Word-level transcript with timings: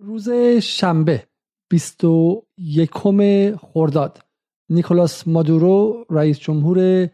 روز 0.00 0.30
شنبه 0.62 1.22
21 1.70 2.90
خرداد. 3.56 4.18
نیکولاس 4.70 5.28
مادورو 5.28 6.04
رئیس 6.10 6.38
جمهور 6.38 7.08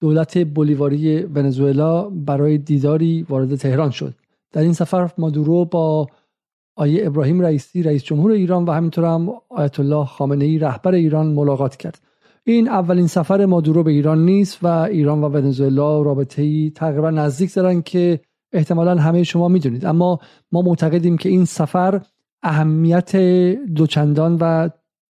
دولت 0.00 0.38
بولیواری 0.38 1.22
ونزوئلا 1.22 2.10
برای 2.10 2.58
دیداری 2.58 3.26
وارد 3.28 3.56
تهران 3.56 3.90
شد. 3.90 4.14
در 4.52 4.62
این 4.62 4.72
سفر 4.72 5.10
مادورو 5.18 5.64
با 5.64 6.06
آیه 6.76 7.06
ابراهیم 7.06 7.40
رئیسی 7.40 7.82
رئیس 7.82 8.04
جمهور 8.04 8.30
ایران 8.30 8.64
و 8.64 8.72
همینطور 8.72 9.04
هم 9.04 9.32
آیت 9.48 9.80
الله 9.80 10.04
خامنه 10.04 10.44
ای 10.44 10.58
رهبر 10.58 10.94
ایران 10.94 11.26
ملاقات 11.26 11.76
کرد. 11.76 12.00
این 12.44 12.68
اولین 12.68 13.06
سفر 13.06 13.46
مادورو 13.46 13.82
به 13.82 13.90
ایران 13.90 14.24
نیست 14.24 14.58
و 14.62 14.66
ایران 14.66 15.24
و 15.24 15.28
ونزوئلا 15.28 16.02
رابطه 16.02 16.42
ای 16.42 16.72
تقریبا 16.74 17.10
نزدیک 17.10 17.54
دارن 17.54 17.82
که 17.82 18.20
احتمالا 18.52 18.96
همه 18.96 19.22
شما 19.22 19.48
می‌دونید. 19.48 19.86
اما 19.86 20.18
ما 20.52 20.62
معتقدیم 20.62 21.16
که 21.16 21.28
این 21.28 21.44
سفر 21.44 22.00
اهمیت 22.42 23.16
دوچندان 23.74 24.38
و 24.40 24.68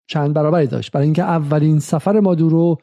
چند 0.07 0.35
برابری 0.35 0.67
داشت. 0.67 0.93
برای 0.93 1.05
اینکه 1.05 1.23
اولین 1.23 1.79
سفر 1.79 2.21
مادورو 2.21 2.79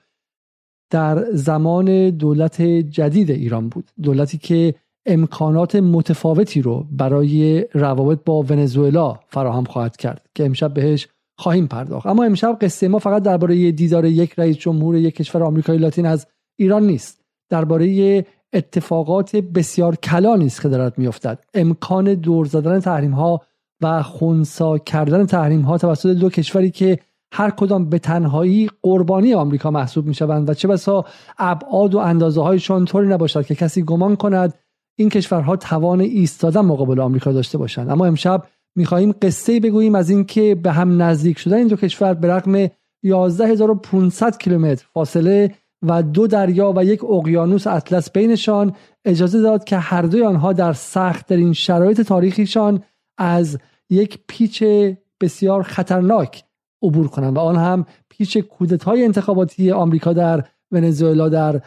در 0.92 1.26
زمان 1.32 2.10
دولت 2.10 2.62
جدید 2.62 3.32
ایران 3.32 3.70
بود. 3.70 3.92
دولتی 4.04 4.38
که 4.38 4.76
امکانات 5.06 5.76
متفاوتی 5.76 6.62
رو 6.62 6.86
برای 6.92 7.66
روابط 7.74 8.20
با 8.26 8.42
ونزوئلا 8.42 9.20
فراهم 9.28 9.64
خواهد 9.64 9.98
کرد 9.98 10.30
که 10.36 10.46
امشب 10.46 10.74
بهش 10.74 11.08
خواهیم 11.38 11.68
پرداخت. 11.68 12.08
اما 12.08 12.24
امشب 12.24 12.58
قصه 12.62 12.88
ما 12.88 13.00
فقط 13.00 13.24
درباره 13.24 13.72
دیدار 13.72 14.06
یک 14.06 14.34
رئیس 14.40 14.58
جمهور 14.58 14.96
یک 14.96 15.16
کشور 15.16 15.44
آمریکایی 15.44 15.80
لاتین 15.80 16.06
از 16.06 16.28
ایران 16.60 16.84
نیست. 16.84 17.22
درباره 17.50 18.26
اتفاقات 18.54 19.36
بسیار 19.36 19.96
کلانی 19.96 20.46
است 20.46 20.62
که 20.62 20.70
دارد 20.70 20.98
میافتد. 20.98 21.40
امکان 21.54 22.14
دور 22.14 22.46
زدن 22.46 22.80
تحریم 22.80 23.12
ها 23.12 23.42
و 23.82 24.04
خونسا 24.04 24.78
کردن 24.78 25.26
تحریم 25.26 25.62
ها 25.62 25.78
توسط 25.78 26.10
دو 26.10 26.30
کشوری 26.30 26.72
که 26.72 27.00
هر 27.34 27.50
کدام 27.50 27.90
به 27.90 28.00
تنهایی 28.00 28.70
قربانی 28.82 29.34
آمریکا 29.34 29.72
محسوب 29.72 30.06
می 30.06 30.14
شوند 30.14 30.50
و 30.50 30.54
چه 30.54 30.68
بسا 30.68 31.06
ابعاد 31.38 31.96
و 31.96 31.98
اندازه 31.98 32.42
هایشان 32.42 32.86
طوری 32.86 33.08
نباشد 33.08 33.46
که 33.46 33.56
کسی 33.56 33.84
گمان 33.84 34.16
کند 34.16 34.54
این 34.96 35.10
کشورها 35.10 35.56
توان 35.56 36.02
ایستادن 36.02 36.62
مقابل 36.62 37.00
آمریکا 37.00 37.32
داشته 37.32 37.58
باشند. 37.58 37.90
اما 37.90 38.06
امشب 38.06 38.44
می‌خواهیم 38.76 39.14
قصه 39.22 39.60
بگوییم 39.60 39.96
از 39.96 40.10
اینکه 40.10 40.56
به 40.56 40.72
هم 40.72 41.02
نزدیک 41.02 41.40
شدن 41.40 41.58
این 41.58 41.68
دو 41.68 41.76
کشور 41.76 42.14
به 42.14 42.28
رغم 42.28 42.68
11500 43.04 44.38
کیلومتر 44.38 44.86
فاصله 44.94 45.56
و 45.82 46.04
دو 46.04 46.28
دریا 46.28 46.74
و 46.76 46.86
یک 46.86 47.04
اقیانوس 47.04 47.68
اطلس 47.68 48.12
بینشان 48.12 48.76
اجازه 49.06 49.42
داد 49.42 49.64
که 49.64 49.78
هر 49.78 50.02
دوی 50.02 50.24
آنها 50.24 50.54
در 50.54 50.74
سخت 50.74 51.28
در 51.28 51.38
این 51.38 51.54
شرایط 51.54 52.02
تاریخیشان 52.02 52.84
از 53.18 53.60
یک 53.92 54.20
پیچ 54.28 54.64
بسیار 55.22 55.64
خطرناک 55.64 56.44
عبور 56.84 57.08
کنند 57.08 57.38
و 57.38 57.40
آن 57.40 57.56
هم 57.56 57.86
پیچ 58.10 58.38
کودتای 58.38 59.06
انتخاباتی 59.06 59.72
آمریکا 59.72 60.14
در 60.14 60.44
ونزوئلا 60.72 61.30
در 61.30 61.62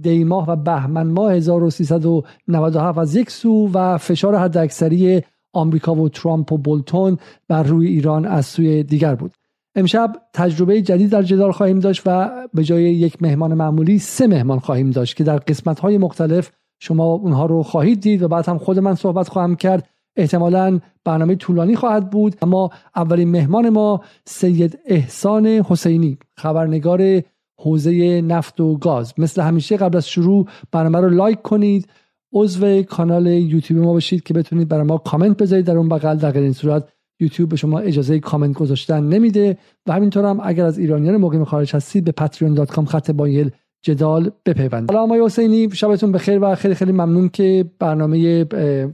دیماه 0.00 0.50
و 0.50 0.56
بهمن 0.56 1.06
ماه 1.06 1.32
1397 1.32 2.98
از 2.98 3.16
یک 3.16 3.30
سو 3.30 3.70
و 3.72 3.98
فشار 3.98 4.36
حداکثری 4.36 5.22
آمریکا 5.52 5.94
و 5.94 6.08
ترامپ 6.08 6.52
و 6.52 6.58
بولتون 6.58 7.18
بر 7.48 7.62
روی 7.62 7.86
ایران 7.86 8.26
از 8.26 8.46
سوی 8.46 8.82
دیگر 8.82 9.14
بود. 9.14 9.34
امشب 9.74 10.12
تجربه 10.32 10.82
جدید 10.82 11.10
در 11.10 11.22
جدال 11.22 11.52
خواهیم 11.52 11.80
داشت 11.80 12.02
و 12.06 12.30
به 12.54 12.64
جای 12.64 12.82
یک 12.82 13.22
مهمان 13.22 13.54
معمولی 13.54 13.98
سه 13.98 14.26
مهمان 14.26 14.58
خواهیم 14.58 14.90
داشت 14.90 15.16
که 15.16 15.24
در 15.24 15.36
قسمت 15.38 15.80
های 15.80 15.98
مختلف 15.98 16.50
شما 16.80 17.04
اونها 17.04 17.46
رو 17.46 17.62
خواهید 17.62 18.00
دید 18.00 18.22
و 18.22 18.28
بعد 18.28 18.48
هم 18.48 18.58
خود 18.58 18.78
من 18.78 18.94
صحبت 18.94 19.28
خواهم 19.28 19.56
کرد. 19.56 19.88
احتمالا 20.18 20.80
برنامه 21.04 21.34
طولانی 21.34 21.76
خواهد 21.76 22.10
بود 22.10 22.36
اما 22.42 22.70
اولین 22.96 23.30
مهمان 23.30 23.68
ما 23.68 24.00
سید 24.24 24.78
احسان 24.86 25.46
حسینی 25.46 26.18
خبرنگار 26.36 27.22
حوزه 27.60 28.20
نفت 28.20 28.60
و 28.60 28.76
گاز. 28.76 29.14
مثل 29.18 29.42
همیشه 29.42 29.76
قبل 29.76 29.96
از 29.96 30.08
شروع 30.08 30.48
برنامه 30.72 31.00
رو 31.00 31.10
لایک 31.10 31.42
کنید. 31.42 31.88
عضو 32.32 32.82
کانال 32.82 33.26
یوتیوب 33.26 33.84
ما 33.84 33.92
باشید 33.92 34.22
که 34.22 34.34
بتونید 34.34 34.68
برای 34.68 34.86
ما 34.86 34.98
کامنت 34.98 35.36
بذارید. 35.36 35.66
در 35.66 35.76
اون 35.76 35.88
بغل 35.88 36.16
در 36.16 36.38
این 36.38 36.52
صورت 36.52 36.88
یوتیوب 37.20 37.48
به 37.48 37.56
شما 37.56 37.78
اجازه 37.78 38.20
کامنت 38.20 38.56
گذاشتن 38.56 39.04
نمیده. 39.04 39.58
و 39.86 39.92
همینطور 39.92 40.24
هم 40.24 40.40
اگر 40.42 40.64
از 40.64 40.78
ایرانیان 40.78 41.16
مقیم 41.16 41.44
خارج 41.44 41.76
هستید 41.76 42.04
به 42.04 42.26
patreon.com 42.26 42.84
خط 42.86 43.10
بایل 43.10 43.50
جدال 43.82 44.30
بپیوندید 44.46 44.90
حالا 44.90 45.02
آقای 45.02 45.24
حسینی 45.24 45.70
شبتون 45.70 46.12
بخیر 46.12 46.38
و 46.42 46.54
خیلی 46.54 46.74
خیلی 46.74 46.92
ممنون 46.92 47.28
که 47.28 47.70
برنامه 47.78 48.44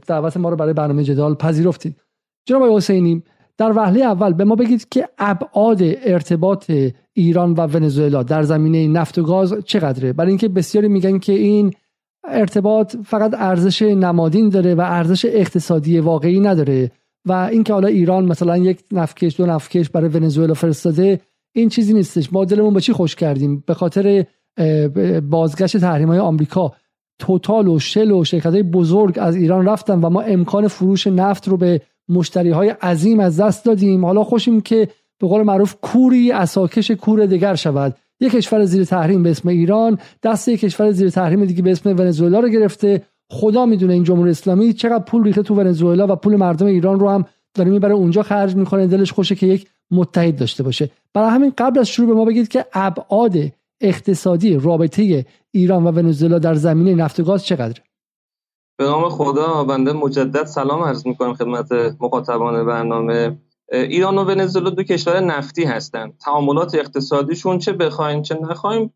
دعوت 0.07 0.37
ما 0.37 0.49
رو 0.49 0.55
برای 0.55 0.73
برنامه 0.73 1.03
جدال 1.03 1.35
پذیرفتید. 1.35 1.95
جناب 2.45 2.63
آقای 2.63 2.75
حسینی 2.75 3.23
در 3.57 3.71
وهله 3.71 4.03
اول 4.03 4.33
به 4.33 4.43
ما 4.43 4.55
بگید 4.55 4.89
که 4.89 5.09
ابعاد 5.17 5.79
ارتباط 5.81 6.71
ایران 7.13 7.53
و 7.53 7.61
ونزوئلا 7.61 8.23
در 8.23 8.43
زمینه 8.43 8.87
نفت 8.87 9.17
و 9.17 9.23
گاز 9.23 9.53
چقدره؟ 9.65 10.13
برای 10.13 10.29
اینکه 10.29 10.47
بسیاری 10.47 10.87
میگن 10.87 11.19
که 11.19 11.33
این 11.33 11.73
ارتباط 12.27 12.95
فقط 13.05 13.33
ارزش 13.37 13.81
نمادین 13.81 14.49
داره 14.49 14.75
و 14.75 14.81
ارزش 14.81 15.25
اقتصادی 15.25 15.99
واقعی 15.99 16.39
نداره 16.39 16.91
و 17.25 17.31
اینکه 17.31 17.73
حالا 17.73 17.87
ایران 17.87 18.25
مثلا 18.25 18.57
یک 18.57 18.83
نفتکش 18.91 19.37
دو 19.37 19.45
نفتکش 19.45 19.89
برای 19.89 20.09
ونزوئلا 20.09 20.53
فرستاده 20.53 21.19
این 21.55 21.69
چیزی 21.69 21.93
نیستش. 21.93 22.33
ما 22.33 22.45
دلمون 22.45 22.73
به 22.73 22.81
چی 22.81 22.93
خوش 22.93 23.15
کردیم؟ 23.15 23.63
به 23.67 23.73
خاطر 23.73 24.25
بازگشت 25.29 25.77
تحریم 25.77 26.07
های 26.07 26.19
آمریکا. 26.19 26.71
توتال 27.19 27.67
و 27.67 27.79
شل 27.79 28.11
و 28.11 28.23
شرکت 28.23 28.45
های 28.45 28.63
بزرگ 28.63 29.19
از 29.21 29.35
ایران 29.35 29.65
رفتن 29.65 29.99
و 30.01 30.09
ما 30.09 30.21
امکان 30.21 30.67
فروش 30.67 31.07
نفت 31.07 31.47
رو 31.47 31.57
به 31.57 31.81
مشتری 32.09 32.49
های 32.49 32.69
عظیم 32.69 33.19
از 33.19 33.39
دست 33.39 33.65
دادیم. 33.65 34.05
حالا 34.05 34.23
خوشیم 34.23 34.61
که 34.61 34.87
به 35.19 35.27
قول 35.27 35.43
معروف 35.43 35.75
کوری 35.81 36.31
اساکش 36.31 36.91
کور 36.91 37.25
دیگر 37.25 37.55
شود. 37.55 37.95
یک 38.19 38.31
کشور 38.31 38.65
زیر 38.65 38.83
تحریم 38.83 39.23
به 39.23 39.29
اسم 39.29 39.49
ایران 39.49 39.99
دست 40.23 40.47
یک 40.47 40.59
کشور 40.59 40.91
زیر 40.91 41.09
تحریم 41.09 41.45
دیگه 41.45 41.61
به 41.61 41.71
اسم 41.71 41.89
ونزوئلا 41.89 42.39
رو 42.39 42.49
گرفته. 42.49 43.01
خدا 43.29 43.65
می‌دونه 43.65 43.93
این 43.93 44.03
جمهوری 44.03 44.29
اسلامی 44.29 44.73
چقدر 44.73 45.03
پول 45.03 45.23
ریخته 45.23 45.43
تو 45.43 45.55
ونزوئلا 45.55 46.07
و 46.07 46.15
پول 46.15 46.35
مردم 46.35 46.65
ایران 46.65 46.99
رو 46.99 47.09
هم 47.09 47.25
داره 47.53 47.71
می‌بره 47.71 47.93
اونجا 47.93 48.23
خرج 48.23 48.55
می‌کنه. 48.55 48.87
دلش 48.87 49.11
خوشه 49.11 49.35
که 49.35 49.47
یک 49.47 49.67
متحد 49.91 50.35
داشته 50.35 50.63
باشه. 50.63 50.89
برای 51.13 51.29
همین 51.29 51.53
قبل 51.57 51.79
از 51.79 51.87
شروع 51.87 52.07
به 52.07 52.13
ما 52.13 52.25
بگید 52.25 52.47
که 52.47 52.65
ابعاد 52.73 53.33
اقتصادی 53.81 54.57
رابطه 54.57 55.25
ایران 55.51 55.83
و 55.83 55.91
ونزوئلا 55.91 56.39
در 56.39 56.53
زمینه 56.53 57.03
نفت 57.03 57.19
و 57.19 57.23
گاز 57.23 57.45
چقدره؟ 57.45 57.83
به 58.77 58.83
نام 58.83 59.09
خدا 59.09 59.63
بنده 59.63 59.93
مجدد 59.93 60.45
سلام 60.45 60.83
عرض 60.83 61.07
می‌کنم 61.07 61.33
خدمت 61.33 61.71
مخاطبان 61.99 62.65
برنامه. 62.65 63.37
ایران 63.71 64.17
و 64.17 64.23
ونزوئلا 64.23 64.69
دو 64.69 64.83
کشور 64.83 65.19
نفتی 65.19 65.63
هستند. 65.63 66.17
تعاملات 66.17 66.75
اقتصادیشون 66.75 67.59
چه 67.59 67.73
بخواین 67.73 68.21
چه 68.21 68.35
نخوایم 68.35 68.93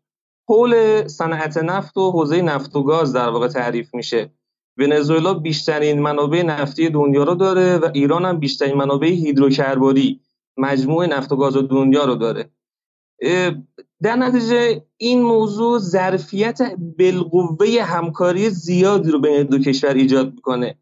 حول 0.48 1.06
صنعت 1.06 1.56
نفت 1.56 1.96
و 1.96 2.10
حوزه 2.10 2.42
نفت 2.42 2.76
و 2.76 2.82
گاز 2.82 3.12
در 3.12 3.28
واقع 3.28 3.48
تعریف 3.48 3.94
میشه. 3.94 4.30
ونزوئلا 4.78 5.34
بیشترین 5.34 6.02
منابع 6.02 6.42
نفتی 6.42 6.88
دنیا 6.88 7.24
رو 7.24 7.34
داره 7.34 7.78
و 7.78 7.88
ایران 7.94 8.24
هم 8.24 8.38
بیشترین 8.38 8.76
منابع 8.76 9.08
هیدروکربوری 9.08 10.20
مجموع 10.56 11.06
نفت 11.06 11.32
و 11.32 11.36
گاز 11.36 11.56
دنیا 11.56 12.04
رو 12.04 12.14
داره. 12.14 12.50
در 14.02 14.16
نتیجه 14.16 14.84
این 14.96 15.22
موضوع 15.22 15.78
ظرفیت 15.78 16.58
بالقوه 16.98 17.82
همکاری 17.82 18.50
زیادی 18.50 19.10
رو 19.10 19.20
بین 19.20 19.42
دو 19.42 19.58
کشور 19.58 19.94
ایجاد 19.94 20.34
می‌کنه. 20.34 20.78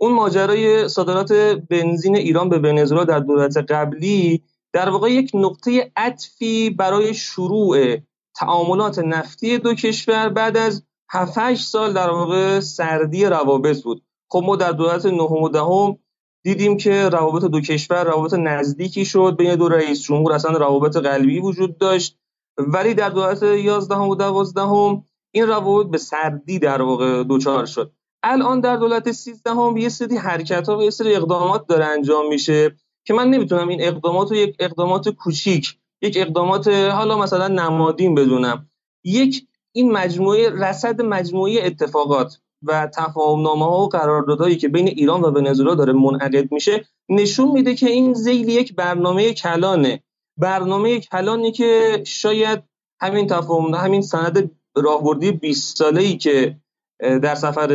اون 0.00 0.12
ماجرای 0.12 0.88
صادرات 0.88 1.32
بنزین 1.70 2.16
ایران 2.16 2.48
به 2.48 2.58
ونزوئلا 2.58 3.04
در 3.04 3.18
دولت 3.18 3.56
قبلی 3.56 4.42
در 4.72 4.88
واقع 4.88 5.12
یک 5.12 5.30
نقطه 5.34 5.92
عطفی 5.96 6.70
برای 6.70 7.14
شروع 7.14 7.96
تعاملات 8.36 8.98
نفتی 8.98 9.58
دو 9.58 9.74
کشور 9.74 10.28
بعد 10.28 10.56
از 10.56 10.82
7 11.10 11.54
سال 11.54 11.92
در 11.92 12.10
واقع 12.10 12.60
سردی 12.60 13.24
روابط 13.24 13.82
بود. 13.82 14.02
خب 14.28 14.42
ما 14.46 14.56
در 14.56 14.72
دولت 14.72 15.06
نهم 15.06 15.42
و 15.42 15.48
دهم 15.48 15.98
دیدیم 16.44 16.76
که 16.76 17.08
روابط 17.08 17.44
دو 17.44 17.60
کشور 17.60 18.04
روابط 18.04 18.34
نزدیکی 18.34 19.04
شد 19.04 19.34
بین 19.38 19.56
دو 19.56 19.68
رئیس 19.68 20.02
جمهور 20.02 20.32
اصلا 20.32 20.58
روابط 20.58 20.96
قلبی 20.96 21.40
وجود 21.40 21.78
داشت. 21.78 22.18
ولی 22.58 22.94
در 22.94 23.08
دولت 23.08 23.42
11 23.42 23.96
و 23.96 24.14
12 24.14 25.02
این 25.34 25.46
روابط 25.46 25.90
به 25.90 25.98
سردی 25.98 26.58
در 26.58 26.82
واقع 26.82 27.22
دوچار 27.22 27.66
شد. 27.66 27.92
الان 28.22 28.60
در 28.60 28.76
دولت 28.76 29.12
13 29.12 29.50
هم 29.50 29.76
یه 29.76 29.88
سری 29.88 30.16
حرکت 30.16 30.68
ها 30.68 30.78
و 30.78 30.82
یه 30.82 30.90
سری 30.90 31.14
اقدامات 31.14 31.66
داره 31.66 31.84
انجام 31.84 32.28
میشه 32.28 32.76
که 33.04 33.14
من 33.14 33.30
نمی‌تونم 33.30 33.68
این 33.68 33.82
اقدامات 33.82 34.30
رو 34.30 34.36
یک 34.36 34.56
اقدامات 34.58 35.08
کوچیک 35.08 35.78
یک 36.02 36.16
اقدامات 36.16 36.68
حالا 36.68 37.18
مثلا 37.18 37.48
نمادین 37.48 38.14
بدونم. 38.14 38.68
یک 39.04 39.46
این 39.72 39.92
مجموعه 39.92 40.50
رصد 40.50 41.02
مجموعه 41.02 41.66
اتفاقات. 41.66 42.38
و 42.62 42.86
تفاهمنامه 42.86 43.64
ها 43.64 43.80
و 43.80 43.88
قراردادهایی 43.88 44.56
که 44.56 44.68
بین 44.68 44.88
ایران 44.88 45.20
و 45.20 45.30
ونزوئلا 45.30 45.74
داره 45.74 45.92
منعقد 45.92 46.52
میشه 46.52 46.84
نشون 47.08 47.52
میده 47.52 47.74
که 47.74 47.86
این 47.86 48.12
زیل 48.14 48.48
یک 48.48 48.74
برنامه 48.74 49.32
کلانه. 49.32 50.02
برنامه 50.36 51.00
کلانی 51.00 51.52
که 51.52 52.02
شاید 52.06 52.62
همین 53.00 53.26
تفاهم 53.26 53.74
همین 53.74 54.02
سند 54.02 54.50
راهبردی 54.76 55.32
20 55.32 55.76
ساله 55.76 56.00
ای 56.00 56.16
که 56.16 56.56
در 56.98 57.34
سفر 57.34 57.72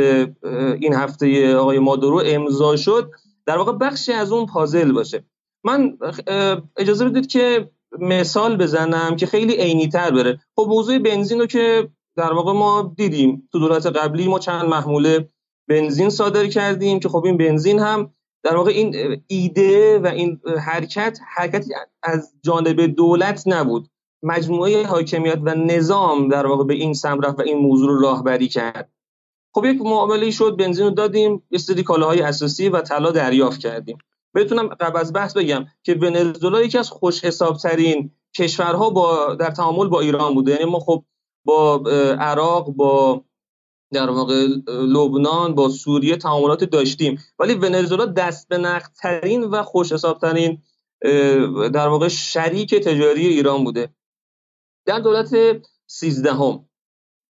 این 0.80 0.94
هفته 0.94 1.56
آقای 1.56 1.80
مادورو 1.80 2.22
امضا 2.25 2.75
شد 2.75 3.12
در 3.45 3.57
واقع 3.57 3.72
بخشی 3.72 4.12
از 4.12 4.31
اون 4.31 4.45
پازل 4.45 4.92
باشه. 4.92 5.24
من 5.63 5.98
اجازه 6.78 7.06
بدید 7.06 7.28
که 7.28 7.69
مثال 8.00 8.57
بزنم 8.57 9.16
که 9.16 9.25
خیلی 9.25 9.54
عینی 9.54 9.88
تر 9.88 10.12
بره. 10.12 10.39
خب 10.56 10.66
موضوع 10.69 11.00
بنزین 11.00 11.39
رو 11.39 11.45
که 11.45 11.89
در 12.17 12.33
واقع 12.33 12.53
ما 12.53 12.93
دیدیم 12.97 13.49
تو 13.51 13.59
دولت 13.59 13.85
قبلی 13.85 14.27
ما 14.27 14.39
چند 14.39 14.65
محموله 14.65 15.29
بنزین 15.69 16.09
صادر 16.09 16.47
کردیم 16.47 16.99
که 16.99 17.09
خب 17.09 17.25
این 17.25 17.37
بنزین 17.37 17.79
هم 17.79 18.13
در 18.43 18.55
واقع 18.55 18.71
این 18.71 19.21
ایده 19.27 19.99
و 19.99 20.07
این 20.07 20.41
حرکت 20.59 21.19
حرکتی 21.35 21.73
از 22.03 22.33
جانب 22.41 22.81
دولت 22.81 23.43
نبود. 23.45 23.89
مجموعه 24.23 24.85
حاکمیت 24.85 25.39
و 25.43 25.55
نظام 25.55 26.27
در 26.27 26.45
واقع 26.45 26.63
به 26.63 26.73
این 26.73 26.93
سمت 26.93 27.39
و 27.39 27.41
این 27.41 27.57
موضوع 27.57 27.89
رو 27.89 28.01
راهبری 28.01 28.47
کرد. 28.47 28.91
خب 29.53 29.65
یک 29.65 29.81
معامله 29.81 30.31
شد 30.31 30.57
بنزین 30.57 30.85
رو 30.85 30.91
دادیم 30.91 31.43
یه 31.51 31.83
کالاهای 31.83 32.21
اساسی 32.21 32.69
و 32.69 32.81
طلا 32.81 33.11
دریافت 33.11 33.59
کردیم. 33.59 33.97
بتونم 34.35 34.67
قبل 34.67 34.99
از 34.99 35.13
بحث 35.13 35.37
بگم 35.37 35.65
که 35.83 35.93
ونزوئلا 35.93 36.61
یکی 36.61 36.77
از 36.77 36.89
خوش 36.89 37.25
حسابترین 37.25 38.11
کشورها 38.37 38.89
با 38.89 39.35
در 39.35 39.51
تعامل 39.51 39.87
با 39.87 39.99
ایران 39.99 40.33
بوده. 40.33 40.51
یعنی 40.51 40.65
ما 40.65 40.79
خب 40.79 41.03
با 41.47 41.83
عراق 42.19 42.69
با 42.69 43.23
در 43.94 44.09
واقع 44.09 44.47
لبنان 44.67 45.55
با 45.55 45.69
سوریه 45.69 46.15
تعاملات 46.15 46.63
داشتیم. 46.63 47.19
ولی 47.39 47.53
ونزوئلا 47.53 48.05
دست 48.05 48.47
به 48.47 48.57
نقدترین 48.57 49.44
و 49.44 49.63
خوش 49.63 49.91
حسابترین 49.91 50.61
در 51.73 51.88
واقع 51.88 52.07
شریک 52.07 52.75
تجاری 52.75 53.27
ایران 53.27 53.63
بوده. 53.63 53.89
در 54.85 54.99
دولت 54.99 55.35
سیزدهم 55.85 56.65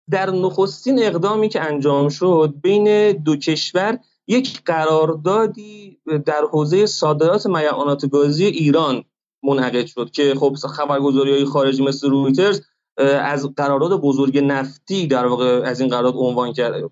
در 0.10 0.30
نخستین 0.30 1.03
اقدامی 1.03 1.50
که 1.50 1.62
انجام 1.62 2.10
شد 2.10 2.53
بین 2.62 3.12
دو 3.12 3.36
کشور 3.36 4.00
یک 4.27 4.62
قراردادی 4.65 6.00
در 6.25 6.42
حوزه 6.51 6.86
صادرات 6.86 7.45
میعانات 7.45 8.06
گازی 8.06 8.45
ایران 8.45 9.03
منعقد 9.44 9.86
شد 9.86 10.12
که 10.12 10.36
خب 10.36 10.56
خبرگزاری 10.56 11.31
های 11.31 11.45
خارجی 11.45 11.83
مثل 11.83 12.10
رویترز 12.10 12.62
از 12.98 13.54
قرارداد 13.58 14.02
بزرگ 14.02 14.38
نفتی 14.38 15.08
در 15.08 15.26
واقع 15.26 15.62
از 15.66 15.80
این 15.80 15.90
قرارداد 15.90 16.14
عنوان 16.16 16.54
کرد 16.54 16.92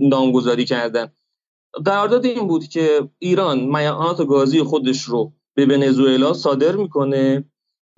نامگذاری 0.00 0.64
کردن. 0.64 1.12
قرارداد 1.84 2.24
این 2.24 2.48
بود 2.48 2.64
که 2.64 3.08
ایران 3.18 3.60
میعانات 3.60 4.26
گازی 4.26 4.62
خودش 4.62 5.02
رو 5.02 5.32
به 5.54 5.66
ونزوئلا 5.66 6.32
صادر 6.32 6.76
می‌کنه. 6.76 7.44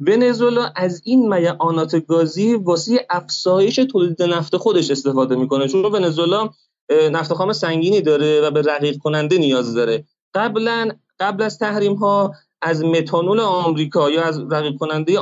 ونزوئلا 0.06 0.72
از 0.76 1.02
این 1.04 1.34
میعانات 1.34 1.96
گازی 1.96 2.54
واسه 2.54 3.06
افزایش 3.10 3.76
تولید 3.76 4.22
نفت 4.22 4.56
خودش 4.56 4.90
استفاده 4.90 5.36
می‌کنه. 5.36 5.68
چون 5.68 5.84
ونزوئلا 5.84 6.50
نفت 7.12 7.32
خام 7.32 7.52
سنگینی 7.52 8.00
داره 8.00 8.40
و 8.40 8.50
به 8.50 8.62
رقیق 8.62 8.98
کننده 8.98 9.38
نیاز 9.38 9.74
داره. 9.74 10.04
قبلا 10.34 10.90
قبل 11.20 11.42
از 11.42 11.58
تحریم 11.58 11.94
ها 11.94 12.34
از 12.62 12.84
متانول 12.84 13.40
آمریکا 13.40 14.10
یا 14.10 14.22
از 14.22 14.40
رقیق 14.50 14.78
کننده 14.78 15.12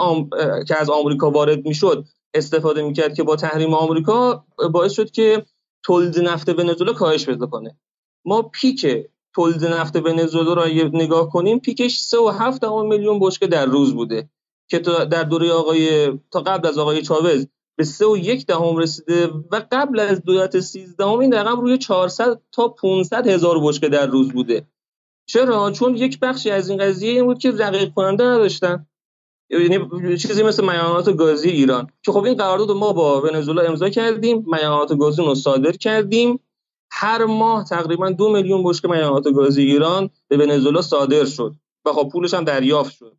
که 0.68 0.76
از 0.80 0.90
آمریکا 0.90 1.30
وارد 1.30 1.66
می‌شد 1.66 2.04
استفاده 2.34 2.82
می‌کرد 2.82 3.14
که 3.14 3.22
با 3.22 3.36
تحریم 3.36 3.74
آمریکا 3.74 4.44
باعث 4.72 4.92
شد 4.92 5.10
که 5.10 5.46
تولید 5.82 6.18
نفت 6.20 6.48
ونزوئلا 6.48 6.92
کاهش 6.92 7.26
پیدا 7.26 7.46
کنه. 7.46 7.78
ما 8.24 8.42
پیک 8.42 8.86
تولید 9.34 9.64
نفت 9.64 9.96
ونزوئلا 9.96 10.52
را 10.52 10.66
نگاه 10.92 11.30
کنیم 11.30 11.58
پیکش 11.58 11.98
3.7 11.98 12.64
میلیون 12.84 13.18
بشکه 13.20 13.46
در 13.46 13.66
روز 13.66 13.94
بوده 13.94 14.28
که 14.70 14.78
در 14.78 15.22
دوره 15.22 15.52
آقای 15.52 16.12
تا 16.30 16.40
قبل 16.40 16.68
از 16.68 16.78
آقای 16.78 17.02
چاوز 17.02 17.46
به 17.76 17.84
سه 17.84 18.06
و 18.06 18.16
یک 18.16 18.46
دهم 18.46 18.76
رسیده 18.76 19.26
و 19.26 19.62
قبل 19.72 20.00
از 20.00 20.22
دولت 20.22 20.60
سیزدهم 20.60 21.18
این 21.18 21.34
رقم 21.34 21.60
روی 21.60 21.78
400 21.78 22.40
تا 22.52 22.68
500 22.68 23.26
هزار 23.26 23.60
بشکه 23.62 23.88
در 23.88 24.06
روز 24.06 24.32
بوده. 24.32 24.66
چرا؟ 25.28 25.70
چون 25.70 25.96
یک 25.96 26.20
بخشی 26.20 26.50
از 26.50 26.70
این 26.70 26.78
قضیه 26.78 27.10
این 27.10 27.24
بود 27.24 27.38
که 27.38 27.50
رقیق 27.50 27.94
کننده 27.94 28.24
نداشتن. 28.24 28.86
یعنی 29.50 29.78
چیزی 30.16 30.42
مثل 30.42 30.64
میانات 30.64 31.16
گازی 31.16 31.48
ایران. 31.48 31.86
که 32.02 32.12
خب 32.12 32.24
این 32.24 32.34
قرارداد 32.34 32.70
ما 32.70 32.92
با 32.92 33.20
ونزوئلا 33.20 33.62
امضا 33.62 33.88
کردیم 33.88 34.44
میانات 34.46 34.98
گازی 34.98 35.22
رو 35.22 35.34
صادر 35.34 35.72
کردیم. 35.72 36.40
هر 36.90 37.24
ماه 37.24 37.64
تقریبا 37.64 38.10
دو 38.10 38.32
میلیون 38.32 38.64
بشکه 38.64 38.88
میانات 38.88 39.28
گازی 39.28 39.62
ایران 39.62 40.10
به 40.28 40.36
ونزوئلا 40.36 40.82
صادر 40.82 41.24
شد 41.24 41.54
و 41.84 41.92
خب 41.92 42.08
پولش 42.12 42.34
هم 42.34 42.44
دریافت 42.44 42.92
شد. 42.92 43.16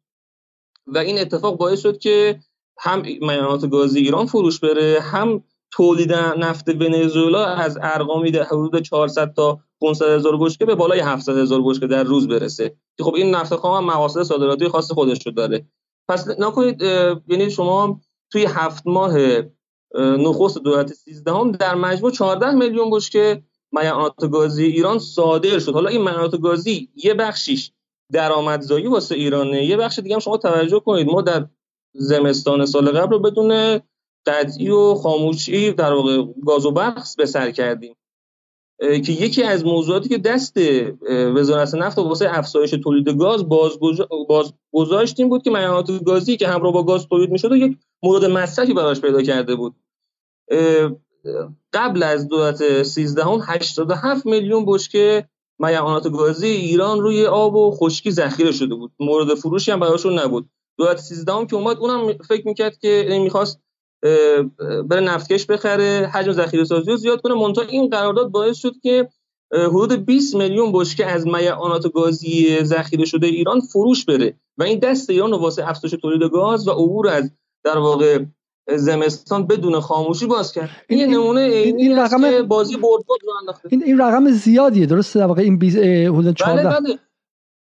و 0.87 0.97
این 0.97 1.19
اتفاق 1.19 1.57
باعث 1.57 1.81
شد 1.81 1.97
که 1.97 2.39
هم 2.79 3.01
میانات 3.01 3.69
گازی 3.69 3.99
ایران 3.99 4.25
فروش 4.25 4.59
بره 4.59 4.99
هم 5.01 5.43
تولید 5.71 6.13
نفت 6.13 6.69
ونزوئلا 6.69 7.45
از 7.45 7.77
ارقامی 7.81 8.31
در 8.31 8.43
حدود 8.43 8.81
400 8.81 9.33
تا 9.33 9.59
500 9.81 10.05
هزار 10.05 10.37
بشکه 10.37 10.65
به 10.65 10.75
بالای 10.75 10.99
700 10.99 11.37
هزار 11.37 11.61
بشکه 11.63 11.87
در 11.87 12.03
روز 12.03 12.27
برسه. 12.27 12.75
که 12.97 13.03
خب 13.03 13.13
این 13.15 13.35
نفت 13.35 13.55
خام 13.55 13.83
هم 13.83 13.95
مقاصد 13.95 14.23
صادراتی 14.23 14.67
خاص 14.67 14.91
خودش 14.91 15.25
رو 15.25 15.31
داره. 15.31 15.65
پس 16.09 16.27
نکنید 16.39 16.81
یعنی 17.27 17.51
شما 17.51 18.01
توی 18.31 18.45
هفت 18.45 18.87
ماه 18.87 19.17
نخست 19.95 20.57
دولت 20.57 20.93
13 20.93 21.31
هم 21.31 21.51
در 21.51 21.75
مجموع 21.75 22.11
14 22.11 22.51
میلیون 22.51 22.89
بشکه 22.91 23.43
میانات 23.71 24.29
گازی 24.31 24.65
ایران 24.65 24.99
صادر 24.99 25.59
شد. 25.59 25.73
حالا 25.73 25.89
این 25.89 26.01
میانات 26.01 26.41
گازی 26.41 26.89
یه 26.95 27.13
بخشیش 27.13 27.71
درآمدزایی 28.11 28.87
واسه 28.87 29.15
ایرانه. 29.15 29.65
یه 29.65 29.77
بخش 29.77 29.99
دیگه 29.99 30.15
هم 30.15 30.19
شما 30.19 30.37
توجه 30.37 30.79
کنید. 30.79 31.07
ما 31.07 31.21
در 31.21 31.47
زمستان 31.93 32.65
سال 32.65 32.91
قبل 32.91 33.11
رو 33.11 33.19
بدون 33.19 33.79
قطعی 34.29 34.69
و 34.69 34.95
خاموشی 34.95 35.71
در 35.71 35.93
واقع 35.93 36.23
گاز 36.45 36.65
و 36.65 36.71
برق 36.71 37.03
به 37.17 37.25
سر 37.25 37.51
کردیم. 37.51 37.95
که 38.79 39.11
یکی 39.11 39.43
از 39.43 39.65
موضوعاتی 39.65 40.09
که 40.09 40.17
دست 40.17 40.57
وزارت 41.35 41.75
نفت 41.75 41.97
واسه 41.97 42.37
افزایش 42.37 42.71
تولید 42.71 43.09
گاز 43.09 43.49
باز, 43.49 43.79
باز 44.29 44.53
گذاشتیم 44.71 45.29
بود 45.29 45.43
که 45.43 45.49
میانات 45.49 46.03
گازی 46.03 46.37
که 46.37 46.47
همراه 46.47 46.73
با 46.73 46.83
گاز 46.83 47.07
تولید 47.07 47.29
می‌شد 47.29 47.51
و 47.51 47.55
یک 47.55 47.77
مورد 48.03 48.25
مصرفی 48.25 48.73
براش 48.73 49.01
پیدا 49.01 49.21
کرده 49.21 49.55
بود. 49.55 49.75
قبل 51.73 52.03
از 52.03 52.27
دولت 52.27 52.83
13 52.83 53.23
هم 53.23 53.39
87 53.47 54.25
میلیون 54.25 54.65
بشکه 54.65 55.29
میعانات 55.59 56.11
گازی 56.11 56.47
ایران 56.47 56.99
روی 56.99 57.25
آب 57.25 57.55
و 57.55 57.71
خشکی 57.71 58.11
ذخیره 58.11 58.51
شده 58.51 58.75
بود. 58.75 58.91
مورد 58.99 59.35
فروشی 59.35 59.71
هم 59.71 59.79
براشون 59.79 60.19
نبود. 60.19 60.49
دولت 60.77 60.97
13 60.97 61.33
هم 61.33 61.47
که 61.47 61.55
اومد 61.55 61.77
اونم 61.77 62.13
فکر 62.13 62.47
می‌کرد 62.47 62.77
که 62.77 63.19
می‌خواست 63.23 63.59
بره 64.89 64.99
نفتکش 64.99 65.45
بخره. 65.45 66.09
حجم 66.13 66.31
ذخیره 66.31 66.63
سازی 66.63 66.91
رو 66.91 66.97
زیاد 66.97 67.21
کنه. 67.21 67.33
منتها 67.33 67.63
این 67.63 67.89
قرارداد 67.89 68.31
باعث 68.31 68.57
شد 68.57 68.73
که 68.83 69.09
حدود 69.53 70.05
20 70.05 70.35
میلیون 70.35 70.71
بشکه 70.71 71.05
از 71.05 71.27
میعانات 71.27 71.91
گازی 71.93 72.63
ذخیره 72.63 73.05
شده 73.05 73.27
ایران 73.27 73.59
فروش 73.59 74.05
بره. 74.05 74.37
و 74.57 74.63
این 74.63 74.79
دست 74.79 75.09
ایران 75.09 75.31
واسه 75.31 75.69
افزایش 75.69 75.95
تولید 76.01 76.31
گاز 76.31 76.67
و 76.67 76.71
عبور 76.71 77.07
از 77.07 77.31
در 77.63 77.77
واقع 77.77 78.19
زمستان 78.75 79.47
بدون 79.47 79.79
خاموشی 79.79 80.25
باز 80.25 80.51
کرد. 80.51 80.69
این, 80.89 80.99
این 80.99 81.13
نمونه 81.13 81.41
این, 81.41 81.79
این 81.79 81.99
رقم 81.99 82.47
بازی 82.47 82.77
برد 82.77 83.03
رو 83.27 83.33
انداخته. 83.39 83.69
این 83.71 83.83
این 83.83 84.01
رقم 84.01 84.31
زیادیه. 84.31 84.85
درسته؟ 84.85 85.19
در 85.19 85.25
واقع 85.25 85.41
این 85.41 85.59
14 85.59 86.33
بله 86.45 86.63
بله. 86.63 86.99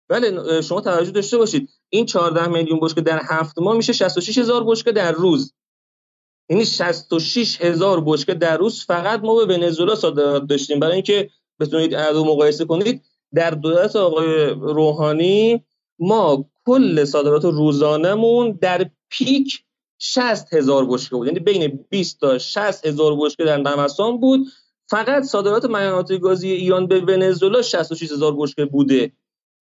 بله 0.08 0.60
شما 0.60 0.80
توجه 0.80 1.10
داشته 1.10 1.38
باشید. 1.38 1.68
این 1.88 2.06
14 2.06 2.48
میلیون 2.48 2.80
بشکه 2.82 3.00
در 3.00 3.20
هفت 3.24 3.58
ماه 3.58 3.76
میشه 3.76 3.92
66 3.92 4.38
هزار 4.38 4.64
بشکه 4.64 4.92
در 4.92 5.12
روز. 5.12 5.54
یعنی 6.50 6.64
66 6.64 7.60
هزار 7.60 8.02
بشکه 8.06 8.34
در 8.34 8.56
روز 8.56 8.84
فقط 8.84 9.20
ما 9.20 9.44
به 9.44 9.54
ونزوئلا 9.54 9.94
صادرات 9.94 10.46
داشتیم. 10.46 10.80
برای 10.80 10.92
اینکه 10.92 11.30
بتونید 11.60 11.94
عدد 11.94 12.16
مقایسه 12.16 12.64
کنید 12.64 13.02
در 13.34 13.50
دولت 13.50 13.96
آقای 13.96 14.48
روحانی 14.48 15.64
ما 15.98 16.44
کل 16.66 17.04
صادرات 17.04 17.44
روزانهمون 17.44 18.58
در 18.60 18.90
پیک 19.10 19.64
60 19.98 20.54
هزار 20.54 20.86
بشکه 20.86 21.16
بود. 21.16 21.26
یعنی 21.26 21.38
بین 21.38 21.86
20 21.90 22.20
تا 22.20 22.38
60 22.38 22.86
هزار 22.86 23.16
بشکه 23.16 23.44
در 23.44 23.56
نمسان 23.56 24.20
بود. 24.20 24.40
فقط 24.88 25.22
صادرات 25.22 25.64
میانات 25.64 26.12
گازی 26.12 26.50
ایران 26.50 26.86
به 26.86 27.00
ونزوئلا 27.00 27.62
66 27.62 28.12
هزار 28.12 28.36
بشکه 28.36 28.64
بوده. 28.64 29.12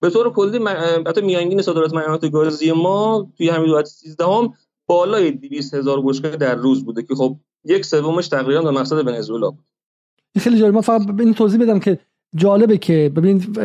به 0.02 0.10
طور 0.10 0.34
کلی 0.34 0.60
حتی 1.08 1.22
میانگین 1.22 1.62
صادرات 1.62 1.94
میانات 1.94 2.32
گازی 2.32 2.72
ما 2.72 3.28
توی 3.38 3.50
همین 3.50 3.68
دولت 3.68 3.86
13 3.86 4.26
هم 4.26 4.54
بالای 4.90 5.32
200 5.32 5.74
هزار 5.74 6.02
بشکه 6.02 6.30
در 6.30 6.56
روز 6.56 6.86
بوده 6.86 7.04
که 7.04 7.16
خب 7.16 7.36
یک 7.66 7.86
سومش 7.86 8.28
تقریبا 8.28 8.62
به 8.62 8.72
مقصد 8.72 9.08
ونزوئلا 9.08 9.50
بود. 9.50 9.66
خیلی 10.40 10.60
جالب. 10.60 10.74
من 10.74 10.82
فقط 10.82 11.02
این 11.20 11.34
توضیح 11.34 11.62
بدم 11.62 11.80
که 11.80 12.00
جالبه 12.36 12.78
که 12.78 13.12
ببینید 13.16 13.60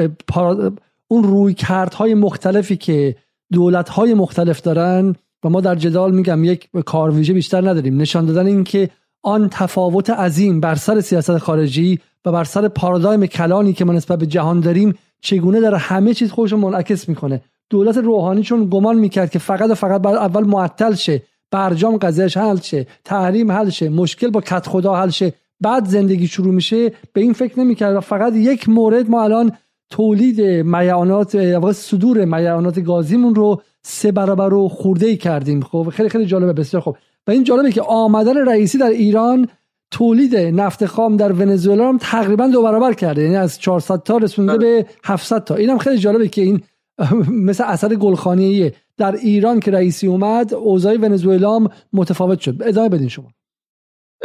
اون 1.09 1.25
روی 1.25 1.55
کردهای 1.55 2.15
مختلفی 2.15 2.77
که 2.77 3.17
دولت 3.53 3.89
های 3.89 4.15
مختلف 4.15 4.61
دارن 4.61 5.15
و 5.45 5.49
ما 5.49 5.61
در 5.61 5.75
جدال 5.75 6.15
میگم 6.15 6.45
یک 6.45 6.69
کار 6.87 7.11
ویژه 7.11 7.33
بیشتر 7.33 7.69
نداریم. 7.69 8.01
نشان 8.01 8.27
دادن 8.27 8.47
اینکه 8.47 8.91
آن 9.23 9.49
تفاوت 9.53 10.11
عظیم 10.11 10.61
بر 10.61 10.75
سر 10.75 11.01
سیاست 11.01 11.39
خارجی 11.39 11.99
و 12.25 12.33
بر 12.33 12.45
سر 12.45 12.69
پارادایم 12.69 13.27
کلانی 13.27 13.73
که 13.73 13.85
ما 13.85 13.93
نسبت 13.93 14.19
به 14.19 14.27
جهان 14.27 14.61
داریم 14.61 14.99
چگونه 15.21 15.61
در 15.61 15.75
همه 15.75 16.15
چیز 16.15 16.31
خودش 16.33 16.53
منعکس 16.53 17.09
می‌کنه. 17.09 17.43
دولت 17.71 17.97
روحانی 17.97 18.43
چون 18.43 18.69
گمان 18.71 18.97
می‌کرد 18.97 19.31
که 19.31 19.39
فقط 19.39 19.71
و 19.71 19.75
فقط 19.75 20.03
بعد 20.03 20.15
اول 20.15 20.45
معطل 20.45 20.95
شه 20.95 21.23
برجام 21.51 21.97
قضیهش 21.97 22.37
حل 22.37 22.61
شه 22.61 22.87
تحریم 23.05 23.53
حل 23.53 23.71
شه 23.71 23.89
مشکل 23.89 24.31
با 24.31 24.41
کت 24.41 24.67
خدا 24.69 24.95
حل 24.97 25.11
شه 25.11 25.33
بعد 25.61 25.85
زندگی 25.85 26.27
شروع 26.27 26.55
میشه 26.55 26.93
به 27.13 27.21
این 27.21 27.33
فکر 27.33 27.61
نمی‌کرد 27.61 27.97
و 27.97 28.01
فقط 28.01 28.33
یک 28.37 28.69
مورد 28.69 29.11
ما 29.11 29.23
الان 29.23 29.53
تولید 29.91 30.41
میعانات 30.67 31.73
صدور 31.73 32.25
میعانات 32.25 32.81
گازیمون 32.81 33.35
رو 33.35 33.63
سه 33.83 34.13
برابر 34.13 34.49
رو 34.49 34.69
خورده 34.69 35.07
ای 35.07 35.17
کردیم. 35.17 35.61
خب 35.63 35.89
خیلی 35.93 36.09
خیلی 36.09 36.27
جالبه 36.27 36.53
بسیار 36.53 36.83
خوب. 36.83 36.97
و 37.27 37.31
این 37.31 37.45
جالبه 37.45 37.73
که 37.73 37.83
آمدن 37.83 38.37
رئیسی 38.49 38.79
در 38.79 38.89
ایران 38.89 39.49
تولید 39.91 40.37
نفت 40.37 40.87
خام 40.87 41.17
در 41.17 41.33
ونزوئلا 41.33 41.89
هم 41.89 41.99
تقریبا 41.99 42.47
دو 42.47 42.63
برابر 42.63 42.93
کرده 42.93 43.23
یعنی 43.23 43.37
از 43.37 43.59
400 43.59 44.03
تا 44.03 44.17
رسونده 44.17 44.59
به 44.59 44.87
700 45.05 45.45
تا. 45.45 45.55
اینم 45.55 45.79
خیلی 45.79 45.99
جالبه 45.99 46.29
که 46.29 46.43
این 46.43 46.63
مثل 47.49 47.65
اثر 47.67 47.95
گلخانیه 47.95 48.75
در 48.97 49.15
ایران 49.15 49.61
که 49.61 49.71
رئیسی 49.71 50.07
اومد 50.07 50.55
اوضاع 50.55 50.97
ونزوئلا 50.97 51.57
هم 51.57 51.69
متفاوت 51.93 52.41
شد. 52.41 52.57
ادامه 52.61 52.89
بدین 52.89 53.09
شما. 53.09 53.33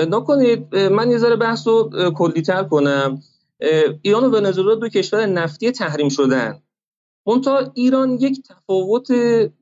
نکنید 0.10 0.76
من 0.76 1.12
یه 1.12 1.18
ذره 1.18 1.36
بحث 1.36 1.68
رو 1.68 1.90
کلیتر 2.16 2.64
کنم. 2.64 3.22
ایران 4.02 4.24
و 4.24 4.38
ونزوئلا 4.38 4.76
دو 4.76 4.90
کشور 4.90 5.26
نفتی 5.26 5.72
تحریم 5.72 6.10
شدن. 6.10 6.62
منتها 7.28 7.72
ایران 7.74 8.12
یک 8.12 8.42
تفاوت 8.48 9.12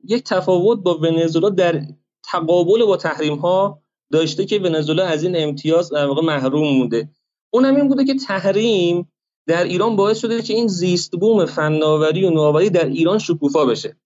یک 0.04 0.24
تفاوت 0.24 0.78
با 0.78 0.98
ونزوئلا 0.98 1.48
در 1.48 1.82
تقابل 2.24 2.84
با 2.86 2.96
تحریم 2.96 3.34
ها 3.34 3.82
داشته 4.12 4.44
که 4.44 4.58
ونزوئلا 4.58 5.06
از 5.06 5.22
این 5.22 5.36
امتیاز 5.36 5.90
در 5.92 6.06
واقع 6.06 6.22
محروم 6.22 6.78
مونده 6.78 7.08
اونم 7.50 7.76
این 7.76 7.88
بوده 7.88 8.04
که 8.04 8.14
تحریم 8.14 9.12
در 9.48 9.64
ایران 9.64 9.96
باعث 9.96 10.18
شده 10.18 10.42
که 10.42 10.54
این 10.54 10.68
زیست 10.68 11.10
بوم 11.10 11.46
فناوری 11.46 12.24
و 12.24 12.30
نوآوری 12.30 12.70
در 12.70 12.84
ایران 12.84 13.18
شکوفا 13.18 13.64
بشه. 13.64 13.96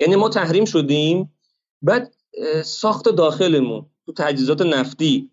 یعنی 0.00 0.16
ما 0.16 0.28
تحریم 0.28 0.64
شدیم 0.64 1.34
بعد 1.82 2.14
ساخت 2.64 3.08
داخلمون 3.08 3.86
تو 4.06 4.12
تجهیزات 4.12 4.62
نفتی 4.62 5.30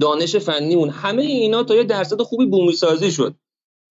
دانش 0.00 0.36
فنیمون 0.36 0.88
همه 0.88 1.22
اینا 1.22 1.62
تا 1.62 1.74
یه 1.74 1.84
درصد 1.84 2.22
خوبی 2.22 2.46
بومی 2.46 2.72
سازی 2.72 3.10
شد. 3.10 3.34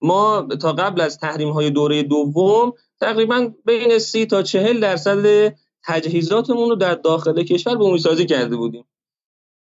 ما 0.01 0.47
تا 0.61 0.73
قبل 0.73 1.01
از 1.01 1.17
تحریم 1.17 1.49
های 1.49 1.69
دوره 1.69 2.03
دوم 2.03 2.73
تقریبا 2.99 3.53
بین 3.65 3.99
سی 3.99 4.25
تا 4.25 4.43
چهل 4.43 4.79
درصد 4.79 5.55
تجهیزاتمون 5.83 6.69
رو 6.69 6.75
در 6.75 6.95
داخل 6.95 7.43
کشور 7.43 7.75
بومی 7.75 7.99
سازی 7.99 8.25
کرده 8.25 8.55
بودیم. 8.55 8.85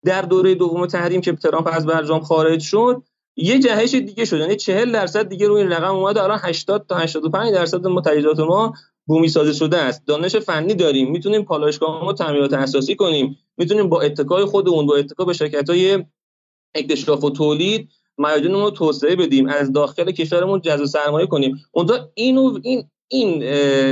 در 0.04 0.22
دوره 0.22 0.54
دوم 0.54 0.86
تحریم 0.86 1.20
که 1.20 1.32
ترامپ 1.32 1.68
از 1.72 1.86
برجام 1.86 2.20
خارج 2.20 2.60
شد 2.60 3.02
یه 3.36 3.58
جهش 3.58 3.94
دیگه 3.94 4.24
شد. 4.24 4.40
یعنی 4.40 4.56
40 4.56 4.92
درصد 4.92 5.28
دیگه 5.28 5.48
روی 5.48 5.60
این 5.60 5.70
رقم 5.70 5.94
اومده. 5.94 6.22
الان 6.22 6.38
80 6.42 6.86
تا 6.88 6.96
85 6.96 7.52
درصد 7.52 7.86
ما 7.86 8.02
ما 8.38 8.72
بومی 9.06 9.28
سازی 9.28 9.54
شده 9.54 9.78
است. 9.78 10.06
دانش 10.06 10.36
فنی 10.36 10.74
داریم. 10.74 11.10
می‌تونیم 11.10 11.44
پالایشگاه 11.44 12.04
ما 12.04 12.12
تعمیرات 12.12 12.52
اساسی 12.52 12.96
کنیم. 12.96 13.38
می‌تونیم 13.56 13.88
با 13.88 14.00
اتکای 14.00 14.44
خودمون 14.44 14.86
با 14.86 14.96
اتکا 14.96 15.24
به 15.24 15.32
شرکت 15.32 15.70
های 15.70 16.04
اکتشاف 16.74 17.24
و 17.24 17.30
تولید 17.30 17.88
میادین 18.18 18.52
رو 18.52 18.70
توسعه 18.70 19.16
بدیم. 19.16 19.48
از 19.48 19.72
داخل 19.72 20.10
کشورمون 20.10 20.60
جذب 20.60 20.84
سرمایه 20.84 21.26
کنیم. 21.26 21.56
اونجا 21.72 22.10
اینو 22.14 22.58
این 22.62 22.84
این 23.08 23.38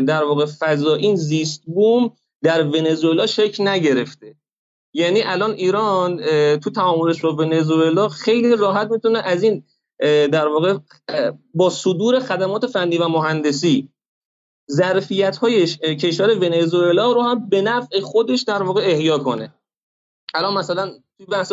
در 0.04 0.24
واقع 0.24 0.46
فضا 0.46 0.94
این 0.94 1.16
زیست 1.16 1.62
بوم 1.66 2.12
در 2.42 2.66
ونزوئلا 2.66 3.26
شکل 3.26 3.68
نگرفته. 3.68 4.36
یعنی 4.92 5.22
الان 5.22 5.50
ایران 5.50 6.16
تو 6.56 6.70
تعاملش 6.70 7.20
با 7.20 7.32
ونزوئلا 7.32 8.08
خیلی 8.08 8.56
راحت 8.56 8.90
می‌تونه 8.90 9.18
از 9.18 9.42
این 9.42 9.62
در 10.32 10.48
واقع 10.48 10.78
با 11.54 11.70
صدور 11.70 12.20
خدمات 12.20 12.66
فنی 12.66 12.98
و 12.98 13.08
مهندسی 13.08 13.88
ظرفیت 14.72 15.36
های 15.36 15.66
کشور 15.66 16.38
ونزوئلا 16.38 17.12
رو 17.12 17.22
هم 17.22 17.48
به 17.48 17.62
نفع 17.62 18.00
خودش 18.00 18.42
در 18.42 18.62
واقع 18.62 18.82
احیا 18.84 19.18
کنه. 19.18 19.54
الان 20.34 20.54
مثلا 20.54 20.90
بحث 21.28 21.52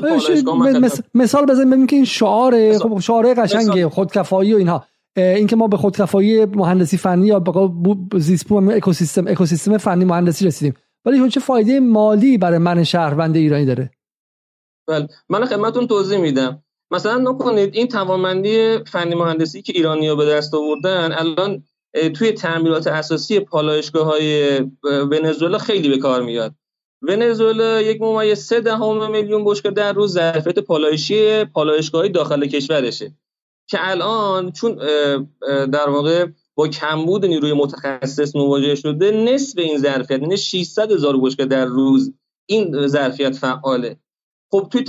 مثال 1.14 1.46
بزنیم 1.46 1.70
ببینیم 1.70 1.88
که 1.88 1.96
این 1.96 2.06
شعار 2.06 2.78
خب 2.78 3.00
شعار 3.00 3.34
قشنگه 3.34 3.90
خودکفایی 3.90 4.54
و 4.54 4.58
اینها. 4.58 4.86
اینکه 5.18 5.56
ما 5.56 5.68
به 5.68 5.78
خودکفایی 5.78 6.46
مهندسی 6.46 6.98
فنی 6.98 7.28
یا 7.28 7.40
به 7.40 8.20
زیست 8.20 8.52
اکوسیستم 8.52 9.28
اکوسیستم 9.28 9.78
فنی 9.78 10.06
مهندسی 10.06 10.46
رسیدیم. 10.46 10.74
ولی 11.08 11.30
چه 11.30 11.40
فایده 11.40 11.80
مالی 11.80 12.38
برای 12.38 12.58
من 12.58 12.84
شهروند 12.84 13.36
ایرانی 13.36 13.66
داره؟ 13.66 13.92
بله. 14.88 15.08
من 15.30 15.46
خدمتتون 15.46 15.88
توضیح 15.88 16.18
میدم. 16.18 16.64
مثلا 16.92 17.18
نکنید 17.18 17.76
این 17.76 17.88
توانمندی 17.88 18.78
فنی 18.84 19.16
مهندسی 19.16 19.62
که 19.62 19.74
ایرانی 19.76 20.08
ها 20.08 20.16
به 20.16 20.26
دست 20.26 20.54
آوردن 20.54 21.12
الان 21.12 21.64
توی 22.16 22.32
تعمیرات 22.32 22.88
اساسی 22.88 23.40
پالایشگاه 23.40 24.06
های 24.06 24.60
ونزوئلا 24.84 25.58
خیلی 25.58 25.90
به 25.90 25.98
کار 25.98 26.22
میاد. 26.22 26.54
ونزوئلا 27.02 27.82
یک 27.82 28.02
ممیز 28.02 28.40
سه 28.40 28.62
دهم 28.62 29.12
میلیون 29.12 29.46
بشکه 29.46 29.72
در 29.72 29.94
روز 29.94 30.14
ظرفیت 30.14 30.60
پالایشی 30.60 31.46
پالایشگاه 31.46 32.08
داخل 32.08 32.46
کشورشه. 32.46 33.16
که 33.70 33.78
الان 33.82 34.52
چون 34.52 34.76
در 35.66 35.90
واقع 35.90 36.26
با 36.58 36.68
کمبود 36.68 37.26
نیروی 37.26 37.54
متخصص 37.54 38.36
مواجه 38.36 38.76
شده 38.76 39.12
نصف 39.12 39.58
این 39.58 39.78
ظرفیت 39.78 40.22
یعنی 40.22 40.38
600 40.38 40.92
هزار 40.92 41.18
بشکه 41.18 41.46
در 41.46 41.66
روز 41.66 42.14
این 42.46 42.88
ظرفیت 42.88 43.36
فعاله. 43.36 43.98
خب 44.52 44.68
توی, 44.72 44.84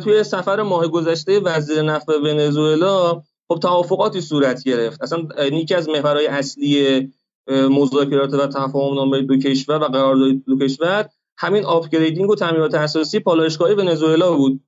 توی 0.00 0.24
سفر 0.24 0.62
ماه 0.62 0.88
گذشته 0.88 1.40
وزیر 1.40 1.82
نفت 1.82 2.08
ونزوئلا 2.08 3.22
خب 3.48 3.58
توافقاتی 3.62 4.20
صورت 4.20 4.64
گرفت. 4.64 5.02
اصلا 5.02 5.28
یکی 5.52 5.74
از 5.74 5.88
محورهای 5.88 6.26
اصلی 6.26 7.12
مذاکرات 7.48 8.34
و 8.34 8.46
تفاهم 8.46 8.94
نامه 8.94 9.22
دو 9.22 9.36
کشور 9.36 9.78
و 9.82 9.84
قرارداد 9.84 10.32
دو 10.46 10.58
کشور 10.58 11.08
همین 11.38 11.64
آپگریدینگ 11.64 12.30
و 12.30 12.34
تعمیرات 12.34 12.74
اساسی 12.74 13.20
پالایشگاه 13.20 13.72
ونزوئلا 13.72 14.36
بود. 14.36 14.60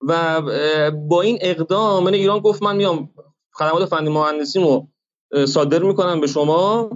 و 0.00 0.42
با 0.90 1.22
این 1.22 1.38
اقدام 1.40 2.04
من 2.04 2.14
ایران 2.14 2.38
گفت 2.38 2.62
من 2.62 2.76
میام 2.76 3.10
خدمات 3.52 3.84
فنی 3.84 4.08
مهندسیمو 4.08 4.86
صادر 5.46 5.82
می‌کنم 5.82 6.20
به 6.20 6.26
شما 6.26 6.90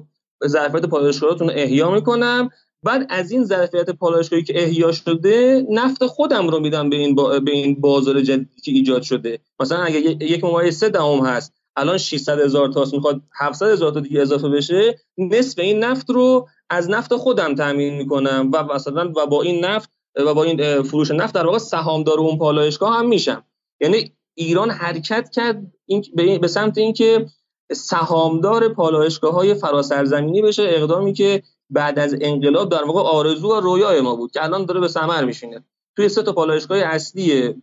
ظرفیت 0.47 0.87
پالایشگاهاتون 0.87 1.49
رو 1.49 1.55
احیا 1.57 1.91
می‌کنم. 1.91 2.51
بعد 2.85 3.07
از 3.11 3.31
این 3.31 3.45
ظرفیت 3.45 3.91
پالایشگاهی 3.91 4.43
که 4.43 4.63
احیا 4.63 4.93
شده 4.93 5.67
نفت 5.71 6.07
خودم 6.07 6.49
رو 6.49 6.61
میدم 6.61 6.91
به 6.91 6.97
این, 6.97 7.15
به 7.15 7.53
این 7.53 7.81
بازار 7.81 8.21
جدیدی 8.21 8.61
که 8.65 8.71
ایجاد 8.71 9.03
شده. 9.03 9.39
مثلا 9.61 9.79
اگه 9.79 9.99
یک 10.01 10.45
ممیز 10.45 10.79
سه 10.79 10.89
دهم 10.89 11.27
هست 11.27 11.53
الان 11.77 11.99
600 11.99 12.41
هزار 12.41 12.69
تاست 12.69 12.95
می‌خواد 12.95 13.21
700 13.41 13.67
هزار 13.67 13.93
تا 13.93 14.01
دیگه 14.01 14.21
اضافه 14.21 14.49
بشه 14.49 14.99
نصف 15.19 15.59
این 15.59 15.79
نفت 15.79 16.11
رو 16.11 16.49
از 16.71 16.91
نفت 16.91 17.17
خودم 17.17 17.55
تامین 17.55 17.97
می‌کنم 17.97 18.51
و 18.53 18.65
مثلا 18.75 19.13
و 19.17 19.27
با 19.27 19.43
این 19.43 19.65
نفت 19.65 19.91
و 20.17 20.35
با 20.35 20.45
این 20.45 20.83
فروش 20.83 21.11
نفت 21.11 21.35
در 21.35 21.47
واقع 21.47 21.59
سهامدار 21.59 22.19
اون 22.19 22.39
پالایشگاه 22.39 22.99
هم 22.99 23.09
میشم. 23.09 23.45
یعنی 23.81 24.13
ایران 24.35 24.71
حرکت 24.71 25.31
کرد 25.31 25.73
این 25.87 26.41
به 26.41 26.49
سمت 26.49 26.79
اینکه 26.79 27.27
سهامدار 27.73 28.69
پالایشگاه 28.69 29.35
های 29.35 29.55
فراسرزمینی 29.55 30.43
بشه 30.43 30.63
اقدامی 30.67 31.13
که 31.13 31.43
بعد 31.71 31.99
از 31.99 32.17
انقلاب 32.21 32.69
در 32.69 32.85
واقع 32.85 33.01
آرزو 33.01 33.49
و 33.49 33.61
رویای 33.61 34.01
ما 34.01 34.17
بود 34.17 34.31
که 34.31 34.45
الان 34.45 34.65
داره 34.65 34.81
به 34.81 34.89
ثمر 34.89 35.25
میشینه. 35.25 35.65
توی 35.97 36.09
سه 36.09 36.23
تا 36.23 36.33
پالایشگاه 36.33 36.79
اصلی 36.79 37.55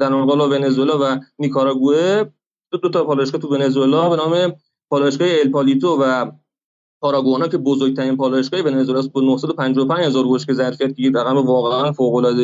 در 0.00 0.12
آنگولا 0.12 0.48
ونزوئلا 0.48 0.98
و 1.02 1.20
نیکاراگوئه 1.38 2.32
دو, 2.70 2.78
دو 2.78 2.88
تا 2.88 3.04
پالایشگاه 3.04 3.40
تو 3.40 3.48
ونزوئلا 3.48 4.08
به 4.08 4.16
نام 4.16 4.52
پالایشگاه 4.90 5.28
الپالیتو 5.30 6.02
و 6.02 6.30
پاراگوانا 7.00 7.48
که 7.48 7.58
بزرگترین 7.58 8.16
پالایشگاه 8.16 8.60
ونزوئلا 8.60 8.98
است 8.98 9.12
با 9.12 9.20
955 9.20 10.06
هزار 10.06 10.24
بشکه 10.28 10.52
ظرفیت 10.52 10.96
که 10.96 11.10
رقم 11.14 11.36
واقعا 11.36 11.92
فوق 11.92 12.14
العاده 12.14 12.42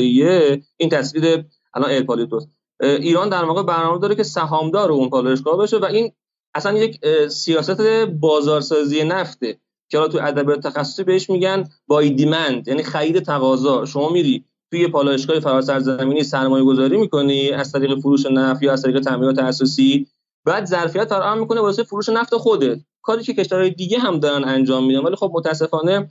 این 0.77 0.89
تصویر 0.91 1.45
الان 1.75 1.91
الپالیتو 1.91 2.41
ایران 2.81 3.29
در 3.29 3.45
واقع 3.45 3.63
برنامه 3.63 3.99
داره 3.99 4.15
که 4.15 4.23
سهامدار 4.23 4.93
اون 4.93 5.11
پالایشگاه 5.11 5.59
بشه 5.59 5.79
و 5.79 5.85
این 5.85 6.13
اصلا 6.55 6.79
یک 6.79 7.07
سیاست 7.29 7.81
بازارسازی 8.21 9.05
نفته 9.05 9.59
که 9.91 9.99
تو 9.99 10.19
ادبیات 10.23 10.61
تخصصی 10.61 11.05
بهش 11.05 11.31
میگن 11.31 11.69
بای 11.87 12.11
دیمند 12.11 12.69
یعنی 12.69 12.83
خرید 12.83 13.19
تقاضا. 13.19 13.85
شما 13.85 14.09
میری 14.09 14.45
توی 14.71 14.89
پالایشگاه 14.89 15.41
فراسر 15.41 15.81
زمینی 15.81 16.23
سرمایه 16.23 16.65
گذاری 16.65 16.97
می‌کنی 16.97 17.51
از 17.51 17.73
طریق 17.73 17.99
فروش 17.99 18.27
نفت 18.27 18.63
یا 18.63 18.73
از 18.73 18.83
طریق 18.83 19.01
تعمیرات 19.01 19.39
اساسی. 19.39 20.07
بعد 20.45 20.65
ظرفیت 20.65 21.09
فراهم 21.09 21.39
می‌کنه 21.39 21.61
واسه 21.61 21.83
فروش 21.83 22.09
نفت 22.09 22.35
خودت. 22.37 22.79
کاری 23.03 23.25
که 23.25 23.35
کشورهای 23.35 23.71
دیگه 23.71 23.99
هم 23.99 24.19
دارن 24.19 24.45
انجام 24.45 24.87
میدن. 24.87 25.01
ولی 25.01 25.17
خب 25.17 25.31
متاسفانه 25.35 26.09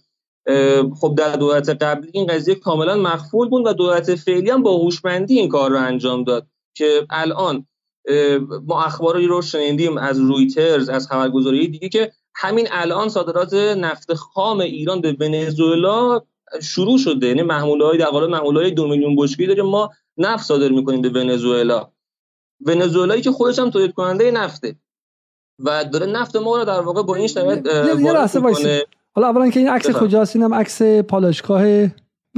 خب 0.99 1.15
در 1.17 1.35
دولت 1.35 1.69
قبلی 1.69 2.09
این 2.13 2.27
قضیه 2.27 2.55
کاملا 2.55 2.95
مخفول 2.95 3.49
بود 3.49 3.67
و 3.67 3.73
دولت 3.73 4.15
فعلی 4.15 4.49
هم 4.49 4.63
با 4.63 4.77
هوشمندی 4.77 5.39
این 5.39 5.49
کار 5.49 5.71
رو 5.71 5.77
انجام 5.77 6.23
داد 6.23 6.47
که 6.77 7.07
الان 7.09 7.67
ما 8.67 8.83
اخباری 8.83 9.27
رو 9.27 9.41
شنیدیم 9.41 9.97
از 9.97 10.19
رویترز 10.19 10.89
از 10.89 11.07
خبرگزاری 11.07 11.67
دیگه 11.67 11.89
که 11.89 12.11
همین 12.35 12.67
الان 12.71 13.09
صادرات 13.09 13.53
نفت 13.53 14.13
خام 14.13 14.59
ایران 14.59 15.01
به 15.01 15.17
ونزوئلا 15.19 16.21
شروع 16.61 16.97
شده. 16.97 17.27
یعنی 17.27 17.41
محموله 17.41 17.97
در 17.97 18.05
قالب 18.05 18.29
محموله 18.29 18.69
دو 18.69 18.87
میلیون 18.87 19.15
بشکه 19.15 19.47
داریم 19.47 19.65
ما 19.65 19.89
نفت 20.17 20.45
صادر 20.45 20.69
می‌کنیم 20.69 21.01
به 21.01 21.09
ونزوئلا. 21.09 21.89
ونزوئلایی 22.65 23.21
که 23.21 23.31
خودش 23.31 23.59
هم 23.59 23.69
تولید 23.69 23.93
کننده 23.93 24.31
نفته. 24.31 24.75
و 25.59 25.85
داره 25.85 26.05
نفت 26.05 26.35
ما 26.35 26.57
رو 26.57 26.65
در 26.65 26.79
واقع 26.79 27.03
با 27.03 27.15
این 27.15 27.27
شرایط 27.27 27.67
حالا 29.15 29.27
اولا 29.27 29.49
که 29.49 29.59
این 29.59 29.69
عکس 29.69 29.91
کجاست؟ 29.91 30.35
اینم 30.35 30.53
عکس 30.53 30.81
پالایشگاه 30.81 31.63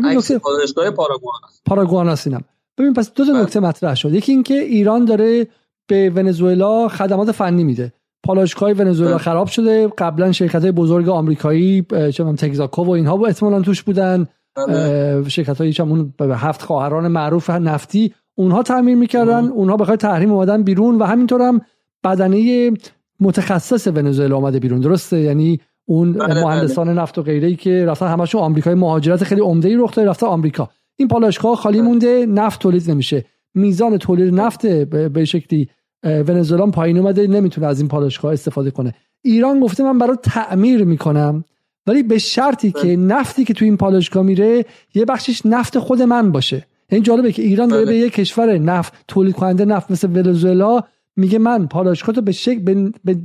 عکس 0.04 0.32
پالایشگاه 0.32 0.92
پاراگوان 0.92 1.40
پاراگوان 1.66 2.18
اینم. 2.26 2.44
ببین 2.78 2.94
پس 2.94 3.14
دو 3.14 3.26
تا 3.26 3.34
بله. 3.34 3.42
نکته 3.42 3.60
مطرح 3.60 3.96
شد. 3.96 4.14
یکی 4.14 4.32
اینکه 4.32 4.54
ایران 4.54 5.06
داره 5.06 5.48
به 5.88 6.10
ونزوئلا 6.10 6.88
خدمات 6.88 7.32
فنی 7.32 7.64
میده. 7.64 7.94
پالایشگاه 8.24 8.72
ونزوئلا 8.72 9.18
خراب 9.18 9.48
شده. 9.48 9.88
قبلا 9.88 10.32
شرکت 10.32 10.62
های 10.62 10.72
بزرگ 10.72 11.10
آمریکایی 11.10 11.86
چه 12.14 12.24
تگزاکو 12.24 12.84
و 12.84 12.90
اینها 12.90 13.18
با 13.18 13.28
احتمالاً 13.28 13.62
توش 13.62 13.84
بودن. 13.84 14.28
بله. 14.68 15.30
شرکت 15.30 15.62
های 15.62 15.74
اون 15.80 16.14
هفت 16.22 16.62
خواهران 16.62 17.08
معروف 17.08 17.50
نفتی 17.50 18.14
اونها 18.36 18.64
تعمیر 18.64 18.96
می‌کردن. 18.96 19.46
اونها 19.46 19.78
بخاطر 19.78 19.96
تحریم 19.96 20.32
اومدن 20.32 20.64
بیرون 20.64 20.96
و 20.96 21.04
همینطور 21.04 21.42
هم 21.42 21.62
بدنه 22.04 22.72
متخصص 23.20 23.88
ونزوئلا 23.88 24.36
اومده 24.36 24.60
بیرون. 24.60 24.80
درسته؟ 24.80 25.20
یعنی 25.20 25.60
اون 25.86 26.14
بله, 26.14 26.28
بله. 26.28 26.44
مهندسان 26.44 26.90
نفت 26.90 27.18
و 27.18 27.22
غیره 27.22 27.48
ای 27.48 27.56
که 27.56 27.86
رفتن 27.86 28.08
همشون 28.08 28.42
آمریکای 28.42 28.74
مهاجرت 28.74 29.24
خیلی 29.24 29.42
عمده 29.42 29.70
ای 29.70 29.76
رخ 29.76 29.96
داده 29.96 30.10
رفتن 30.10 30.28
آمریکا. 30.28 30.70
این 30.96 31.08
پالایشگاه 31.08 31.56
خالی 31.56 31.78
بله. 31.78 31.88
مونده 31.88 32.26
نفت 32.26 32.62
تولید 32.62 32.92
نمیشه. 32.92 33.26
میزان 33.54 33.98
تولید 33.98 34.34
نفت 34.34 34.66
به 34.66 35.26
شکلی 35.26 35.70
ونزوئلا 36.04 36.66
پایین 36.66 36.98
اومده 36.98 37.28
نمی‌تونه 37.28 37.68
از 37.68 37.80
این 37.80 37.88
پالایشگاه 37.88 38.34
استفاده 38.34 38.72
کنه. 38.72 38.94
ایران 39.22 39.60
گفته 39.60 39.84
من 39.84 39.98
برای 39.98 40.18
تعمیر 40.24 40.84
می‌کنم 40.84 41.44
ولی 41.88 42.04
به 42.04 42.18
شرطی 42.18 42.72
که 42.72 42.82
بله. 42.82 42.96
نفتی 42.96 43.44
که 43.44 43.54
تو 43.54 43.66
این 43.66 43.78
پالایشگاه 43.78 44.24
میره 44.24 44.66
یه 44.94 45.06
بخشش 45.06 45.46
نفت 45.46 45.80
خود 45.80 46.02
من 46.02 46.32
باشه. 46.32 46.66
این 46.90 47.04
جالبه 47.04 47.32
که 47.32 47.42
ایران 47.42 47.70
داره 47.70 47.86
به 47.86 47.98
یه 47.98 48.10
کشور 48.10 48.58
نفت 48.58 48.94
تولید 49.08 49.36
کننده 49.36 49.66
نفت 49.66 49.92
مثل 49.92 50.08
ونزوئلا 50.08 50.84
میگه 51.16 51.40
من 51.40 51.68
پالایشگاه 51.68 52.16
رو 52.16 52.22
به 52.22 52.32
شکل 52.32 52.92
به 53.04 53.18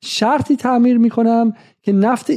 شرطی 0.00 0.56
تعمیر 0.56 0.98
می‌کنم 0.98 1.52
که 1.82 1.92
نفت 1.92 2.30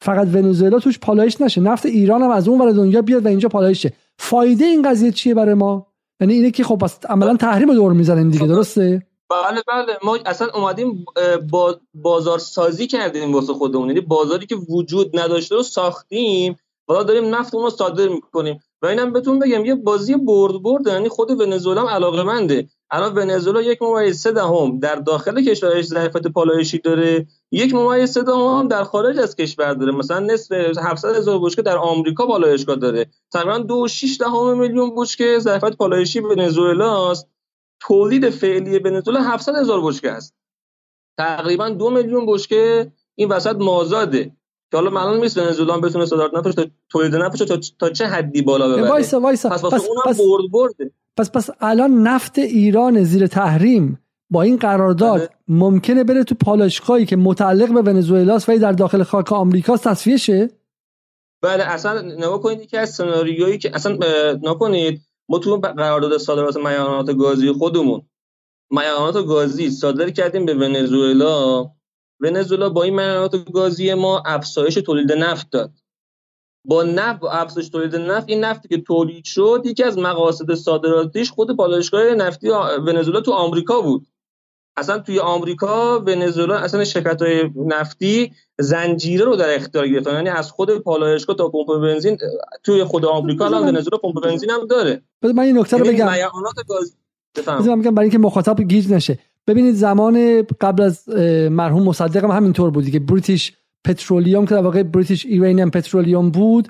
فقط 0.00 0.28
ونزوئلا 0.34 0.78
توش 0.78 0.98
پالایش 0.98 1.40
نشه. 1.40 1.60
نفت 1.60 1.86
ایران 1.86 2.22
هم 2.22 2.30
از 2.30 2.48
اون 2.48 2.60
ور 2.60 2.70
دنیا 2.70 3.02
بیاد 3.02 3.24
و 3.24 3.28
اینجا 3.28 3.48
پالایش 3.48 3.82
شه 3.82 3.92
فایده 4.22 4.64
این 4.64 4.90
قضیه 4.90 5.10
چیه 5.10 5.34
برای 5.34 5.54
ما؟ 5.54 5.86
یعنی 6.20 6.34
اینه 6.34 6.50
که 6.50 6.64
خب 6.64 6.82
عملا 7.08 7.36
تحریم 7.36 7.74
دور 7.74 7.92
می‌زنیم 7.92 8.30
دیگه 8.30 8.46
درسته؟ 8.46 9.06
بله 9.30 9.62
بله. 9.68 9.98
ما 10.04 10.18
اصلا 10.26 10.48
اومدیم 10.54 11.04
با 11.50 11.80
بازار 11.94 12.38
سازی 12.38 12.86
کردیم 12.86 13.34
واسه 13.34 13.52
خودمون. 13.52 13.88
یعنی 13.88 14.00
بازاری 14.00 14.46
که 14.46 14.56
وجود 14.56 15.18
نداشته 15.18 15.54
رو 15.54 15.62
ساختیم. 15.62 16.56
حالا 16.88 17.02
داریم 17.02 17.34
نفت 17.34 17.54
رو 17.54 17.70
صادر 17.70 18.08
می‌کنیم. 18.08 18.60
و 18.82 18.86
اینم 18.86 19.12
بهتون 19.12 19.38
بگم 19.38 19.64
یه 19.64 19.74
بازی 19.74 20.14
برد 20.14 20.62
برد 20.62 20.86
یعنی 20.86 21.08
خود 21.08 21.40
ونزوئلا 21.40 21.80
هم 21.80 21.88
علاقه 21.88 22.22
منده 22.22 22.68
الان 22.90 23.14
ونزوئلا 23.14 23.62
یک 23.62 23.82
ممیز 23.82 24.20
سه 24.20 24.32
دهم 24.32 24.78
در 24.78 24.94
داخل 24.94 25.44
کشورش 25.44 25.84
ظرفیت 25.84 26.26
پالایشی 26.26 26.78
داره. 26.78 27.26
یک 27.54 27.74
ممیز 27.74 28.10
سه 28.10 28.22
دهم 28.22 28.68
در 28.68 28.84
خارج 28.84 29.18
از 29.18 29.36
کشور 29.36 29.74
داره. 29.74 29.92
مثلا 29.92 30.18
نصف 30.18 30.52
700 30.78 31.16
هزار 31.16 31.40
بشکه 31.42 31.62
در 31.62 31.76
آمریکا 31.76 32.26
پالایشگاه 32.26 32.76
داره. 32.76 33.06
تقریبا 33.32 33.58
دو 33.58 33.86
دهم 34.20 34.58
میلیون 34.58 34.92
بشکه 34.96 35.38
ظرفیت 35.38 35.76
پالایشی 35.76 36.20
ونزوئلا 36.20 37.10
است. 37.10 37.28
تولید 37.80 38.30
فعلی 38.30 38.78
ونزوئلا 38.78 39.22
700 39.22 39.54
هزار 39.56 39.80
بشکه 39.84 40.10
است. 40.10 40.34
تقریبا 41.18 41.68
دو 41.68 41.90
میلیون 41.90 42.26
بشکه 42.26 42.92
این 43.14 43.28
وسط 43.28 43.56
مازاده. 43.56 44.24
که 44.70 44.76
حالا 44.76 44.90
معلوم 44.90 45.22
نیست 45.22 45.38
ونزوئلا 45.38 45.78
بتونه 45.78 46.06
صادرات 46.06 46.34
نفش 46.34 46.54
تا 46.54 46.66
تولید 46.88 47.14
نفش 47.14 47.38
تا, 47.38 47.58
تا 47.78 47.90
چه 47.90 48.06
حدی 48.06 48.42
بالا 48.42 48.68
ببره. 48.68 48.88
وایسا 48.90 49.20
وایسا. 49.20 49.48
پس 49.48 49.64
پس, 49.64 49.88
پس, 50.06 50.18
برد 50.18 50.50
برده. 50.52 50.90
پس 51.16 51.30
پس 51.30 51.50
الان 51.60 52.02
نفت 52.02 52.38
ایران 52.38 53.04
زیر 53.04 53.26
تحریم. 53.26 54.01
با 54.32 54.42
این 54.42 54.56
قرارداد 54.56 55.18
بله. 55.18 55.28
ممکنه 55.48 56.04
بره 56.04 56.24
تو 56.24 56.34
پالایشگاهی 56.34 57.06
که 57.06 57.16
متعلق 57.16 57.74
به 57.74 57.82
ونزوئلاست 57.82 58.48
ولی 58.48 58.58
در 58.58 58.72
داخل 58.72 59.02
خاک 59.02 59.32
آمریکا 59.32 59.76
تصفیه 59.76 60.16
شه 60.16 60.50
بله 61.42 61.64
اصلا 61.64 62.00
نگاه 62.00 62.40
کنید 62.40 62.66
که 62.66 62.78
از 62.78 62.90
سناریویی 62.90 63.58
که 63.58 63.70
اصلا 63.74 63.98
نکنید 64.42 65.00
ما 65.28 65.38
تو 65.38 65.56
قرارداد 65.56 66.18
صادرات 66.18 66.56
میانات 66.56 67.16
گازی 67.16 67.52
خودمون 67.52 68.02
میانات 68.72 69.26
گازی 69.26 69.70
صادر 69.70 70.10
کردیم 70.10 70.46
به 70.46 70.54
ونزوئلا. 70.54 71.70
ونزوئلا 72.20 72.68
با 72.68 72.82
این 72.82 72.94
میانات 72.94 73.52
گازی 73.52 73.94
ما 73.94 74.22
افزایش 74.26 74.74
تولید 74.74 75.12
نفت 75.12 75.50
داد. 75.50 75.72
با 76.64 76.82
نفت 76.82 77.22
و 77.22 77.26
افزایش 77.26 77.68
تولید 77.68 77.96
نفت 77.96 78.28
این 78.28 78.44
نفتی 78.44 78.68
که 78.68 78.78
تولید 78.78 79.24
شد 79.24 79.62
یکی 79.64 79.82
از 79.82 79.98
مقاصد 79.98 80.54
صادراتیش 80.54 81.30
خود 81.30 81.56
پالایشگاه 81.56 82.14
نفتی 82.14 82.48
ونزوئلا 82.86 83.20
تو 83.20 83.32
آمریکا 83.32 83.80
بود. 83.80 84.06
اصلا 84.76 84.98
توی 84.98 85.18
آمریکا 85.18 85.98
ونزوئلا 85.98 86.56
اصلا 86.56 86.84
شرکت 86.84 87.22
های 87.22 87.50
نفتی 87.56 88.32
زنجیره 88.58 89.24
رو 89.24 89.36
در 89.36 89.54
اختیار 89.54 89.88
گرفتن. 89.88 90.14
یعنی 90.14 90.28
از 90.28 90.50
خود 90.50 90.78
پالایشگاه 90.78 91.36
تا 91.36 91.48
پمپ 91.48 91.80
بنزین 91.82 92.18
توی 92.62 92.84
خود 92.84 93.04
آمریکا 93.04 93.46
الان 93.46 93.62
ونزوئلا 93.62 93.98
پمپ 93.98 94.22
بنزین 94.22 94.50
هم 94.50 94.66
داره. 94.66 95.02
من 95.22 95.38
این 95.38 95.58
نکته 95.58 95.76
رو 95.76 95.86
یعنی 95.86 95.96
بگم. 95.96 96.08
بگم 97.80 97.94
برای 97.94 98.04
اینکه 98.04 98.18
مخاطب 98.18 98.62
گیج 98.62 98.92
نشه. 98.92 99.18
ببینید 99.46 99.74
زمان 99.74 100.42
قبل 100.60 100.82
از 100.82 101.08
مرحوم 101.50 101.82
مصدق 101.82 102.24
هم 102.24 102.30
همینطور 102.30 102.70
بودی 102.70 102.90
که 102.90 103.00
بریتیش 103.00 103.52
پترولیوم 103.84 104.46
که 104.46 104.54
در 104.54 104.62
واقع 104.62 104.82
بریتیش 104.82 105.26
ایرانیان 105.26 105.70
پترولیوم 105.70 106.30
بود. 106.30 106.68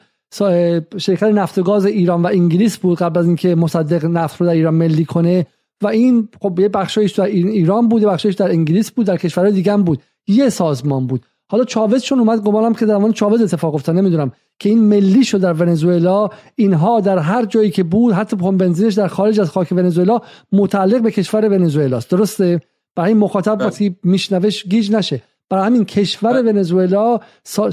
شرکت 0.99 1.23
نفت 1.23 1.59
و 1.59 1.63
گاز 1.63 1.87
ایران 1.87 2.23
و 2.23 2.27
انگلیس 2.27 2.77
بود 2.77 2.99
قبل 2.99 3.21
از 3.21 3.27
اینکه 3.27 3.55
مصدق 3.55 4.05
نفت 4.05 4.41
رو 4.41 4.47
در 4.47 4.53
ایران 4.53 4.75
ملی 4.75 5.05
کنه. 5.05 5.47
و 5.83 5.87
این 5.87 6.29
خب 6.41 6.61
یه 6.61 6.69
بخشایش 6.69 7.13
در 7.13 7.25
ایران 7.25 7.89
بود 7.89 8.03
بخشایش 8.03 8.35
در 8.35 8.51
انگلیس 8.51 8.91
بود 8.91 9.07
در 9.07 9.17
کشورهای 9.17 9.55
دیگه 9.55 9.73
هم 9.73 9.83
بود. 9.83 10.03
یه 10.27 10.49
سازمان 10.49 11.07
بود. 11.07 11.27
حالا 11.49 11.65
چاوز 11.65 12.03
چون 12.03 12.19
اومد 12.19 12.43
گمانم 12.43 12.75
که 12.75 12.87
در 12.87 12.95
زمان 12.95 13.13
چاوز 13.13 13.43
اتفاق 13.43 13.75
افتاد 13.75 13.97
نمی‌دونم. 13.97 14.33
که 14.59 14.69
این 14.69 14.79
ملی 14.79 15.25
شد 15.25 15.41
در 15.41 15.53
ونزوئلا 15.53 16.29
اینها 16.55 17.01
در 17.01 17.19
هر 17.19 17.45
جایی 17.45 17.71
که 17.71 17.83
بود 17.83 18.15
حتی 18.15 18.37
پمپ 18.37 18.61
بنزینش 18.61 18.95
در 18.95 19.07
خارج 19.07 19.41
از 19.41 19.51
خاک 19.51 19.73
ونزوئلا 19.73 20.21
متعلق 20.53 21.03
به 21.03 21.11
کشور 21.11 21.49
ونزوئلا 21.49 21.97
است 21.97 22.11
درسته؟ 22.11 22.61
برای 22.97 23.09
این 23.09 23.19
مخاطب 23.19 23.55
بله. 23.55 23.67
وقتی 23.67 23.97
میشنوش 24.03 24.65
گیج 24.65 24.93
نشه. 24.93 25.23
برای 25.51 25.67
همین 25.67 25.85
کشور 25.85 26.33
بله. 26.33 26.53
ونزوئلا 26.53 27.21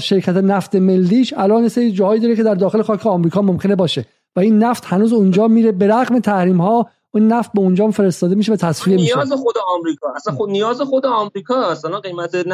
شرکت 0.00 0.36
نفت 0.36 0.74
ملیش 0.74 1.34
الان 1.36 1.68
سری 1.68 1.92
جایی 1.92 2.20
داره 2.20 2.36
که 2.36 2.42
در 2.42 2.54
داخل 2.54 2.82
خاک 2.82 3.06
آمریکا 3.06 3.42
ممکنه 3.42 3.76
باشه. 3.76 4.06
و 4.36 4.40
این 4.40 4.58
نفت 4.58 4.84
هنوز 4.86 5.12
اونجا 5.12 5.48
میره 5.48 5.72
به 5.72 5.86
رغم 5.86 6.18
تحریم 6.18 6.60
ها 6.60 6.88
اون 7.14 7.26
نفت 7.28 7.52
به 7.52 7.60
اونجا 7.60 7.90
فرستاده 7.90 8.34
میشه 8.34 8.52
و 8.52 8.56
تصفیه 8.56 8.96
میشه 8.96 9.14
نیاز 9.14 9.32
خود 9.32 9.54
آمریکا. 9.68 10.12
اصلا 10.16 10.34
خود 10.34 10.50
نیاز 10.50 10.80
خود 10.80 11.06
آمریکا 11.06 11.70
اصلا 11.70 12.00
قیمت 12.00 12.46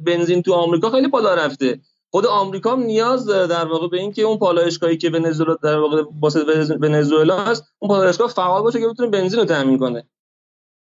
بنزین 0.00 0.42
تو 0.42 0.52
آمریکا 0.52 0.90
خیلی 0.90 1.08
بالا 1.08 1.34
رفته. 1.34 1.80
خود 2.10 2.26
آمریکا 2.26 2.72
هم 2.72 2.82
نیاز 2.82 3.26
داره 3.26 3.46
در 3.46 3.64
واقع 3.64 3.88
به 3.88 3.98
اینکه 3.98 4.22
اون 4.22 4.38
پالایشگاهی 4.38 4.96
که 4.96 5.10
ونزوئلا 5.10 5.56
در 5.62 5.78
واقع 5.78 6.02
واسه 6.20 6.40
ونزوئلا 6.80 7.38
هست 7.44 7.64
اون 7.78 7.88
پالایشگاه 7.88 8.28
فعال 8.28 8.62
باشه 8.62 8.80
که 8.80 8.88
بتونه 8.88 9.10
بنزین 9.10 9.38
رو 9.40 9.44
تامین 9.44 9.78
کنه. 9.78 10.04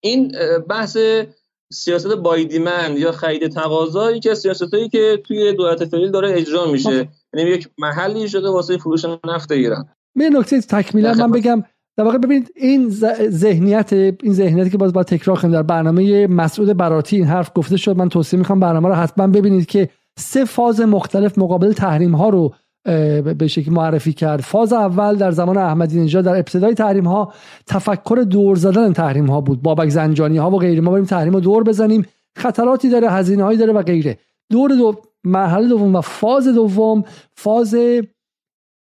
این 0.00 0.32
بحث 0.68 0.98
سیاست 1.72 2.14
بایدیمن 2.14 2.96
یا 2.96 3.12
خرید 3.12 3.52
تقاضا 3.52 4.10
یکی 4.10 4.30
از 4.30 4.38
سیاستایی 4.38 4.88
که 4.88 5.22
توی 5.26 5.52
دولت 5.52 5.84
فعلی 5.84 6.10
داره 6.10 6.32
اجرا 6.38 6.66
میشه. 6.66 7.08
یعنی 7.34 7.50
یک 7.50 7.68
محلی 7.78 8.28
شده 8.28 8.48
واسه 8.48 8.76
فروش 8.76 9.04
نفت 9.24 9.52
ایران. 9.52 9.88
یه 10.16 10.30
نکته 10.30 10.60
تکمیلا 10.60 11.14
من 11.14 11.30
بگم 11.30 11.64
در 11.96 12.04
واقع 12.04 12.18
ببینید 12.18 12.52
این 12.56 12.88
ذهنیت 13.28 13.92
این 13.92 14.32
ذهنیتی 14.32 14.70
که 14.70 14.78
باز 14.78 14.92
با 14.92 15.02
تکرار 15.02 15.38
کنیم 15.38 15.52
در 15.52 15.62
برنامه 15.62 16.26
مسعود 16.26 16.76
براتی 16.76 17.16
این 17.16 17.24
حرف 17.24 17.50
گفته 17.54 17.76
شد. 17.76 17.96
من 17.96 18.08
توصیه 18.08 18.38
می‌کنم 18.38 18.60
برنامه 18.60 18.88
رو 18.88 18.94
حتما 18.94 19.26
ببینید 19.26 19.66
که 19.66 19.88
سه 20.18 20.44
فاز 20.44 20.80
مختلف 20.80 21.38
مقابل 21.38 21.72
تحریم 21.72 22.14
ها 22.14 22.28
رو 22.28 22.54
به 23.38 23.46
شکلی 23.46 23.74
معرفی 23.74 24.12
کرد. 24.12 24.40
فاز 24.40 24.72
اول 24.72 25.16
در 25.16 25.30
زمان 25.30 25.58
احمدی 25.58 26.00
نژاد 26.00 26.24
در 26.24 26.36
ابتدای 26.36 26.74
تحریم 26.74 27.06
ها 27.06 27.32
تفکر 27.66 28.24
دور 28.30 28.56
زدن 28.56 28.92
تحریم 28.92 29.26
ها 29.26 29.40
بود. 29.40 29.62
بابک 29.62 29.88
زنجانی 29.88 30.36
ها 30.36 30.50
و 30.50 30.58
غیره. 30.58 30.80
ما 30.80 30.90
بریم 30.90 31.04
تحریم 31.04 31.32
رو 31.32 31.40
دور 31.40 31.64
بزنیم. 31.64 32.06
خطراتی 32.36 32.88
داره 32.88 33.10
هزینه 33.10 33.56
داره 33.56 33.72
و 33.72 33.82
غیره. 33.82 34.18
دور 34.50 34.70
دو 34.70 34.94
مرحله 35.24 35.68
دوم 35.68 35.94
و 35.94 36.00
فاز 36.00 36.48
دوم. 36.48 37.04
فاز 37.36 37.76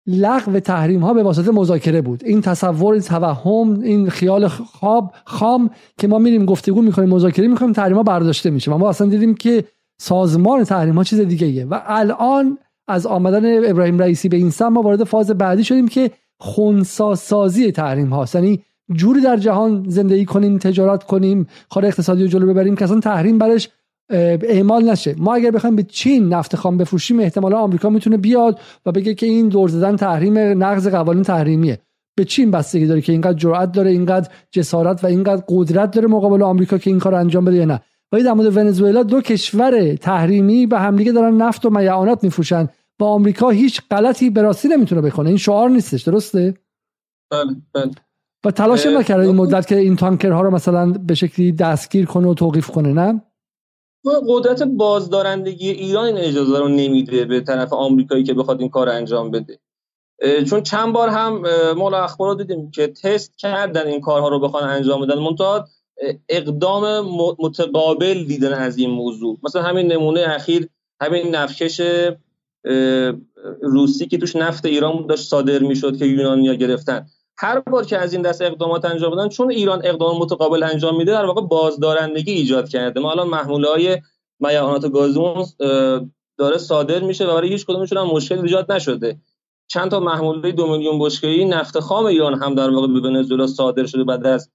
لغو 0.08 0.60
تحریم 0.60 1.02
ها 1.02 1.14
به 1.14 1.24
واسطه 1.24 1.52
مذاکره 1.52 2.02
بود. 2.02 2.24
این 2.26 2.42
تصور 2.42 2.94
این 2.94 3.04
توهم 3.04 3.80
این 3.80 4.10
خیال 4.10 4.48
خواب 4.48 5.14
خام 5.26 5.70
که 5.98 6.08
ما 6.08 6.20
میریم 6.20 6.46
گفتگو 6.46 6.82
می‌کنیم 6.82 7.10
مذاکره 7.10 7.48
می‌کنیم 7.48 7.74
تحریم 7.74 7.98
ها 7.98 8.04
برداشته 8.04 8.50
میشه. 8.50 8.72
ما 8.72 8.90
اصلا 8.90 9.08
دیدیم 9.08 9.36
که 9.36 9.64
سازمان 10.02 10.64
تحریم 10.64 10.96
ها 10.96 11.04
چیز 11.04 11.20
دیگه 11.20 11.48
ایه. 11.48 11.66
و 11.66 11.82
الان 11.86 12.58
از 12.88 13.06
آمدن 13.06 13.70
ابراهیم 13.70 14.00
رئیسی 14.00 14.30
به 14.30 14.38
این 14.38 14.50
سم 14.50 14.68
ما 14.68 14.82
وارد 14.82 15.04
فاز 15.04 15.32
بعدی 15.32 15.64
شدیم 15.64 15.88
که 15.88 16.12
خونسا 16.40 17.16
سازی 17.16 17.72
تحریم 17.72 18.10
هاست 18.10 18.36
یعنی 18.36 18.64
جوری 18.96 19.22
در 19.22 19.38
جهان 19.38 19.86
زندگی 19.88 20.26
کنیم 20.26 20.58
تجارت 20.58 21.04
کنیم 21.04 21.48
کار 21.70 21.86
اقتصادی 21.86 22.22
رو 22.22 22.28
جلو 22.28 22.48
ببریم 22.48 22.76
که 22.76 22.84
اصلا 22.84 23.00
تحریم 23.00 23.38
برش 23.38 23.70
اعمال 24.10 24.90
نشه. 24.90 25.16
ما 25.18 25.36
اگر 25.36 25.52
بخوایم 25.52 25.76
به 25.76 25.84
چین 25.84 26.30
نفت 26.30 26.56
خام 26.56 26.78
بفروشیم 26.78 27.20
احتمالا 27.20 27.58
آمریکا 27.58 27.90
می‌تونه 27.90 28.18
بیاد 28.18 28.60
و 28.86 28.92
بگه 28.92 29.14
که 29.14 29.26
این 29.26 29.50
دور 29.50 29.70
زدن 29.70 29.96
تحریم 29.96 30.64
نقض 30.64 30.88
قوانین 30.88 31.24
تحریمیه. 31.24 31.80
به 32.16 32.26
چین 32.26 32.52
بستگی 32.52 32.86
داره 32.86 33.02
که 33.02 33.12
اینقدر 33.12 33.38
جرأت 33.38 33.72
داره 33.72 33.92
اینقدر 33.92 34.30
جسارت 34.52 35.04
و 35.04 35.08
اینقدر 35.08 35.44
قدرت 35.50 35.92
داره 35.92 36.08
مقابل 36.08 36.44
آمریکا 36.44 36.78
که 36.78 36.90
این 36.90 37.00
کار 37.00 37.16
انجام 37.16 37.46
بده 37.46 37.56
یا 37.56 37.66
نه. 37.66 37.82
ولی 38.12 38.24
در 38.24 38.34
مورد 38.34 38.58
ونزوئلا 38.58 39.04
دو 39.04 39.22
کشور 39.22 39.96
تحریمی 39.96 40.66
به 40.68 40.80
همدیگه 40.80 41.12
دارن 41.12 41.38
نفت 41.38 41.66
و 41.66 41.70
میعانات 41.70 42.24
میفروشن. 42.24 42.70
با 43.00 43.08
آمریکا 43.08 43.50
هیچ 43.50 43.82
غلطی 43.92 44.30
به 44.30 44.42
راستی 44.42 44.68
نمی‌تونه 44.68 45.02
بکنه. 45.02 45.28
این 45.28 45.38
شعار 45.38 45.70
نیستش 45.70 46.02
درسته؟ 46.02 46.54
بله 47.32 47.56
بله. 47.74 47.92
و 48.46 48.52
تلاش 48.52 48.86
نکرده 48.86 49.28
این 49.28 49.36
مدت 49.36 49.68
که 49.68 49.78
این 49.78 49.96
تانکرها 49.96 50.42
رو 50.42 50.52
مثلا 50.52 50.92
به 50.92 51.16
شکلی 51.16 51.52
دستگیر 51.52 52.06
کنه 52.06 52.28
و 52.28 52.34
توقیف 52.34 52.70
کنه 52.70 52.94
نه؟ 52.94 53.22
قدرت 54.28 54.64
بازدارندگی 54.64 55.70
ایران 55.70 56.06
این 56.06 56.18
اجازه 56.18 56.60
رو 56.60 56.68
نمیده 56.68 57.26
به 57.26 57.42
طرف 57.42 57.74
آمریکایی 57.74 58.24
که 58.24 58.34
بخواد 58.34 58.62
این 58.62 58.70
کار 58.70 58.90
انجام 58.90 59.32
بده. 59.32 59.60
چون 60.50 60.64
چند 60.64 60.94
بار 60.94 61.10
هم 61.10 61.44
ما 61.78 61.98
اخبار 61.98 62.36
دیدیم 62.36 62.72
که 62.72 62.88
تست 62.88 63.38
کردن 63.38 63.88
این 63.88 64.02
کارها 64.02 64.28
رو 64.28 64.40
بخوان 64.40 64.64
انجام 64.64 65.02
بدن. 65.06 65.20
منتها 65.20 65.68
اقدام 66.30 67.06
متقابل 67.40 68.24
دیدن 68.24 68.54
از 68.54 68.78
این 68.78 68.90
موضوع. 68.90 69.38
مثلا 69.44 69.62
همین 69.62 69.92
نمونه 69.92 70.26
اخیر 70.28 70.70
همین 71.02 71.36
نفکش 71.36 71.82
روسی 73.62 74.08
که 74.08 74.18
توش 74.18 74.36
نفت 74.36 74.66
ایران 74.66 75.06
داشت 75.08 75.30
صادر 75.30 75.60
می‌شد 75.60 75.98
که 75.98 76.06
یونانیا 76.06 76.54
گرفتن. 76.54 77.08
هر 77.38 77.60
بار 77.60 77.86
که 77.86 77.98
از 77.98 78.14
این 78.14 78.22
دست 78.22 78.42
اقدامات 78.42 78.86
انجام 78.86 79.12
بدن 79.12 79.30
چون 79.30 79.52
ایران 79.52 79.82
اقدام 79.86 80.18
متقابل 80.18 80.64
انجام 80.64 80.98
میده 80.98 81.12
در 81.12 81.26
واقع 81.26 81.42
بازدارندگی 81.42 82.32
ایجاد 82.32 82.70
کرده. 82.70 83.00
ما 83.00 83.12
الان 83.12 83.28
محموله 83.28 83.70
های 83.70 83.98
میعانات 84.40 84.92
گازون 84.92 85.46
داره 86.38 86.58
صادر 86.58 87.00
میشه 87.00 87.26
و 87.26 87.34
برای 87.34 87.50
هیچ 87.50 87.66
کدومشون 87.66 87.98
هم 87.98 88.08
مشکل 88.08 88.40
ایجاد 88.40 88.72
نشده. 88.72 89.20
چند 89.68 89.92
تا 89.92 90.00
محموله 90.00 90.52
دو 90.52 90.68
میلیون 90.68 91.00
بشکه‌ای 91.00 91.46
نفت 91.46 91.80
خام 91.80 92.06
ایران 92.06 92.44
هم 92.44 92.56
در 92.56 92.70
واقع 92.70 92.88
به 92.88 93.00
ونزوئلا 93.00 93.48
صادر 93.48 93.86
شده 93.86 94.04
بعد 94.04 94.28
از 94.28 94.52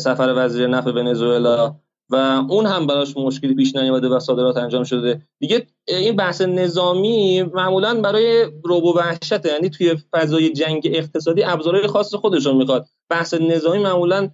سفر 0.00 0.34
وزیر 0.36 0.66
نفت 0.66 0.86
ونزوئلا. 0.86 1.76
و 2.10 2.16
اون 2.48 2.66
هم 2.66 2.86
براش 2.86 3.16
مشکلی 3.16 3.54
پیش 3.54 3.76
نیامده 3.76 4.08
و 4.08 4.18
صادرات 4.18 4.56
انجام 4.56 4.84
شده. 4.84 5.20
دیگه 5.38 5.66
این 5.88 6.16
بحث 6.16 6.40
نظامی 6.40 7.42
معمولا 7.42 8.00
برای 8.00 8.46
روبو 8.64 8.96
وحشت 8.96 9.46
یعنی 9.46 9.70
توی 9.70 9.96
فضای 10.12 10.52
جنگ 10.52 10.90
اقتصادی 10.92 11.44
ابزارهای 11.44 11.86
خاص 11.86 12.14
خودشون 12.14 12.56
می‌خواد. 12.56 12.86
بحث 13.10 13.34
نظامی 13.34 13.78
معمولا 13.78 14.30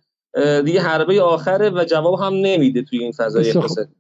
دیگه 0.65 0.81
حربه 0.81 1.23
آخره 1.23 1.71
و 1.71 1.85
جواب 1.85 2.21
هم 2.21 2.35
نمیده 2.35 2.83
توی 2.83 2.99
این 2.99 3.13
فضای 3.13 3.51
اقتصادی 3.51 3.91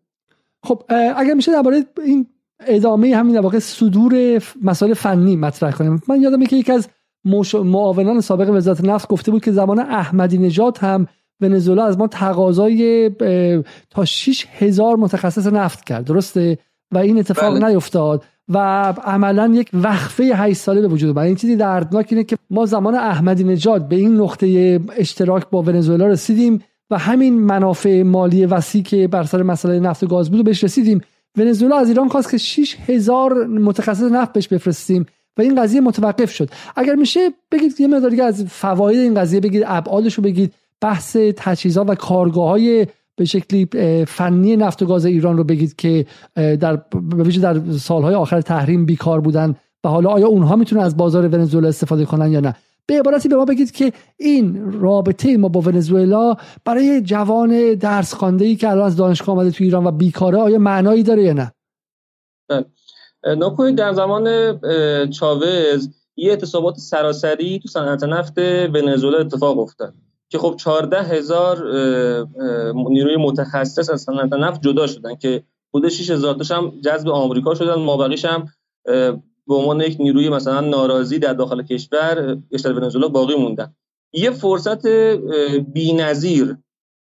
خب 0.65 0.83
اگر 1.17 1.35
میشه 1.35 1.53
درباره 1.53 1.85
این 2.05 2.27
ادامه 2.67 3.17
همین 3.17 3.39
واقع 3.39 3.59
صدور 3.59 4.43
مسائل 4.63 4.95
فنی 4.95 5.37
مطرح 5.37 5.73
کنیم. 5.73 6.03
من 6.09 6.21
یادمه 6.21 6.47
که 6.47 6.57
یکی 6.57 6.73
از 6.73 6.89
معاونان 7.55 8.21
سابق 8.21 8.51
وزارت 8.51 8.85
نفت 8.85 9.09
گفته 9.09 9.31
بود 9.31 9.45
که 9.45 9.53
زمان 9.53 9.79
احمدی 9.79 10.39
نژاد 10.39 10.79
هم 10.79 11.07
ونزوئلا 11.43 11.85
از 11.85 11.99
ما 11.99 12.07
تقاضای 12.07 13.11
تا 13.91 14.05
6 14.05 14.47
هزار 14.59 14.97
متخصص 14.97 15.47
نفت 15.47 15.85
کرد 15.85 16.05
درسته؟ 16.05 16.59
و 16.93 16.99
این 16.99 17.19
اتفاق 17.19 17.59
بله. 17.59 17.69
نیفتاد 17.69 18.25
و 18.49 18.59
عملا 19.05 19.53
یک 19.55 19.71
وقفه 19.75 20.25
8 20.25 20.57
ساله 20.61 20.81
به 20.81 20.89
وجود 20.89 21.09
اومد. 21.09 21.27
این 21.27 21.37
چیزی 21.37 21.57
دردناک 21.57 22.07
اینه 22.11 22.25
که 22.25 22.37
ما 22.51 22.67
زمان 22.67 22.95
احمدی 22.95 23.45
نژاد 23.45 23.89
به 23.89 23.97
این 23.97 24.17
نقطه 24.17 24.81
اشتراک 24.97 25.51
با 25.51 25.63
ونزوئلا 25.63 26.07
رسیدیم 26.07 26.63
و 26.91 26.99
همین 26.99 27.41
منافع 27.41 28.03
مالی 28.03 28.47
وسیع 28.47 28.83
که 28.83 29.09
بر 29.09 29.25
سر 29.25 29.43
مسئله 29.43 29.81
نفت 29.81 30.03
و 30.03 30.07
گاز 30.07 30.31
بود 30.31 30.41
و 30.41 30.43
بهش 30.43 30.65
رسیدیم. 30.65 31.01
ونزوئلا 31.39 31.77
از 31.77 31.89
ایران 31.89 32.09
خواست 32.09 32.31
که 32.31 32.39
6 32.39 32.77
هزار 32.87 33.47
متخصص 33.47 34.03
نفت 34.03 34.33
بهش 34.33 34.49
بفرستیم 34.49 35.07
و 35.39 35.43
این 35.43 35.63
قضیه 35.63 35.81
متوقف 35.81 36.31
شد. 36.31 36.51
اگر 36.77 36.95
میشه 36.95 37.21
بگید 37.53 37.81
یه 37.81 37.87
مقداری 37.87 38.21
از 38.21 38.45
فواید 38.45 38.99
این 38.99 39.15
قضیه 39.15 39.41
بگید 39.41 39.63
ابعادش 39.67 40.15
رو 40.15 40.23
بگید. 40.23 40.55
بحث 40.83 41.17
تجهیزات 41.37 41.89
و 41.89 41.95
کارگاه 41.95 42.49
های 42.49 42.87
به 43.17 43.25
شکلی 43.25 43.69
فنی 44.05 44.57
نفت 44.57 44.83
و 44.83 44.87
گاز 44.87 45.05
ایران 45.05 45.37
رو 45.37 45.45
بگید 45.45 45.77
که 45.77 46.07
در 46.35 46.77
به 46.77 47.39
در 47.43 47.61
سالهای 47.79 48.15
آخر 48.15 48.41
تحریم 48.41 48.87
بیکار 48.87 49.21
بودن 49.21 49.57
و 49.85 49.89
حالا 49.89 50.11
آیا 50.11 50.27
اونها 50.27 50.57
می‌تونن 50.57 50.83
از 50.83 50.97
بازار 50.97 51.29
ونزوئلا 51.29 51.69
استفاده 51.69 52.05
کنن 52.05 52.33
یا 52.33 52.41
نه؟ 52.41 52.55
به 52.87 52.99
عبارتی 52.99 53.29
به 53.29 53.37
ما 53.37 53.45
بگید 53.45 53.71
که 53.71 53.93
این 54.17 54.73
رابطه 54.81 55.37
ما 55.37 55.49
با 55.49 55.61
ونزوئلا 55.61 56.37
برای 56.65 57.03
جوان 57.03 57.75
درس 57.75 58.15
خوانده 58.15 58.45
ای 58.45 58.57
که 58.57 58.71
الان 58.71 58.87
از 58.87 58.97
دانشگاه 58.97 59.37
آمده 59.37 59.51
تو 59.51 59.65
ایران 59.65 59.87
و 59.87 59.91
بیکاره 59.91 60.39
آیا 60.39 60.59
معنایی 60.59 61.03
داره 61.03 61.23
یا 61.23 61.33
نه؟ 61.33 61.53
بله. 62.49 62.65
نکنید 63.25 63.77
در 63.77 63.93
زمان 63.93 64.29
چاوز 65.11 65.91
یه 66.17 66.31
اعتصابات 66.31 66.77
سراسری 66.77 67.59
تو 67.59 67.69
صنعت 67.69 68.05
نفت 68.05 68.39
ونزوئلا 68.75 69.19
اتفاق 69.19 69.59
افتاد. 69.59 69.95
که 70.33 70.39
خب 70.39 70.55
14 70.59 71.03
هزار 71.03 71.59
نیروی 72.73 73.17
متخصص 73.17 73.91
از 73.91 74.03
صنعت 74.03 74.33
نفت 74.33 74.63
جدا 74.63 74.87
شدن 74.87 75.15
که 75.15 75.43
حدود 75.75 75.89
6 75.89 76.11
هزار 76.11 76.43
هم 76.51 76.73
جذب 76.85 77.09
آمریکا 77.09 77.55
شدن 77.55 77.75
مابقیش 77.75 78.25
هم 78.25 78.49
به 79.47 79.55
عنوان 79.55 79.81
یک 79.81 79.97
نیروی 80.01 80.29
مثلا 80.29 80.61
ناراضی 80.61 81.19
در 81.19 81.33
داخل 81.33 81.63
کشور 81.63 82.39
کشور 82.53 82.73
ونزوئلا 82.73 83.09
باقی 83.09 83.35
موندن. 83.35 83.75
یه 84.13 84.31
فرصت 84.31 84.87
بی‌نظیر 85.73 86.57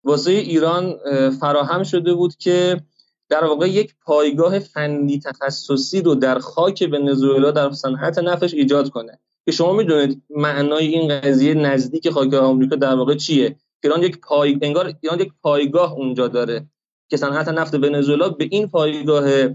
واسه 0.04 0.32
ایران 0.32 0.96
فراهم 1.40 1.84
شده 1.84 2.14
بود 2.14 2.36
که 2.36 2.82
در 3.30 3.46
واقع 3.46 3.70
یک 3.70 3.96
پایگاه 4.06 4.60
فنی 4.60 5.20
تخصصی 5.20 6.02
رو 6.02 6.16
در 6.16 6.40
خاک 6.40 6.90
ونزوئلا 6.92 7.52
در 7.52 7.72
صنعت 7.72 8.20
نفتش 8.20 8.54
ایجاد 8.54 8.90
کنه. 8.90 9.20
که 9.46 9.52
شما 9.52 9.74
می‌دونید 9.74 10.24
معنای 10.30 10.88
این 10.88 11.20
قضیه 11.20 11.54
نزدیک 11.54 12.10
خاک 12.10 12.34
آمریکا 12.34 12.76
در 12.76 12.96
واقع 12.96 13.16
چیه؟ 13.16 13.56
ایران 13.84 14.04
یک 14.04 14.20
پای 14.20 14.60
انگار 14.62 14.94
ایران 15.02 15.20
یک 15.20 15.32
پایگاه 15.42 15.94
اونجا 15.94 16.28
داره 16.28 16.66
که 17.10 17.18
صنعت 17.18 17.48
نفت 17.48 17.74
ونزوئلا 17.74 18.30
به 18.30 18.48
این 18.52 18.68
پایگاه 18.68 19.48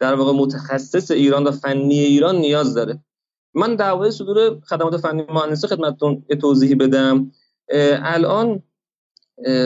در 0.00 0.14
واقع 0.14 0.32
متخصص 0.32 1.10
ایران 1.10 1.44
و 1.44 1.50
فنی 1.50 1.98
ایران 1.98 2.36
نیاز 2.36 2.74
داره. 2.74 3.02
من 3.54 3.74
دعوای 3.74 4.10
صدور 4.10 4.60
خدمات 4.60 4.96
فنی 4.96 5.24
مهندسی 5.28 5.66
خدمتتون 5.66 6.22
توضیحی 6.40 6.74
بدم. 6.74 7.32
الان 8.02 8.62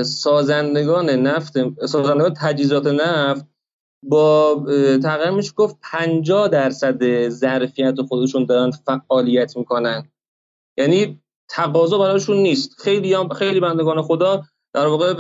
سازندگان 0.04 1.11
نفت 1.11 1.52
سازندگان 1.87 2.35
تجهیزات 2.35 2.87
نفت 2.87 3.46
با 4.02 4.64
تقریبا 5.02 5.36
میشه 5.36 5.52
گفت 5.52 5.76
50 5.82 6.48
درصد 6.48 7.28
ظرفیت 7.28 8.02
خودشون 8.02 8.44
دارن 8.44 8.70
فعالیت 9.08 9.56
می‌کنن. 9.56 10.10
یعنی 10.78 11.20
تقاضا 11.48 11.98
براشون 11.98 12.36
نیست. 12.36 12.80
خیلی 12.80 13.14
هم 13.14 13.28
خیلی 13.28 13.60
بندگان 13.60 14.02
خدا 14.02 14.42
در 14.74 14.86
واقع 14.86 15.14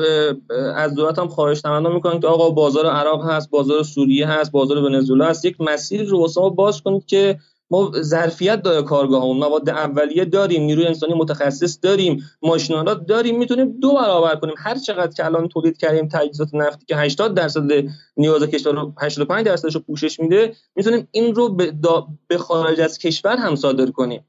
از 0.74 0.94
دولت 0.94 1.18
هم 1.18 1.28
خواهش 1.28 1.60
تمنا 1.60 1.90
می‌کنن 1.90 2.20
که 2.20 2.26
آقا 2.26 2.50
بازار 2.50 2.86
عراق 2.86 3.30
هست 3.30 3.50
بازار 3.50 3.82
سوریه 3.82 4.28
هست 4.28 4.52
بازار 4.52 4.78
ونزوئلا 4.78 5.26
هست. 5.26 5.44
یک 5.44 5.60
مسیر 5.60 6.04
رو 6.08 6.20
واسه 6.20 6.40
باز 6.40 6.82
کنید 6.82 7.06
که 7.06 7.38
ما 7.70 7.92
ظرفیت 8.00 8.62
داره 8.62 8.82
کارگاهمون. 8.82 9.36
مواد 9.36 9.70
اولیه 9.70 10.24
داریم 10.24 10.62
نیروی 10.62 10.86
انسانی 10.86 11.14
متخصص 11.14 11.78
داریم 11.82 12.24
ماشینالات 12.42 13.06
داریم 13.06 13.38
می‌تونیم 13.38 13.80
دو 13.80 13.94
برابر 13.94 14.36
کنیم. 14.36 14.54
هر 14.58 14.74
چقدر 14.74 15.12
که 15.12 15.24
الان 15.24 15.48
تولید 15.48 15.76
کردیم 15.78 16.08
تجهیزات 16.12 16.54
نفتی 16.54 16.86
که 16.86 16.96
80 16.96 17.34
درصد 17.34 17.88
نیاز 18.16 18.42
کشور 18.42 18.72
رو 18.72 18.92
85 19.00 19.46
درصدش 19.46 19.74
رو 19.74 19.80
پوشش 19.80 20.20
میده 20.20 20.56
می‌تونیم 20.76 21.08
این 21.10 21.34
رو 21.34 21.48
به, 21.48 21.74
به 22.26 22.38
خارج 22.38 22.80
از 22.80 22.98
کشور 22.98 23.36
هم 23.36 23.56
صادر 23.56 23.90
کنیم. 23.90 24.26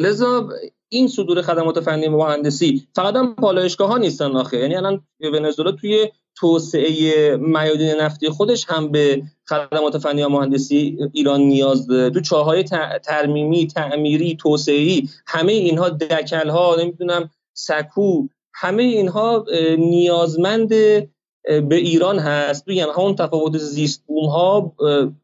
لذا 0.00 0.48
این 0.88 1.08
صدور 1.08 1.42
خدمات 1.42 1.80
فنی 1.80 2.08
مهندسی 2.08 2.88
فقط 2.94 3.16
هم 3.16 3.34
پالایشگاه 3.34 3.88
ها 3.88 3.98
نیستن 3.98 4.36
آخه. 4.36 4.58
یعنی 4.58 4.76
الان 4.76 5.02
ونزوئلا 5.20 5.72
توی 5.72 6.08
توسعه 6.36 7.36
میادین 7.36 7.90
نفتی 8.00 8.28
خودش 8.28 8.64
هم 8.68 8.90
به 8.90 9.22
خدمات 9.48 9.98
فنی 9.98 10.22
و 10.22 10.28
مهندسی 10.28 10.98
ایران 11.12 11.40
نیاز 11.40 11.86
داره. 11.86 12.10
تو 12.10 12.20
چاهای 12.20 12.62
ترمیمی 13.04 13.66
تعمیری 13.66 14.36
توسعه‌ای 14.36 15.08
همه 15.26 15.52
اینها 15.52 15.88
دکل 15.88 16.48
ها 16.48 16.76
نمی‌دونم 16.80 17.30
سکو 17.52 18.26
همه 18.54 18.82
اینها 18.82 19.44
نیازمند 19.78 20.68
به 20.68 21.06
ایران 21.70 22.18
هست. 22.18 22.64
بگم 22.64 22.88
همون 22.96 23.14
تفاوت 23.14 23.58
زیست 23.58 24.02
بوم 24.06 24.26
ها 24.26 24.72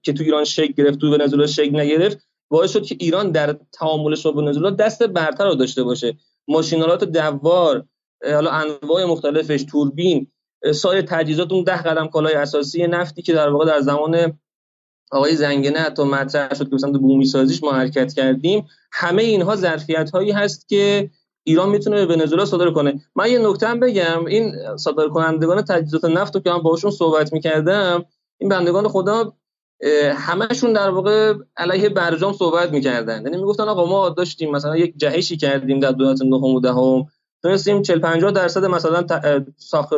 که 0.03 0.13
تو 0.13 0.25
ایران 0.25 0.45
شکل 0.45 0.73
گرفت 0.73 0.99
تو 0.99 1.15
ونزوئلا 1.15 1.47
شکل 1.47 1.81
نگرفت 1.81 2.19
باعث 2.49 2.73
شد 2.73 2.83
که 2.83 2.97
ایران 3.01 3.31
در 3.31 3.57
تعاملش 3.73 4.27
با 4.27 4.33
ونزوئلا 4.33 4.71
دست 4.71 5.03
برتر 5.03 5.47
رو 5.47 5.55
داشته 5.55 5.83
باشه. 5.83 6.17
ماشینالات 6.49 7.05
دوار 7.05 7.85
حالا 8.25 8.51
انواع 8.51 9.05
مختلفش 9.05 9.63
توربین 9.63 10.27
سایر 10.75 11.03
تجهیزات 11.03 11.53
اون 11.53 11.65
ده 11.65 11.83
قدم 11.83 12.09
کالای 12.09 12.35
اساسی 12.35 12.87
نفتی 12.87 13.23
که 13.23 13.33
در 13.33 13.49
واقع 13.49 13.67
در 13.67 13.81
زمان 13.81 14.39
آقای 15.13 15.37
زنگنه 15.37 15.79
حتی 15.79 16.03
مطرح 16.03 16.55
شد 16.55 16.69
که 16.69 16.75
مثلا 16.75 16.91
بومی 16.91 17.25
سازیش 17.25 17.63
ما 17.63 17.73
حرکت 17.73 18.13
کردیم. 18.13 18.67
همه 18.93 19.23
اینها 19.23 19.57
ظرفیت 19.57 20.11
هایی 20.11 20.31
هست 20.31 20.69
که 20.69 21.11
ایران 21.45 21.69
می‌تونه 21.69 22.07
به 22.07 22.15
ونزوئلا 22.15 22.45
صادر 22.45 22.71
کنه. 22.71 23.01
من 23.17 23.31
یه 23.31 23.39
نکته 23.39 23.69
هم 23.69 23.81
بگم. 23.81 24.25
این 24.25 24.77
صادر 24.77 25.09
کنندگان 25.09 25.63
تجهیزات 25.63 26.05
نفت 26.05 26.35
رو 26.35 26.41
که 26.43 26.51
من 26.51 26.59
باشون 26.59 26.91
صحبت 26.91 27.33
می‌کردم 27.33 28.05
این 28.39 28.49
بندگان 28.49 28.89
خدا 28.89 29.33
همشون 30.15 30.73
در 30.73 30.91
واقع 30.91 31.35
علیه 31.57 31.89
برجام 31.89 32.33
صحبت 32.33 32.71
می‌کردن. 32.71 33.23
یعنی 33.23 33.37
می‌گفتن 33.37 33.69
آقا 33.69 33.87
ما 33.87 34.09
داشتیم 34.09 34.51
مثلا 34.51 34.77
یک 34.77 34.95
جهشی 34.97 35.37
کردیم 35.37 35.81
در 35.81 35.93
دولت 35.93 36.23
نهم 36.23 36.55
و 36.55 36.61
دهم. 36.61 37.07
تونستیم 37.43 37.83
40 37.83 37.99
50 38.01 38.31
درصد 38.31 38.65
مثلا 38.65 39.07
ساخت 39.57 39.93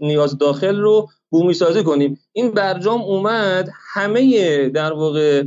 نیاز 0.00 0.38
داخل 0.38 0.80
رو 0.80 1.08
بومی 1.30 1.54
سازی 1.54 1.82
کنیم. 1.82 2.18
این 2.32 2.50
برجام 2.50 3.02
اومد 3.02 3.70
همه 3.92 4.68
در 4.68 4.92
واقع 4.92 5.44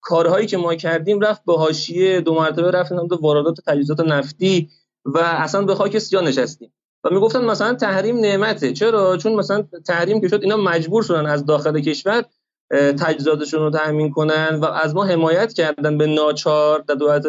کارهایی 0.00 0.46
که 0.46 0.56
ما 0.56 0.74
کردیم 0.74 1.20
رفت 1.20 1.44
به 1.44 1.52
حاشیه 1.52 2.20
دو 2.20 2.34
مرتبه 2.34 2.70
رفتیم 2.70 3.08
به 3.08 3.16
واردات 3.16 3.60
تجهیزات 3.66 4.00
نفتی 4.00 4.70
و 5.04 5.18
اصلا 5.18 5.62
به 5.62 5.74
خاک 5.74 5.98
سیاه 5.98 6.24
نشستیم. 6.24 6.72
و 7.04 7.10
می‌گفتن 7.10 7.44
مثلا 7.44 7.74
تحریم 7.74 8.16
نعمته. 8.16 8.72
چرا؟ 8.72 9.16
چون 9.16 9.34
مثلا 9.34 9.64
تحریم 9.86 10.20
که 10.20 10.28
شد 10.28 10.42
اینا 10.42 10.56
مجبور 10.56 11.02
شدن 11.02 11.26
از 11.26 11.46
داخل 11.46 11.80
کشور 11.80 12.24
تجهیزاتشون 12.70 13.60
رو 13.60 13.70
تامین 13.70 14.10
کنن 14.10 14.58
و 14.62 14.64
از 14.64 14.94
ما 14.94 15.04
حمایت 15.04 15.52
کردن 15.52 15.98
به 15.98 16.06
ناچار 16.06 16.84
در 16.88 16.94
دولت 16.94 17.26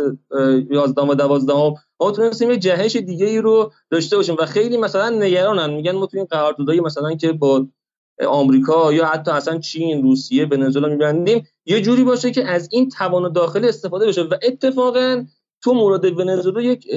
11 0.69 1.02
و 1.02 1.15
12 1.15 1.54
ما 2.00 2.12
تونستیم 2.12 2.52
یه 2.52 2.58
جهش 2.58 2.95
دیگه 2.95 3.26
ای 3.26 3.41
رو 3.41 3.71
داشته 3.89 4.17
باشیم 4.17 4.36
و 4.39 4.45
خیلی 4.45 4.78
مثلا 4.78 5.10
نگرانن. 5.10 5.73
میگن 5.73 5.91
ما 5.91 6.06
تو 6.06 6.17
این 6.17 6.26
قراردادهای 6.26 6.80
مثلا 6.80 7.15
که 7.15 7.32
با 7.32 7.67
آمریکا 8.28 8.93
یا 8.93 9.06
حتی 9.06 9.32
اصلا 9.32 9.58
چین 9.58 10.04
روسیه 10.04 10.45
ونزوئلا 10.45 10.88
میبندیم 10.88 11.47
یه 11.65 11.82
جوری 11.82 12.04
باشه 12.04 12.32
که 12.32 12.45
از 12.45 12.69
این 12.71 12.89
توان 12.89 13.34
داخلی 13.34 13.67
استفاده 13.67 14.08
بشه. 14.08 14.21
و 14.21 14.36
اتفاقا 14.43 15.26
تو 15.63 15.73
مورد 15.73 16.19
ونزوئلا 16.19 16.62
یک 16.62 16.88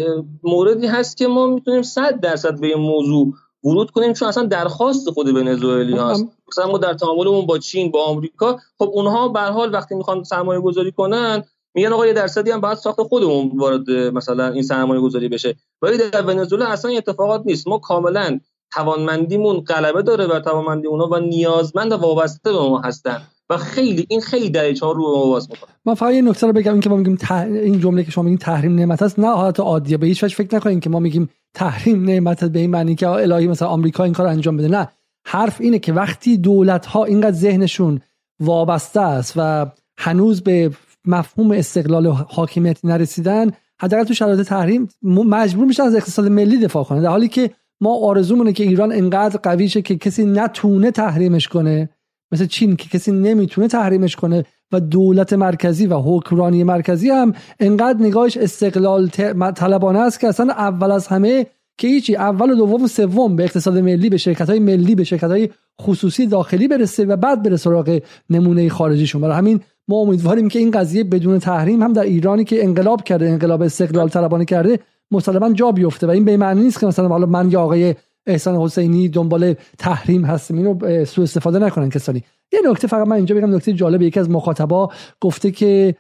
موردی 0.43 0.87
هست 0.87 1.17
که 1.17 1.27
ما 1.27 1.47
می‌تونیم 1.47 1.83
100 1.83 2.21
درصد 2.21 2.61
به 2.61 2.67
این 2.67 2.79
موضوع 2.79 3.35
ورود 3.65 3.91
کنیم 3.91 4.13
چون 4.13 4.29
اصلا 4.29 4.47
درخواست 4.47 5.11
خود 5.11 5.29
ونزوئلی 5.29 5.97
هست. 5.97 6.27
مثلا 6.49 6.67
ما 6.67 6.79
در 6.79 6.95
تعاملمون 6.95 7.47
با 7.47 7.59
چین 7.59 7.91
با 7.91 8.05
آمریکا 8.05 8.59
خب 8.79 8.91
اونها 8.93 9.29
به 9.29 9.41
حال 9.41 9.75
وقتی 9.75 9.95
می‌خوان 9.95 10.25
سرمایه 10.25 10.61
گذاری 10.61 10.93
کنن 10.93 11.45
میگن 11.75 11.93
آقا 11.93 12.07
یه 12.07 12.13
درصدی 12.13 12.51
هم 12.51 12.61
باید 12.61 12.79
ساخت 12.79 13.03
خودمون 13.03 13.53
وارد 13.55 13.91
مثلا 13.91 14.49
این 14.49 14.63
سرمایه 14.63 15.01
گذاری 15.01 15.29
بشه. 15.29 15.57
ولی 15.83 15.99
در 15.99 16.23
ونزوئلا 16.23 16.67
اصلا 16.67 16.91
اتفاقات 16.91 17.43
نیست. 17.45 17.69
ما 17.69 17.79
کاملا 17.79 18.41
توانمندیمون 18.73 19.61
غلبه 19.61 20.03
داره 20.03 20.27
بر 20.27 20.41
توانمندی 20.41 20.87
اونا 20.87 21.09
و 21.09 21.17
نیازمند 21.17 21.93
و 21.93 21.97
وابسته 21.97 22.53
به 22.53 22.59
ما 22.59 22.81
هستن. 22.81 23.23
و 23.51 23.57
خیلی 23.57 24.07
این 24.09 24.21
خیلی 24.21 24.51
دریچه 24.51 24.87
ها 24.87 24.93
رو 24.93 25.03
باز 25.03 25.51
می‌کنه 25.51 25.71
من 25.85 25.95
فقط 25.95 26.15
یه 26.15 26.23
نکته 26.23 26.47
رو 26.47 26.53
بگم 26.53 26.73
این 26.73 26.81
که 26.81 26.91
ما 26.91 26.97
میگیم 26.97 27.19
این 27.47 27.81
جمله 27.81 28.05
که 28.05 28.11
شما 28.11 28.25
میگین 28.25 28.39
تحریم 28.39 28.75
نعمت 28.75 29.03
است 29.03 29.19
نه 29.19 29.27
حالت 29.27 29.61
عادیه. 29.61 29.97
به 29.97 30.07
هیچ 30.07 30.25
وجه 30.25 30.37
فکر 30.37 30.57
نکنین 30.57 30.81
که 30.81 30.91
ما 30.91 30.99
میگیم 30.99 31.29
تحریم 31.55 32.05
نعمت 32.05 32.45
به 32.45 32.59
این 32.59 32.71
معنی 32.71 32.95
که 32.95 33.09
الهی 33.09 33.47
مثلا 33.47 33.69
آمریکا 33.69 34.05
این 34.05 34.13
کار 34.13 34.27
انجام 34.27 34.57
بده. 34.57 34.69
نه. 34.69 34.89
حرف 35.27 35.61
اینه 35.61 35.79
که 35.79 35.93
وقتی 35.93 36.37
دولت 36.37 36.87
ها 36.87 37.05
اینقدر 37.05 37.37
ذهنشون 37.37 38.01
وابسته 38.41 39.01
است 39.01 39.33
و 39.37 39.67
هنوز 39.99 40.43
به 40.43 40.71
مفهوم 41.07 41.51
استقلال 41.51 42.07
و 42.07 42.13
حاکمیت 42.13 42.85
نرسیدن 42.85 43.51
حداقل 43.81 44.05
تو 44.05 44.15
شرایط 44.15 44.49
تحریم 44.49 44.89
مجبور 45.03 45.67
میشن 45.67 45.83
از 45.83 45.95
اقتصاد 45.95 46.29
ملی 46.29 46.59
دفاع 46.59 46.85
کنن. 46.85 47.03
در 47.03 47.09
حالی 47.09 47.29
که 47.29 47.51
ما 47.81 47.95
آرزومونه 47.95 48.53
که 48.53 48.65
ایران 48.65 48.93
انقدر 48.93 49.41
قوی 49.43 49.69
شه 49.69 49.83
که 49.83 49.97
کسی 49.97 50.25
نتونه 50.25 50.91
تحریمش 50.91 51.49
کنه. 51.49 51.89
مثل 52.33 52.47
چین 52.47 52.77
که 52.77 52.89
کسی 52.89 53.13
نمی‌تونه 53.13 53.69
تحریمش 53.69 54.17
کنه 54.17 54.45
و 54.73 54.81
دولت 54.81 55.33
مرکزی 55.33 55.87
و 55.87 55.99
حکمرانی 55.99 56.65
مرکزی 56.65 57.11
هم 57.11 57.33
انقدر 57.61 58.03
نگاهش 58.03 58.37
استقلال 58.37 59.09
طلبانه 59.57 59.99
است 59.99 60.21
که 60.21 60.29
اصلا 60.29 60.53
اول 60.53 60.91
از 60.91 61.07
همه 61.07 61.47
که 61.79 61.89
هیچی 61.89 62.17
اول 62.17 62.51
و 62.51 62.55
دوم 62.55 62.83
و 62.83 62.89
سوم 62.89 63.37
به 63.37 63.45
اقتصاد 63.45 63.79
ملی 63.79 64.11
به 64.11 64.17
شرکت 64.17 64.51
های 64.51 64.59
ملی 64.59 64.95
به 64.95 65.05
شرکت 65.05 65.31
های 65.31 65.49
خصوصی 65.83 66.27
داخلی 66.27 66.69
برسه 66.69 67.05
و 67.05 67.17
بعد 67.17 67.43
بره 67.43 67.57
سراغ 67.57 68.01
نمونه 68.31 68.69
خارجیشون. 68.69 69.21
برای 69.21 69.37
همین 69.37 69.61
ما 69.89 69.97
امیدواریم 69.97 70.49
که 70.49 70.59
این 70.59 70.71
قضیه 70.71 71.05
بدون 71.05 71.39
تحریم 71.39 71.83
هم 71.83 71.93
در 71.93 72.03
ایرانی 72.03 72.45
که 72.45 72.65
انقلاب 72.65 73.03
کرده 73.03 73.29
انقلاب 73.29 73.63
استقلال 73.63 74.09
طلبانه 74.09 74.45
کرده 74.45 74.79
مسلما 75.11 75.53
جا 75.53 75.73
بیفته 75.73 76.07
و 76.07 76.11
این 76.11 76.25
به 76.25 76.37
معنی 76.37 76.63
نیست 76.63 76.81
که 76.81 76.87
مثلا 76.87 77.09
حالا 77.09 77.27
من 77.27 77.51
یا 77.51 77.61
آقای 77.61 77.95
احسان 78.31 78.57
حسینی 78.57 79.09
دنبال 79.09 79.55
تحریم 79.79 80.25
هستیم. 80.25 80.57
اینو 80.57 81.05
سوء 81.05 81.25
استفاده 81.25 81.59
نکنن 81.59 81.89
کسانی. 81.89 82.23
یه 82.53 82.61
نکته 82.71 82.87
فقط 82.87 83.07
من 83.07 83.17
اینجا 83.17 83.35
بگم 83.35 83.55
نکته 83.55 83.73
جالب 83.73 84.03
یکی 84.03 84.21
از 84.21 84.31
مخاطبا 84.31 84.91
گفته 85.21 85.51
که 85.51 85.95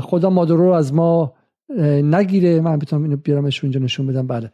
خدا 0.00 0.30
مادورو 0.30 0.62
رو 0.62 0.72
از 0.72 0.94
ما 0.94 1.32
نگیره. 2.02 2.60
من 2.60 2.78
بتونم 2.78 3.02
اینو 3.02 3.16
بیارمش 3.16 3.64
اینجا 3.64 3.80
نشون 3.80 4.06
بدم. 4.06 4.26
بله. 4.26 4.52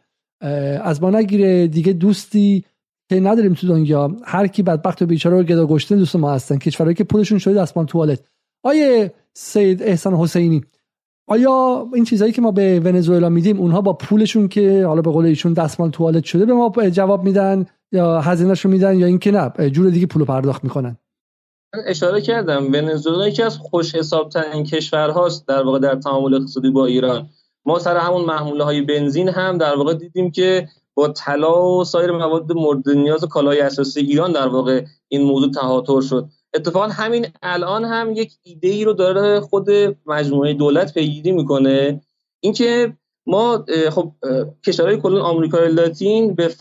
از 0.81 1.01
ما 1.01 1.09
نگیره. 1.09 1.67
دیگه 1.67 1.93
دوستی 1.93 2.63
که 3.09 3.19
نداریم 3.19 3.53
تو 3.53 3.67
دنیا. 3.67 4.15
هر 4.23 4.47
کی 4.47 4.63
بدبخت 4.63 5.01
و 5.01 5.05
بیچاره 5.05 5.37
و 5.37 5.43
گدا 5.43 5.65
دوست 5.89 6.15
ما 6.15 6.31
هستن. 6.31 6.57
کشورهایی 6.57 6.95
که 6.95 7.03
پولشون 7.03 7.37
شده 7.37 7.53
دستمان 7.53 7.85
توالت. 7.85 8.19
آیه 8.63 9.13
سید 9.33 9.83
احسان 9.83 10.13
حسینی. 10.13 10.63
آیا 11.27 11.87
این 11.93 12.03
چیزهایی 12.03 12.33
که 12.33 12.41
ما 12.41 12.51
به 12.51 12.79
ونزوئلا 12.79 13.29
میدیم 13.29 13.59
اونها 13.59 13.81
با 13.81 13.93
پولشون 13.93 14.47
که 14.47 14.85
حالا 14.85 15.01
به 15.01 15.11
قول 15.11 15.25
ایشون 15.25 15.53
دستمال 15.53 15.89
توالت 15.89 16.23
شده 16.23 16.45
به 16.45 16.53
ما 16.53 16.71
جواب 16.89 17.23
میدن 17.23 17.65
یا 17.91 18.21
هزینهشو 18.21 18.69
میدن 18.69 18.99
یا 18.99 19.05
اینکه 19.05 19.31
نه 19.31 19.69
جور 19.69 19.89
دیگه 19.89 20.05
پول 20.05 20.25
پرداخت 20.25 20.63
می‌کنن؟ 20.63 20.97
اشاره 21.85 22.21
کردم 22.21 22.65
ونزوئلا 22.65 23.27
یکی 23.27 23.43
از 23.43 23.57
خوش 23.57 23.95
حساب 23.95 24.29
ترین 24.29 24.63
کشورهاست 24.63 25.47
در 25.47 25.63
واقع 25.63 25.79
در 25.79 25.95
تعامل 25.95 26.33
اقتصادی 26.33 26.69
با 26.69 26.85
ایران. 26.85 27.29
ما 27.65 27.79
سر 27.79 27.97
همون 27.97 28.25
محموله 28.25 28.63
های 28.63 28.81
بنزین 28.81 29.29
هم 29.29 29.57
در 29.57 29.75
واقع 29.75 29.93
دیدیم 29.93 30.31
که 30.31 30.67
با 30.93 31.07
طلا 31.07 31.65
و 31.65 31.83
سایر 31.83 32.11
مواد 32.11 32.51
مورد 32.51 32.89
نیاز 32.89 33.25
کالای 33.25 33.61
اساسی 33.61 33.99
ایران 33.99 34.31
در 34.31 34.47
واقع 34.47 34.85
این 35.07 35.21
موضوع 35.21 35.51
تهاتر 35.51 36.01
شد. 36.01 36.29
اتفاقا 36.53 36.87
همین 36.87 37.27
الان 37.41 37.85
هم 37.85 38.13
یک 38.15 38.33
ایده 38.43 38.67
ای 38.67 38.83
رو 38.83 38.93
داره 38.93 39.39
خود 39.39 39.69
مجموعه 40.05 40.53
دولت 40.53 40.93
پیگیری 40.93 41.31
می‌کنه. 41.31 42.01
اینکه 42.39 42.97
ما 43.25 43.65
خب 43.91 44.11
کشورهای 44.65 44.97
کلون 44.97 45.21
آمریکای 45.21 45.71
لاتین 45.71 46.35
به 46.35 46.55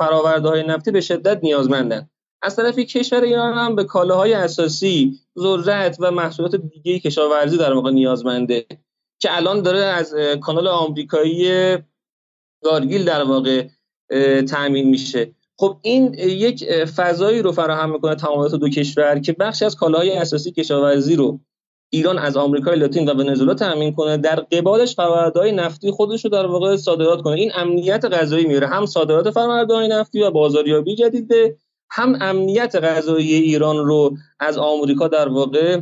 های 0.44 0.62
نفتی 0.66 0.90
به 0.90 1.00
شدت 1.00 1.40
نیازمندن. 1.42 2.08
از 2.42 2.56
طرفی 2.56 2.84
کشور 2.84 3.20
ایران 3.20 3.54
هم 3.54 3.76
به 3.76 3.84
کالاهای 3.84 4.32
اساسی 4.32 5.20
ذرت 5.38 5.96
و 6.00 6.10
محصولات 6.10 6.56
دیگه 6.56 6.98
کشاورزی 6.98 7.56
در 7.56 7.72
واقع 7.72 7.90
نیازمنده 7.90 8.66
که 9.18 9.36
الان 9.36 9.62
داره 9.62 9.78
از 9.78 10.14
کانال 10.40 10.68
آمریکایی 10.68 11.76
گارگیل 12.64 13.04
در 13.04 13.22
واقع 13.22 13.66
تامین 14.48 14.88
میشه. 14.88 15.34
خب 15.62 15.76
این 15.82 16.14
یک 16.18 16.64
فضایی 16.84 17.42
رو 17.42 17.52
فراهم 17.52 17.92
می‌کنه 17.92 18.14
تمامیت 18.14 18.54
دو 18.54 18.68
کشور 18.68 19.18
که 19.18 19.32
بخشی 19.32 19.64
از 19.64 19.76
کالاهای 19.76 20.12
اساسی 20.12 20.52
کشاورزی 20.52 21.16
رو 21.16 21.40
ایران 21.90 22.18
از 22.18 22.36
آمریکای 22.36 22.78
لاتین 22.78 23.08
و 23.08 23.14
ونزوئلا 23.14 23.54
تامین 23.54 23.92
کنه 23.92 24.16
در 24.16 24.36
قبالش 24.36 24.94
فرآوردهای 24.94 25.52
نفتی 25.52 25.90
خودش 25.90 26.24
رو 26.24 26.30
در 26.30 26.46
واقع 26.46 26.76
صادرات 26.76 27.22
کنه. 27.22 27.34
این 27.34 27.52
امنیت 27.54 28.04
غذایی 28.04 28.44
میاره 28.44 28.66
هم 28.66 28.86
صادرات 28.86 29.30
فرآوردهای 29.30 29.88
نفتی 29.88 30.22
و 30.22 30.30
بازاریابی 30.30 30.94
جدیده 30.94 31.56
هم 31.90 32.18
امنیت 32.20 32.76
غذایی 32.76 33.34
ایران 33.34 33.76
رو 33.76 34.16
از 34.40 34.58
آمریکا 34.58 35.08
در 35.08 35.28
واقع 35.28 35.80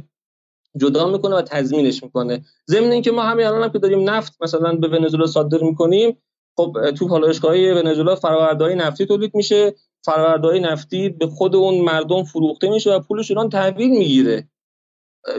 جدا 0.77 1.09
می‌کنه 1.09 1.37
و 1.37 1.43
تضمینش 1.43 2.03
می‌کنه. 2.03 2.45
ضمن 2.71 2.93
اینکه 2.93 3.11
ما 3.11 3.23
همین 3.23 3.47
الان 3.47 3.63
هم 3.63 3.71
که 3.71 3.79
داریم 3.79 4.11
نفت 4.11 4.37
مثلا 4.41 4.75
به 4.75 4.89
ونزوئلا 4.89 5.27
صادر 5.27 5.63
می‌کنیم 5.63 6.17
خب 6.57 6.91
تو 6.99 7.09
پالایشگاهی 7.09 7.71
ونزوئلا 7.71 8.15
فرآوردهای 8.15 8.75
نفتی 8.75 9.07
تولید 9.07 9.35
میشه. 9.35 9.75
فرآوردهای 10.05 10.61
نفتی 10.61 11.09
به 11.09 11.27
خود 11.27 11.57
اون 11.57 11.81
مردم 11.81 12.25
فروخته 12.25 12.71
میشه 12.71 12.95
و 12.95 13.01
پولش 13.01 13.31
ایران 13.31 13.49
تحویل 13.49 13.91
می‌گیره. 13.91 14.49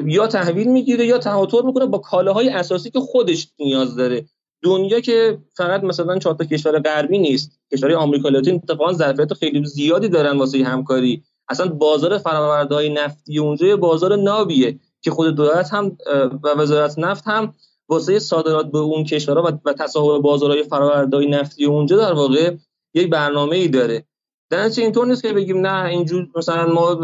یا 0.05 0.27
تحویل 0.27 0.67
می‌گیره 0.67 1.05
یا 1.05 1.17
تهاتر 1.17 1.61
می‌کنه 1.61 1.85
با 1.85 1.97
کالاهای 1.97 2.49
اساسی 2.49 2.91
که 2.91 2.99
خودش 2.99 3.47
نیاز 3.59 3.95
داره. 3.95 4.25
دنیا 4.63 4.99
که 4.99 5.37
فقط 5.57 5.83
مثلا 5.83 6.19
چهار 6.19 6.35
تا 6.35 6.45
کشور 6.45 6.79
غربی 6.79 7.17
نیست 7.17 7.51
کشورهای 7.73 7.95
آمریکا 7.95 8.29
لاتین 8.29 8.55
اتفاقا 8.55 8.93
ظرفیت 8.93 9.33
خیلی 9.33 9.65
زیادی 9.65 10.09
دارن 10.09 10.37
واسه 10.37 10.63
همکاری. 10.63 11.23
اصلا 11.49 11.67
بازار 11.67 12.17
فرآوردهای 12.17 12.89
نفتی 12.89 13.39
اونجا 13.39 13.77
بازار 13.77 14.15
نابیه 14.15 14.79
که 15.01 15.11
خود 15.11 15.35
دولت 15.35 15.73
هم 15.73 15.97
و 16.43 16.49
وزارت 16.57 16.99
نفت 16.99 17.23
هم 17.27 17.53
واسه 17.91 18.19
صادرات 18.19 18.71
به 18.71 18.77
اون 18.77 19.03
کشورها 19.03 19.59
و, 19.65 19.73
تصاحب 19.73 20.21
بازارهای 20.21 20.63
فرآوردهای 20.63 21.27
نفتی 21.27 21.65
اونجا 21.65 21.97
در 21.97 22.13
واقع 22.13 22.55
یک 22.93 23.09
برنامه 23.09 23.55
ای 23.55 23.67
داره. 23.67 24.05
در 24.49 24.69
اینطور 24.77 25.07
نیست 25.07 25.21
که 25.21 25.33
بگیم 25.33 25.67
نه 25.67 25.85
اینجور 25.85 26.27
مثلا 26.35 26.73
ما 26.73 27.01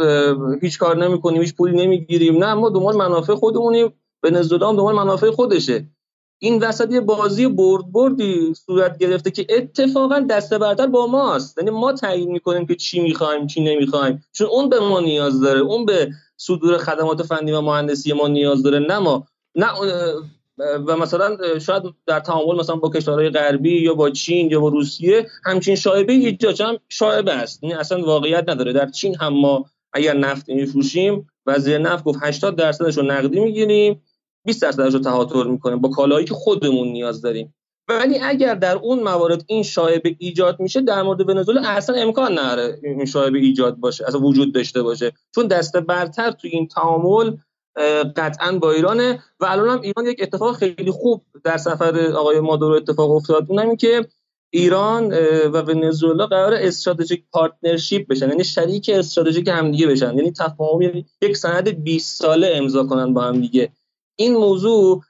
هیچ 0.62 0.80
کار 0.80 0.98
نمی‌کنیم 0.98 1.42
هیچ 1.42 1.56
پولی 1.56 1.78
نمی‌گیریم. 1.78 2.44
نه 2.44 2.54
ما 2.54 2.70
دنبال 2.70 2.96
منافع 2.96 3.36
خودمونیم. 3.36 3.94
به 4.22 4.32
نزدام 4.32 4.76
دنبال 4.76 4.96
منافع 4.96 5.32
خودشه. 5.32 5.86
این 6.42 6.64
وسط 6.64 6.92
یه 6.92 7.00
بازی 7.00 7.48
برد 7.48 7.92
بردی 7.92 8.54
صورت 8.54 8.98
گرفته 8.98 9.32
که 9.32 9.48
اتفاقا 9.50 10.20
دسته 10.20 10.58
برتر 10.58 10.88
با 10.88 11.08
ماست. 11.08 11.58
یعنی 11.58 11.70
ما 11.70 11.94
تعیین 11.94 12.32
می‌کنیم 12.32 12.66
که 12.66 12.76
چی 12.76 13.00
می‌خوایم 13.00 13.48
چی 13.48 13.62
نمی‌خوایم. 13.62 14.24
چون 14.32 14.48
اون 14.48 14.70
به 14.70 14.80
ما 14.80 15.00
نیاز 15.00 15.42
داره. 15.42 15.60
اون 15.60 15.86
به 15.86 16.10
صدور 16.38 16.78
خدمات 16.78 17.24
فنی 17.24 17.52
و 17.52 17.62
مهندسی 17.62 18.14
ما 18.14 18.28
نیاز 18.28 18.64
داره 18.64 18.80
نه 18.80 19.00
ما. 19.00 19.28
نه 19.56 19.68
و 20.58 20.98
مثلا 20.98 21.38
شاید 21.60 21.84
در 22.06 22.20
تعامل 22.20 22.56
مثلا 22.60 22.76
با 22.76 22.90
کشورهای 22.90 23.30
غربی 23.30 23.82
یا 23.82 23.94
با 23.94 24.10
چین 24.10 24.52
یا 24.52 24.60
با 24.60 24.70
روسیه 24.70 25.28
همچین 25.46 25.76
شایبه 25.76 26.14
ایجاد 26.14 26.62
هم 26.62 26.78
شایبه 26.90 27.34
است. 27.34 27.60
این 27.64 27.76
اصلا 27.76 28.06
واقعیت 28.06 28.50
نداره. 28.50 28.74
در 28.74 28.90
چین 28.90 29.16
هم 29.16 29.34
ما 29.34 29.66
اگر 29.94 30.18
نفت 30.18 30.50
میفروشیم 30.50 31.28
وزیر 31.46 31.78
نفت 31.78 32.04
گفت 32.04 32.20
80 32.22 32.56
درصدش 32.56 32.98
رو 32.98 33.04
نقدی 33.04 33.40
می‌گیریم 33.40 34.02
20 34.46 34.62
درصدش 34.62 34.94
رو 34.94 35.00
تهاتر 35.00 35.44
می‌کنیم. 35.44 35.82
با 35.82 35.90
کالایی 35.90 36.26
که 36.26 36.34
خودمون 36.34 36.88
نیاز 36.88 37.22
داریم. 37.22 37.54
ولی 37.90 38.20
اگر 38.20 38.56
در 38.56 38.76
اون 38.76 39.04
موارد 39.04 39.44
این 39.48 39.64
شایبه 39.64 40.16
ایجاد 40.20 40.60
میشه 40.60 40.82
در 40.82 41.02
مورد 41.02 41.30
ونزوئلا 41.30 41.62
اصلا 41.70 41.96
امکان 41.96 42.40
نداره 42.40 42.80
این 42.84 43.06
شایبه 43.06 43.40
ایجاد 43.40 43.76
باشه 43.76 44.06
اصلا 44.08 44.22
وجود 44.22 44.54
داشته 44.54 44.82
باشه. 44.82 45.12
چون 45.36 45.48
دست 45.48 45.78
برتر 45.78 46.32
تو 46.32 46.48
این 46.52 46.68
تعامل 46.68 47.36
قطعا 48.16 48.52
با 48.52 48.72
ایرانه 48.72 49.24
و 49.40 49.46
الان 49.46 49.70
هم 49.70 49.82
ایران 49.82 50.06
یک 50.06 50.20
اتفاق 50.22 50.56
خیلی 50.56 50.92
خوب 50.92 51.24
در 51.44 51.58
سفر 51.58 52.12
آقای 52.12 52.40
مادورو 52.40 52.76
اتفاق 52.76 53.12
افتاد. 53.12 53.46
اونم 53.50 53.76
که 53.76 54.08
ایران 54.50 55.14
و 55.54 55.62
ونزوئلا 55.62 56.28
قرار 56.28 56.54
استراتژیک 56.54 57.24
پارتنرشیپ 57.32 58.08
بشن 58.08 58.30
یعنی 58.30 58.44
شریک 58.44 58.92
استراتژیک 58.94 59.48
همدیگه 59.48 59.88
بشن. 59.88 60.18
یعنی 60.18 60.32
تفاهم 60.32 60.82
یک 61.22 61.38
سند 61.38 61.84
20 61.84 62.22
ساله 62.22 62.52
امضا 62.56 62.84
کنن 62.84 63.14
با 63.14 63.22
هم 63.22 63.42
دیگه. 63.42 63.70
این 64.16 64.34
موضوع 64.34 65.02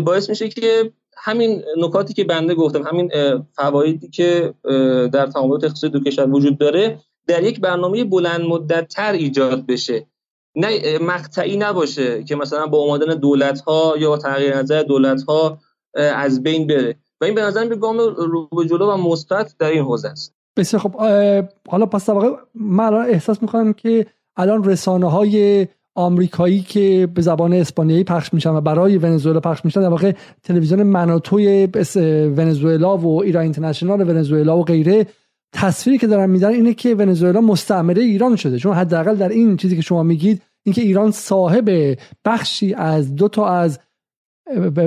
باعث 0.00 0.28
میشه 0.28 0.48
که 0.48 0.92
همین 1.16 1.62
نکاتی 1.76 2.14
که 2.14 2.24
بنده 2.24 2.54
گفتم 2.54 2.82
همین 2.82 3.10
فوایدی 3.56 4.08
که 4.08 4.54
در 5.12 5.26
تعاملات 5.26 5.64
اقتصادی 5.64 5.98
دو 5.98 6.04
کشور 6.04 6.30
وجود 6.30 6.58
داره 6.58 6.98
در 7.26 7.42
یک 7.42 7.60
برنامه 7.60 8.04
بلند 8.04 8.40
مدت 8.40 8.88
تر 8.88 9.12
ایجاد 9.12 9.66
بشه. 9.66 10.06
نه 10.56 10.98
مقطعی 10.98 11.56
نباشه 11.56 12.24
که 12.24 12.36
مثلا 12.36 12.66
با 12.66 12.78
اومدن 12.78 13.14
دولت 13.14 13.60
ها 13.60 13.94
یا 13.98 14.16
تغییر 14.16 14.56
نظر 14.56 14.82
دولت 14.82 15.22
ها 15.22 15.58
از 15.96 16.42
بین 16.42 16.66
بره. 16.66 16.96
و 17.20 17.24
این 17.24 17.34
به 17.34 17.42
نظر 17.42 17.68
به 17.68 17.76
گام 17.76 17.98
رو 17.98 18.48
به 18.56 18.64
جلو 18.64 18.86
و 18.86 18.96
مثبت 18.96 19.54
در 19.58 19.70
این 19.70 19.82
حوزه 19.82 20.08
است. 20.08 20.34
بسیار 20.56 20.82
خب 20.82 20.94
حالا 21.68 21.86
پس 21.86 22.08
واقع 22.08 22.28
من 22.54 22.84
الان 22.84 23.06
احساس 23.06 23.42
می‌کنم 23.42 23.72
که 23.72 24.06
الان 24.36 24.64
رسانه 24.64 25.10
های 25.10 25.66
آمریکایی 25.94 26.60
که 26.60 27.08
به 27.14 27.22
زبان 27.22 27.52
اسپانیایی 27.52 28.04
پخش 28.04 28.34
میشن 28.34 28.50
و 28.50 28.60
برای 28.60 28.98
ونزوئلا 28.98 29.40
پخش 29.40 29.64
میشن 29.64 29.80
در 29.80 29.88
واقع 29.88 30.12
تلویزیون 30.42 30.82
مناتوی 30.82 31.68
ونزوئلا 32.36 32.96
و 32.96 33.22
ایران 33.22 33.42
اینترنشنال 33.42 34.10
ونزوئلا 34.10 34.58
و 34.58 34.64
غیره 34.64 35.06
تصویری 35.54 35.98
که 35.98 36.06
دارن 36.06 36.30
میدن 36.30 36.48
اینه 36.48 36.74
که 36.74 36.94
ونزوئلا 36.94 37.40
مستعمره 37.40 38.02
ایران 38.02 38.36
شده. 38.36 38.58
چون 38.58 38.74
حداقل 38.74 39.16
در 39.16 39.28
این 39.28 39.56
چیزی 39.56 39.76
که 39.76 39.82
شما 39.82 40.02
میگید 40.02 40.42
اینکه 40.62 40.82
ایران 40.82 41.10
صاحب 41.10 41.98
بخشی 42.24 42.74
از 42.74 43.14
دو 43.14 43.28
تا 43.28 43.48
از 43.48 43.78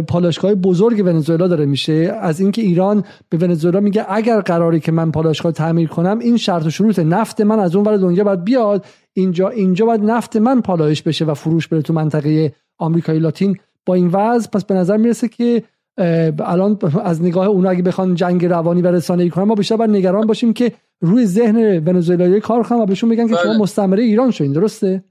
پالاشگاه 0.07 0.55
بزرگ 0.55 1.05
ونزوئلا 1.05 1.47
داره 1.47 1.65
میشه 1.65 2.17
از 2.21 2.39
اینکه 2.39 2.61
ایران 2.61 3.03
به 3.29 3.37
ونزوئلا 3.37 3.79
میگه 3.79 4.05
اگر 4.09 4.41
قراری 4.41 4.79
که 4.79 4.91
من 4.91 5.11
پالاشگاه 5.11 5.51
تعمیر 5.51 5.87
کنم 5.87 6.19
این 6.19 6.37
شرط 6.37 6.65
و 6.65 6.69
شروط 6.69 6.99
نفت 6.99 7.41
من 7.41 7.59
از 7.59 7.75
اون 7.75 7.85
ور 7.85 7.97
دنیا 7.97 8.23
باید 8.23 8.43
بیاد. 8.43 8.85
اینجا 9.13 9.49
اینجا 9.49 9.85
باید 9.85 10.01
نفت 10.01 10.35
من 10.35 10.61
پالایش 10.61 11.01
بشه 11.01 11.25
و 11.25 11.33
فروش 11.33 11.67
بره 11.67 11.81
تو 11.81 11.93
منطقه 11.93 12.53
آمریکای 12.77 13.19
لاتین. 13.19 13.57
با 13.85 13.93
این 13.93 14.07
وضع 14.07 14.49
پس 14.49 14.65
به 14.65 14.75
نظر 14.75 14.97
می‌رسه 14.97 15.27
که 15.27 15.63
الان 16.39 16.79
از 17.03 17.21
نگاه 17.21 17.47
اونا 17.47 17.69
اگه 17.69 17.83
بخوان 17.83 18.15
جنگ 18.15 18.45
روانی 18.45 18.81
و 18.81 18.87
رسانه‌ای 18.87 19.29
کنن 19.29 19.43
ما 19.43 19.55
بیشتر 19.55 19.77
باید 19.77 19.91
نگران 19.91 20.27
باشیم 20.27 20.53
که 20.53 20.71
روی 21.01 21.25
ذهن 21.25 21.87
ونزوئلایی 21.87 22.39
کار 22.39 22.63
کنن 22.63 22.79
و 22.79 22.85
بهشون 22.85 23.09
بگن 23.09 23.27
که 23.27 23.35
شما 23.35 23.51
بله. 23.51 23.61
مستعمره 23.61 24.03
ایران 24.03 24.31
شوین 24.31 24.53
درسته 24.53 25.03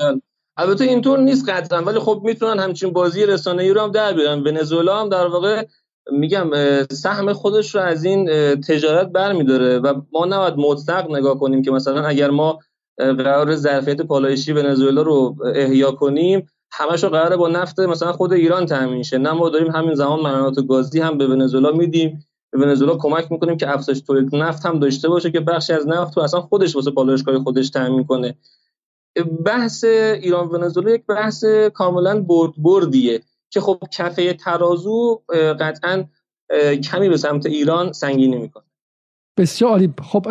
بله. 0.00 0.20
البته 0.56 0.84
اینطور 0.84 1.18
نیست 1.18 1.48
قطعا 1.48 1.82
ولی 1.82 1.98
خب 1.98 2.22
می‌تونن 2.24 2.60
همچین 2.60 2.92
بازی 2.92 3.26
رسانه‌ای 3.26 3.70
رو 3.70 3.80
هم 3.80 3.90
در 3.90 4.12
بیارن 4.12 4.40
ونزوئلا 4.40 5.00
هم 5.00 5.08
در 5.08 5.26
واقع 5.26 5.64
میگم 6.12 6.50
سهم 6.90 7.32
خودش 7.32 7.74
رو 7.74 7.80
از 7.80 8.04
این 8.04 8.26
تجارت 8.54 9.08
برمیداره 9.08 9.78
و 9.78 10.00
ما 10.12 10.26
نباید 10.26 10.54
مطلق 10.56 11.10
نگاه 11.10 11.38
کنیم 11.38 11.62
که 11.62 11.70
مثلا 11.70 12.06
اگر 12.06 12.30
ما 12.30 12.58
قرار 12.98 13.56
ظرفیت 13.56 14.02
پالایشی 14.02 14.52
ونزوئلا 14.52 15.02
رو 15.02 15.36
احیا 15.54 15.92
کنیم 15.92 16.48
همش 16.76 17.04
رو 17.04 17.10
قراره 17.10 17.36
با 17.36 17.48
نفت 17.48 17.80
مثلا 17.80 18.12
خود 18.12 18.32
ایران 18.32 18.66
تامین 18.66 19.02
شه. 19.02 19.18
نه 19.18 19.32
ما 19.32 19.48
داریم 19.48 19.72
همین 19.72 19.94
زمان 19.94 20.20
منابع 20.20 20.62
گازی 20.62 21.00
هم 21.00 21.18
به 21.18 21.26
ونزوئلا 21.26 21.70
میدیم. 21.70 22.26
به 22.52 22.58
ونزوئلا 22.58 22.96
کمک 22.96 23.32
می‌کنیم 23.32 23.56
که 23.56 23.70
افزایش 23.70 24.00
تولید 24.00 24.36
نفت 24.36 24.66
هم 24.66 24.78
داشته 24.78 25.08
باشه 25.08 25.30
که 25.30 25.40
بخشی 25.40 25.72
از 25.72 25.88
نفت 25.88 26.16
رو 26.16 26.22
اصلا 26.22 26.40
خودش 26.40 26.76
واسه 26.76 26.90
پالایشگاه 26.90 27.38
خودش 27.38 27.70
تامین 27.70 28.04
کنه. 28.04 28.34
بحث 29.44 29.84
ایران 29.84 30.48
ونزوئلا 30.48 30.90
یک 30.90 31.06
بحث 31.06 31.44
کاملا 31.74 32.20
برد 32.20 32.52
بردیه 32.58 33.20
که 33.50 33.60
خب 33.60 33.78
کفه 33.92 34.32
ترازو 34.32 35.22
قطعا 35.60 36.04
کمی 36.84 37.08
به 37.08 37.16
سمت 37.16 37.46
ایران 37.46 37.92
سنگینی 37.92 38.36
می‌کنه. 38.36 38.64
بسیار 39.38 39.70
عالی. 39.70 39.94
خب 40.02 40.26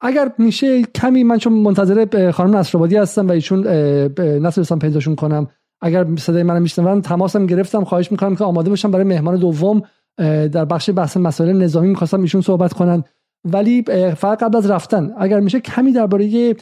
اگر 0.00 0.32
میشه 0.38 0.82
کمی 0.82 1.24
من 1.24 1.38
چون 1.38 1.52
منتظر 1.52 2.30
خانم 2.30 2.56
نصرآبادی 2.56 2.96
هستم 2.96 3.28
و 3.28 3.30
ایشون 3.30 3.66
نتونستم 4.18 4.78
پیداشون 4.78 5.16
کنم 5.16 5.50
اگر 5.84 6.06
صدای 6.16 6.42
منو 6.42 6.60
میشنون 6.60 7.02
تماسم 7.02 7.46
گرفتم. 7.46 7.84
خواهش 7.84 8.12
می‌کنم 8.12 8.36
که 8.36 8.44
آماده 8.44 8.70
باشم 8.70 8.90
برای 8.90 9.04
مهمان 9.04 9.36
دوم 9.36 9.82
در 10.16 10.64
بخش 10.64 10.90
بحث 10.94 11.16
مسائل 11.16 11.52
نظامی 11.52 11.88
می‌خواستم 11.88 12.20
ایشون 12.20 12.40
صحبت 12.40 12.72
کنن. 12.72 13.04
ولی 13.44 13.82
فقط 14.16 14.42
قبل 14.42 14.56
از 14.56 14.70
رفتن 14.70 15.12
اگر 15.18 15.40
میشه 15.40 15.60
کمی 15.60 15.92
درباره 15.92 16.54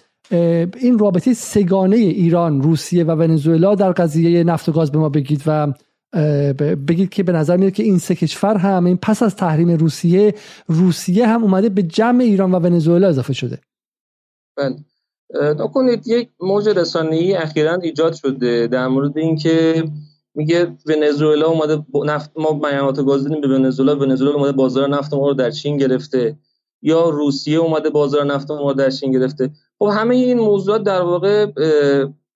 این 0.81 0.99
رابطه 0.99 1.35
سگانه 1.35 1.97
ایران 1.97 2.63
روسیه 2.63 3.05
و 3.05 3.11
ونزوئلا 3.11 3.75
در 3.75 3.93
قضیه 3.93 4.45
نفت 4.45 4.69
و 4.69 4.73
گاز 4.73 4.93
به 4.93 4.99
ما 4.99 5.09
بگید 5.09 5.43
و 5.47 5.73
بگید 6.89 7.09
که 7.09 7.23
به 7.23 7.33
نظر 7.33 7.57
میاد 7.57 7.73
که 7.73 7.83
این 7.83 7.99
سه 7.99 8.15
کشور 8.15 8.57
هم 8.57 8.85
این 8.85 8.97
پس 8.97 9.23
از 9.23 9.37
تحریم 9.37 9.71
روسیه 9.71 10.35
روسیه 10.67 11.29
هم 11.29 11.43
اومده 11.43 11.69
به 11.69 11.83
جمع 11.83 12.21
ایران 12.21 12.53
و 12.53 12.59
ونزوئلا 12.59 13.09
اضافه 13.09 13.33
شده. 13.33 13.59
بله. 14.57 14.77
نکنید 15.41 16.09
یک 16.09 16.29
موج 16.41 16.69
رسانه‌ای 16.69 17.35
اخیرا 17.35 17.75
ایجاد 17.75 18.13
شده 18.13 18.67
در 18.67 18.89
مورد 18.89 19.19
اینکه 19.19 19.85
میگه 20.35 20.77
ونزوئلا 20.87 21.47
اومده 21.47 21.85
نفت 22.05 22.31
ما 22.37 22.53
بیانات 22.53 23.05
گاز 23.05 23.25
دادیم 23.25 23.41
به 23.41 23.49
ونزوئلا 23.49 23.97
ونزوئلا 23.97 24.35
اومده 24.35 24.53
بازار 24.53 24.89
نفت 24.89 25.15
ما 25.15 25.29
رو 25.29 25.35
در 25.35 25.51
چین 25.51 25.77
گرفته. 25.77 26.37
یا 26.83 27.09
روسیه 27.09 27.59
اومده 27.59 27.91
بازار 27.91 28.25
نفت 28.25 28.51
ما 28.51 28.69
رو 28.69 28.75
در 28.75 28.91
چین 28.91 29.13
گرفته. 29.13 29.51
خب 29.79 29.91
همه 29.93 30.15
این 30.15 30.39
موضوعات 30.39 30.83
در 30.83 31.01
واقع 31.01 31.47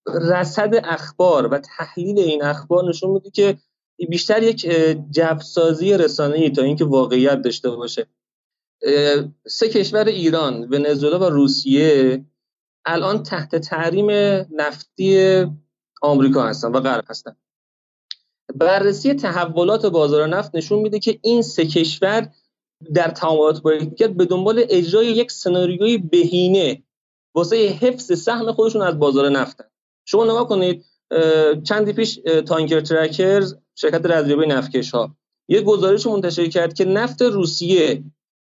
رصد 0.07 0.81
اخبار 0.85 1.47
و 1.47 1.59
تحلیل 1.59 2.19
این 2.19 2.43
اخبار 2.43 2.89
نشون 2.89 3.11
میده 3.11 3.31
که 3.31 3.57
بیشتر 4.09 4.43
یک 4.43 4.71
جفسازی 5.11 5.93
رسانه‌ای 5.93 6.51
تا 6.51 6.63
اینکه 6.63 6.85
واقعیت 6.85 7.43
داشته 7.43 7.71
باشه. 7.71 8.07
سه 9.47 9.69
کشور 9.69 10.05
ایران، 10.05 10.69
ونزوئلا 10.71 11.19
و 11.19 11.25
روسیه 11.25 12.25
الان 12.87 13.23
تحت 13.23 13.57
تحریم 13.57 14.11
نفتی 14.51 15.45
آمریکا 16.03 16.47
هستن 16.47 16.73
و 16.73 16.81
غرب 16.81 17.05
هستن. 17.09 17.37
بررسی 18.55 19.15
تحولات 19.15 19.87
بازار 19.87 20.27
نفت 20.27 20.55
نشون 20.55 20.79
میده 20.79 20.99
که 20.99 21.19
این 21.23 21.43
سه 21.43 21.67
کشور 21.67 22.29
در 22.95 23.09
تعاملات 23.09 23.63
با 23.63 23.75
یکدیگر 23.75 24.09
به 24.09 24.25
دنبال 24.25 24.65
اجرای 24.69 25.07
یک 25.07 25.31
سناریوی 25.31 25.99
بهینه 25.99 26.83
واسه 27.35 27.57
حفظ 27.57 28.23
سهم 28.23 28.53
خودشون 28.53 28.83
از 28.83 28.99
بازار 28.99 29.29
نفتن 29.29 29.65
شما 30.05 30.25
نگاه 30.25 30.49
کنید 30.49 30.85
چندی 31.65 31.93
پیش 31.93 32.21
تانکر 32.47 32.81
ترکرز 32.81 33.55
شرکت 33.75 34.07
رزیابی 34.07 34.47
نفتکش 34.47 34.91
ها 34.91 35.17
یه 35.49 35.61
گزارش 35.61 36.07
منتشر 36.07 36.47
کرد 36.47 36.75
که 36.75 36.85
نفت 36.85 37.23
روسیه 37.23 38.05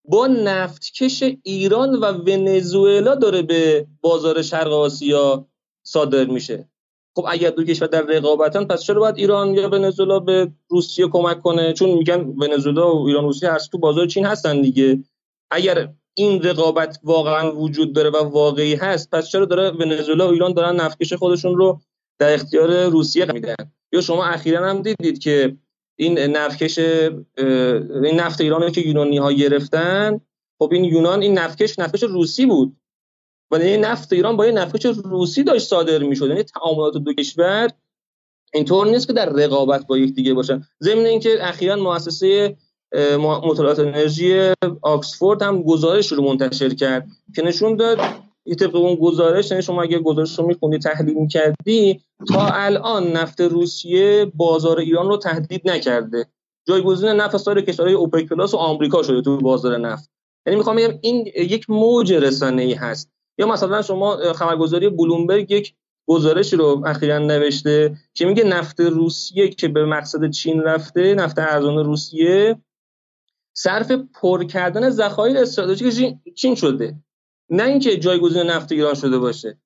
با 0.08 0.26
نفتکش 0.26 1.24
ایران 1.42 1.94
و 1.94 2.12
ونزوئلا 2.12 3.14
داره 3.14 3.42
به 3.42 3.86
بازار 4.00 4.42
شرق 4.42 4.72
آسیا 4.72 5.46
صادر 5.82 6.24
میشه. 6.24 6.68
خب 7.16 7.26
اگر 7.28 7.50
دو 7.50 7.64
کشور 7.64 7.86
در 7.86 8.02
رقابتن 8.02 8.64
پس 8.64 8.82
چرا 8.82 9.00
باید 9.00 9.16
ایران 9.16 9.54
یا 9.54 9.68
ونزوئلا 9.68 10.18
به 10.18 10.52
روسیه 10.68 11.08
کمک 11.08 11.42
کنه؟ 11.42 11.72
چون 11.72 11.90
میگن 11.90 12.20
ونزوئلا 12.20 12.96
و 12.96 13.06
ایران 13.06 13.24
روسیه 13.24 13.50
هر 13.50 13.58
تو 13.58 13.78
بازار 13.78 14.06
چین 14.06 14.26
هستن 14.26 14.62
دیگه. 14.62 15.04
اگر 15.50 15.92
این 16.14 16.42
رقابت 16.42 17.00
واقعا 17.04 17.52
وجود 17.52 17.92
داره 17.92 18.10
و 18.10 18.16
واقعی 18.16 18.74
هست 18.74 19.10
پس 19.10 19.28
چرا 19.28 19.44
داره 19.44 19.70
ونزوئلا 19.70 20.28
و 20.28 20.32
ایران 20.32 20.52
دارن 20.52 20.76
نفتکش 20.76 21.12
خودشون 21.12 21.56
رو 21.56 21.80
در 22.18 22.34
اختیار 22.34 22.86
روسیه 22.86 23.32
میدن؟ 23.32 23.54
یا 23.92 24.00
شما 24.00 24.24
اخیرا 24.24 24.70
هم 24.70 24.82
دیدید 24.82 25.18
که 25.18 25.56
این 26.00 26.18
نفتکش 26.18 26.78
این 26.78 28.20
نفت 28.20 28.40
ایرانی 28.40 28.70
که 28.70 28.80
یونانی 28.80 29.18
ها 29.18 29.32
گرفتن 29.32 30.20
خب 30.58 30.70
این 30.72 30.84
یونان 30.84 31.22
این 31.22 31.38
نفتکش 31.38 31.78
نفتکش 31.78 32.02
روسی 32.02 32.46
بود. 32.46 32.76
و 33.50 33.56
این 33.56 33.84
نفت 33.84 34.12
ایران 34.12 34.36
با 34.36 34.44
این 34.44 34.58
نفتکش 34.58 34.84
روسی 35.04 35.42
داشت 35.42 35.66
صادر 35.66 35.98
می‌شد. 35.98 36.28
یعنی 36.28 36.42
تعاملات 36.42 36.96
دو 36.96 37.12
کشور 37.12 37.70
اینطور 38.54 38.86
نیست 38.86 39.06
که 39.06 39.12
در 39.12 39.28
رقابت 39.28 39.86
با 39.86 39.98
یکدیگه 39.98 40.34
باشن. 40.34 40.62
ضمن 40.82 41.06
اینکه 41.06 41.38
اخیرا 41.40 41.76
مؤسسه 41.76 42.56
مطالعات 43.18 43.78
انرژی 43.78 44.52
آکسفورد 44.82 45.42
هم 45.42 45.62
گزارش 45.62 46.12
رو 46.12 46.22
منتشر 46.22 46.74
کرد 46.74 47.06
که 47.34 47.42
نشون 47.42 47.76
داد 47.76 47.98
طبق 48.54 48.76
اون 48.76 48.94
گزارش 48.94 49.50
یعنی 49.50 49.62
شما 49.62 49.82
اگه 49.82 49.98
گزارش 49.98 50.38
رو 50.38 50.46
میخوندی 50.46 50.78
تحلیل 50.78 51.14
می‌کردی 51.14 52.00
تا 52.28 52.46
الان 52.46 53.12
نفت 53.12 53.40
روسیه 53.40 54.32
بازار 54.34 54.78
ایران 54.78 55.08
رو 55.08 55.16
تهدید 55.16 55.70
نکرده. 55.70 56.26
جایگزین 56.68 57.08
نفت 57.08 57.36
سایر 57.36 57.60
کشورهای 57.60 57.94
اوپک 57.94 58.28
پلاس 58.28 58.54
و 58.54 58.56
آمریکا 58.56 59.02
شده 59.02 59.22
تو 59.22 59.36
بازار 59.36 59.78
نفت. 59.78 60.10
یعنی 60.46 60.56
می‌خوام 60.56 60.76
بگم 60.76 60.98
این 61.00 61.26
یک 61.26 61.70
موج 61.70 62.12
رسانه 62.12 62.62
ای 62.62 62.72
هست. 62.72 63.10
یا 63.38 63.46
مثلا 63.46 63.82
شما 63.82 64.32
خبرگزاری 64.32 64.88
بلومبرگ 64.88 65.50
یک 65.50 65.74
گزارشی 66.06 66.56
رو 66.56 66.82
اخیرا 66.86 67.18
نوشته 67.18 67.96
که 68.14 68.26
میگه 68.26 68.44
نفت 68.44 68.80
روسیه 68.80 69.48
که 69.48 69.68
به 69.68 69.84
مقصد 69.84 70.30
چین 70.30 70.62
رفته 70.62 71.14
نفت 71.14 71.38
ارزان 71.38 71.84
روسیه 71.84 72.56
صرف 73.52 73.90
پر 73.90 74.44
کردن 74.44 74.90
ذخایر 74.90 75.38
استراتژیک 75.38 76.16
چین 76.34 76.54
شده. 76.54 76.96
نه 77.50 77.62
اینکه 77.62 77.96
جایگزین 77.96 78.42
نفت 78.42 78.72
ایران 78.72 78.94
شده 78.94 79.18
باشه. 79.18 79.58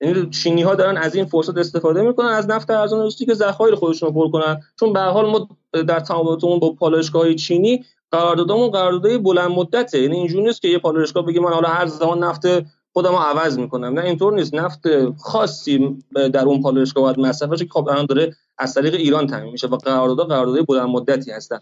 یعنی 0.00 0.30
چینی 0.30 0.62
ها 0.62 0.74
دارن 0.74 0.96
از 0.96 1.14
این 1.14 1.24
فرصت 1.24 1.56
استفاده 1.56 2.02
می‌کنن 2.02 2.28
از 2.28 2.48
نفت 2.48 2.70
ارزان 2.70 3.00
روسی 3.00 3.26
که 3.26 3.34
ذخایر 3.34 3.74
خودشون 3.74 4.08
رو 4.08 4.14
پر 4.14 4.30
کنن. 4.30 4.60
چون 4.80 4.92
به 4.92 5.00
حال 5.00 5.30
ما 5.30 5.48
در 5.72 6.00
تعاملاتمون 6.00 6.58
با 6.58 6.72
پالایشگاه 6.72 7.34
چینی 7.34 7.84
قراردادمون 8.10 8.70
قراردادهای 8.70 9.18
بلند 9.18 9.50
مدته. 9.50 10.02
یعنی 10.02 10.16
اینجوری 10.16 10.42
نیست 10.42 10.62
که 10.62 10.68
یه 10.68 10.78
پالایشگاه 10.78 11.26
بگه 11.26 11.40
من 11.40 11.52
حالا 11.52 11.68
هر 11.68 11.86
زمان 11.86 12.24
نفت 12.24 12.46
خودم 12.92 13.10
رو 13.10 13.16
عوض 13.16 13.58
می‌کنم. 13.58 13.98
نه 13.98 14.04
اینطور 14.04 14.34
نیست. 14.34 14.54
نفت 14.54 14.82
خاصی 15.18 15.98
در 16.32 16.44
اون 16.44 16.62
پالایشگاه 16.62 17.04
باید 17.04 17.18
مصرف 17.18 17.50
بشه 17.50 17.64
که 17.64 17.70
خب 17.70 18.06
داره 18.06 18.36
از 18.58 18.74
طریق 18.74 18.94
ایران 18.94 19.26
تامین 19.26 19.52
میشه 19.52 19.66
و 19.66 19.76
قراردادها 19.76 20.24
قراردادهای 20.24 20.62
بلند 20.62 20.88
مدتی 20.88 21.30
هستن. 21.30 21.60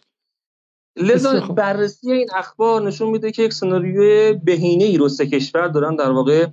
لذا 0.96 1.40
بررسی 1.40 2.12
این 2.12 2.28
اخبار 2.36 2.82
نشون 2.82 3.10
میده 3.10 3.32
که 3.32 3.42
یک 3.42 3.52
سناریوی 3.52 4.32
بهینه 4.32 4.84
ای 4.84 4.96
رو 4.96 5.08
سه 5.08 5.26
کشور 5.26 5.68
دارن 5.68 5.96
در 5.96 6.10
واقع 6.10 6.46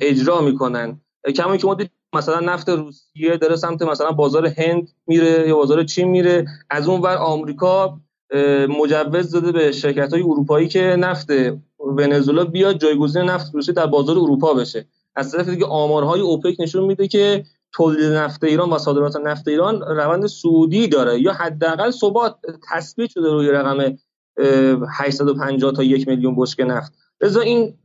اجرا 0.00 0.40
می‌کنن. 0.40 1.00
کما 1.36 1.56
که 1.56 1.66
ما 1.66 1.76
مثلا 2.14 2.40
نفت 2.40 2.68
روسیه 2.68 3.36
داره 3.36 3.56
سمت 3.56 3.82
مثلا 3.82 4.12
بازار 4.12 4.46
هند 4.46 4.88
میره 5.06 5.48
یا 5.48 5.56
بازار 5.56 5.84
چین 5.84 6.08
میره 6.08 6.46
از 6.70 6.88
اون 6.88 7.00
ور 7.00 7.16
آمریکا 7.16 8.00
مجوز 8.68 9.30
داده 9.30 9.52
به 9.52 9.72
شرکت 9.72 10.12
های 10.12 10.22
اروپایی 10.22 10.68
که 10.68 10.80
نفت 10.80 11.30
ونزوئلا 11.78 12.44
بیاد 12.44 12.78
جایگزین 12.78 13.22
نفت 13.22 13.54
روسیه 13.54 13.74
در 13.74 13.86
بازار 13.86 14.18
اروپا 14.18 14.54
بشه. 14.54 14.86
از 15.16 15.32
طرف 15.32 15.48
دیگه 15.48 15.66
آمارهای 15.66 16.20
اوپک 16.20 16.56
نشون 16.58 16.84
میده 16.84 17.08
که 17.08 17.44
تولید 17.72 18.12
نفت 18.12 18.44
ایران 18.44 18.70
و 18.70 18.78
صادرات 18.78 19.16
نفت 19.16 19.48
ایران 19.48 19.80
روند 19.80 20.26
سعودی 20.26 20.88
داره. 20.88 21.20
یا 21.20 21.32
حداقل 21.32 21.90
ثبات 21.90 22.36
تثبیت 22.70 23.10
شده 23.10 23.32
روی 23.32 23.48
رقم 23.48 23.96
850 24.98 25.72
تا 25.72 25.82
یک 25.82 26.08
میلیون 26.08 26.36
بشکه 26.36 26.64
نفت. 26.64 26.92
لذا 27.20 27.40
این 27.40 27.78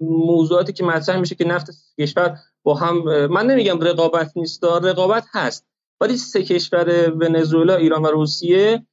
موضوعاتی 0.00 0.72
که 0.72 0.84
مطرح 0.84 1.16
میشه 1.16 1.34
که 1.34 1.44
نفت 1.44 1.70
کشور 2.00 2.38
با 2.62 2.74
هم 2.74 3.26
من 3.26 3.46
نمیگم 3.46 3.80
رقابت 3.80 4.32
نیست 4.36 4.64
رقابت 4.64 5.24
هست. 5.32 5.66
ولی 6.00 6.16
سه 6.16 6.42
کشور 6.42 7.10
ونزوئلا 7.10 7.76
ایران 7.76 8.02
و 8.02 8.06
روسیه 8.06 8.86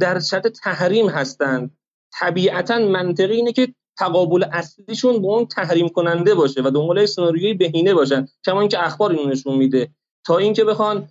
در 0.00 0.20
شرط 0.20 0.46
تحریم 0.46 1.08
هستند. 1.08 1.76
طبیعتا 2.12 2.78
منطقی 2.78 3.34
اینه 3.34 3.52
که 3.52 3.74
تقابل 3.98 4.44
اصلیشون 4.52 5.22
با 5.22 5.36
اون 5.36 5.46
تحریم 5.46 5.88
کننده 5.88 6.34
باشه 6.34 6.62
و 6.62 6.70
دنبال 6.70 7.06
سناریوی 7.06 7.54
بهینه 7.54 7.94
باشن 7.94 8.26
کما 8.44 8.60
اینکه 8.60 8.86
اخبار 8.86 9.12
اینو 9.12 9.30
نشون 9.30 9.56
میده. 9.56 9.88
تا 10.24 10.38
اینکه 10.38 10.64
بخوان 10.64 11.08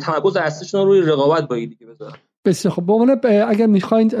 تمرکز 0.00 0.36
اصلیشون 0.36 0.80
رو 0.80 0.86
روی 0.86 1.00
رقابت 1.00 1.48
با 1.48 1.56
دیگه 1.56 1.86
بذارن. 1.86 2.16
بسیار 2.44 2.74
خب 2.74 3.20
به 3.20 3.48
اگر 3.48 3.66
می‌خواید 3.66 4.14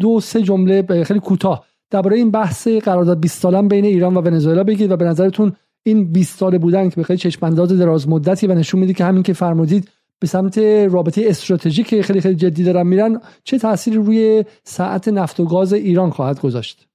دو 0.00 0.20
سه 0.20 0.42
جمله 0.42 1.04
خیلی 1.04 1.20
کوتاه. 1.20 1.66
درباره 1.90 2.16
این 2.16 2.30
بحث 2.30 2.68
قرارداد 2.68 3.20
20 3.20 3.42
ساله 3.42 3.62
بین 3.62 3.84
ایران 3.84 4.16
و 4.16 4.20
ونزوئلا 4.20 4.64
بگید 4.64 4.90
و 4.90 4.96
به 4.96 5.04
نظرتون 5.04 5.52
این 5.82 6.12
20 6.12 6.38
ساله 6.38 6.58
بودن 6.58 6.90
که 6.90 7.00
بخیر 7.00 7.16
چشم 7.16 7.46
انداز 7.46 7.72
دراز 7.72 8.08
مدتی 8.08 8.46
و 8.46 8.54
نشون 8.54 8.80
میده 8.80 8.92
که 8.92 9.04
همین 9.04 9.22
که 9.22 9.32
فرمودید 9.32 9.90
به 10.18 10.26
سمت 10.26 10.58
رابطه 10.90 11.22
استراتژیک 11.26 12.00
خیلی 12.00 12.20
خیلی 12.20 12.34
جدی 12.34 12.64
دارن 12.64 12.86
میرن 12.86 13.20
چه 13.44 13.58
تأثیری 13.58 13.96
روی 13.96 14.44
ساعت 14.64 15.08
نفت 15.08 15.40
و 15.40 15.44
گاز 15.44 15.72
ایران 15.72 16.10
خواهد 16.10 16.40
گذاشت؟ 16.40 16.85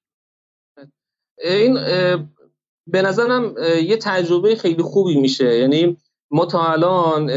این 1.44 1.74
به 2.88 3.02
نظرم 3.02 3.56
یه 3.84 3.98
تجربه 3.98 4.56
خیلی 4.56 4.84
خوبی 4.84 5.16
میشه. 5.16 5.58
یعنی 5.58 5.98
ما 6.32 6.46
تا 6.46 6.64
الان 6.64 7.32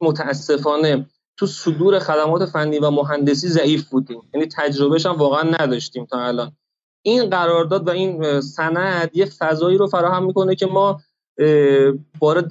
متاسفانه 0.00 1.06
تو 1.38 1.46
صدور 1.46 1.98
خدمات 1.98 2.44
فنی 2.44 2.78
و 2.78 2.90
مهندسی 2.90 3.48
ضعیف 3.48 3.88
بودیم. 3.88 4.22
یعنی 4.34 4.46
تجربهش 4.56 5.06
هم 5.06 5.14
واقعا 5.14 5.50
نداشتیم 5.60 6.04
تا 6.04 6.18
الان. 6.18 6.52
این 7.02 7.30
قرارداد 7.30 7.88
و 7.88 7.90
این 7.90 8.40
سند 8.40 9.10
یه 9.14 9.26
فضایی 9.26 9.78
رو 9.78 9.86
فراهم 9.86 10.26
می‌کنه 10.26 10.54
که 10.54 10.66
ما 10.66 11.00
وارد 12.20 12.50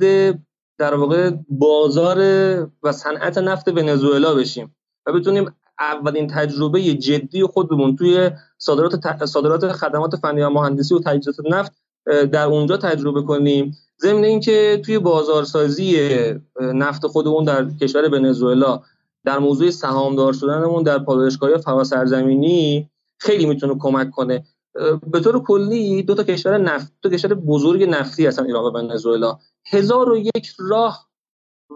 در 0.77 0.93
واقع 0.95 1.31
بازار 1.49 2.17
و 2.83 2.91
صنعت 2.91 3.37
نفت 3.37 3.67
ونزوئلا 3.67 4.35
بشیم 4.35 4.75
و 5.05 5.13
بتونیم 5.13 5.55
اولین 5.79 6.27
تجربه 6.27 6.81
جدی 6.81 7.43
خودمون 7.43 7.95
توی 7.95 8.31
صادرات 8.57 9.25
صادرات 9.25 9.71
خدمات 9.71 10.15
فنی 10.15 10.41
و 10.41 10.49
مهندسی 10.49 10.95
و 10.95 10.99
تجهیزات 10.99 11.35
نفت 11.49 11.71
در 12.05 12.45
اونجا 12.45 12.77
تجربه 12.77 13.21
کنیم. 13.21 13.77
ضمن 14.01 14.23
اینکه 14.23 14.81
توی 14.85 14.99
بازارسازی 14.99 15.99
نفت 16.61 17.07
خودمون 17.07 17.43
در 17.43 17.69
کشور 17.81 18.15
ونزوئلا 18.15 18.81
در 19.25 19.39
موضوع 19.39 19.69
سهامدار 19.69 20.33
شدنمون 20.33 20.83
در 20.83 20.99
پالایشگاه 20.99 21.57
فوا 21.57 21.83
سرزمینی 21.83 22.89
خیلی 23.17 23.45
می‌تونه 23.45 23.75
کمک 23.79 24.11
کنه. 24.11 24.45
به 25.11 25.19
طور 25.19 25.43
کلی 25.43 26.03
دو 26.03 26.15
تا 26.15 26.23
کشور 26.23 26.57
نفت 26.57 26.93
دو 27.01 27.09
کشور 27.09 27.33
بزرگ 27.33 27.83
نفتی 27.83 28.25
هستن 28.25 28.45
ایران 28.45 28.63
و 28.63 28.77
ونزوئلا. 28.77 29.37
هزار 29.65 30.11
و 30.11 30.17
یک 30.17 30.51
راه 30.59 31.07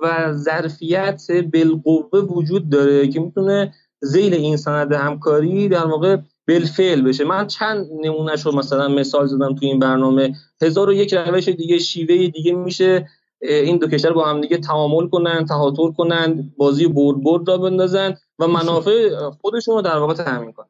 و 0.01 0.33
ظرفیت 0.33 1.31
بالقوه 1.53 2.19
وجود 2.19 2.69
داره 2.69 3.07
که 3.07 3.19
می‌تونه 3.19 3.73
زیل 4.01 4.33
این 4.33 4.57
سند 4.57 4.93
همکاری 4.93 5.67
در 5.67 5.85
واقع 5.85 6.17
بالفعل 6.47 7.01
بشه. 7.01 7.23
من 7.23 7.47
چند 7.47 7.87
نمونهش 8.01 8.45
رو 8.45 8.55
مثلا 8.55 8.87
مثال 8.87 9.27
زدم 9.27 9.55
تو 9.55 9.65
این 9.65 9.79
برنامه. 9.79 10.35
هزار 10.61 10.89
و 10.89 10.93
یک 10.93 11.13
روش 11.13 11.49
دیگه 11.49 11.79
شیوه 11.79 12.27
دیگه 12.27 12.53
میشه. 12.53 13.07
این 13.41 13.77
دو 13.77 13.87
کشور 13.87 14.13
با 14.13 14.25
هم 14.25 14.41
دیگه 14.41 14.57
تعامل 14.57 15.07
کنن 15.07 15.45
تهاتر 15.45 15.91
کنن 15.91 16.51
بازی 16.57 16.87
برد 16.87 17.23
برد 17.23 17.47
را 17.47 17.57
بندازن 17.57 18.15
و 18.39 18.47
منافع 18.47 19.09
خودشون 19.41 19.75
رو 19.75 19.81
در 19.81 19.97
واقع 19.97 20.13
تامین 20.13 20.51
کنن. 20.51 20.67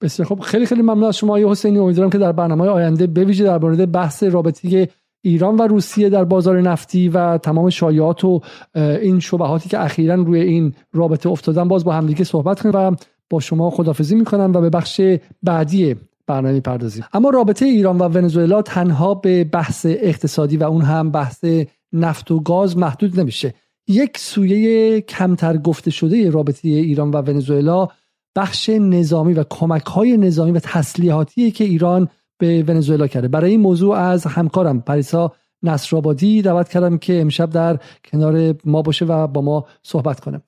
بسیار 0.00 0.28
خب 0.28 0.40
خیلی 0.40 0.66
خیلی 0.66 0.82
ممنون 0.82 1.04
از 1.04 1.16
شما 1.16 1.36
حسینی. 1.36 1.78
امیدوارم 1.78 2.10
که 2.10 2.18
در 2.18 2.32
برنامه 2.32 2.68
آینده 2.68 3.06
بویژه 3.06 3.44
در 3.44 3.58
مورد 3.58 3.92
بحث 3.92 4.22
رابطه 4.22 4.88
ایران 5.22 5.56
و 5.56 5.62
روسیه 5.62 6.08
در 6.08 6.24
بازار 6.24 6.60
نفتی 6.60 7.08
و 7.08 7.38
تمام 7.38 7.70
شایعات 7.70 8.24
و 8.24 8.40
این 8.74 9.20
شبهاتی 9.20 9.68
که 9.68 9.80
اخیرا 9.80 10.14
روی 10.14 10.40
این 10.40 10.74
رابطه 10.92 11.28
افتادن 11.28 11.68
باز 11.68 11.84
با 11.84 11.92
همدیگه 11.92 12.24
صحبت 12.24 12.60
کنیم 12.60 12.74
و 12.74 12.96
با 13.30 13.40
شما 13.40 13.70
خدافزی 13.70 14.14
می‌کنم 14.14 14.52
و 14.54 14.60
به 14.60 14.70
بخش 14.70 15.00
بعدی 15.42 15.96
برنامه 16.26 16.60
پردازیم 16.60 17.04
اما 17.12 17.30
رابطه 17.30 17.64
ایران 17.66 17.98
و 17.98 18.02
ونزوئلا 18.02 18.62
تنها 18.62 19.14
به 19.14 19.44
بحث 19.44 19.86
اقتصادی 19.88 20.56
و 20.56 20.64
اون 20.64 20.82
هم 20.82 21.10
بحث 21.10 21.44
نفت 21.92 22.30
و 22.30 22.40
گاز 22.40 22.76
محدود 22.76 23.20
نمیشه. 23.20 23.54
یک 23.88 24.18
سویه 24.18 25.00
کمتر 25.00 25.56
گفته 25.56 25.90
شده 25.90 26.30
رابطه 26.30 26.68
ایران 26.68 27.10
و 27.10 27.16
ونزوئلا 27.16 27.88
بخش 28.36 28.68
نظامی 28.68 29.32
و 29.34 29.44
کمک 29.50 29.86
های 29.86 30.16
نظامی 30.16 30.50
و 30.52 30.58
تسلیحاتی 30.58 31.50
که 31.50 31.64
ایران 31.64 32.08
به 32.42 32.64
ونزوئلا 32.68 33.06
کرده. 33.06 33.28
برای 33.28 33.50
این 33.50 33.60
موضوع 33.60 33.96
از 33.96 34.26
همکارم 34.26 34.80
پریسا 34.80 35.32
نصرآبادی 35.62 36.42
دعوت 36.42 36.68
کردم 36.68 36.98
که 36.98 37.20
امشب 37.20 37.50
در 37.50 37.78
کنار 38.04 38.54
ما 38.64 38.82
باشه 38.82 39.04
و 39.04 39.26
با 39.26 39.40
ما 39.40 39.64
صحبت 39.82 40.20
کنه. 40.20 40.40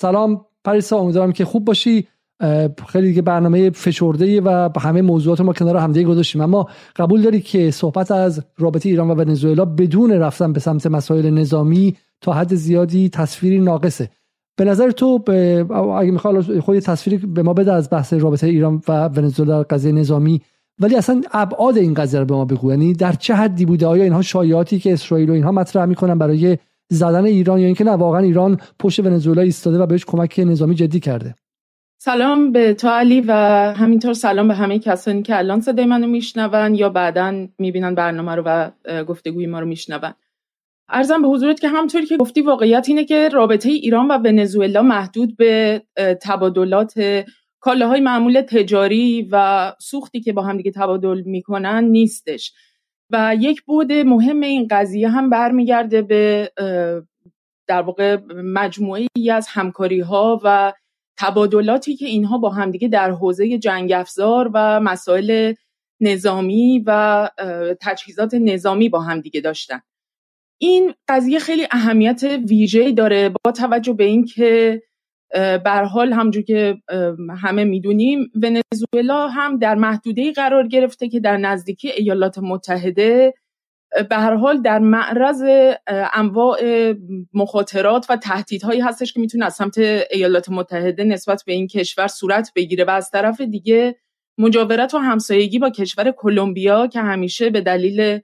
سلام 0.00 0.44
پریسا 0.64 0.98
امیدوارم 0.98 1.32
که 1.32 1.44
خوب 1.44 1.64
باشی. 1.64 2.06
خیلی 2.88 3.08
دیگه 3.08 3.22
برنامه 3.22 3.70
فشرده 3.70 4.40
و 4.40 4.68
همه 4.80 5.02
موضوعات 5.02 5.40
ما 5.40 5.52
کنار 5.52 5.76
همدیگه 5.76 6.08
گذاشتیم. 6.08 6.40
اما 6.40 6.68
قبول 6.96 7.22
داری 7.22 7.40
که 7.40 7.70
صحبت 7.70 8.10
از 8.10 8.44
رابطه 8.58 8.88
ایران 8.88 9.10
و 9.10 9.14
ونزوئلا 9.14 9.64
بدون 9.64 10.12
رفتن 10.12 10.52
به 10.52 10.60
سمت 10.60 10.86
مسائل 10.86 11.30
نظامی 11.30 11.96
تا 12.20 12.32
حد 12.32 12.54
زیادی 12.54 13.08
تصویری 13.08 13.58
ناقصه. 13.58 14.10
به 14.56 14.64
نظر 14.64 14.90
تو 14.90 15.24
اگه 15.98 16.10
می‌خوای 16.10 16.60
خود 16.60 16.78
تصویری 16.78 17.26
به 17.26 17.42
ما 17.42 17.52
بده 17.52 17.72
از 17.72 17.90
بحث 17.90 18.12
رابطه 18.12 18.46
ایران 18.46 18.82
و 18.88 19.08
ونزوئلا 19.08 19.62
قضیه 19.62 19.92
نظامی. 19.92 20.40
ولی 20.80 20.96
اصلا 20.96 21.20
ابعاد 21.32 21.78
این 21.78 21.94
قضیه 21.94 22.20
رو 22.20 22.26
به 22.26 22.34
ما 22.34 22.44
بگو. 22.44 22.70
یعنی 22.70 22.92
در 22.92 23.12
چه 23.12 23.34
حدی 23.34 23.66
بوده؟ 23.66 23.86
آیا 23.86 24.02
اینها 24.04 24.22
شایعاتی 24.22 24.78
که 24.78 24.92
اسرائیل 24.92 25.30
و 25.30 25.32
اینها 25.32 25.52
مطرح 25.52 25.84
می‌کنن 25.84 26.18
برای 26.18 26.58
زدن 26.88 27.24
ایران 27.24 27.58
یا 27.58 27.66
اینکه 27.66 27.84
نه 27.84 27.90
واقعا 27.90 28.20
ایران 28.20 28.60
پشت 28.78 29.00
ونزوئلا 29.00 29.42
ایستاده 29.42 29.78
و 29.78 29.86
بهش 29.86 30.04
کمک 30.04 30.40
نظامی 30.46 30.74
جدی 30.74 31.00
کرده؟ 31.00 31.34
سلام 31.98 32.52
به 32.52 32.74
تو 32.74 32.88
علی 32.88 33.20
و 33.20 33.32
همینطور 33.76 34.12
سلام 34.12 34.48
به 34.48 34.54
همه 34.54 34.78
کسانی 34.78 35.22
که 35.22 35.38
الان 35.38 35.60
صدای 35.60 35.86
منو 35.86 36.06
میشنون 36.06 36.74
یا 36.74 36.88
بعدا 36.88 37.46
می‌بینن 37.58 37.94
برنامه 37.94 38.34
رو 38.34 38.42
و 38.46 38.70
گفتگوی 39.04 39.46
ما 39.46 39.60
رو 39.60 39.66
میشنون. 39.66 40.12
ارزم 40.88 41.22
به 41.22 41.28
حضورت 41.28 41.60
که 41.60 41.68
همطوری 41.68 42.06
که 42.06 42.16
گفتی 42.16 42.42
واقعیت 42.42 42.84
اینه 42.88 43.04
که 43.04 43.28
رابطه 43.28 43.68
ایران 43.68 44.08
و 44.08 44.18
ونزوئلا 44.18 44.82
محدود 44.82 45.36
به 45.36 45.82
تبادلات 46.22 47.24
کالاهای 47.66 48.00
معمول 48.00 48.40
تجاری 48.40 49.28
و 49.32 49.72
سوختی 49.80 50.20
که 50.20 50.32
با 50.32 50.42
هم 50.42 50.56
دیگه 50.56 50.70
تبادل 50.70 51.22
می‌کنن 51.26 51.84
نیستش. 51.84 52.52
و 53.10 53.36
یک 53.40 53.62
بود 53.62 53.92
مهم 53.92 54.40
این 54.40 54.68
قضیه 54.70 55.08
هم 55.08 55.30
برمیگرده 55.30 56.02
به 56.02 56.52
در 57.68 57.82
واقع 57.82 58.16
مجموعه 58.44 59.06
ای 59.16 59.30
از 59.30 59.48
همکاری 59.48 60.00
ها 60.00 60.40
و 60.44 60.72
تبادلاتی 61.18 61.96
که 61.96 62.06
اینها 62.06 62.38
با 62.38 62.50
همدیگه 62.50 62.88
در 62.88 63.10
حوزه 63.10 63.58
جنگ 63.58 63.92
افزار 63.92 64.50
و 64.54 64.80
مسائل 64.80 65.54
نظامی 66.00 66.82
و 66.86 67.30
تجهیزات 67.80 68.34
نظامی 68.34 68.88
با 68.88 69.00
همدیگه 69.00 69.40
داشتن. 69.40 69.80
این 70.58 70.94
قضیه 71.08 71.38
خیلی 71.38 71.66
اهمیت 71.70 72.22
ویژه‌ای 72.48 72.92
داره 72.92 73.28
با 73.44 73.52
توجه 73.52 73.92
به 73.92 74.04
اینکه 74.04 74.82
بر 75.64 75.84
حال 75.84 76.12
همجور 76.12 76.42
که 76.42 76.76
همه 77.38 77.64
می‌دونیم 77.64 78.30
ونزوئلا 78.34 79.28
هم 79.28 79.58
در 79.58 79.74
محدوده 79.74 80.32
قرار 80.32 80.68
گرفته 80.68 81.08
که 81.08 81.20
در 81.20 81.36
نزدیکی 81.36 81.90
ایالات 81.90 82.38
متحده 82.38 83.34
به 84.10 84.16
هر 84.16 84.34
حال 84.34 84.62
در 84.62 84.78
معرض 84.78 85.44
انواع 86.12 86.60
مخاطرات 87.34 88.06
و 88.10 88.16
تهدیدهایی 88.16 88.80
هستش 88.80 89.12
که 89.12 89.20
می‌تونه 89.20 89.44
از 89.44 89.54
سمت 89.54 89.78
ایالات 90.10 90.48
متحده 90.48 91.04
نسبت 91.04 91.42
به 91.46 91.52
این 91.52 91.66
کشور 91.66 92.06
صورت 92.06 92.52
بگیره 92.56 92.84
و 92.84 92.90
از 92.90 93.10
طرف 93.10 93.40
دیگه 93.40 93.96
مجاورت 94.38 94.94
و 94.94 94.98
همسایگی 94.98 95.58
با 95.58 95.70
کشور 95.70 96.10
کلمبیا 96.10 96.86
که 96.86 97.00
همیشه 97.00 97.50
به 97.50 97.60
دلیل 97.60 98.20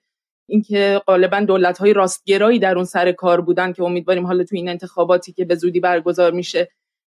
اینکه 0.48 1.02
غالبا 1.06 1.40
دولت 1.40 1.78
های 1.78 1.92
راستگرایی 1.92 2.58
در 2.58 2.76
اون 2.76 2.84
سر 2.84 3.12
کار 3.12 3.40
بودن 3.40 3.72
که 3.72 3.82
امیدواریم 3.82 4.26
حالا 4.26 4.44
تو 4.44 4.56
این 4.56 4.68
انتخاباتی 4.68 5.32
که 5.32 5.44
به 5.44 5.54
زودی 5.54 5.80
برگزار 5.80 6.32
میشه 6.32 6.68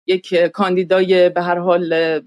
یک 0.07 0.35
کاندیدای 0.35 1.29
به 1.29 1.43
هر 1.43 1.59
حال 1.59 2.21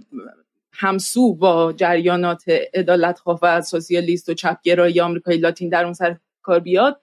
همسو 0.74 1.36
با 1.36 1.74
جریانات 1.74 2.44
عدالت 2.74 3.20
خواه 3.20 3.40
و 3.42 3.62
سوسیالیست 3.62 4.30
و 4.30 4.34
چپگرایی 4.34 5.00
آمریکای 5.00 5.38
لاتین 5.38 5.70
در 5.70 5.84
اون 5.84 5.94
سر 5.94 6.18
کار 6.42 6.60
بیاد. 6.60 7.02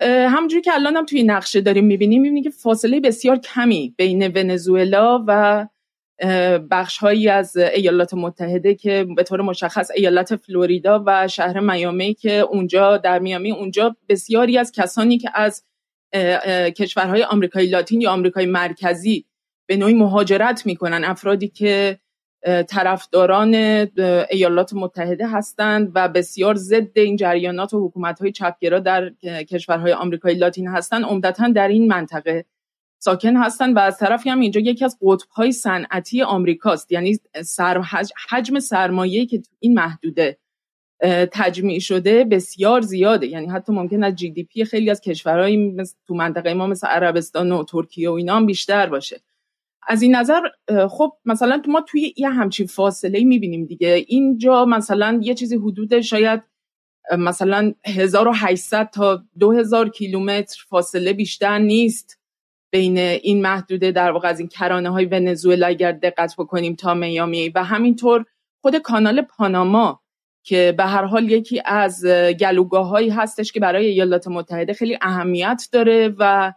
همونجوری 0.00 0.62
که 0.62 0.74
الان 0.74 0.96
هم 0.96 1.06
توی 1.06 1.22
نقشه 1.22 1.60
داریم 1.60 1.84
می‌بینیم 1.84 2.22
می‌بینیم 2.22 2.44
که 2.44 2.50
فاصله 2.50 3.00
بسیار 3.00 3.36
کمی 3.36 3.94
بین 3.96 4.26
ونزوئلا 4.26 5.24
و 5.26 5.66
بخش 6.70 6.98
هایی 6.98 7.28
از 7.28 7.56
ایالات 7.56 8.14
متحده 8.14 8.74
که 8.74 9.06
به 9.16 9.22
طور 9.22 9.40
مشخص 9.40 9.90
ایالت 9.96 10.36
فلوریدا 10.36 11.02
و 11.06 11.28
شهر 11.28 11.60
میامی 11.60 12.14
که 12.14 12.32
اونجا 12.32 12.96
در 12.96 13.18
میامی 13.18 13.52
اونجا 13.52 13.96
بسیاری 14.08 14.58
از 14.58 14.72
کسانی 14.72 15.18
که 15.18 15.30
از 15.34 15.64
کشورهای 16.76 17.22
آمریکای 17.22 17.66
لاتین 17.66 18.00
یا 18.00 18.12
آمریکای 18.12 18.46
مرکزی 18.46 19.26
به 19.66 19.76
نوعی 19.76 19.94
مهاجرت 19.94 20.66
می‌کنن 20.66 21.04
افرادی 21.04 21.48
که 21.48 21.98
طرفداران 22.68 23.54
ایالات 24.30 24.74
متحده 24.74 25.28
هستند 25.28 25.92
و 25.94 26.08
بسیار 26.08 26.54
ضد 26.54 26.98
این 26.98 27.16
جریانات 27.16 27.74
و 27.74 27.86
حکومت 27.86 28.26
چپگرا 28.28 28.78
در 28.78 29.10
کشورهای 29.22 29.92
آمریکای 29.92 30.34
لاتین 30.34 30.68
هستند. 30.68 31.04
عمدتا 31.04 31.48
در 31.48 31.68
این 31.68 31.88
منطقه 31.88 32.44
ساکن 32.98 33.36
هستند 33.36 33.76
و 33.76 33.78
از 33.78 33.98
طرفی 33.98 34.30
هم 34.30 34.40
اینجا 34.40 34.60
یکی 34.60 34.84
از 34.84 34.98
قطبهای 35.02 35.52
صنعتی 35.52 36.22
آمریکاست. 36.22 36.92
یعنی 36.92 37.18
سر 37.44 37.80
حجم 38.30 38.58
سرمایه 38.58 39.26
که 39.26 39.38
تو 39.38 39.50
این 39.60 39.74
محدوده 39.74 40.38
تجمیع 41.32 41.78
شده 41.78 42.24
بسیار 42.24 42.80
زیاده. 42.80 43.26
یعنی 43.26 43.46
حتی 43.46 43.72
ممکن 43.72 44.04
از 44.04 44.14
جی 44.14 44.30
دی 44.30 44.44
پی 44.44 44.64
خیلی 44.64 44.90
از 44.90 45.00
کشورهای 45.00 45.76
تو 46.06 46.14
منطقه 46.14 46.54
ما 46.54 46.66
مثل 46.66 46.86
عربستان 46.86 47.52
و 47.52 47.64
ترکیه 47.64 48.10
و 48.10 48.12
اینا 48.12 48.36
هم 48.36 48.46
بیشتر 48.46 48.86
باشه. 48.86 49.20
از 49.88 50.02
این 50.02 50.16
نظر 50.16 50.40
خب 50.88 51.12
مثلا 51.24 51.62
ما 51.68 51.80
توی 51.80 52.14
یه 52.16 52.28
همچین 52.28 52.66
فاصله 52.66 53.24
می‌بینیم 53.24 53.64
دیگه. 53.64 54.04
اینجا 54.08 54.64
مثلا 54.64 55.20
یه 55.22 55.34
چیزی 55.34 55.56
حدود 55.56 56.00
شاید 56.00 56.42
مثلا 57.18 57.72
1800 57.86 58.90
تا 58.90 59.22
2000 59.40 59.88
کیلومتر 59.88 60.64
فاصله 60.68 61.12
بیشتر 61.12 61.58
نیست 61.58 62.18
بین 62.72 62.98
این 62.98 63.42
محدوده 63.42 63.90
در 63.90 64.10
واقع 64.10 64.28
از 64.28 64.38
این 64.38 64.48
کرانه 64.48 64.90
های 64.90 65.04
ونزوئلا 65.04 65.66
اگر 65.66 65.92
دقت 65.92 66.34
بکنیم 66.38 66.74
تا 66.74 66.94
میامی. 66.94 67.48
و 67.48 67.64
همینطور 67.64 68.24
خود 68.62 68.76
کانال 68.76 69.22
پاناما 69.22 70.00
که 70.44 70.74
به 70.76 70.84
هر 70.84 71.04
حال 71.04 71.30
یکی 71.30 71.62
از 71.64 72.06
گلوگاه 72.40 72.88
هایی 72.88 73.10
هستش 73.10 73.52
که 73.52 73.60
برای 73.60 73.86
ایالات 73.86 74.28
متحده 74.28 74.72
خیلی 74.72 74.98
اهمیت 75.02 75.68
داره 75.72 76.14
و 76.18 76.52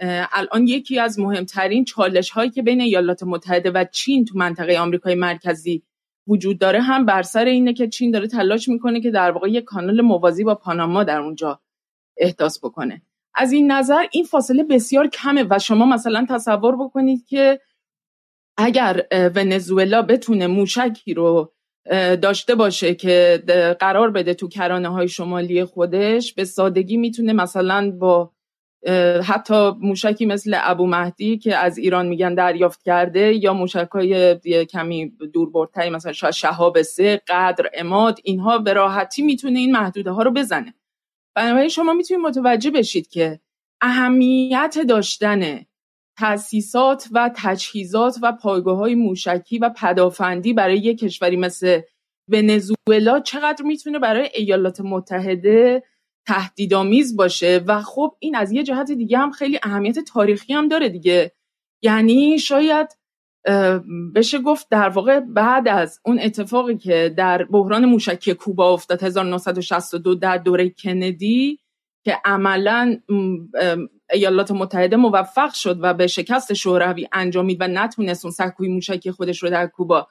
الان 0.00 0.66
یکی 0.66 0.98
از 0.98 1.18
مهمترین 1.18 1.84
چالش 1.84 2.30
هایی 2.30 2.50
که 2.50 2.62
بین 2.62 2.80
ایالات 2.80 3.22
متحده 3.22 3.70
و 3.70 3.84
چین 3.92 4.24
تو 4.24 4.38
منطقه 4.38 4.78
آمریکای 4.78 5.14
مرکزی 5.14 5.82
وجود 6.26 6.58
داره 6.58 6.80
هم 6.80 7.06
بر 7.06 7.22
سر 7.22 7.44
اینه 7.44 7.72
که 7.72 7.88
چین 7.88 8.10
داره 8.10 8.26
تلاش 8.26 8.68
می‌کنه 8.68 9.00
که 9.00 9.10
در 9.10 9.30
واقع 9.30 9.50
یک 9.50 9.64
کانال 9.64 10.00
موازی 10.00 10.44
با 10.44 10.54
پاناما 10.54 11.04
در 11.04 11.20
اونجا 11.20 11.60
احداث 12.16 12.58
بکنه. 12.58 13.02
از 13.34 13.52
این 13.52 13.72
نظر 13.72 14.06
این 14.12 14.24
فاصله 14.24 14.64
بسیار 14.64 15.06
کمه 15.06 15.46
و 15.50 15.58
شما 15.58 15.86
مثلا 15.86 16.26
تصور 16.30 16.76
بکنید 16.76 17.26
که 17.26 17.60
اگر 18.56 19.06
ونزوئلا 19.34 20.02
بتونه 20.02 20.46
موشکی 20.46 21.14
رو 21.14 21.52
داشته 22.22 22.54
باشه 22.54 22.94
که 22.94 23.42
قرار 23.80 24.10
بده 24.10 24.34
تو 24.34 24.48
کرانه 24.48 24.88
های 24.88 25.08
شمالی 25.08 25.64
خودش 25.64 26.34
به 26.34 26.44
سادگی 26.44 26.96
می‌تونه 26.96 27.32
مثلا 27.32 27.90
با 27.90 28.32
حتی 29.26 29.70
موشکی 29.80 30.26
مثل 30.26 30.56
ابو 30.60 30.86
مهدی 30.86 31.38
که 31.38 31.56
از 31.56 31.78
ایران 31.78 32.06
میگن 32.06 32.34
دریافت 32.34 32.82
کرده 32.82 33.34
یا 33.34 33.54
موشک 33.54 33.88
های 33.92 34.36
کمی 34.66 35.12
دوربردتری 35.32 35.90
مثلا 35.90 36.12
شاید 36.12 36.34
شهاب 36.34 36.82
سه 36.82 37.22
قدر 37.28 37.70
اماد 37.74 38.18
اینها 38.24 38.58
به 38.58 38.72
راحتی 38.72 39.22
می‌تونه 39.22 39.58
این 39.58 39.72
محدوده 39.72 40.10
ها 40.10 40.22
رو 40.22 40.30
بزنه. 40.30 40.74
بنابراین 41.34 41.68
شما 41.68 41.94
می‌تونید 41.94 42.26
متوجه 42.26 42.70
بشید 42.70 43.08
که 43.08 43.40
اهمیت 43.80 44.78
داشتن 44.88 45.60
تاسیسات 46.18 47.08
و 47.12 47.30
تجهیزات 47.36 48.16
و 48.22 48.32
پایگاه 48.32 48.78
های 48.78 48.94
موشکی 48.94 49.58
و 49.58 49.70
پدافندی 49.70 50.52
برای 50.52 50.76
یک 50.78 50.98
کشوری 50.98 51.36
مثل 51.36 51.80
ونزوئلا 52.28 53.20
چقدر 53.20 53.64
می‌تونه 53.64 53.98
برای 53.98 54.28
ایالات 54.34 54.80
متحده 54.80 55.82
تهدیدآمیز 56.28 57.16
باشه 57.16 57.64
و 57.66 57.82
خب 57.82 58.16
این 58.18 58.36
از 58.36 58.52
یه 58.52 58.62
جهت 58.62 58.92
دیگه 58.92 59.18
هم 59.18 59.30
خیلی 59.30 59.58
اهمیت 59.62 59.98
تاریخی 59.98 60.52
هم 60.52 60.68
داره 60.68 60.88
دیگه. 60.88 61.32
یعنی 61.82 62.38
شاید 62.38 62.98
بشه 64.14 64.38
گفت 64.38 64.68
در 64.70 64.88
واقع 64.88 65.20
بعد 65.20 65.68
از 65.68 66.00
اون 66.04 66.20
اتفاقی 66.20 66.76
که 66.76 67.14
در 67.16 67.44
بحران 67.44 67.84
موشکی 67.84 68.34
کوبا 68.34 68.72
افتاد 68.72 69.02
1962 69.02 70.14
در 70.14 70.38
دوره 70.38 70.70
کندی 70.70 71.58
که 72.04 72.18
عملا 72.24 73.00
ایالات 74.12 74.50
متحده 74.50 74.96
موفق 74.96 75.52
شد 75.52 75.78
و 75.82 75.94
به 75.94 76.06
شکست 76.06 76.54
شوروی 76.54 77.08
انجامید 77.12 77.60
و 77.60 77.66
نتونست 77.66 78.24
اون 78.24 78.32
سکوی 78.32 78.68
موشکی 78.68 79.10
خودش 79.10 79.42
رو 79.42 79.50
در 79.50 79.66
کوبا 79.66 80.08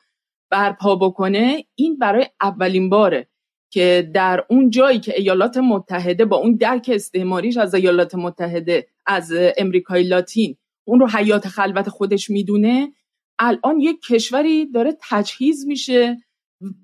برپا 0.51 0.95
بکنه 0.95 1.65
این 1.75 1.97
برای 1.97 2.25
اولین 2.41 2.89
باره. 2.89 3.27
که 3.69 4.11
در 4.13 4.45
اون 4.49 4.69
جایی 4.69 4.99
که 4.99 5.13
ایالات 5.17 5.57
متحده 5.57 6.25
با 6.25 6.37
اون 6.37 6.55
درک 6.55 6.91
استعماریش 6.93 7.57
از 7.57 7.73
ایالات 7.73 8.15
متحده 8.15 8.87
از 9.05 9.33
امریکای 9.57 10.03
لاتین 10.03 10.57
اون 10.87 10.99
رو 10.99 11.07
حیات 11.07 11.47
خلوت 11.47 11.89
خودش 11.89 12.29
می‌دونه 12.29 12.93
الان 13.39 13.79
یک 13.79 14.01
کشوری 14.01 14.71
داره 14.71 14.97
تجهیز 15.09 15.67
میشه 15.67 16.17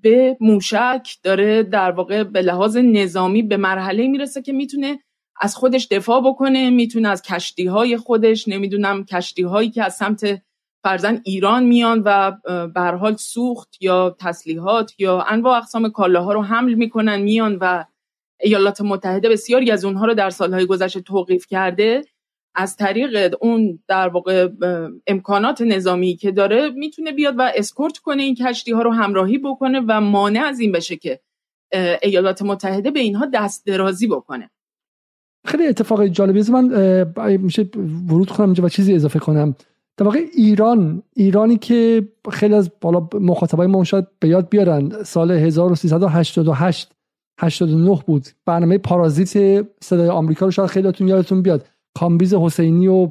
به 0.02 0.36
موشک 0.40 1.08
داره 1.22 1.62
در 1.62 1.90
واقع 1.90 2.22
به 2.22 2.42
لحاظ 2.42 2.76
نظامی 2.76 3.42
به 3.42 3.56
مرحله 3.56 4.08
می‌رسه 4.08 4.42
که 4.42 4.52
می‌تونه 4.52 4.98
از 5.40 5.56
خودش 5.56 5.86
دفاع 5.86 6.20
بکنه 6.20 6.70
می‌تونه 6.70 7.08
از 7.08 7.22
کشتی 7.22 7.66
های 7.66 7.96
خودش 7.96 8.48
نمی‌دونم 8.48 9.04
کشتی 9.04 9.42
هایی 9.42 9.70
که 9.70 9.84
از 9.84 9.96
سمت 9.96 10.42
فرزن 10.84 11.20
ایران 11.24 11.64
میان 11.64 12.02
و 12.04 12.32
به 12.74 12.80
حال 12.80 13.16
سوخت 13.16 13.76
یا 13.80 14.16
تسلیحات 14.18 15.00
یا 15.00 15.20
انواع 15.20 15.56
اقسام 15.56 15.88
کالاها 15.90 16.32
رو 16.32 16.42
حمل 16.42 16.74
می‌کنن 16.74 17.20
میان 17.20 17.58
و 17.60 17.84
ایالات 18.40 18.80
متحده 18.80 19.28
بسیاری 19.28 19.70
از 19.70 19.84
اونها 19.84 20.06
رو 20.06 20.14
در 20.14 20.30
سالهای 20.30 20.66
گذشته 20.66 21.00
توقیف 21.00 21.46
کرده. 21.46 22.04
از 22.56 22.76
طریق 22.76 23.34
اون 23.40 23.78
در 23.88 24.08
واقع 24.08 24.48
امکانات 25.06 25.62
نظامی 25.62 26.16
که 26.16 26.30
داره 26.30 26.70
می‌تونه 26.70 27.12
بیاد 27.12 27.34
و 27.38 27.52
اسکورت 27.54 27.98
کنه 27.98 28.22
این 28.22 28.34
کشتی 28.34 28.72
ها 28.72 28.82
رو 28.82 28.92
همراهی 28.92 29.38
بکنه 29.38 29.80
و 29.88 30.00
مانع 30.00 30.44
از 30.44 30.60
این 30.60 30.72
بشه 30.72 30.96
که 30.96 31.20
ایالات 32.02 32.42
متحده 32.42 32.90
به 32.90 33.00
اینها 33.00 33.26
دست 33.34 33.66
درازی 33.66 34.06
بکنه. 34.06 34.50
خیلی 35.46 35.66
اتفاق 35.66 36.06
جالبی 36.06 36.42
من 36.50 37.36
میشه 37.36 37.70
ورود 38.08 38.30
کنم 38.30 38.46
اینجا 38.46 38.64
و 38.64 38.68
چیزی 38.68 38.94
اضافه 38.94 39.18
کنم. 39.18 39.56
در 39.96 40.04
واقع 40.04 40.20
ایران 40.36 41.02
ایرانی 41.16 41.56
که 41.56 42.08
خیلی 42.32 42.54
از 42.54 42.70
بالا 42.80 43.08
مخاطبای 43.20 43.66
ما 43.66 43.84
شاید 43.84 44.06
به 44.18 44.28
یاد 44.28 44.48
بیارن 44.48 45.02
سال 45.04 45.30
1388 45.30 46.92
89 47.40 48.02
بود. 48.06 48.26
برنامه 48.46 48.78
پارازیت 48.78 49.66
صدای 49.80 50.08
آمریکا 50.08 50.46
رو 50.46 50.52
شاید 50.52 50.70
خیلیاتون 50.70 51.08
یادتون 51.08 51.42
بیاد. 51.42 51.66
کامبیز 51.94 52.34
حسینی 52.34 52.86
و 52.88 53.10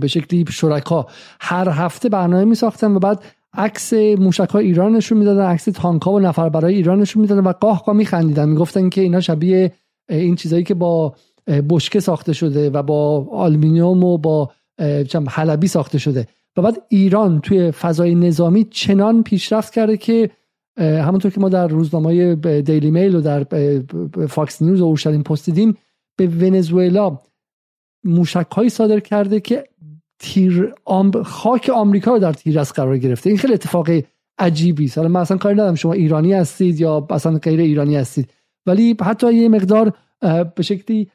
به 0.00 0.06
شکلی 0.06 0.44
شرکا. 0.50 1.06
هر 1.40 1.68
هفته 1.68 2.08
برنامه 2.08 2.44
می 2.44 2.54
ساختن 2.54 2.94
و 2.94 2.98
بعد 2.98 3.24
عکس 3.54 3.92
موشک 3.92 4.48
های 4.48 4.66
ایران 4.66 4.96
نشون 4.96 5.18
می‌دادن 5.18 5.44
عکس 5.44 5.64
تانک 5.64 6.06
و 6.06 6.18
نفر 6.18 6.48
برای 6.48 6.74
ایران 6.74 7.00
نشون 7.00 7.22
می‌دادن 7.22 7.46
و 7.46 7.52
قاه 7.52 7.82
قاه 7.82 7.96
میخندیدن. 7.96 8.48
می‌گفتن 8.48 8.88
که 8.88 9.00
اینا 9.00 9.20
شبیه 9.20 9.72
این 10.08 10.36
چیزایی 10.36 10.64
که 10.64 10.74
با 10.74 11.14
بشکه 11.70 12.00
ساخته 12.00 12.32
شده 12.32 12.70
و 12.70 12.82
با 12.82 13.26
آلومینیوم 13.32 14.04
و 14.04 14.18
با 14.18 14.50
حلبی 15.28 15.66
ساخته 15.66 15.98
شده. 15.98 16.26
و 16.56 16.62
بعد 16.62 16.82
ایران 16.88 17.40
توی 17.40 17.70
فضای 17.70 18.14
نظامی 18.14 18.64
چنان 18.64 19.22
پیشرفت 19.22 19.72
کرده 19.72 19.96
که 19.96 20.30
همونطور 20.78 21.30
که 21.30 21.40
ما 21.40 21.48
در 21.48 21.66
روزنامه 21.66 22.34
دیلی 22.60 22.90
میل 22.90 23.14
و 23.14 23.20
در 23.20 23.46
فاکس 24.26 24.62
نیوز 24.62 24.80
و 24.80 24.84
اورشلیم 24.84 25.22
پست 25.22 25.46
دیدیم 25.46 25.76
به 26.16 26.26
ونزوئلا 26.26 27.18
موشک 28.04 28.46
هایی 28.50 28.70
صادر 28.70 29.00
کرده 29.00 29.40
که 29.40 29.64
تیر 30.18 30.74
خاک 31.24 31.70
آمریکا 31.74 32.12
رو 32.12 32.18
در 32.18 32.32
تیرس 32.32 32.72
قرار 32.72 32.98
گرفته. 32.98 33.30
این 33.30 33.38
خیلی 33.38 33.54
اتفاق 33.54 33.88
عجیبی 34.38 34.84
است. 34.84 34.98
من 34.98 35.20
اصلا 35.20 35.36
کاری 35.36 35.54
ندارم 35.54 35.74
شما 35.74 35.92
ایرانی 35.92 36.32
هستید 36.32 36.80
یا 36.80 37.06
اصلا 37.10 37.38
غیر 37.38 37.60
ایرانی 37.60 37.96
هستید. 37.96 38.30
ولی 38.66 38.96
حتی 39.00 39.34
یه 39.34 39.48
مقدار 39.48 39.92
به 40.54 40.62
شکلی 40.62 41.10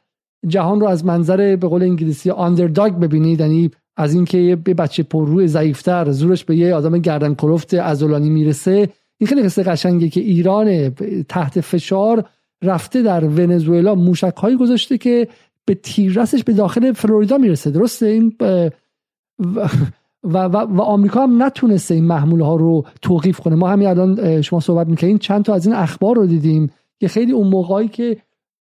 جهان 0.46 0.80
رو 0.80 0.86
از 0.86 1.04
منظر 1.04 1.56
به 1.56 1.68
قول 1.68 1.82
انگلیسی 1.82 2.30
آندرداگ 2.30 2.92
ببینید 2.92 3.40
یعنی 3.40 3.70
از 3.96 4.14
اینکه 4.14 4.38
یه 4.38 4.56
بچه 4.56 5.02
پرروی 5.02 5.46
ضعیفتر 5.46 6.10
زورش 6.10 6.44
به 6.44 6.56
یه 6.56 6.74
آدم 6.74 6.98
گردن 6.98 7.34
کلفت 7.34 7.74
ازولانی 7.74 8.30
می‌رسه. 8.30 8.88
این 9.18 9.28
خیلی 9.28 9.42
قصه 9.42 9.62
قشنگه 9.62 10.08
که 10.08 10.20
ایران 10.20 10.90
تحت 11.28 11.60
فشار 11.60 12.24
رفته 12.62 13.02
در 13.02 13.24
ونزوئلا 13.24 13.94
موشک 13.94 14.34
هایی 14.36 14.56
گذاشته 14.56 14.98
که 14.98 15.28
به 15.64 15.74
تیررسش 15.74 16.44
به 16.44 16.52
داخل 16.52 16.92
فلوریدا 16.92 17.38
می‌رسه. 17.38 17.70
درسته؟ 17.70 18.06
این 18.06 18.36
و, 18.40 18.70
و, 20.24 20.38
و, 20.38 20.80
آمریکا 20.80 21.22
هم 21.22 21.42
نتونسته 21.42 21.94
این 21.94 22.04
محموله 22.04 22.44
ها 22.44 22.56
رو 22.56 22.84
توقیف 23.02 23.40
کنه. 23.40 23.54
ما 23.54 23.68
همین 23.68 23.88
الان 23.88 24.42
شما 24.42 24.60
صحبت 24.60 24.86
می‌کنین 24.86 25.18
چند 25.18 25.44
تا 25.44 25.54
از 25.54 25.66
این 25.66 25.74
اخبار 25.74 26.16
رو 26.16 26.26
دیدیم 26.26 26.70
که 27.00 27.08
خیلی 27.08 27.32
اون 27.32 27.46
موقعی 27.46 27.88
که 27.88 28.16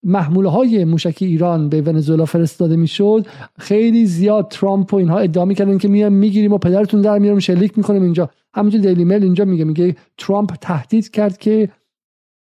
محموله 0.04 0.50
های 0.50 0.86
موشکی 0.86 1.26
ایران 1.26 1.70
به 1.70 1.82
ونزوئلا 1.82 2.26
فرستاده 2.26 2.76
می‌شد. 2.76 3.26
خیلی 3.58 4.06
زیاد 4.06 4.48
ترامپ 4.48 4.94
و 4.94 4.98
اینها 4.98 5.20
ادعا 5.20 5.46
می‌کردن 5.46 5.78
که 5.78 5.88
میایم 5.88 6.14
می‌گیریم 6.14 6.54
و 6.54 6.58
پدرتون 6.58 7.02
در 7.02 7.20
میارم 7.20 7.40
شلیک 7.40 7.78
می‌کنیم 7.78 8.04
اینجا. 8.04 8.30
همونجور 8.54 8.82
دیلی 8.82 9.04
میل 9.06 9.24
اینجا 9.24 9.46
میگه 9.46 9.64
میگه 9.64 9.96
ترامپ 10.18 10.56
تهدید 10.62 11.12
کرد 11.12 11.38
که 11.38 11.70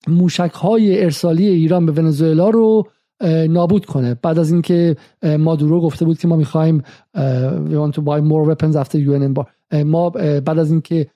موشک 0.08 0.52
های 0.52 1.04
ارسالی 1.04 1.48
ایران 1.48 1.86
به 1.86 1.92
ونزوئلا 1.92 2.50
رو 2.50 2.86
نابود 3.48 3.86
کنه. 3.86 4.14
بعد 4.22 4.38
از 4.38 4.52
اینکه 4.52 4.96
مادورو 5.38 5.80
گفته 5.80 6.04
بود 6.04 6.18
که 6.18 6.28
ما 6.28 6.36
می‌خوایم 6.36 6.82
we 7.68 7.74
want 7.74 7.92
to 7.94 8.00
buy 8.00 8.20
more 8.20 8.50
weapons 8.50 8.76
after 8.76 8.96
UN 8.96 9.44
ما 9.84 10.10
بعد 10.10 10.58
از 10.58 10.70
اینکه 10.70 11.06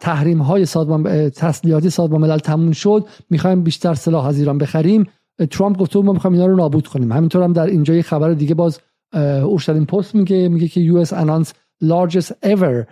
تحریم 0.00 0.38
های 0.38 0.66
سازمان 0.66 1.30
تسلیحاتی 1.30 1.90
سازمان 1.90 2.20
ملل 2.20 2.38
تموم 2.38 2.72
شد 2.72 3.06
می‌خوایم 3.30 3.62
بیشتر 3.62 3.94
سلاح 3.94 4.26
از 4.26 4.38
ایران 4.38 4.58
بخریم. 4.58 5.06
ترامپ 5.50 5.78
گفته 5.78 5.98
ما 5.98 6.12
می‌خوایم 6.12 6.34
اینا 6.34 6.46
رو 6.46 6.56
نابود 6.56 6.86
کنیم. 6.86 7.12
همینطور 7.12 7.42
هم 7.42 7.52
در 7.52 7.66
اینجا 7.66 7.94
یه 7.94 8.02
خبر 8.02 8.32
دیگه 8.32 8.54
باز 8.54 8.80
اورشلیم 9.42 9.84
پست 9.84 10.14
میگه 10.14 10.48
میگه 10.48 10.68
که 10.68 10.92
US 10.92 11.08
announced 11.08 11.52
largest 11.84 12.32
ever 12.42 12.86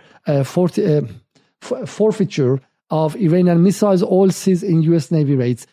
forfeiture 1.85 2.59
of 2.91 3.15
Iranian 3.15 3.59
missiles 3.67 4.01
all 4.03 4.29
seized 4.29 4.63
in 4.63 4.81
US 4.81 5.11
Navy 5.11 5.35
raids. 5.35 5.65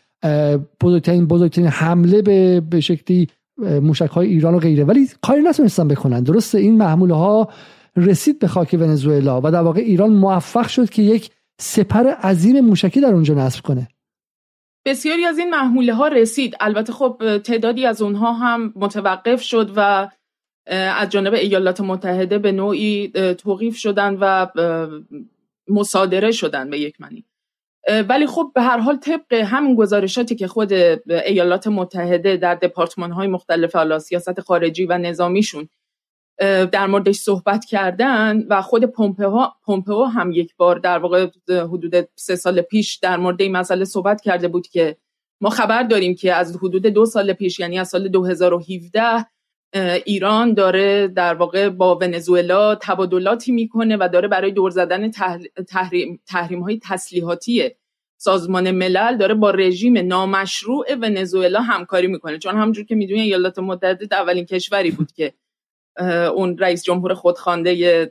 بزرگترین 0.81 1.27
بزرگترین 1.27 1.67
حمله 1.67 2.23
به 2.23 2.61
به 2.61 2.81
شکلی 2.81 3.29
موشک 3.83 4.11
های 4.11 4.29
ایران 4.29 4.55
و 4.55 4.59
غیره. 4.59 4.85
ولی 4.85 5.09
کاری 5.23 5.43
نتونستن 5.43 5.89
بکنن. 5.89 6.23
درسته 6.23 6.59
این 6.59 6.77
محموله 6.77 7.15
ها 7.15 7.49
رسید 7.97 8.39
به 8.39 8.47
خاک 8.47 8.77
ونزوئلا 8.81 9.41
و 9.45 9.51
در 9.51 9.61
واقع 9.61 9.81
ایران 9.81 10.13
موفق 10.13 10.69
شد 10.69 10.91
که 10.91 11.03
یک 11.03 11.31
سپر 11.61 12.07
عظیم 12.07 12.61
موشکی 12.61 13.01
در 13.01 13.13
اونجا 13.15 13.35
نصب 13.35 13.63
کنه. 13.63 13.89
بسیاری 14.89 15.25
از 15.25 15.39
این 15.39 15.51
محموله 15.51 15.95
ها 15.95 16.09
رسید. 16.09 16.57
البته 16.61 16.93
خب 16.93 17.39
تعدادی 17.45 17.87
از 17.87 18.03
اونها 18.03 18.33
هم 18.33 18.73
متوقف 18.77 19.43
شد 19.43 19.73
و 19.77 20.09
از 20.67 21.09
جانب 21.11 21.35
ایالات 21.35 21.81
متحده 21.81 22.39
به 22.39 22.53
نوعی 22.53 23.09
توقیف 23.39 23.77
شدن 23.77 24.17
و 24.21 24.47
مصادره 25.69 26.31
شدن 26.31 26.71
به 26.71 26.79
یک 26.79 27.01
معنی. 27.01 27.25
ولی 28.09 28.27
خب 28.27 28.53
به 28.55 28.63
هر 28.63 28.79
حال 28.79 28.97
طبق 28.97 29.33
همین 29.33 29.75
گزارشاتی 29.75 30.35
که 30.35 30.47
خود 30.47 30.73
ایالات 31.09 31.67
متحده 31.67 32.37
در 32.37 32.55
دپارتمان 32.55 33.13
های 33.13 33.29
مختلف 33.29 33.77
حالا 33.77 33.99
سیاست 33.99 34.41
خارجی 34.41 34.87
و 34.87 34.99
نظامیشون 34.99 35.69
در 36.73 36.87
موردش 36.87 37.17
صحبت 37.17 37.65
کردن 37.65 38.47
و 38.49 38.63
خود 38.63 38.85
پومپئو 38.85 40.05
هم 40.05 40.33
یک 40.33 40.57
بار 40.57 40.79
در 40.79 40.99
واقع 40.99 41.27
حدود 41.49 42.09
سه 42.15 42.37
سال 42.37 42.61
پیش 42.61 42.95
در 42.95 43.17
مورد 43.17 43.43
این 43.43 43.53
مسئله 43.53 43.85
صحبت 43.85 44.21
کرده 44.21 44.49
بود 44.49 44.67
که 44.67 44.97
ما 45.41 45.51
خبر 45.51 45.83
داریم 45.83 46.15
که 46.15 46.35
از 46.35 46.57
حدود 46.57 46.87
دو 46.87 47.07
سال 47.07 47.33
پیش 47.33 47.61
یعنی 47.61 47.79
از 47.79 47.89
سال 47.89 48.09
2017 48.09 49.27
ایران 50.05 50.55
داره 50.55 51.09
در 51.09 51.35
واقع 51.35 51.69
با 51.69 51.95
ونزوئلا 51.95 52.75
تبادلاتی 52.75 53.53
می‌کنه 53.53 53.97
و 54.01 54.09
داره 54.13 54.29
برای 54.29 54.51
دور 54.51 54.71
زدن 54.71 55.11
تحریم, 55.69 56.21
تحریم 56.27 56.61
های 56.61 56.81
تسلیحاتی 56.83 57.71
سازمان 58.21 58.71
ملل 58.71 59.17
داره 59.17 59.35
با 59.35 59.51
رژیم 59.51 59.99
نامشروع 59.99 60.95
ونزوئلا 60.95 61.61
همکاری 61.61 62.07
می‌کنه. 62.07 62.39
چون 62.39 62.57
همجور 62.57 62.85
که 62.85 62.95
می‌دونی 62.95 63.21
ایالات 63.21 63.59
متحده 63.59 64.17
اولین 64.17 64.45
کشوری 64.45 64.91
بود 64.91 65.13
که 65.13 65.35
اون 66.35 66.59
رئیس 66.59 66.85
جمهور 66.85 67.15
خودخوانده 67.15 68.11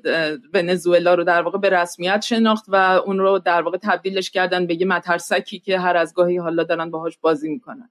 ونزوئلا 0.53 1.15
رو 1.15 1.23
در 1.23 1.41
واقع 1.41 1.57
به 1.57 1.69
رسمیت 1.69 2.21
شناخت 2.21 2.65
و 2.67 2.75
اون 3.05 3.19
رو 3.19 3.39
در 3.39 3.61
واقع 3.61 3.77
تبدیلش 3.77 4.31
کردن 4.31 4.67
به 4.67 4.81
یه 4.81 4.87
مترسکی 4.87 5.59
که 5.59 5.79
هر 5.79 5.97
از 5.97 6.13
گاهی 6.13 6.37
حالا 6.37 6.63
دارن 6.63 6.91
باهاش 6.91 7.17
بازی 7.17 7.49
می‌کنن. 7.49 7.89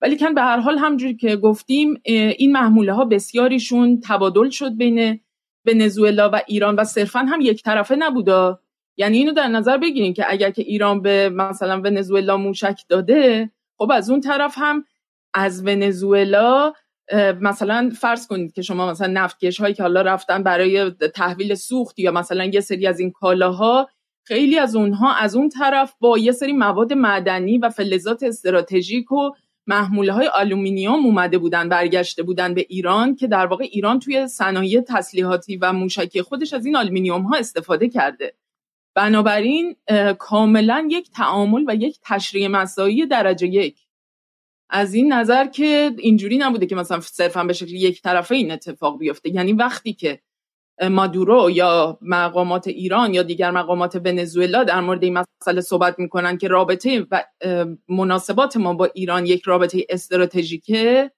ولی 0.00 0.18
کن 0.18 0.34
به 0.34 0.42
هر 0.42 0.56
حال 0.56 0.78
همجوری 0.78 1.16
که 1.16 1.36
گفتیم 1.36 2.00
این 2.04 2.52
محموله 2.52 2.92
ها 2.92 3.04
بسیاریشون 3.04 4.00
تبادل 4.00 4.50
شد 4.50 4.76
بین 4.76 5.20
ونزوئلا 5.66 6.30
و 6.32 6.40
ایران 6.46 6.74
و 6.74 6.84
صرفا 6.84 7.18
هم 7.18 7.40
یک 7.40 7.62
طرفه 7.62 7.96
نبودا. 7.96 8.60
یعنی 8.96 9.18
اینو 9.18 9.32
در 9.32 9.48
نظر 9.48 9.78
بگیریم 9.78 10.14
که 10.14 10.24
اگر 10.28 10.50
که 10.50 10.62
ایران 10.62 11.02
به 11.02 11.28
مثلا 11.28 11.80
ونزوئلا 11.80 12.36
موشک 12.36 12.80
داده 12.88 13.50
خب 13.78 13.90
از 13.92 14.10
اون 14.10 14.20
طرف 14.20 14.54
هم 14.56 14.84
از 15.34 15.66
ونزوئلا 15.66 16.72
مثلا 17.40 17.90
فرض 18.00 18.26
کنید 18.26 18.52
که 18.52 18.62
شما 18.62 18.90
مثلا 18.90 19.06
نفتکش 19.06 19.60
هایی 19.60 19.74
که 19.74 19.82
حالا 19.82 20.02
رفتن 20.02 20.42
برای 20.42 20.90
تحویل 20.90 21.54
سوخت 21.54 21.98
یا 21.98 22.12
مثلا 22.12 22.44
یه 22.44 22.60
سری 22.60 22.86
از 22.86 23.00
این 23.00 23.10
کالاها 23.10 23.88
خیلی 24.24 24.58
از 24.58 24.76
اونها 24.76 25.14
از 25.14 25.36
اون 25.36 25.48
طرف 25.48 25.94
با 26.00 26.18
یه 26.18 26.32
سری 26.32 26.52
مواد 26.52 26.92
معدنی 26.92 27.58
و 27.58 27.70
فلزات 27.70 28.22
استراتژیک 28.22 29.12
و 29.12 29.30
محموله 29.66 30.12
های 30.12 30.26
آلومینیوم 30.26 31.06
اومده 31.06 31.38
بودن 31.38 31.68
برگشته 31.68 32.22
بودن 32.22 32.54
به 32.54 32.66
ایران 32.68 33.16
که 33.16 33.26
در 33.26 33.46
واقع 33.46 33.64
ایران 33.64 33.98
توی 33.98 34.28
صنایع 34.28 34.80
تسلیحاتی 34.80 35.56
و 35.56 35.72
موشکی 35.72 36.22
خودش 36.22 36.52
از 36.52 36.66
این 36.66 36.76
آلومینیوم 36.76 37.22
ها 37.22 37.36
استفاده 37.36 37.88
کرده. 37.88 38.34
بنابراین 38.94 39.76
کاملا 40.18 40.88
یک 40.90 41.10
تعامل 41.10 41.64
و 41.68 41.74
یک 41.74 41.98
تشریک 42.04 42.48
مساعی 42.48 43.06
درجه 43.06 43.46
یک. 43.46 43.85
از 44.70 44.94
این 44.94 45.12
نظر 45.12 45.46
که 45.46 45.92
اینجوری 45.98 46.38
نبوده 46.38 46.66
که 46.66 46.74
مثلا 46.74 47.00
صرفا 47.00 47.44
به 47.44 47.52
شکل 47.52 47.74
یک 47.74 48.02
طرفه 48.02 48.34
این 48.34 48.50
اتفاق 48.50 48.98
بیفته. 48.98 49.30
یعنی 49.30 49.52
وقتی 49.52 49.92
که 49.92 50.20
مادورو 50.90 51.50
یا 51.50 51.98
مقامات 52.02 52.68
ایران 52.68 53.14
یا 53.14 53.22
دیگر 53.22 53.50
مقامات 53.50 53.96
ونزوئلا 53.96 54.64
در 54.64 54.80
مورد 54.80 55.04
این 55.04 55.18
مسئله 55.42 55.60
صحبت 55.60 55.98
می‌کنن 55.98 56.38
که 56.38 56.48
رابطه 56.48 57.06
و 57.10 57.24
مناسبات 57.88 58.56
ما 58.56 58.74
با 58.74 58.84
ایران 58.94 59.26
یک 59.26 59.42
رابطه 59.42 59.86
استراتژیکه 59.88 61.10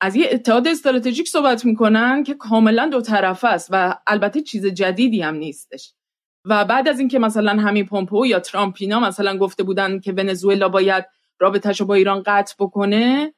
از 0.00 0.16
یه 0.16 0.28
اتحاد 0.32 0.68
استراتژیک 0.68 1.28
صحبت 1.28 1.64
می‌کنن 1.64 2.22
که 2.24 2.34
کاملا 2.34 2.88
دو 2.88 3.00
طرفه 3.00 3.48
است 3.48 3.68
و 3.72 3.98
البته 4.06 4.40
چیز 4.42 4.66
جدیدی 4.66 5.22
هم 5.22 5.34
نیستش. 5.34 5.94
و 6.44 6.64
بعد 6.64 6.88
از 6.88 6.98
اینکه 6.98 7.18
مثلا 7.18 7.52
همین 7.52 7.86
پومپو 7.86 8.26
یا 8.26 8.40
ترامپینا 8.40 9.00
مثلا 9.00 9.38
گفته 9.38 9.62
بودن 9.62 10.00
که 10.00 10.12
ونزوئلا 10.12 10.68
باید 10.68 11.04
رابطهش 11.40 11.82
با 11.82 11.94
ایران 11.94 12.22
قطع 12.26 12.54
بکنه 12.58 13.34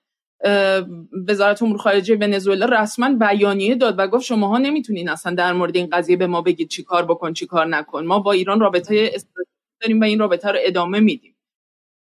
وزارت 1.29 1.63
امور 1.63 1.79
خارجه 1.79 2.17
ونزوئلا 2.17 2.67
رسما 2.67 3.15
بیانیه 3.15 3.75
داد 3.75 3.95
و 3.99 4.07
گفت 4.07 4.25
شماها 4.25 4.59
نمی‌تونین 4.59 5.09
اصلا 5.09 5.35
در 5.35 5.53
مورد 5.53 5.77
این 5.77 5.89
قضیه 5.93 6.17
به 6.17 6.27
ما 6.27 6.43
بگید 6.43 6.69
چی 6.69 6.83
کار 6.83 7.07
بکن 7.07 7.33
چی 7.33 7.47
کار 7.47 7.67
نکن. 7.67 8.07
ما 8.07 8.19
با 8.19 8.33
ایران 8.33 8.61
رابطه 8.61 9.13
داریم 9.81 10.01
و 10.01 10.05
این 10.05 10.19
رابطه 10.19 10.49
رو 10.49 10.59
ادامه 10.63 11.01
میدیم. 11.01 11.37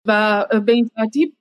و 0.06 0.46
به 0.66 0.72
این 0.72 0.88
ترتیب 0.88 1.36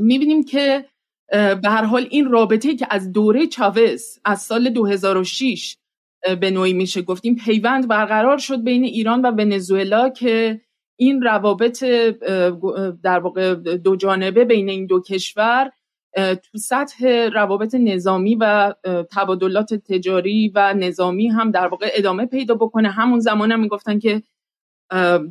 می‌بینیم 0.00 0.44
که 0.44 0.84
به 1.30 1.60
هر 1.64 1.84
حال 1.84 2.06
این 2.10 2.30
رابطه 2.30 2.74
که 2.76 2.86
از 2.90 3.12
دوره 3.12 3.46
چاوز 3.46 4.18
از 4.24 4.42
سال 4.42 4.70
2006 4.70 5.76
به 6.40 6.50
نوعی 6.50 6.72
میشه 6.72 7.02
گفتیم 7.02 7.36
پیوند 7.36 7.88
برقرار 7.88 8.38
شد 8.38 8.64
بین 8.64 8.84
ایران 8.84 9.22
و 9.22 9.30
ونزوئلا 9.30 10.08
که 10.08 10.60
این 11.00 11.22
روابط 11.22 11.84
در 13.02 13.18
واقع 13.18 13.54
دو 13.54 13.96
جانبه 13.96 14.44
بین 14.44 14.68
این 14.68 14.86
دو 14.86 15.00
کشور 15.00 15.70
تو 16.16 16.58
سطح 16.58 17.28
روابط 17.32 17.74
نظامی 17.74 18.36
و 18.40 18.74
تبادلات 19.16 19.74
تجاری 19.74 20.52
و 20.54 20.74
نظامی 20.74 21.28
هم 21.28 21.50
در 21.50 21.66
واقع 21.66 21.90
ادامه 21.94 22.26
پیدا 22.26 22.54
بکنه. 22.54 22.90
همون 22.90 23.20
زمان 23.20 23.52
هم 23.52 23.60
می‌گفتن 23.60 23.98
که 23.98 24.22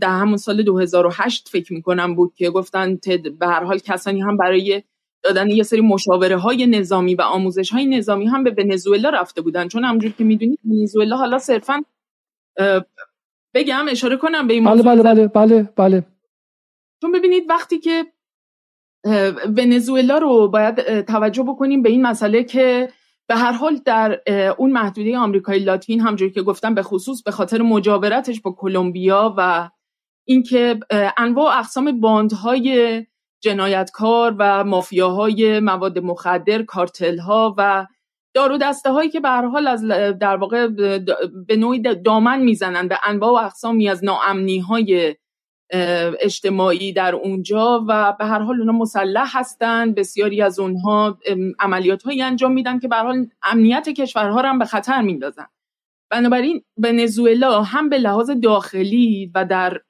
در 0.02 0.10
همون 0.10 0.38
سال 0.38 0.64
2008 0.64 1.50
فکر 1.50 1.74
می‌کنم 1.74 2.16
بود 2.16 2.34
که 2.36 2.50
گفتن 2.50 3.00
به 3.40 3.48
هر 3.48 3.64
حال 3.64 3.78
کسانی 3.78 4.22
هم 4.22 4.38
برای 4.38 4.84
دادن 5.24 5.50
یه 5.50 5.64
سری 5.64 5.82
مشاوره 5.82 6.38
های 6.38 6.68
نظامی 6.68 7.16
و 7.16 7.22
آموزش 7.22 7.70
های 7.70 7.86
نظامی 7.86 8.26
هم 8.26 8.44
به 8.44 8.56
ونزوئلا 8.58 9.10
رفته 9.10 9.42
بودن. 9.42 9.68
چون 9.68 9.84
همونجور 9.84 10.12
که 10.12 10.24
می‌دونید 10.24 10.60
ونزوئلا 10.66 11.18
حالا 11.18 11.40
صرفا 11.40 11.84
بگم 13.54 13.86
اشاره 13.90 14.18
کنم 14.18 14.48
به 14.48 14.54
این 14.54 14.64
بله 14.64 14.84
بله 14.84 15.04
بله 15.04 15.28
بله 15.28 15.70
بله. 15.76 16.06
چون 17.02 17.12
ببینید 17.12 17.50
وقتی 17.50 17.80
که 17.80 18.06
ونزوئلا 19.58 20.18
رو 20.18 20.48
باید 20.48 21.02
توجه 21.02 21.44
بکنیم 21.44 21.82
به 21.82 21.90
این 21.90 22.02
مسئله 22.02 22.44
که 22.44 22.90
به 23.28 23.36
هر 23.36 23.52
حال 23.52 23.82
در 23.86 24.22
اون 24.58 24.72
محدوده 24.72 25.18
آمریکای 25.18 25.60
لاتین 25.60 26.02
همجوری 26.02 26.32
که 26.32 26.42
گفتم 26.42 26.76
به 26.76 26.84
خصوص 26.84 27.24
به 27.24 27.32
خاطر 27.32 27.62
مجاورتش 27.62 28.42
با 28.42 28.52
کلمبیا 28.52 29.34
و 29.38 29.70
اینکه 30.28 30.80
انواع 31.18 31.56
و 31.56 31.60
اقسام 31.60 32.00
باندهای 32.00 33.06
جنایتکار 33.44 34.36
و 34.40 34.64
مافیاهای 34.64 35.60
مواد 35.60 36.00
مخدر 36.00 36.64
کارتلها 36.64 37.56
و 37.58 37.88
دارو 38.40 38.58
دسته 38.58 38.92
هایی 38.92 39.10
که 39.10 39.20
به 39.20 39.30
حال 39.30 39.68
از 39.68 39.86
در 40.20 40.36
واقع 40.36 40.68
به 41.48 41.56
نوعی 41.58 41.80
دامن 41.80 42.42
می‌زنن 42.42 42.88
به 42.88 43.00
انواع 43.04 43.32
و 43.32 43.46
اقسامی 43.46 43.90
از 43.90 44.04
ناامنی 44.04 44.60
های 44.60 45.16
اجتماعی 46.20 46.94
در 46.94 47.16
اونجا 47.16 47.86
و 47.88 48.14
به 48.20 48.26
هر 48.26 48.40
حال 48.40 48.60
اونا 48.60 48.72
مسلح 48.72 49.38
هستند 49.38 49.96
بسیاری 49.96 50.42
از 50.42 50.60
اونها 50.60 51.20
عملیات 51.60 52.04
هایی 52.04 52.22
انجام 52.22 52.52
میدن 52.52 52.80
که 52.80 52.88
به 52.88 52.96
حال 52.96 53.28
امنیت 53.44 53.90
کشورها 53.90 54.42
رو 54.42 54.48
هم 54.48 54.60
به 54.60 54.66
خطر 54.66 55.02
میندازن. 55.02 55.48
بنابراین 56.10 56.64
ونزوئلا 56.78 57.62
هم 57.62 57.90
به 57.90 57.98
لحاظ 57.98 58.32
داخلی 58.32 59.32
و 59.36 59.46
در 59.46 59.82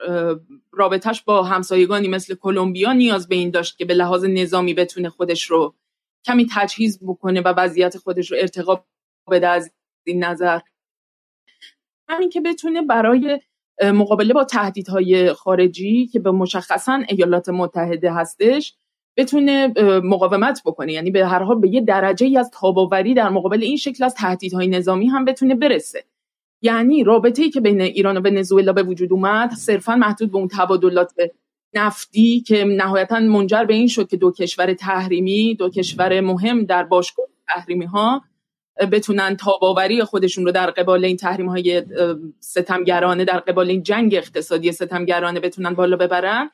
رابطش 0.72 1.24
با 1.24 1.44
همسایگانی 1.44 2.08
مثل 2.08 2.36
کلمبیا 2.36 2.94
نیاز 2.94 3.28
به 3.28 3.36
این 3.36 3.50
داشت 3.50 3.78
که 3.78 3.86
به 3.86 3.94
لحاظ 3.94 4.26
نظامی 4.26 4.74
بتونه 4.74 5.10
خودش 5.10 5.46
رو 5.46 5.76
کمی 6.26 6.48
تجهیز 6.54 7.00
بکنه 7.04 7.42
و 7.42 7.54
وضعیت 7.58 7.98
خودش 7.98 8.32
رو 8.32 8.38
ارتقا 8.40 8.84
بده 9.32 9.48
از 9.48 9.72
این 10.04 10.24
نظر. 10.24 10.60
همین 12.08 12.30
که 12.30 12.42
بتونه 12.42 12.82
برای 12.82 13.40
مقابله 13.84 14.34
با 14.34 14.44
تهدیدهای 14.44 15.34
خارجی 15.34 16.08
که 16.08 16.20
به 16.20 16.32
مشخصا 16.32 17.04
ایالات 17.10 17.50
متحده 17.50 18.14
هستش 18.14 18.76
بتونه 19.18 19.74
مقاومت 20.04 20.62
بکنه. 20.66 20.94
یعنی 20.94 21.12
به 21.12 21.28
هر 21.28 21.44
حال 21.44 21.60
به 21.60 21.70
یه 21.70 21.82
درجه 21.82 22.26
ای 22.26 22.38
از 22.38 22.52
تاباوری 22.54 23.14
در 23.14 23.30
مقابل 23.30 23.64
این 23.64 23.78
شکل 23.78 24.04
از 24.04 24.16
تهدیدهای 24.16 24.68
نظامی 24.68 25.08
هم 25.08 25.26
بتونه 25.26 25.56
برسه. 25.56 26.04
یعنی 26.62 27.04
رابطه 27.04 27.44
ای 27.44 27.50
که 27.50 27.62
بین 27.62 27.82
ایران 27.82 28.18
و 28.18 28.22
ونزوئلا 28.22 28.74
به 28.74 28.84
وجود 28.84 29.14
اومد 29.14 29.52
صرفا 29.52 29.96
محدود 29.96 30.32
به 30.32 30.38
اون 30.38 30.48
تبادلات 30.48 31.14
نفتی 31.74 32.42
که 32.42 32.66
نهایتا 32.66 33.20
منجر 33.20 33.64
به 33.64 33.74
این 33.74 33.88
شد 33.88 34.08
که 34.08 34.18
دو 34.18 34.32
کشور 34.32 34.74
تحریمی 34.74 35.56
دو 35.56 35.70
کشور 35.70 36.22
مهم 36.22 36.64
در 36.64 36.84
باشگاه 36.84 37.26
تحریمی 37.48 37.86
ها 37.86 38.22
بتونن 38.92 39.36
تاباوری 39.36 40.04
خودشون 40.04 40.46
رو 40.46 40.52
در 40.52 40.72
قبال 40.72 41.06
این 41.06 41.18
تحریم 41.18 41.50
های 41.50 41.84
ستمگرانه 42.40 43.26
در 43.26 43.40
قبال 43.40 43.70
این 43.70 43.84
جنگ 43.84 44.16
اقتصادی 44.16 44.72
ستمگرانه 44.72 45.40
بتونن 45.40 45.74
بالا 45.74 45.98
ببرن. 45.98 46.50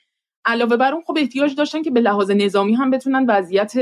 علاوه 0.45 0.77
بر 0.77 0.93
اون 0.93 1.03
خب 1.07 1.17
احتیاج 1.17 1.55
داشتن 1.55 1.81
که 1.81 1.91
به 1.91 1.99
لحاظ 1.99 2.31
نظامی 2.31 2.73
هم 2.73 2.91
بتونن 2.91 3.25
وضعیت 3.29 3.73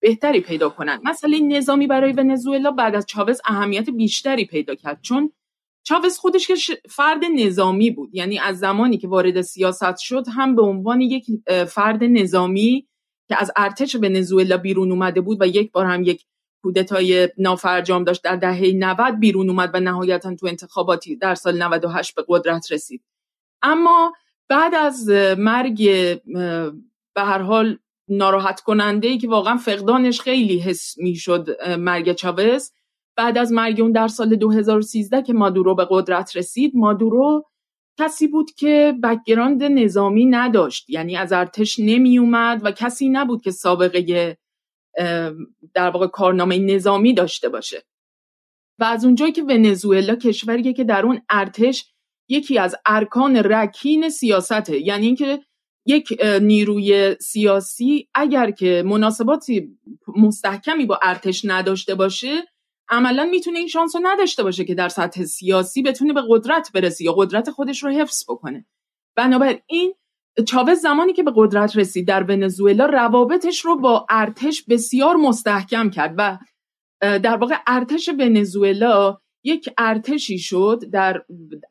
بهتری 0.00 0.40
پیدا 0.40 0.68
کنن. 0.68 1.00
مسئله 1.04 1.40
نظامی 1.40 1.86
برای 1.86 2.12
ونزوئلا 2.12 2.70
بعد 2.70 2.94
از 2.94 3.06
چاوز 3.06 3.40
اهمیت 3.44 3.90
بیشتری 3.90 4.44
پیدا 4.44 4.74
کرد. 4.74 4.98
چون 5.02 5.32
چاوز 5.88 6.18
خودش 6.18 6.46
که 6.46 6.54
فرد 6.88 7.20
نظامی 7.34 7.90
بود. 7.90 8.10
یعنی 8.12 8.38
از 8.38 8.58
زمانی 8.58 8.98
که 8.98 9.08
وارد 9.08 9.40
سیاست 9.40 9.96
شد 9.98 10.24
هم 10.28 10.56
به 10.56 10.62
عنوان 10.62 11.00
یک 11.00 11.26
فرد 11.68 12.04
نظامی 12.04 12.86
که 13.28 13.36
از 13.38 13.52
ارتش 13.56 13.94
ونزوئلا 13.94 14.56
بیرون 14.56 14.90
اومده 14.90 15.20
بود 15.20 15.42
و 15.42 15.46
یک 15.46 15.72
بار 15.72 15.86
هم 15.86 16.02
یک 16.02 16.24
کودتای 16.62 17.28
نافرجام 17.38 18.04
داشت 18.04 18.22
در 18.22 18.36
دهه 18.36 18.72
90 18.74 19.20
بیرون 19.20 19.50
اومد 19.50 19.70
و 19.74 19.80
نهایتا 19.80 20.34
تو 20.34 20.46
انتخاباتی 20.46 21.16
در 21.16 21.34
سال 21.34 21.62
98 21.62 22.14
به 22.14 22.24
قدرت 22.28 22.72
رسید. 22.72 23.02
اما 23.62 24.12
بعد 24.48 24.74
از 24.74 25.08
مرگ 25.38 25.84
به 27.14 27.22
هر 27.22 27.38
حال 27.38 27.78
ناراحت 28.08 28.60
کننده 28.60 29.08
ای 29.08 29.18
که 29.18 29.28
واقعا 29.28 29.56
فقدانش 29.56 30.20
خیلی 30.20 30.58
حس 30.58 30.98
می‌شد 30.98 31.46
مرگ 31.78 32.12
چاوز 32.12 32.72
بعد 33.16 33.38
از 33.38 33.52
مرگ 33.52 33.80
اون 33.80 33.92
در 33.92 34.08
سال 34.08 34.36
2013 34.36 35.22
که 35.22 35.32
مادورو 35.32 35.74
به 35.74 35.86
قدرت 35.90 36.36
رسید 36.36 36.72
مادورو 36.74 37.44
کسی 37.98 38.28
بود 38.28 38.50
که 38.50 38.94
background 39.02 39.62
نظامی 39.62 40.26
نداشت 40.26 40.90
یعنی 40.90 41.16
از 41.16 41.32
ارتش 41.32 41.78
نمی 41.78 42.18
اومد 42.18 42.60
و 42.64 42.70
کسی 42.70 43.08
نبود 43.08 43.42
که 43.42 43.50
سابقه 43.50 44.36
در 45.74 45.90
واقع 45.90 46.06
کارنامه 46.06 46.58
نظامی 46.58 47.14
داشته 47.14 47.48
باشه. 47.48 47.82
و 48.78 48.84
از 48.84 49.04
اونجایی 49.04 49.32
که 49.32 49.42
ونزوئلا 49.42 50.16
کشوریه 50.16 50.72
که 50.72 50.84
در 50.84 51.06
اون 51.06 51.22
ارتش 51.30 51.92
یکی 52.28 52.58
از 52.58 52.76
ارکان 52.86 53.36
رکین 53.36 54.08
سیاسته 54.08 54.80
یعنی 54.80 55.06
اینکه 55.06 55.40
یک 55.86 56.22
نیروی 56.42 57.16
سیاسی 57.20 58.08
اگر 58.14 58.50
که 58.50 58.82
مناسباتی 58.86 59.78
مستحکمی 60.16 60.86
با 60.86 60.98
ارتش 61.02 61.44
نداشته 61.44 61.94
باشه 61.94 62.42
عملا 62.88 63.24
می‌تونه 63.24 63.58
این 63.58 63.68
شانس 63.68 63.96
رو 63.96 64.02
نداشته 64.04 64.42
باشه 64.42 64.64
که 64.64 64.74
در 64.74 64.88
سطح 64.88 65.24
سیاسی 65.24 65.82
بتونه 65.82 66.12
به 66.12 66.22
قدرت 66.28 66.70
برسه 66.74 67.04
یا 67.04 67.12
قدرت 67.12 67.50
خودش 67.50 67.82
رو 67.82 67.90
حفظ 67.90 68.24
بکنه. 68.28 68.66
بنابراین 69.16 69.94
چاوز 70.48 70.78
زمانی 70.78 71.12
که 71.12 71.22
به 71.22 71.32
قدرت 71.36 71.76
رسید 71.76 72.08
در 72.08 72.22
ونزوئلا 72.22 72.86
روابطش 72.86 73.60
رو 73.60 73.76
با 73.76 74.06
ارتش 74.10 74.62
بسیار 74.62 75.16
مستحکم 75.16 75.90
کرد 75.90 76.14
و 76.18 76.38
در 77.00 77.36
واقع 77.36 77.56
ارتش 77.66 78.08
ونزوئلا 78.08 79.18
یک 79.44 79.68
ارتشی 79.78 80.38
شد 80.38 80.82
در 80.92 81.22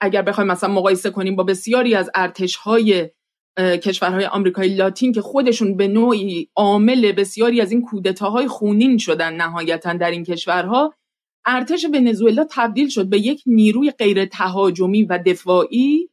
اگر 0.01 0.21
بخوایم 0.21 0.51
مثلا 0.51 0.73
مقایسه 0.73 1.09
کنیم 1.09 1.35
با 1.35 1.43
بسیاری 1.43 1.95
از 1.95 2.09
ارتش 2.15 2.55
های 2.55 3.09
کشورهای 3.57 4.25
آمریکای 4.25 4.75
لاتین 4.75 5.11
که 5.11 5.21
خودشون 5.21 5.77
به 5.77 5.87
نوعی 5.87 6.49
عامل 6.55 7.11
بسیاری 7.11 7.61
از 7.61 7.71
این 7.71 7.81
کودتاهای 7.81 8.47
خونین 8.47 8.97
شدن 8.97 9.33
نهایتا 9.33 9.93
در 9.93 10.11
این 10.11 10.23
کشورها 10.23 10.93
ارتش 11.45 11.85
ونزوئلا 11.93 12.45
تبدیل 12.51 12.89
شد 12.89 13.09
به 13.09 13.19
یک 13.19 13.43
نیروی 13.45 13.91
غیر 13.91 14.25
تهاجمی 14.25 15.03
و 15.03 15.19
دفاعی 15.25 16.09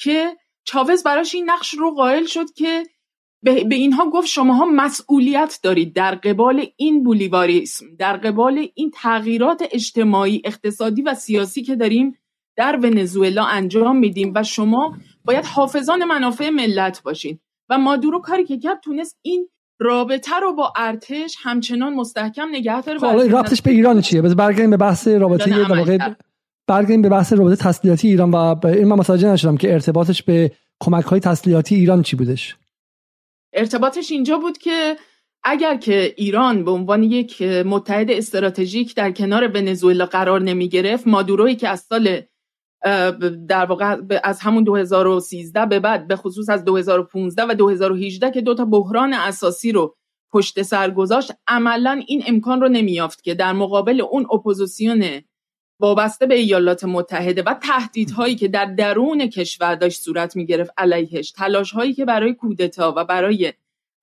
که 0.00 0.36
چاوز 0.64 1.02
براش 1.02 1.34
این 1.34 1.50
نقش 1.50 1.74
رو 1.74 1.94
قائل 1.94 2.24
شد 2.24 2.52
که 2.52 2.82
به 3.42 3.74
اینها 3.74 4.10
گفت 4.10 4.26
شماها 4.26 4.64
مسئولیت 4.64 5.58
دارید 5.62 5.94
در 5.94 6.14
قبال 6.14 6.66
این 6.76 7.02
بولیواریسم 7.02 7.86
در 7.98 8.16
قبال 8.16 8.68
این 8.74 8.90
تغییرات 8.94 9.62
اجتماعی 9.70 10.42
اقتصادی 10.44 11.02
و 11.02 11.14
سیاسی 11.14 11.62
که 11.62 11.76
داریم 11.76 12.18
در 12.56 12.76
ونزوئلا 12.82 13.44
انجام 13.44 13.98
میدیم 13.98 14.32
و 14.34 14.42
شما 14.42 14.96
باید 15.24 15.44
حافظان 15.44 16.04
منافع 16.04 16.50
ملت 16.50 17.02
باشین. 17.02 17.38
و 17.68 17.78
مادورو 17.78 18.20
کاری 18.20 18.44
که 18.44 18.58
کرد 18.58 18.80
تونست 18.80 19.18
این 19.22 19.48
رابطه 19.78 20.36
رو 20.42 20.52
با 20.52 20.72
ارتش 20.76 21.36
همچنان 21.42 21.94
مستحکم 21.94 22.48
نگه 22.52 22.82
داره 22.82 22.98
خب 22.98 23.06
رابطش 23.06 23.62
به 23.62 23.70
ایران 23.70 24.00
چیه؟ 24.00 24.22
بس 24.22 24.34
برگردیم 24.34 24.70
به 24.70 24.76
بحث 24.76 25.08
رابطه 25.08 25.50
در 25.68 26.16
برگردیم 26.66 27.02
به 27.02 27.08
بحث 27.08 27.32
رابطه 27.32 27.56
تسلیحاتی 27.56 28.08
ایران 28.08 28.30
و 28.30 28.66
این 28.66 28.84
من 28.84 28.96
متوجه 28.96 29.28
نشدم 29.28 29.56
که 29.56 29.72
ارتباطش 29.72 30.22
به 30.22 30.50
کمک 30.80 31.04
های 31.04 31.20
تسلیحاتی 31.20 31.74
ایران 31.74 32.02
چی 32.02 32.16
بودش. 32.16 32.56
ارتباطش 33.52 34.12
اینجا 34.12 34.38
بود 34.38 34.58
که 34.58 34.96
اگر 35.44 35.76
که 35.76 36.14
ایران 36.16 36.64
به 36.64 36.70
عنوان 36.70 37.02
یک 37.02 37.42
متحد 37.42 38.10
استراتژیک 38.10 38.94
در 38.94 39.12
کنار 39.12 39.48
ونزوئلا 39.54 40.06
قرار 40.06 40.42
نمی 40.42 40.68
گرفت 40.68 41.06
مادوروی 41.06 41.54
که 41.54 41.68
از 41.68 41.80
سال 41.80 42.20
در 43.48 43.64
واقع 43.64 43.96
از 44.24 44.40
همون 44.40 44.64
2013 44.64 45.66
به 45.66 45.80
بعد 45.80 46.08
به 46.08 46.16
خصوص 46.16 46.48
از 46.48 46.64
2015 46.64 47.44
و 47.44 47.54
2018 47.54 48.30
که 48.30 48.40
دو 48.40 48.54
تا 48.54 48.64
بحران 48.64 49.12
اساسی 49.12 49.72
رو 49.72 49.96
پشت 50.32 50.62
سر 50.62 50.90
گذاشت 50.90 51.32
عملا 51.48 52.02
این 52.06 52.22
امکان 52.26 52.60
رو 52.60 52.68
نمیافت 52.68 53.24
که 53.24 53.34
در 53.34 53.52
مقابل 53.52 54.00
اون 54.00 54.26
اپوزیسیون 54.32 55.04
وابسته 55.80 56.26
به 56.26 56.34
ایالات 56.34 56.84
متحده 56.84 57.42
و 57.42 57.54
تهدیدهایی 57.54 58.36
که 58.36 58.48
در 58.48 58.64
درون 58.64 59.26
کشور 59.26 59.74
داشت 59.74 60.00
صورت 60.00 60.36
می‌گرفت 60.36 60.70
علیهش 60.78 61.30
تلاش 61.30 61.72
هایی 61.72 61.94
که 61.94 62.04
برای 62.04 62.34
کودتا 62.34 62.94
و 62.96 63.04
برای 63.04 63.52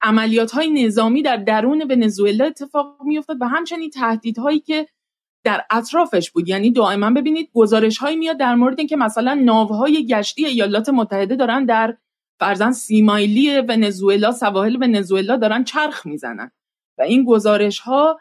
عملیات 0.01 0.51
های 0.51 0.85
نظامی 0.85 1.21
در 1.21 1.37
درون 1.37 1.81
ونزوئلا 1.91 2.45
اتفاق 2.45 2.97
میافتاد 3.05 3.37
و 3.41 3.45
همچنین 3.45 3.89
تهدیدهایی 3.89 4.59
که 4.59 4.87
در 5.43 5.65
اطرافش 5.69 6.31
بود. 6.31 6.49
یعنی 6.49 6.71
دائما 6.71 7.09
ببینید 7.09 7.49
گزارش 7.53 7.97
هایی 7.97 8.17
میاد 8.17 8.37
در 8.37 8.55
مورد 8.55 8.79
اینکه 8.79 8.95
مثلا 8.95 9.33
ناوهای 9.33 10.07
گشتی 10.07 10.45
ایالات 10.45 10.89
متحده 10.89 11.35
دارن 11.35 11.65
در 11.65 11.97
فرزن 12.39 12.71
سیمایلی 12.71 13.59
ونزوئلا 13.59 14.31
سواحل 14.31 14.75
ونزوئلا 14.75 15.37
دارن 15.37 15.63
چرخ 15.63 16.05
می‌زنن. 16.05 16.51
و 16.97 17.01
این 17.01 17.25
گزارش 17.25 17.79
ها 17.79 18.19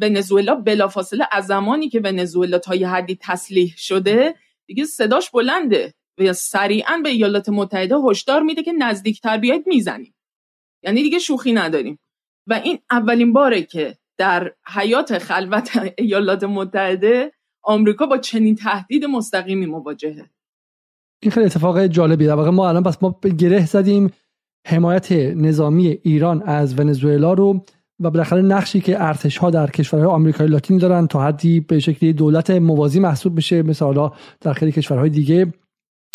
ونزوئلا 0.00 0.54
بلافاصله 0.54 1.28
از 1.32 1.46
زمانی 1.46 1.88
که 1.88 2.00
ونزوئلا 2.00 2.58
تا 2.58 2.74
یه 2.74 2.88
حدی 2.88 3.18
تسلیح 3.20 3.74
شده 3.76 4.34
دیگه 4.66 4.84
صداش 4.84 5.30
بلنده. 5.30 5.94
و 6.18 6.32
سریعا 6.32 7.00
به 7.02 7.08
ایالات 7.08 7.48
متحده 7.48 7.96
هشدار 7.96 8.42
میده 8.42 8.62
که 8.62 8.72
نزدیکتر 8.72 9.36
بیاید 9.36 9.66
می‌زنیم. 9.66 10.14
یعنی 10.82 11.02
دیگه 11.02 11.18
شوخی 11.18 11.52
نداریم. 11.52 11.98
و 12.46 12.60
این 12.64 12.78
اولین 12.90 13.32
باره 13.32 13.62
که 13.62 13.98
در 14.18 14.52
حیات 14.66 15.18
خلوت 15.18 15.92
ایالات 15.98 16.44
متحده 16.44 17.32
آمریکا 17.62 18.06
با 18.06 18.18
چنین 18.18 18.54
تهدید 18.54 19.04
مستقیمی 19.04 19.66
مواجهه. 19.66 20.30
این 21.22 21.32
خیلی 21.32 21.46
اتفاق 21.46 21.86
جالبی. 21.86 22.26
در 22.26 22.34
واقع 22.34 22.50
ما 22.50 22.68
الان 22.68 22.82
پس 22.82 23.02
ما 23.02 23.20
گره 23.38 23.66
زدیم 23.66 24.10
حمایت 24.66 25.12
نظامی 25.12 25.98
ایران 26.02 26.42
از 26.42 26.78
ونزوئلا 26.78 27.32
رو 27.32 27.64
و 28.00 28.10
بالاخره 28.10 28.42
نقشی 28.42 28.80
که 28.80 29.02
ارتش 29.02 29.38
ها 29.38 29.50
در 29.50 29.70
کشورهای 29.70 30.08
آمریکای 30.08 30.46
لاتین 30.46 30.78
دارن 30.78 31.06
تا 31.06 31.22
حدی 31.22 31.60
به 31.60 31.78
شکلی 31.78 32.12
دولت 32.12 32.50
موازی 32.50 33.00
محسوب 33.00 33.36
بشه 33.36 33.62
مثل 33.62 33.84
حالا 33.84 34.12
در 34.40 34.52
خیلی 34.52 34.72
کشورهای 34.72 35.10
دیگه. 35.10 35.52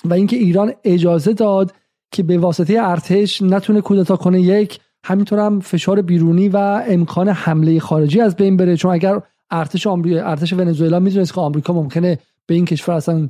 و 0.06 0.14
اینکه 0.14 0.36
ایران 0.36 0.74
اجازه 0.84 1.34
داد 1.34 1.74
که 2.12 2.24
به 2.24 2.38
واسطه 2.38 2.78
ارتش 2.80 3.42
نتونه 3.42 3.82
کودتا 3.82 4.16
کنه 4.16 4.42
یک 4.42 4.80
همینطور 5.04 5.40
هم 5.40 5.60
فشار 5.60 6.02
بیرونی 6.02 6.50
و 6.50 6.84
امکان 6.88 7.30
حمله 7.30 7.80
خارجی 7.80 8.22
از 8.22 8.36
بین 8.36 8.58
بره. 8.58 8.78
چون 8.78 8.92
اگر 8.92 9.22
ارتش 9.52 9.88
آمریکا 9.88 10.26
ارتش 10.26 10.54
ونزوئلا 10.54 11.00
می‌دونست 11.00 11.34
که 11.34 11.42
آمریکا 11.42 11.74
ممکنه 11.74 12.18
به 12.46 12.56
این 12.56 12.66
کشور 12.66 12.96
اصلا 12.96 13.28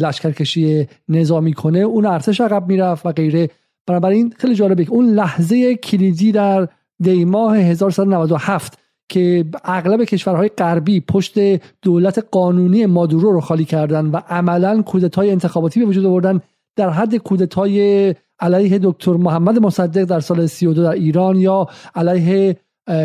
لشکرکشی 0.00 0.88
نظامی 1.08 1.52
کنه 1.52 1.78
اون 1.78 2.06
ارتش 2.06 2.40
عقب 2.40 2.68
می‌رفت 2.68 3.06
و 3.06 3.12
غیره. 3.12 3.50
بنابراین 3.86 4.34
خیلی 4.38 4.54
جالبه 4.54 4.86
اون 4.88 5.06
لحظه 5.06 5.74
کلیدی 5.74 6.32
در 6.32 6.68
دیماه 7.00 7.58
1197 7.58 8.78
که 9.08 9.44
اغلب 9.64 10.04
کشورهای 10.04 10.48
غربی 10.48 11.00
پشت 11.00 11.34
دولت 11.82 12.26
قانونی 12.30 12.86
مادورو 12.86 13.32
رو 13.32 13.40
خالی 13.40 13.64
کردن 13.64 14.06
و 14.06 14.16
عملا 14.16 14.82
کودتای 14.82 15.30
انتخاباتی 15.30 15.80
به 15.80 15.86
وجود 15.86 16.06
آوردن 16.06 16.40
در 16.76 16.90
حد 16.90 17.16
کودتای 17.16 18.14
علیه 18.40 18.78
دکتر 18.82 19.12
محمد 19.12 19.58
مصدق 19.58 20.04
در 20.04 20.20
سال 20.20 20.46
32 20.46 20.82
در 20.82 20.90
ایران 20.90 21.36
یا 21.36 21.66
علیه 21.94 22.56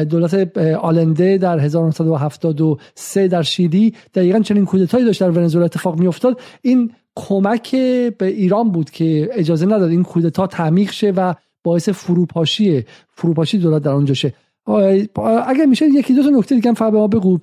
دولت 0.09 0.57
آلنده 0.57 1.37
در 1.37 1.59
1973 1.59 3.27
در 3.27 3.41
شیلی. 3.41 3.93
دقیقا 4.13 4.39
چنین 4.39 4.65
کودتایی 4.65 5.05
داشت 5.05 5.19
در 5.21 5.29
ونزوئلا 5.29 5.65
اتفاق 5.65 5.99
میافتاد. 5.99 6.39
این 6.61 6.91
کمک 7.15 7.71
به 8.17 8.25
ایران 8.25 8.71
بود 8.71 8.89
که 8.89 9.29
اجازه 9.31 9.65
نداد 9.65 9.89
این 9.89 10.03
کودتا 10.03 10.47
تعمیق 10.47 10.91
شه 10.91 11.11
و 11.11 11.33
باعث 11.63 11.89
فروپاشی 11.89 12.83
فروپاشی 13.09 13.57
دولت 13.57 13.81
در 13.81 13.91
اونجا 13.91 14.13
شه. 14.13 14.33
اگر 15.47 15.65
میشه 15.65 15.85
یکی 15.87 16.13
دو 16.13 16.23
تا 16.23 16.29
نکته 16.29 16.55
دیگه 16.55 16.73
هم 16.79 16.91
به 16.91 16.97
ما 16.97 17.07
بگو. 17.07 17.39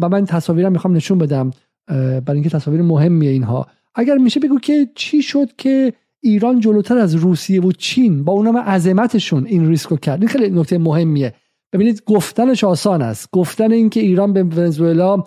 و 0.00 0.08
من 0.08 0.24
تصاویرم 0.24 0.72
می‌خوام 0.72 0.96
نشون 0.96 1.18
بدم. 1.18 1.50
برای 1.86 2.22
اینکه 2.28 2.50
تصاویر 2.50 2.82
مهمیه 2.82 3.30
اینها. 3.30 3.66
اگر 3.94 4.16
میشه 4.16 4.40
بگو 4.40 4.58
که 4.58 4.88
چی 4.94 5.22
شد 5.22 5.48
که 5.58 5.92
ایران 6.22 6.60
جلوتر 6.60 6.98
از 6.98 7.14
روسیه 7.14 7.60
و 7.60 7.72
چین 7.72 8.24
با 8.24 8.32
اونم 8.32 8.56
عظمتشون 8.56 9.46
این 9.46 9.68
ریسکو 9.68 9.96
کرد. 9.96 10.20
این 10.20 10.28
خیلی 10.28 10.50
نکته 10.50 10.78
مهمیه. 10.78 11.34
ببینید 11.72 12.02
گفتنش 12.06 12.64
آسان 12.64 13.02
است. 13.02 13.28
گفتن 13.32 13.72
اینکه 13.72 14.00
ایران 14.00 14.32
به 14.32 14.42
ونزوئلا 14.42 15.22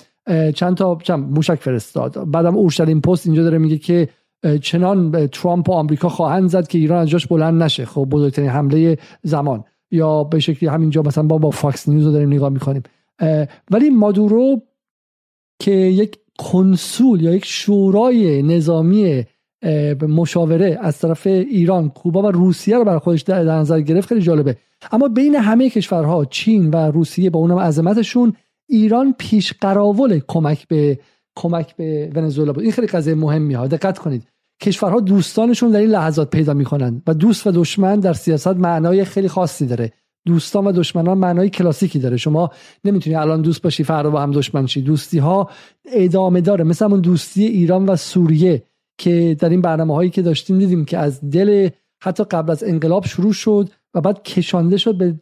چند 0.56 0.78
تا 0.78 0.98
چند 1.04 1.20
موشک 1.20 1.56
فرستاد. 1.56 2.32
بعدم 2.32 2.56
اورشلیم 2.56 3.02
پست 3.02 3.28
اینجا 3.28 3.44
داره 3.44 3.58
میگه 3.58 3.78
که 3.78 4.10
چنان 4.62 5.28
ترامپ 5.28 5.70
و 5.70 5.72
آمریکا 5.72 6.10
خواهند 6.10 6.50
زد 6.50 6.68
که 6.68 6.78
ایران 6.78 7.00
از 7.00 7.10
جاش 7.10 7.28
بلند 7.28 7.64
نشه. 7.64 7.86
خب 7.86 8.08
بزرگترین 8.12 8.50
حمله 8.50 8.98
زمان. 9.24 9.64
یا 9.92 10.24
به 10.24 10.40
شکلی 10.40 10.70
همینجا 10.70 11.02
مثلا 11.02 11.24
با 11.24 11.38
با 11.38 11.50
فاکس 11.50 11.90
نیوز 11.90 12.06
رو 12.06 12.12
داریم 12.12 12.34
نگاه 12.34 12.50
می‌کنیم. 12.50 12.84
ولی 13.72 13.90
مادورو 13.90 14.62
که 15.60 15.72
یک 15.72 16.18
کنسول 16.40 17.22
یا 17.22 17.36
یک 17.36 17.46
شورای 17.46 18.44
نظامی 18.44 19.24
مشاوره 20.02 20.80
از 20.82 21.00
طرف 21.00 21.28
ایران 21.28 21.90
کوبا 21.90 22.22
و 22.22 22.32
روسیه 22.32 22.78
رو 22.78 22.84
برای 22.84 23.00
خودش 23.00 23.22
در 23.22 23.44
نظر 23.44 23.82
گرفت 23.82 24.08
خیلی 24.08 24.22
جالبه. 24.22 24.58
اما 24.92 25.08
بین 25.08 25.36
همه 25.36 25.70
کشورها 25.70 26.26
چین 26.26 26.70
و 26.70 26.76
روسیه 26.76 27.30
با 27.30 27.40
اونم 27.40 27.60
عظمتشون 27.60 28.34
ایران 28.70 29.16
پیش 29.18 29.54
قراول 29.62 30.22
کمک 30.28 30.68
به 30.68 31.00
کمک 31.36 31.76
به 31.76 32.12
ونزوئلا 32.16 32.54
بود. 32.54 32.64
این 32.64 32.72
خیلی 32.72 32.88
قضیه 32.88 33.16
مهمی 33.16 33.54
ها 33.54 33.68
دقت 33.68 33.98
کنید. 33.98 34.28
کشورها 34.62 35.00
دوستانشون 35.00 35.72
در 35.72 35.80
این 35.80 35.90
لحظات 35.90 36.30
پیدا 36.30 36.54
می‌کنن 36.54 37.02
و 37.08 37.14
دوست 37.14 37.48
و 37.48 37.52
دشمن 37.52 38.00
در 38.00 38.14
سیاست 38.14 38.48
معنای 38.48 39.06
خیلی 39.06 39.28
خاصی 39.28 39.66
داره. 39.66 39.92
دوستان 40.26 40.68
و 40.68 40.72
دشمنان 40.72 41.18
معنای 41.18 41.50
کلاسیکی 41.50 42.00
داره. 42.00 42.18
شما 42.18 42.50
نمی‌تونی 42.84 43.16
الان 43.16 43.42
دوست 43.42 43.62
باشی 43.62 43.84
فردا 43.84 44.10
با 44.10 44.22
هم 44.22 44.32
دشمن 44.32 44.66
شی. 44.66 44.82
دوستی 44.82 45.18
ها 45.18 45.50
ادامه 45.94 46.42
داره. 46.42 46.64
مثل 46.64 46.86
همون 46.86 47.00
دوستی 47.02 47.46
ایران 47.46 47.86
و 47.86 47.96
سوریه. 47.96 48.64
که 49.02 49.38
در 49.40 49.50
این 49.50 49.62
برنامه 49.62 49.96
هایی 49.96 50.10
که 50.10 50.22
داشتیم 50.22 50.60
دیدیم 50.60 50.86
که 50.86 50.98
از 50.98 51.30
دل 51.30 51.70
حتی 52.04 52.24
قبل 52.24 52.52
از 52.52 52.64
انقلاب 52.64 53.06
شروع 53.06 53.34
شد 53.34 53.70
و 53.94 54.02
بعد 54.02 54.24
کشانده 54.24 54.78
شد 54.78 54.98
به 54.98 55.16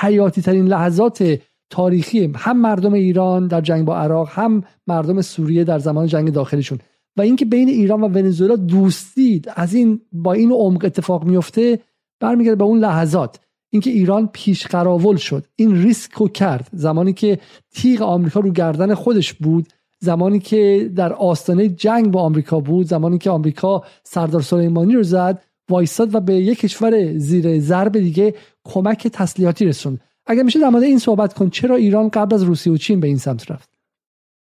حیاتی 0.00 0.42
ترین 0.42 0.66
لحظات 0.66 1.38
تاریخی 1.70 2.32
هم 2.36 2.60
مردم 2.60 2.92
ایران 2.92 3.46
در 3.46 3.60
جنگ 3.60 3.84
با 3.84 3.96
عراق 3.96 4.28
هم 4.30 4.62
مردم 4.86 5.20
سوریه 5.20 5.64
در 5.64 5.78
زمان 5.78 6.06
جنگ 6.06 6.32
داخلیشون. 6.32 6.78
و 7.16 7.22
اینکه 7.22 7.44
بین 7.44 7.68
ایران 7.68 8.00
و 8.00 8.08
ونزوئلا 8.08 8.56
دوستی 8.56 9.42
از 9.56 9.74
این 9.74 10.00
با 10.12 10.32
این 10.32 10.52
عمق 10.52 10.84
اتفاق 10.84 11.24
میفته 11.24 11.78
برمیگرده 12.20 12.56
به 12.56 12.64
اون 12.64 12.78
لحظات. 12.78 13.40
اینکه 13.70 13.90
ایران 13.90 14.28
پیش 14.32 14.66
قراول 14.66 15.16
شد. 15.16 15.44
این 15.56 15.82
ریسک 15.82 16.12
رو 16.12 16.28
کرد. 16.28 16.68
زمانی 16.72 17.12
که 17.12 17.38
تیغ 17.74 18.02
آمریکا 18.02 18.40
رو 18.40 18.52
گردن 18.52 18.94
خودش 18.94 19.32
بود 19.32 19.66
زمانی 20.02 20.38
که 20.38 20.90
در 20.96 21.12
آستانه 21.12 21.68
جنگ 21.68 22.10
با 22.10 22.22
آمریکا 22.22 22.60
بود 22.60 22.86
زمانی 22.86 23.18
که 23.18 23.30
آمریکا 23.30 23.84
سردار 24.02 24.42
سلیمانی 24.42 24.94
رو 24.94 25.02
زد 25.02 25.42
وایستاد 25.70 26.14
و 26.14 26.20
به 26.20 26.34
یک 26.34 26.58
کشور 26.58 27.18
زیر 27.18 27.60
ضرب 27.60 27.98
دیگه 27.98 28.34
کمک 28.64 29.08
تسلیحاتی 29.08 29.64
رسوند. 29.64 30.00
اگر 30.26 30.42
میشه 30.42 30.60
در 30.60 30.68
مورد 30.68 30.82
این 30.82 30.98
صحبت 30.98 31.34
کن 31.34 31.50
چرا 31.50 31.76
ایران 31.76 32.08
قبل 32.08 32.34
از 32.34 32.42
روسیه 32.42 32.72
و 32.72 32.76
چین 32.76 33.00
به 33.00 33.06
این 33.06 33.16
سمت 33.16 33.50
رفت؟ 33.50 33.70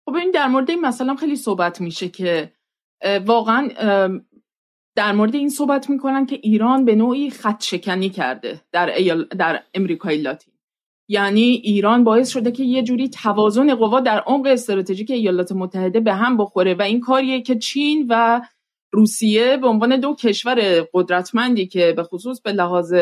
خب 0.06 0.14
این 0.14 0.30
در 0.30 0.48
مورد 0.48 0.70
این 0.70 0.80
مثلا 0.80 1.14
خیلی 1.14 1.36
صحبت 1.36 1.80
میشه 1.80 2.08
که 2.08 2.52
واقعا 3.26 3.68
در 4.96 5.12
مورد 5.12 5.34
این 5.34 5.48
صحبت 5.48 5.90
می‌کنن 5.90 6.26
که 6.26 6.38
ایران 6.42 6.84
به 6.84 6.94
نوعی 6.94 7.30
خط 7.30 7.62
شکنی 7.62 8.08
کرده 8.08 8.60
در, 8.72 8.92
در 9.38 9.62
امریکای 9.74 10.16
لاتین. 10.16 10.51
یعنی 11.08 11.60
ایران 11.64 12.04
باعث 12.04 12.28
شده 12.28 12.50
که 12.50 12.64
یه 12.64 12.82
جوری 12.82 13.08
توازن 13.08 13.74
قوا 13.74 14.00
در 14.00 14.20
عمق 14.26 14.46
استراتژیک 14.46 15.10
ایالات 15.10 15.52
متحده 15.52 16.00
به 16.00 16.14
هم 16.14 16.36
بخوره 16.36 16.74
و 16.74 16.82
این 16.82 17.00
کاریه 17.00 17.42
که 17.42 17.58
چین 17.58 18.06
و 18.08 18.40
روسیه 18.92 19.56
به 19.56 19.66
عنوان 19.66 20.00
دو 20.00 20.14
کشور 20.14 20.86
قدرتمندی 20.94 21.66
که 21.66 21.92
به 21.96 22.02
خصوص 22.02 22.40
به 22.40 22.52
لحاظ 22.52 22.94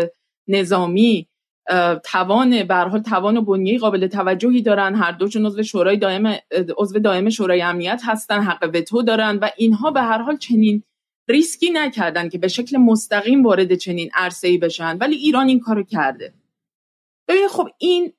نظامی 0.49 1.29
توان 2.05 2.63
به 2.63 2.75
حال 2.75 3.03
توان 3.03 3.37
و 3.37 3.43
بنیه 3.43 3.79
قابل 3.79 4.07
توجهی 4.07 4.63
دارن. 4.63 4.95
هر 4.95 5.13
دوشون 5.13 5.47
عضو 5.47 5.63
شورای 5.63 5.97
دائم 5.97 6.37
عضو 6.79 6.99
دائم 6.99 7.31
شورای 7.31 7.63
امنیت 7.63 8.03
هستن 8.05 8.41
حق 8.41 8.71
وتو 8.75 9.03
دارن 9.03 9.37
و 9.37 9.49
اینها 9.57 9.91
به 9.91 10.03
هر 10.03 10.19
حال 10.19 10.37
چنین 10.37 10.83
ریسکی 11.29 11.71
نکردن 11.71 12.29
که 12.29 12.39
به 12.39 12.49
شکل 12.49 12.77
مستقیم 12.77 13.43
وارد 13.43 13.75
چنین 13.75 14.11
ای 14.43 14.59
بشن. 14.59 14.99
ولی 14.99 15.17
ایران 15.17 15.49
این 15.49 15.61
کارو 15.61 15.83
کرده. 15.83 16.33
ببین 17.31 17.49
خب 17.49 17.69
این 17.79 18.13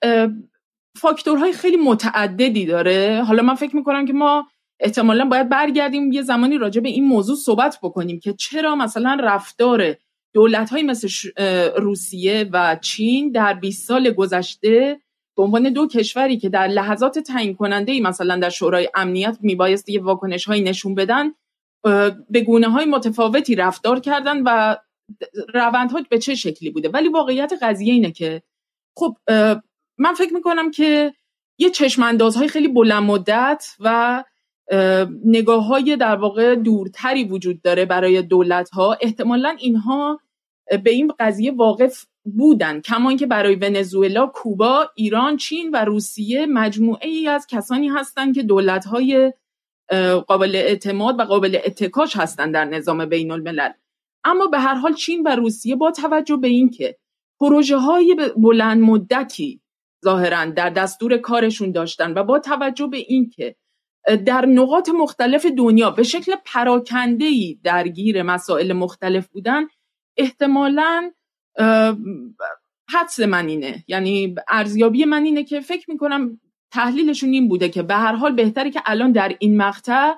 فاکتورهای 0.97 1.53
خیلی 1.53 1.77
متعددی 1.77 2.65
داره. 2.65 3.23
حالا 3.27 3.43
من 3.43 3.55
فکر 3.55 3.75
می‌کنم 3.75 4.05
که 4.05 4.13
ما 4.13 4.47
احتمالا 4.79 5.25
باید 5.25 5.49
برگردیم 5.49 6.11
یه 6.11 6.21
زمانی 6.21 6.57
راجع 6.57 6.81
به 6.81 6.89
این 6.89 7.03
موضوع 7.03 7.35
صحبت 7.35 7.79
بکنیم 7.83 8.19
که 8.19 8.33
چرا 8.33 8.75
مثلا 8.75 9.17
رفتار 9.23 9.95
دولت 10.33 10.69
های 10.69 10.83
مثل 10.83 11.09
روسیه 11.77 12.49
و 12.53 12.77
چین 12.81 13.31
در 13.31 13.53
20 13.53 13.87
سال 13.87 14.11
گذشته 14.11 15.01
به 15.37 15.43
عنوان 15.43 15.73
دو 15.73 15.87
کشوری 15.87 16.37
که 16.37 16.49
در 16.49 16.67
لحظات 16.67 17.19
تعیین 17.19 17.55
کننده 17.55 17.91
ای 17.91 18.01
مثلا 18.01 18.37
در 18.37 18.49
شورای 18.49 18.89
امنیت 18.95 19.37
میبایست 19.41 19.89
یه 19.89 20.01
واکنش 20.01 20.45
های 20.45 20.61
نشون 20.61 20.95
بدن 20.95 21.31
به 22.29 22.41
گونه 22.45 22.69
های 22.69 22.85
متفاوتی 22.85 23.55
رفتار 23.55 23.99
کردن 23.99 24.43
و 24.43 24.77
روندها 25.53 26.01
به 26.09 26.19
چه 26.19 26.35
شکلی 26.35 26.69
بوده؟ 26.69 26.89
ولی 26.89 27.09
واقعیت 27.09 27.53
قضیه 27.61 27.93
اینه 27.93 28.11
که 28.11 28.41
خب 29.01 29.17
من 29.97 30.13
فکر 30.17 30.33
می‌کنم 30.33 30.71
که 30.71 31.13
یه 31.57 31.69
چشم 31.69 32.17
های 32.19 32.47
خیلی 32.47 32.67
بلند 32.67 33.03
مدت 33.03 33.65
و 33.79 34.23
نگاه 35.25 35.65
های 35.65 35.95
در 35.95 36.15
واقع 36.15 36.55
دورتری 36.55 37.23
وجود 37.23 37.61
داره 37.61 37.85
برای 37.85 38.21
دولت 38.21 38.69
ها 38.69 38.97
احتمالا 39.01 39.55
اینها 39.59 40.19
به 40.83 40.91
این 40.91 41.13
قضیه 41.19 41.51
واقف 41.51 42.05
بودن. 42.23 42.81
کما 42.81 43.09
اینکه 43.09 43.25
برای 43.25 43.55
ونزوئلا 43.55 44.27
کوبا 44.27 44.89
ایران 44.95 45.37
چین 45.37 45.71
و 45.73 45.85
روسیه 45.85 46.45
مجموعه 46.45 47.09
ای 47.09 47.27
از 47.27 47.47
کسانی 47.47 47.87
هستند 47.87 48.35
که 48.35 48.43
دولت 48.43 48.85
های 48.85 49.33
قابل 50.27 50.55
اعتماد 50.55 51.19
و 51.19 51.23
قابل 51.23 51.57
اتکاش 51.65 52.17
هستند 52.17 52.53
در 52.53 52.65
نظام 52.65 53.05
بین 53.05 53.31
الملل 53.31 53.71
اما 54.23 54.47
به 54.47 54.59
هر 54.59 54.73
حال 54.73 54.93
چین 54.93 55.23
و 55.23 55.35
روسیه 55.35 55.75
با 55.75 55.91
توجه 55.91 56.37
به 56.37 56.47
اینکه 56.47 56.97
پروژه 57.41 57.77
های 57.77 58.15
بلند 58.37 58.81
مدتی 58.81 59.61
ظاهرا 60.05 60.45
در 60.45 60.69
دستور 60.69 61.17
کارشون 61.17 61.71
داشتن 61.71 62.13
و 62.13 62.23
با 62.23 62.39
توجه 62.39 62.87
به 62.87 62.97
اینکه 62.97 63.55
در 64.25 64.45
نقاط 64.45 64.89
مختلف 64.89 65.45
دنیا 65.45 65.91
به 65.91 66.03
شکل 66.03 66.35
پراکنده 66.45 67.25
درگیر 67.63 68.23
مسائل 68.23 68.73
مختلف 68.73 69.27
بودن 69.27 69.67
احتمالا 70.17 71.11
حدس 72.89 73.19
من 73.19 73.47
اینه. 73.47 73.83
یعنی 73.87 74.35
ارزیابی 74.47 75.05
من 75.05 75.23
اینه 75.23 75.43
که 75.43 75.59
فکر 75.59 75.91
می‌کنم 75.91 76.39
تحلیلشون 76.71 77.29
این 77.29 77.47
بوده 77.47 77.69
که 77.69 77.83
به 77.83 77.95
هر 77.95 78.13
حال 78.13 78.35
بهتره 78.35 78.71
که 78.71 78.81
الان 78.85 79.11
در 79.11 79.35
این 79.39 79.57
مقطع 79.57 80.13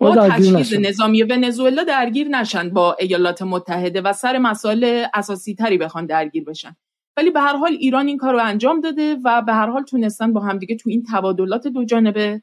با 0.00 0.28
تجهیز 0.28 0.74
نظامی 0.74 1.22
ونزوئلا 1.22 1.84
درگیر 1.84 2.28
نشن 2.28 2.70
با 2.70 2.96
ایالات 2.98 3.42
متحده 3.42 4.00
و 4.00 4.12
سر 4.12 4.38
مسائل 4.38 5.06
اساسی 5.14 5.54
تری 5.54 5.78
بخوان 5.78 6.06
درگیر 6.06 6.44
بشن. 6.44 6.76
ولی 7.16 7.30
به 7.30 7.40
هر 7.40 7.56
حال 7.56 7.72
ایران 7.72 8.06
این 8.06 8.16
کار 8.16 8.32
رو 8.32 8.44
انجام 8.44 8.80
داده 8.80 9.16
و 9.24 9.42
به 9.42 9.52
هر 9.52 9.70
حال 9.70 9.82
تونستن 9.82 10.32
با 10.32 10.40
همدیگه 10.40 10.76
تو 10.76 10.90
این 10.90 11.04
تبادلات 11.12 11.66
دو 11.66 11.84
جانبه 11.84 12.42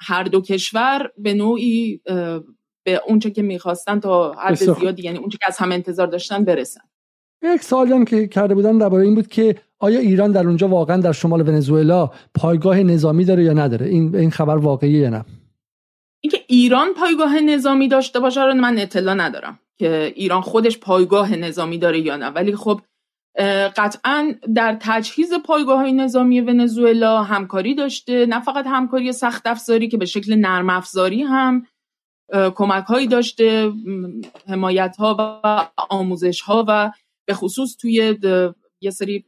هر 0.00 0.22
دو 0.32 0.40
کشور 0.40 1.10
به 1.18 1.34
نوعی 1.34 2.00
به 2.86 3.00
اونچه 3.06 3.30
که 3.30 3.42
می‌خواستن 3.42 4.00
تا 4.00 4.32
حد 4.32 4.54
زیادی 4.54 5.02
یعنی 5.02 5.18
اونچه 5.18 5.38
که 5.38 5.46
از 5.48 5.58
هم 5.58 5.72
انتظار 5.72 6.06
داشتن 6.06 6.44
برسن. 6.44 6.80
یک 7.42 7.62
سوالی 7.62 7.92
هم 7.92 8.04
که 8.04 8.28
کرده 8.28 8.54
بودن 8.54 8.78
درباره 8.78 9.04
این 9.04 9.14
بود 9.14 9.26
که 9.26 9.56
آیا 9.78 9.98
ایران 9.98 10.32
در 10.32 10.46
اونجا 10.46 10.68
واقعا 10.68 10.96
در 10.96 11.12
شمال 11.12 11.48
ونزوئلا 11.48 12.10
پایگاه 12.34 12.82
نظامی 12.82 13.24
داره 13.24 13.44
یا 13.44 13.52
نداره؟ 13.52 13.86
این 13.86 14.16
این 14.16 14.30
خبر 14.30 14.56
واقعیه 14.56 15.00
یا 15.00 15.10
نه؟ 15.10 15.24
اینکه 16.20 16.44
ایران 16.46 16.94
پایگاه 16.94 17.40
نظامی 17.40 17.88
داشته 17.88 18.20
باشه 18.20 18.44
رو 18.44 18.54
من 18.54 18.78
اطلاع 18.78 19.14
ندارم 19.14 19.58
که 19.78 20.12
ایران 20.16 20.40
خودش 20.40 20.78
پایگاه 20.78 21.36
نظامی 21.36 21.78
داره 21.78 22.00
یا 22.00 22.16
نه. 22.16 22.26
ولی 22.26 22.56
خب 22.56 22.80
قطعا 23.76 24.34
در 24.54 24.78
تجهیز 24.80 25.32
پایگاه 25.34 25.78
های 25.78 25.92
نظامی 25.92 26.40
ونزوئلا 26.40 27.22
همکاری 27.22 27.74
داشته. 27.74 28.26
نه 28.26 28.40
فقط 28.40 28.66
همکاری 28.66 29.12
سخت 29.12 29.46
افزاری 29.46 29.88
که 29.88 29.96
به 29.96 30.04
شکل 30.04 30.34
نرم 30.34 30.70
افزاری 30.70 31.22
هم 31.22 31.66
کمک 32.54 32.84
هایی 32.84 33.06
داشته 33.06 33.72
حمایت 34.48 34.96
ها 34.98 35.16
و 35.18 35.82
آموزش 35.90 36.40
ها 36.40 36.64
و 36.68 36.90
به 37.26 37.34
خصوص 37.34 37.76
توی 37.76 38.18
یه 38.80 38.90
سری 38.90 39.24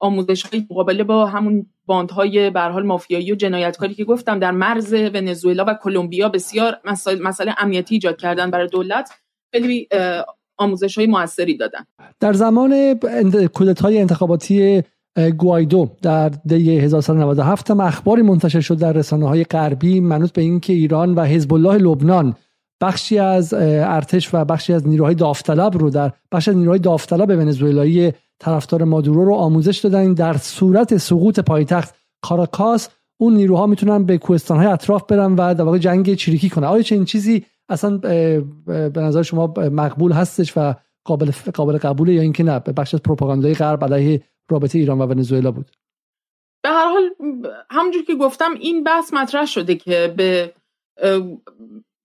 آموزش 0.00 0.42
های 0.42 0.66
مقابله 0.70 1.04
با 1.04 1.26
همون 1.26 1.66
باندهای 1.86 2.50
به 2.50 2.60
حال 2.60 2.86
مافیایی 2.86 3.32
و 3.32 3.34
جنایتکاری 3.34 3.94
که 3.94 4.04
گفتم 4.04 4.38
در 4.38 4.50
مرز 4.50 4.92
ونزوئلا 4.92 5.64
و 5.68 5.74
کلمبیا 5.82 6.28
بسیار 6.28 6.78
مسئله 7.20 7.54
امنیتی 7.58 7.94
ایجاد 7.94 8.16
کردن 8.16 8.50
برای 8.50 8.68
دولت 8.68 9.10
خیلی 9.52 9.88
آموزش 10.58 10.98
های 10.98 11.06
موثری 11.06 11.56
دادن. 11.56 11.86
در 12.20 12.32
زمان 12.32 12.94
کودت 13.54 13.80
های 13.80 13.98
انتخاباتی 13.98 14.82
گوایدو 15.38 15.90
در 16.02 16.28
دی 16.28 16.78
1997 16.78 17.70
هم 17.70 17.80
اخباری 17.80 18.22
منتشر 18.22 18.60
شد 18.60 18.78
در 18.78 18.92
رسانه 18.92 19.28
های 19.28 19.44
غربی 19.44 20.00
منوط 20.00 20.32
به 20.32 20.42
اینکه 20.42 20.72
ایران 20.72 21.14
و 21.14 21.24
حزب 21.24 21.54
الله 21.54 21.78
لبنان 21.78 22.34
بخشی 22.82 23.18
از 23.18 23.54
ارتش 23.54 24.34
و 24.34 24.44
بخشی 24.44 24.72
از 24.72 24.88
نیروهای 24.88 25.14
داوطلب 25.14 25.78
رو 25.78 25.90
در 25.90 26.12
بخش 26.32 26.48
نیروهای 26.48 26.78
داوطلب 26.78 27.28
ونزوئلایی 27.28 28.12
طرفدار 28.40 28.84
مادورو 28.84 29.24
رو 29.24 29.34
آموزش 29.34 29.78
دادن. 29.78 30.14
در 30.14 30.36
صورت 30.36 30.96
سقوط 30.96 31.40
پایتخت 31.40 31.94
کاراکاس 32.22 32.88
اون 33.20 33.34
نیروها 33.34 33.66
می‌تونن 33.66 34.04
به 34.04 34.18
کوهستانهای 34.18 34.66
اطراف 34.66 35.06
برن 35.06 35.32
و 35.32 35.54
در 35.54 35.62
واقع 35.64 35.78
جنگ 35.78 36.14
چریکی 36.14 36.48
کنن. 36.48 36.66
آیا 36.66 36.82
چنین 36.82 37.04
چیزی 37.04 37.46
اصلا 37.68 37.96
به 38.66 39.00
نظر 39.00 39.22
شما 39.22 39.46
مقبول 39.56 40.12
هستش 40.12 40.52
و 40.56 40.74
قابل 41.04 41.30
قابل 41.54 41.78
قبوله 41.78 42.12
یا 42.12 42.22
اینکه 42.22 42.42
نه؟ 42.42 42.58
به 42.58 42.72
بخش 42.72 42.94
از 42.94 43.02
پروپاگاندای 43.02 43.54
غرب 43.54 43.84
علیه 43.84 44.22
رابطه 44.50 44.78
ایران 44.78 44.98
و 44.98 45.06
ونزوئلا 45.06 45.50
بود. 45.50 45.70
به 46.62 46.68
هر 46.68 46.92
حال 46.92 47.10
همونجور 47.70 48.04
که 48.04 48.14
گفتم 48.14 48.54
این 48.60 48.84
بحث 48.84 49.14
مطرح 49.14 49.46
شده 49.46 49.74
که 49.74 50.14
به 50.16 50.54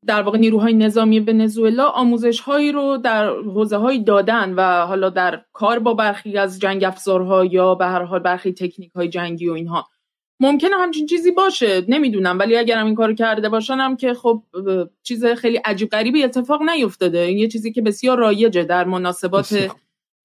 در 0.07 0.21
واقع 0.21 0.37
نیروهای 0.37 0.73
نظامی 0.73 1.19
ونزوئلا 1.19 1.85
آموزش 1.85 2.39
هایی 2.39 2.71
رو 2.71 2.97
در 2.97 3.29
حوزه 3.29 3.77
های 3.77 4.03
دادن 4.03 4.53
و 4.53 4.85
حالا 4.85 5.09
در 5.09 5.41
کار 5.53 5.79
با 5.79 5.93
برخی 5.93 6.37
از 6.37 6.59
جنگ 6.59 6.83
افزارها 6.83 7.45
یا 7.45 7.75
به 7.75 7.85
هر 7.85 8.03
حال 8.03 8.19
برخی 8.19 8.53
تکنیک 8.53 8.91
های 8.91 9.09
جنگی 9.09 9.49
و 9.49 9.53
اینها. 9.53 9.87
ممکنه 10.39 10.75
همچین 10.79 11.05
چیزی 11.05 11.31
باشه 11.31 11.85
نمی‌دونم. 11.87 12.39
ولی 12.39 12.57
اگر 12.57 12.77
هم 12.77 12.85
این 12.85 12.95
کارو 12.95 13.13
کرده 13.13 13.49
باشن 13.49 13.73
هم 13.73 13.97
که 13.97 14.13
خب 14.13 14.43
چیز 15.03 15.25
خیلی 15.25 15.57
عجیب 15.57 15.89
غریبی 15.89 16.23
اتفاق 16.23 16.61
نیفتاده. 16.61 17.19
این 17.19 17.37
یه 17.37 17.47
چیزی 17.47 17.71
که 17.71 17.81
بسیار 17.81 18.17
رایجه 18.17 18.63
در 18.63 18.83
مناسبات 18.83 19.71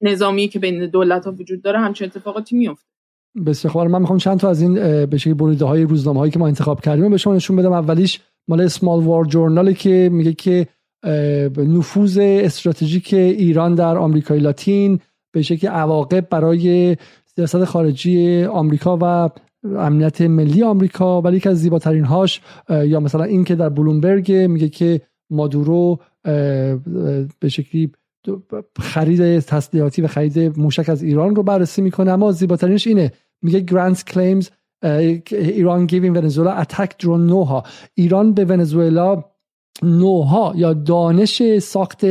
نظامی 0.03 0.49
که 0.49 0.59
بین 0.59 0.87
دولت 0.87 1.25
ها 1.25 1.33
وجود 1.33 1.63
داره 1.63 1.79
همچین 1.79 2.07
اتفاقاتی 2.07 2.57
میفته 2.57 2.87
بسیار 3.47 3.73
خوب. 3.73 3.83
من 3.83 4.01
می‌خوام 4.01 4.19
چند 4.19 4.41
تا 4.41 4.51
از 4.51 4.63
این 4.63 4.75
به 5.07 5.19
شکلی 5.19 5.35
بریده 5.35 5.65
های 5.65 5.83
روزنامه 5.83 6.19
هایی 6.19 6.33
که 6.33 6.39
ما 6.39 6.47
انتخاب 6.47 6.81
کردیم 6.81 7.11
به 7.11 7.17
شما 7.17 7.35
نشون 7.35 7.57
بدم. 7.57 7.73
اولیش 7.73 8.21
مال 8.51 8.61
اسمال 8.61 9.05
وار 9.05 9.25
جورنال 9.25 9.73
که 9.73 10.09
میگه 10.13 10.33
که 10.33 10.67
نفوذ 11.57 12.19
استراتژیک 12.21 13.15
ایران 13.15 13.75
در 13.75 13.97
آمریکای 13.97 14.39
لاتین 14.39 15.01
به 15.33 15.43
شکل 15.43 15.69
عواقب 15.69 16.29
برای 16.29 16.97
سیاست 17.37 17.65
خارجی 17.65 18.45
آمریکا 18.45 18.99
و 19.01 19.31
امنیت 19.79 20.21
ملی 20.21 20.63
آمریکا. 20.63 21.23
ولی 21.23 21.37
یکی 21.37 21.49
از 21.49 21.61
زیباترین 21.61 22.05
هاش 22.05 22.41
یا 22.71 23.01
مثلا 23.01 23.25
این 23.25 23.45
که 23.45 23.55
در 23.55 23.69
بلومبرگ 23.69 24.33
میگه 24.33 24.69
که 24.69 25.01
مادورو 25.31 25.99
به 27.41 27.49
شکلی 27.49 27.93
خرید 28.81 29.39
تسلیحاتی 29.39 30.03
و 30.03 30.07
خرید 30.07 30.59
موشک 30.59 30.89
از 30.89 31.03
ایران 31.03 31.37
رو 31.37 31.43
بررسی 31.43 31.83
می‌کنه. 31.83 32.11
اما 32.11 32.33
زیباترینش 32.33 32.87
اینه. 32.87 33.13
میگه 33.43 33.61
گرانت 33.61 34.05
کلیمز 34.05 34.51
ایران 34.83 35.87
گیوین 35.87 36.17
ونزوئلا 36.17 36.53
اتک 36.53 36.99
درون 36.99 37.27
نوها. 37.27 37.63
ایران 37.95 38.35
به 38.35 38.45
ونزوئلا 38.45 39.25
نوها 39.83 40.53
یا 40.57 40.73
دانش 40.73 41.59
ساخت 41.59 42.07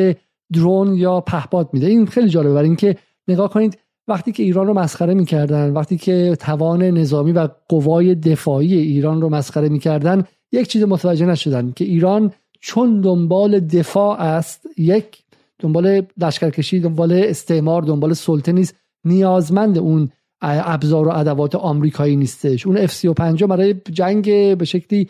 درون 0.54 0.96
یا 0.96 1.22
پهپاد 1.22 1.70
میده. 1.74 1.88
این 1.88 2.06
خیلی 2.06 2.30
جالبه. 2.30 2.54
برای 2.54 2.68
اینکه 2.68 2.96
نگاه 3.28 3.50
کنید 3.50 3.78
وقتی 4.08 4.32
که 4.32 4.44
ایران 4.44 4.68
رو 4.68 4.74
مسخره 4.74 5.14
می‌کردن 5.14 5.74
وقتی 5.74 5.98
که 5.98 6.38
توان 6.40 6.84
نظامی 6.84 7.32
و 7.32 7.50
قوای 7.70 8.16
دفاعی 8.16 8.74
ایران 8.74 9.22
رو 9.22 9.30
مسخره 9.30 9.70
می‌کردن 9.70 10.24
یک 10.52 10.68
چیز 10.68 10.84
متوجه 10.84 11.26
نشدن 11.26 11.72
که 11.72 11.86
ایران 11.86 12.32
چون 12.60 13.02
دنبال 13.02 13.60
دفاع 13.60 14.22
است 14.22 14.68
یک 14.78 15.24
دنبال 15.60 16.02
لشکرکشی 16.18 16.80
دنبال 16.80 17.12
استعمار 17.14 17.82
دنبال 17.82 18.14
سلطه 18.14 18.52
نیست 18.52 18.76
نیازمند 19.06 19.78
اون 19.78 20.10
ابزار 20.42 21.08
و 21.08 21.12
ادوات 21.12 21.56
آمریکایی 21.56 22.16
نیستش. 22.16 22.68
اون 22.68 22.78
اف 22.78 22.94
35 22.94 23.44
برای 23.44 23.74
جنگ 23.74 24.58
به 24.58 24.66
شکلی 24.66 25.10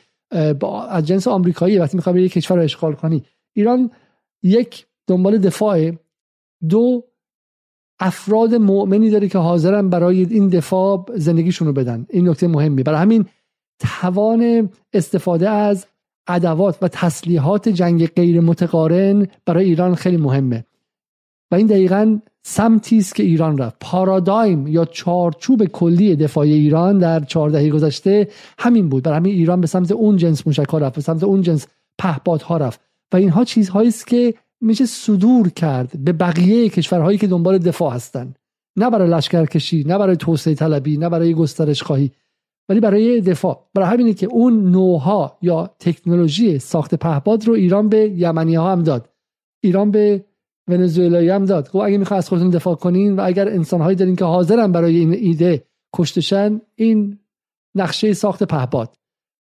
از 0.90 1.08
جنس 1.08 1.28
آمریکایی 1.28 1.78
وقتی 1.78 1.98
می‌خوای 1.98 2.24
یک 2.24 2.32
کشور 2.32 2.58
رو 2.58 2.64
اشغال 2.64 2.94
کنی. 2.94 3.24
ایران 3.56 3.92
یک 4.44 4.86
دنبال 5.08 5.38
دفاع 5.38 5.92
دو 6.70 7.04
افراد 8.00 8.56
مؤمنی 8.56 9.10
داره 9.10 9.28
که 9.28 9.38
حاضرن 9.38 9.90
برای 9.90 10.24
این 10.24 10.48
دفاع 10.48 11.06
زندگیشون 11.16 11.68
رو 11.68 11.74
بدن. 11.74 12.06
این 12.10 12.30
نکته 12.30 12.48
مهمی. 12.48 12.84
برای 12.84 13.00
همین 13.00 13.26
توان 13.80 14.70
استفاده 14.94 15.50
از 15.50 15.86
ادوات 16.28 16.78
و 16.82 16.88
تسلیحات 16.88 17.70
جنگ 17.70 18.08
غیر 18.08 18.40
متقارن 18.42 19.28
برای 19.46 19.66
ایران 19.66 19.96
خیلی 19.96 20.18
مهمه. 20.18 20.66
و 21.52 21.56
این 21.56 21.68
دقیقا 21.68 22.20
سمتی 22.44 22.98
است 22.98 23.16
که 23.16 23.24
ایران 23.24 23.58
رفت. 23.58 23.78
پارادایم 23.82 24.68
یا 24.68 24.86
چارچوب 24.86 25.66
کلی 25.66 26.16
دفاعی 26.16 26.54
ایران 26.54 26.98
در 26.98 27.20
چهار 27.20 27.70
گذشته 27.70 28.28
همین 28.60 28.90
بود. 28.90 29.04
برای 29.04 29.18
همین 29.18 29.34
ایران 29.34 29.62
به 29.62 29.68
سمت 29.68 29.92
اون 29.92 30.18
جنس 30.18 30.48
موشک 30.48 30.74
رفت 30.74 30.96
به 30.96 31.02
سمت 31.02 31.24
اون 31.24 31.42
جنس 31.42 31.68
پهپادها 31.98 32.58
رفت. 32.58 32.82
و 33.14 33.18
اینها 33.18 33.44
چیزهایی 33.44 33.88
است 33.88 34.08
که 34.08 34.34
میشه 34.62 34.86
صدور 34.86 35.50
کرد 35.50 36.04
به 36.04 36.14
بقیه 36.14 36.70
کشورهایی 36.70 37.18
که 37.18 37.28
دنبال 37.28 37.58
دفاع 37.58 37.94
هستند 37.94 38.40
نه 38.76 38.90
برای 38.90 39.10
لشکرکشی 39.10 39.84
نه 39.84 39.98
برای 39.98 40.16
توسعه 40.16 40.56
طلبی 40.56 40.98
نه 40.98 41.10
برای 41.10 41.34
گسترش 41.34 41.84
خواهی 41.84 42.12
ولی 42.70 42.80
برای 42.80 43.22
دفاع. 43.22 43.70
برای 43.74 43.90
همینه 43.90 44.14
که 44.14 44.28
اون 44.28 44.72
نوها 44.72 45.38
یا 45.42 45.76
تکنولوژی 45.80 46.60
ساخت 46.60 46.96
پهپاد 46.96 47.48
رو 47.48 47.54
ایران 47.54 47.90
به 47.90 48.10
یمنی 48.10 48.56
ها 48.56 48.72
هم 48.72 48.84
داد. 48.84 49.10
ایران 49.64 49.92
به 49.92 50.26
ونزوئلایی 50.70 51.30
هم 51.30 51.46
داد. 51.46 51.68
خب 51.68 51.78
اگه 51.78 51.98
می‌خواد 51.98 52.18
از 52.18 52.30
خودتون 52.30 52.50
دفاع 52.50 52.76
کنین 52.76 53.16
و 53.16 53.22
اگر 53.26 53.48
انسانهایی 53.48 53.96
دارین 53.96 54.16
که 54.16 54.26
حاضرن 54.26 54.72
برای 54.72 54.96
این 54.96 55.14
ایده 55.14 55.64
کشتشن 55.96 56.62
این 56.76 57.20
نقشه 57.76 58.14
ساخت 58.14 58.44
پهپاد. 58.44 58.96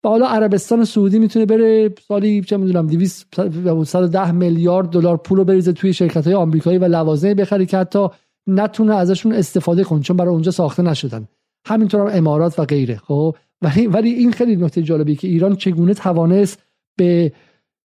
و 0.04 0.08
حالا 0.08 0.26
عربستان 0.26 0.84
سعودی 0.84 1.18
می‌تونه 1.18 1.46
بره 1.46 1.94
سالی 2.08 2.40
چه 2.40 2.56
می‌دونم 2.56 2.86
210 2.86 4.32
میلیارد 4.32 4.88
دلار 4.88 5.16
پول 5.16 5.38
رو 5.38 5.44
بریزه 5.44 5.72
توی 5.72 5.92
شرکت 5.92 6.24
های 6.26 6.34
آمریکایی 6.34 6.78
و 6.78 6.84
لوازم 6.84 7.34
بخری 7.34 7.66
که 7.66 7.78
حتی 7.78 8.08
نتونه 8.46 8.94
ازشون 8.94 9.32
استفاده 9.32 9.84
کنه 9.84 10.00
چون 10.00 10.16
برای 10.16 10.32
اونجا 10.32 10.50
ساخته 10.50 10.82
نشدن. 10.82 11.28
همینطور 11.66 12.00
هم 12.00 12.18
امارات 12.18 12.58
و 12.58 12.64
غیره 12.64 12.96
خب؟ 12.96 13.36
ولی 13.62 13.86
ولی 13.86 14.10
این 14.10 14.32
خیلی 14.32 14.56
نکته 14.56 14.82
جالبی 14.82 15.16
که 15.16 15.28
ایران 15.28 15.56
چگونه 15.56 15.94
توانست 15.94 16.62
به 16.98 17.32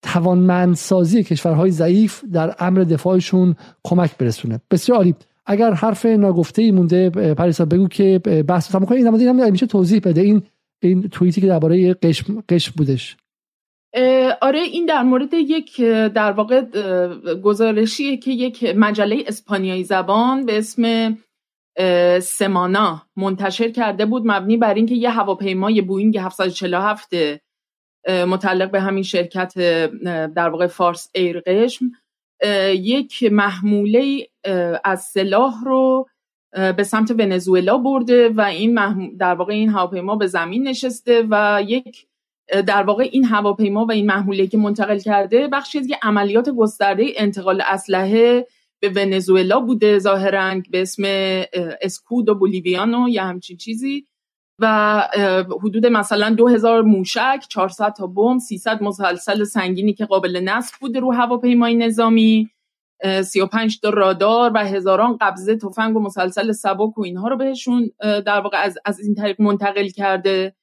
توانمندسازی 0.01 1.23
کشورهای 1.23 1.71
ضعیف 1.71 2.23
در 2.33 2.55
امر 2.59 2.79
دفاعشون 2.79 3.55
کمک 3.83 4.17
برسونه. 4.17 4.61
بسیار 4.71 4.97
عالی. 4.97 5.15
اگر 5.45 5.73
حرف 5.73 6.05
ناگفته 6.05 6.61
ای 6.61 6.71
مونده 6.71 7.09
پریسا 7.09 7.65
بگو 7.65 7.87
که 7.87 8.19
بحث 8.47 8.71
تمام 8.71 8.85
کنیم 8.85 9.13
این 9.13 9.27
هم 9.27 9.51
میشه 9.51 9.65
توضیح 9.65 9.99
بده. 10.03 10.21
این 10.21 10.41
این 10.81 11.09
توییتی 11.09 11.41
که 11.41 11.47
درباره 11.47 11.93
قشم 11.93 12.43
قشم 12.49 12.73
بودش. 12.77 13.17
آره 14.41 14.59
این 14.59 14.85
در 14.85 15.03
مورد 15.03 15.33
یک 15.33 15.81
در 16.15 16.31
واقع 16.31 16.61
گزارشیه 17.43 18.17
که 18.17 18.31
یک 18.31 18.73
مجله 18.77 19.23
اسپانیایی 19.27 19.83
زبان 19.83 20.45
به 20.45 20.57
اسم 20.57 21.13
سمانا 22.21 23.01
منتشر 23.17 23.71
کرده 23.71 24.05
بود 24.05 24.23
مبنی 24.25 24.57
بر 24.57 24.73
اینکه 24.73 24.95
یه 24.95 25.09
هواپیمای 25.09 25.81
بوینگ 25.81 26.17
747 26.17 27.13
متعلق 28.07 28.71
به 28.71 28.81
همین 28.81 29.03
شرکت 29.03 29.53
در 30.33 30.49
واقع 30.49 30.67
فارس 30.67 31.09
ایر 31.15 31.39
قشم. 31.39 31.85
یک 32.73 33.23
محموله 33.23 34.27
از 34.83 35.03
سلاح 35.03 35.53
رو 35.65 36.07
به 36.77 36.83
سمت 36.83 37.11
ونزوئلا 37.11 37.77
برده 37.77 38.29
و 38.29 38.41
این 38.41 38.79
در 39.19 39.35
واقع 39.35 39.53
این 39.53 39.69
هواپیما 39.69 40.15
به 40.15 40.27
زمین 40.27 40.67
نشسته 40.67 41.27
و 41.29 41.63
یک 41.67 42.07
در 42.67 42.83
واقع 42.83 43.09
این 43.11 43.25
هواپیما 43.25 43.85
و 43.85 43.91
این 43.91 44.05
محموله 44.05 44.47
که 44.47 44.57
منتقل 44.57 44.99
کرده 44.99 45.47
بخشی 45.47 45.79
از 45.79 45.87
عملیات 46.01 46.49
گسترده 46.49 47.05
انتقال 47.15 47.61
اسلحه 47.65 48.47
به 48.79 48.89
ونزوئلا 48.89 49.59
بوده 49.59 49.99
ظاهرا 49.99 50.61
به 50.71 50.81
اسم 50.81 51.03
اسکود 51.81 52.29
و 52.29 52.35
بولیویانو 52.35 53.09
یا 53.09 53.23
همچین 53.23 53.57
چیزی. 53.57 54.05
و 54.59 55.03
حدود 55.63 55.85
مثلا 55.85 56.29
2000 56.29 56.81
موشک 56.81 57.45
400 57.49 57.93
تا 57.93 58.07
بمب 58.07 58.39
300 58.39 58.83
مسلسل 58.83 59.43
سنگینی 59.43 59.93
که 59.93 60.05
قابل 60.05 60.41
نصب 60.43 60.75
بوده 60.81 60.99
رو 60.99 61.13
هواپیمای 61.13 61.75
نظامی 61.75 62.49
35 63.23 63.79
تا 63.79 63.89
رادار 63.89 64.51
و 64.53 64.57
هزاران 64.57 65.17
قبضه 65.21 65.55
تفنگ 65.55 65.95
و 65.97 65.99
مسلسل 65.99 66.51
سبک 66.51 66.97
و 66.97 67.03
اینها 67.03 67.27
رو 67.27 67.37
بهشون 67.37 67.91
در 67.99 68.41
واقع 68.41 68.57
از, 68.57 68.77
از 68.85 68.99
این 68.99 69.15
طریق 69.15 69.41
منتقل 69.41 69.87
کرده. 69.87 70.55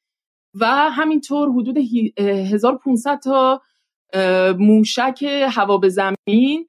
و 0.61 0.67
همینطور 0.67 1.49
حدود 1.49 1.79
1500 2.19 3.19
تا 3.19 3.63
موشک 4.59 5.23
هوا 5.51 5.79
به 5.79 5.89
زمین 5.89 6.69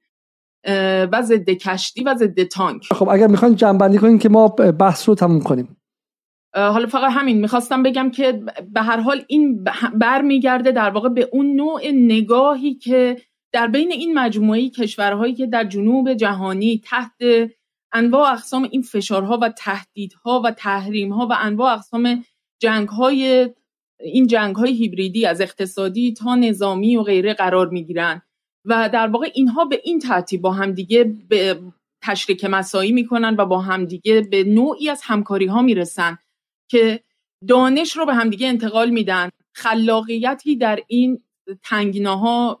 و 1.12 1.22
ضد 1.22 1.50
کشتی 1.50 2.04
و 2.04 2.14
ضد 2.14 2.42
تانک. 2.42 2.92
خب 2.92 3.08
اگر 3.08 3.26
می‌خواین 3.26 3.56
جنبندی 3.56 3.98
کنیم 3.98 4.18
که 4.18 4.28
ما 4.28 4.48
بحث 4.48 5.08
رو 5.08 5.14
تموم 5.14 5.40
کنیم. 5.40 5.75
حالا 6.56 6.86
فقط 6.86 7.12
همین 7.12 7.40
می‌خواستم 7.40 7.82
بگم 7.82 8.10
که 8.10 8.42
به 8.72 8.82
هر 8.82 9.00
حال 9.00 9.24
این 9.28 9.64
برمیگرده 9.94 10.72
در 10.72 10.90
واقع 10.90 11.08
به 11.08 11.28
اون 11.32 11.56
نوع 11.56 11.80
نگاهی 11.92 12.74
که 12.74 13.16
در 13.52 13.66
بین 13.66 13.92
این 13.92 14.18
مجموعه 14.18 14.70
کشورهایی 14.70 15.34
که 15.34 15.46
در 15.46 15.64
جنوب 15.64 16.14
جهانی 16.14 16.80
تحت 16.84 17.22
انواع 17.92 18.32
اقسام 18.32 18.68
این 18.70 18.82
فشارها 18.82 19.38
و 19.42 19.48
تهدیدها 19.48 20.42
و 20.44 20.50
تحریمها 20.50 21.26
و 21.26 21.36
انواع 21.38 21.72
اقسام 21.72 22.24
جنگهای 22.60 23.50
این 24.00 24.26
جنگهای 24.26 24.72
هیبریدی 24.72 25.26
از 25.26 25.40
اقتصادی 25.40 26.12
تا 26.12 26.34
نظامی 26.34 26.96
و 26.96 27.02
غیره 27.02 27.34
قرار 27.34 27.68
می‌گیرن. 27.68 28.22
و 28.64 28.90
در 28.92 29.06
واقع 29.06 29.30
اینها 29.34 29.64
به 29.64 29.80
این 29.84 29.98
ترتیب 29.98 30.40
با 30.42 30.52
همدیگه 30.52 31.04
به 31.28 31.60
تشریک 32.02 32.44
مسایی 32.44 32.92
می‌کنن 32.92 33.36
و 33.38 33.46
با 33.46 33.60
همدیگه 33.60 34.20
به 34.20 34.44
نوعی 34.44 34.88
از 34.88 35.00
همکاری 35.04 35.46
ها 35.46 35.62
می‌رسن. 35.62 36.18
که 36.68 37.00
دانش 37.48 37.96
رو 37.96 38.06
به 38.06 38.14
همدیگه 38.14 38.48
انتقال 38.48 38.90
میدن. 38.90 39.28
خلاقیتی 39.54 40.56
در 40.56 40.80
این 40.88 41.22
تنگناها 41.62 42.60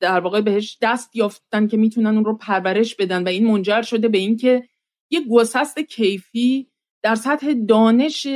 در 0.00 0.20
واقع 0.20 0.40
بهش 0.40 0.78
دست 0.82 1.16
یافتن 1.16 1.66
که 1.66 1.76
می‌تونن 1.76 2.06
اون 2.06 2.24
رو 2.24 2.36
پرورش 2.36 2.94
بدن 2.94 3.24
و 3.24 3.28
این 3.28 3.46
منجر 3.46 3.82
شده 3.82 4.08
به 4.08 4.18
اینکه 4.18 4.68
یه 5.10 5.20
گسست 5.30 5.78
کیفی 5.78 6.70
در 7.02 7.14
سطح 7.14 7.52
دانش 7.68 8.26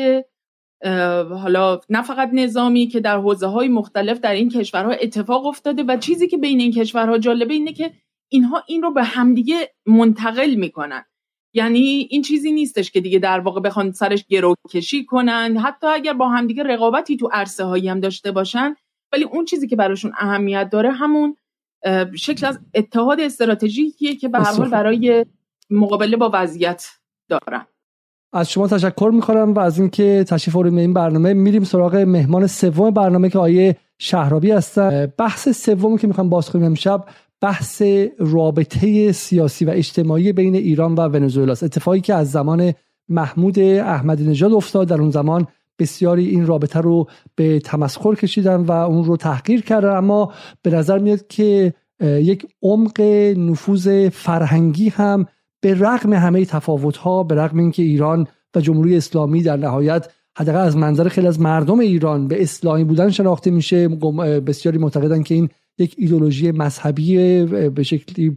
حالا 1.30 1.80
نه 1.88 2.02
فقط 2.02 2.30
نظامی 2.32 2.86
که 2.86 3.00
در 3.00 3.18
حوزه 3.18 3.46
های 3.46 3.68
مختلف 3.68 4.20
در 4.20 4.32
این 4.32 4.48
کشورها 4.48 4.90
اتفاق 4.90 5.46
افتاده 5.46 5.82
و 5.82 5.96
چیزی 5.96 6.28
که 6.28 6.38
بین 6.38 6.60
این 6.60 6.72
کشورها 6.72 7.18
جالبه 7.18 7.54
اینه 7.54 7.72
که 7.72 7.92
اینها 8.28 8.64
این 8.68 8.82
رو 8.82 8.92
به 8.92 9.04
همدیگه 9.04 9.74
منتقل 9.86 10.54
می‌کنن. 10.54 11.04
یعنی 11.54 12.08
این 12.10 12.22
چیزی 12.22 12.52
نیستش 12.52 12.90
که 12.90 13.00
دیگه 13.00 13.18
در 13.18 13.40
واقع 13.40 13.60
بخوان 13.60 13.92
سرش 13.92 14.24
گرو 14.28 14.54
کشی 14.70 15.04
کنن. 15.04 15.56
حتی 15.56 15.86
اگر 15.86 16.12
با 16.12 16.28
همدیگه 16.28 16.62
رقابتی 16.62 17.16
تو 17.16 17.28
عرصه 17.32 17.64
هایی 17.64 17.88
هم 17.88 18.00
داشته 18.00 18.32
باشن 18.32 18.74
ولی 19.12 19.24
اون 19.24 19.44
چیزی 19.44 19.68
که 19.68 19.76
براشون 19.76 20.12
اهمیت 20.18 20.70
داره 20.72 20.90
همون 20.90 21.36
شکل 22.16 22.46
از 22.46 22.60
اتحاد 22.74 23.20
استراتژیکیه 23.20 24.16
که 24.16 24.28
به 24.28 24.38
هر 24.38 24.52
حال 24.52 24.70
برای 24.70 25.26
مقابله 25.70 26.16
با 26.16 26.30
وضعیت 26.32 26.88
دارن. 27.28 27.66
از 28.32 28.50
شما 28.50 28.68
تشکر 28.68 29.10
می‌کنم 29.14 29.52
و 29.54 29.58
از 29.58 29.78
اینکه 29.78 30.24
تشریف 30.28 30.56
آوردید 30.56 30.78
این 30.78 30.94
برنامه. 30.94 31.34
میریم 31.34 31.64
سراغ 31.64 31.94
مهمان 31.96 32.46
سوم 32.46 32.90
برنامه 32.90 33.30
که 33.30 33.38
آیه 33.38 33.76
شهرابی 33.98 34.50
هستن. 34.50 35.12
بحث 35.18 35.48
سومی 35.48 35.98
که 35.98 36.06
می‌خوام 36.06 36.28
باز 36.28 36.50
کنیم 36.50 36.64
امشب 36.64 37.04
بحث 37.40 37.82
رابطه 38.18 39.12
سیاسی 39.12 39.64
و 39.64 39.70
اجتماعی 39.70 40.32
بین 40.32 40.54
ایران 40.54 40.94
و 40.94 41.00
ونزوئلا 41.00 41.52
اتفاقی 41.52 42.00
که 42.00 42.14
از 42.14 42.30
زمان 42.30 42.74
محمود 43.08 43.58
احمدی 43.58 44.24
نژاد 44.24 44.52
افتاد 44.52 44.88
در 44.88 45.00
اون 45.00 45.10
زمان 45.10 45.46
بسیاری 45.78 46.28
این 46.28 46.46
رابطه 46.46 46.80
رو 46.80 47.06
به 47.34 47.60
تمسخر 47.60 48.14
کشیدن 48.14 48.56
و 48.56 48.72
اون 48.72 49.04
رو 49.04 49.16
تحقیر 49.16 49.62
کردن. 49.62 49.96
اما 49.96 50.32
به 50.62 50.70
نظر 50.70 50.98
میاد 50.98 51.26
که 51.26 51.74
یک 52.00 52.46
عمق 52.62 53.00
نفوذ 53.36 54.08
فرهنگی 54.08 54.88
هم 54.88 55.26
به 55.60 55.74
رغم 55.74 56.12
همه 56.12 56.44
تفاوت 56.44 56.96
ها 56.96 57.22
به 57.22 57.34
رغم 57.34 57.58
اینکه 57.58 57.82
ایران 57.82 58.26
و 58.54 58.60
جمهوری 58.60 58.96
اسلامی 58.96 59.42
در 59.42 59.56
نهایت 59.56 60.08
حداقل 60.38 60.58
از 60.58 60.76
منظر 60.76 61.08
خیلی 61.08 61.26
از 61.26 61.40
مردم 61.40 61.78
ایران 61.78 62.28
به 62.28 62.42
اسلامی 62.42 62.84
بودن 62.84 63.10
شناخته 63.10 63.50
میشه. 63.50 63.88
بسیاری 64.46 64.78
معتقدن 64.78 65.22
که 65.22 65.34
این 65.34 65.48
یک 65.78 65.94
ایدولوژی 65.98 66.50
مذهبی 66.50 67.44
به 67.68 67.82
شکلی 67.82 68.36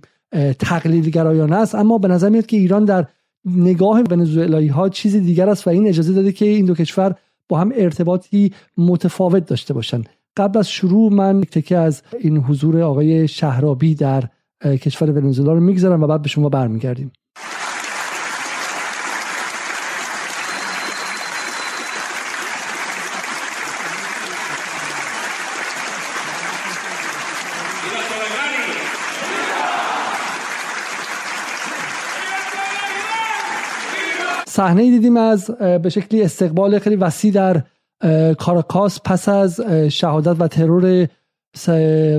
تقلیل 0.60 1.10
گرایانه 1.10 1.56
است. 1.56 1.76
اما 1.76 1.98
به 1.98 2.08
نظر 2.08 2.30
میاد 2.30 2.46
که 2.46 2.58
ایران 2.58 2.86
در 2.86 3.08
نگاه 3.46 4.02
ونزوئلایی 4.10 4.68
ها 4.68 4.90
چیزی 4.90 5.20
دیگر 5.20 5.50
است 5.50 5.68
و 5.68 5.70
این 5.70 5.88
اجازه 5.88 6.14
داده 6.14 6.32
که 6.32 6.46
این 6.46 6.66
دو 6.66 6.76
کشور 6.76 7.16
با 7.50 7.60
هم 7.60 7.72
ارتباطی 7.76 8.54
متفاوت 8.78 9.46
داشته 9.46 9.74
باشند 9.74 10.10
قبل 10.38 10.60
از 10.60 10.70
شروع 10.70 11.14
من 11.14 11.42
تکه 11.42 11.78
از 11.78 12.02
این 12.20 12.38
حضور 12.38 12.82
آقای 12.82 13.28
شهرابی 13.28 13.96
در 13.96 14.24
کشور 14.64 15.12
ونزوئلا 15.12 15.54
رو 15.54 15.60
می‌گذارم 15.60 16.04
و 16.04 16.08
بعد 16.08 16.22
به 16.22 16.30
شما 16.30 16.50
برمیگردیم. 16.50 17.12
صحنه 34.62 34.82
دیدیم 34.82 35.18
از 35.18 35.52
به 35.60 35.90
شکلی 35.90 36.24
استقبال 36.24 36.80
خیلی 36.80 36.96
وسیع 36.96 37.32
در 37.32 37.64
کاراکاس 38.34 39.00
پس 39.06 39.30
از 39.30 39.62
شهادت 39.90 40.36
و 40.40 40.48
ترور 40.48 41.08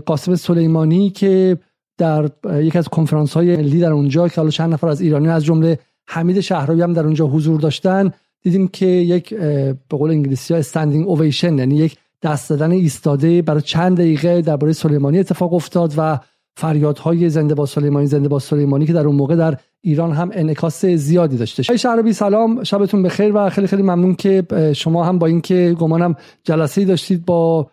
قاسم 0.06 0.34
سلیمانی 0.34 1.10
که 1.10 1.58
در 1.98 2.30
یک 2.54 2.76
از 2.76 2.88
کنفرانس 2.88 3.34
های 3.34 3.56
ملی 3.56 3.80
در 3.80 3.92
اونجا 3.92 4.28
که 4.28 4.36
حالا 4.36 4.50
چند 4.50 4.72
نفر 4.72 4.88
از 4.88 5.00
ایرانی 5.00 5.28
از 5.28 5.44
جمله 5.44 5.78
حمید 6.06 6.40
شهرابی 6.40 6.82
هم 6.82 6.92
در 6.92 7.04
اونجا 7.04 7.26
حضور 7.26 7.60
داشتن 7.60 8.12
دیدیم 8.42 8.68
که 8.68 8.86
یک 8.86 9.34
به 9.34 9.76
قول 9.90 10.10
انگلیسی 10.10 10.54
ها 10.54 10.60
استندینگ 10.60 11.08
اویشن 11.08 11.58
یعنی 11.58 11.76
یک 11.76 11.96
دست 12.22 12.50
دادن 12.50 12.70
ایستاده 12.70 13.42
برای 13.42 13.62
چند 13.62 13.96
دقیقه 13.96 14.42
درباره 14.42 14.72
سلیمانی 14.72 15.18
اتفاق 15.18 15.52
افتاد 15.52 15.94
و 15.96 16.18
فریادهای 16.56 17.28
زنده 17.28 17.54
با 17.54 17.66
سلیمانی 17.66 18.06
زنده 18.06 18.28
با 18.28 18.38
سلیمانی 18.38 18.86
که 18.86 18.92
در 18.92 19.06
اون 19.06 19.16
موقع 19.16 19.36
در 19.36 19.56
ایران 19.80 20.12
هم 20.12 20.30
انعکاس 20.32 20.86
زیادی 20.86 21.36
داشته. 21.36 21.62
آقای 21.62 21.78
شهرابی 21.78 22.12
سلام 22.12 22.64
شبتون 22.64 23.02
بخیر 23.02 23.32
و 23.36 23.50
خیلی 23.50 23.66
خیلی 23.66 23.82
ممنون 23.82 24.14
که 24.14 24.44
شما 24.76 25.04
هم 25.04 25.18
با 25.18 25.26
اینکه 25.26 25.76
گمانم 25.78 26.14
جلسه 26.44 26.84
داشتید 26.84 27.24
با 27.24 27.70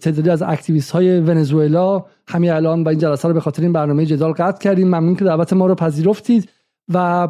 تعدادی 0.00 0.30
از 0.30 0.42
اکتیویست 0.42 0.90
های 0.90 1.20
ونزوئلا 1.20 2.04
همین 2.28 2.50
الان 2.50 2.84
با 2.84 2.90
این 2.90 3.00
جلسه 3.00 3.28
رو 3.28 3.34
به 3.34 3.40
خاطر 3.40 3.62
این 3.62 3.72
برنامه 3.72 4.06
جدال 4.06 4.32
قطع 4.32 4.62
کردیم. 4.62 4.88
ممنون 4.88 5.16
که 5.16 5.24
دعوت 5.24 5.52
ما 5.52 5.66
رو 5.66 5.74
پذیرفتید 5.74 6.48
و 6.94 7.28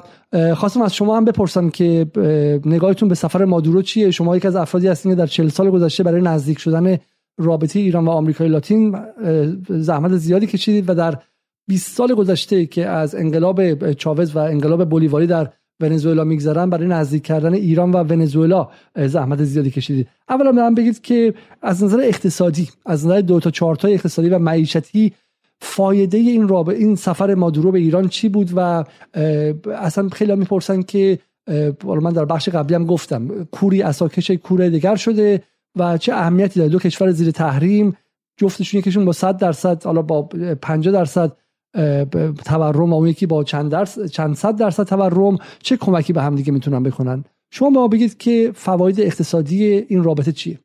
خواستم 0.54 0.82
از 0.82 0.94
شما 0.94 1.16
هم 1.16 1.24
بپرسم 1.24 1.70
که 1.70 2.06
نگاهتون 2.64 3.08
به 3.08 3.14
سفر 3.14 3.44
مادورو 3.44 3.82
چیه؟ 3.82 4.10
شما 4.10 4.36
یک 4.36 4.46
از 4.46 4.56
افرادی 4.56 4.88
هستین 4.88 5.12
که 5.12 5.16
در 5.16 5.26
40 5.26 5.48
سال 5.48 5.70
گذشته 5.70 6.02
برای 6.02 6.22
نزدیک 6.22 6.58
شدن 6.58 6.98
رابطه 7.38 7.78
ایران 7.78 8.04
و 8.04 8.10
آمریکای 8.10 8.48
لاتین 8.48 8.98
زحمت 9.68 10.16
زیادی 10.16 10.46
کشیدید 10.46 10.90
و 10.90 10.94
در 10.94 11.18
20 11.68 11.96
سال 11.96 12.14
گذشته 12.14 12.66
که 12.66 12.86
از 12.86 13.14
انقلاب 13.14 13.92
چاوز 13.92 14.36
و 14.36 14.38
انقلاب 14.38 14.88
بولیواری 14.88 15.26
در 15.26 15.48
ونزوئلا 15.80 16.24
میگذرن 16.24 16.70
برای 16.70 16.86
نزدیک 16.86 17.22
کردن 17.22 17.54
ایران 17.54 17.92
و 17.92 17.96
ونزوئلا 17.96 18.68
زحمت 18.96 19.44
زیادی 19.44 19.70
کشیدید. 19.70 20.08
اولا 20.28 20.52
من 20.52 20.74
بگید 20.74 21.00
که 21.00 21.34
از 21.62 21.84
نظر 21.84 22.00
اقتصادی 22.00 22.68
از 22.86 23.06
نظر 23.06 23.20
دو 23.20 23.40
تا 23.40 23.50
چهار 23.50 23.76
تا 23.76 23.88
اقتصادی 23.88 24.28
و 24.28 24.38
معیشتی 24.38 25.12
فایده 25.60 26.18
این 26.18 26.48
رابطه 26.48 26.78
این 26.78 26.96
سفر 26.96 27.34
مادورو 27.34 27.72
به 27.72 27.78
ایران 27.78 28.08
چی 28.08 28.28
بود 28.28 28.50
و 28.56 28.84
اصلا 29.74 30.08
خیلی 30.08 30.34
می‌پرسن 30.34 30.82
که 30.82 31.18
من 31.84 32.12
در 32.12 32.24
بخش 32.24 32.48
قبلی 32.48 32.74
هم 32.74 32.86
گفتم 32.86 33.44
کوری 33.44 33.82
اساکش 33.82 34.30
کور 34.30 34.68
دیگر 34.68 34.96
شده 34.96 35.42
و 35.76 35.98
چه 35.98 36.12
اهمیتی 36.12 36.60
داره. 36.60 36.72
دو 36.72 36.78
کشور 36.78 37.10
زیر 37.10 37.30
تحریم 37.30 37.96
جفتشون 38.36 38.78
یکیشون 38.78 39.04
با 39.04 39.12
100 39.12 39.36
درصد 39.36 39.84
حالا 39.84 40.02
با 40.02 40.22
50 40.62 40.94
درصد 40.94 41.32
تورم 42.44 42.92
و 42.92 42.94
اون 42.94 43.08
یکی 43.08 43.26
با 43.26 43.44
چند 43.44 43.70
درصد 43.70 44.06
چند 44.06 44.34
صد 44.34 44.56
درصد 44.56 44.84
تورم 44.84 45.36
چه 45.58 45.76
کمکی 45.76 46.12
به 46.12 46.22
هم 46.22 46.34
دیگه 46.34 46.52
می‌تونن 46.52 46.82
بکنن؟ 46.82 47.24
شما 47.50 47.70
به 47.70 47.76
ما 47.76 47.88
بگید 47.88 48.16
که 48.16 48.52
فواید 48.54 49.00
اقتصادی 49.00 49.64
این 49.64 50.04
رابطه 50.04 50.32
چیه؟ 50.32 50.58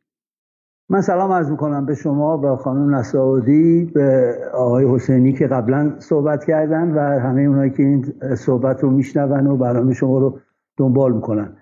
من 0.90 1.02
سلام 1.02 1.32
عرض 1.32 1.50
می‌کنم 1.50 1.86
به 1.86 1.96
شما 1.96 2.38
و 2.38 2.56
خانم 2.56 2.96
نساودی 2.96 3.86
به 3.86 4.36
آقای 4.54 4.86
حسینی 4.96 5.34
که 5.34 5.48
قبلا 5.48 5.96
صحبت 6.00 6.46
کردن 6.46 6.92
و 6.92 7.20
همه 7.20 7.42
اونایی 7.42 7.72
که 7.72 7.84
این 7.84 8.14
صحبت 8.36 8.84
رو 8.84 8.92
میشنون 8.92 9.48
و 9.48 9.58
برنامه 9.58 9.94
شما 9.94 10.20
رو 10.20 10.40
دنبال 10.78 11.14
می‌کنن. 11.14 11.58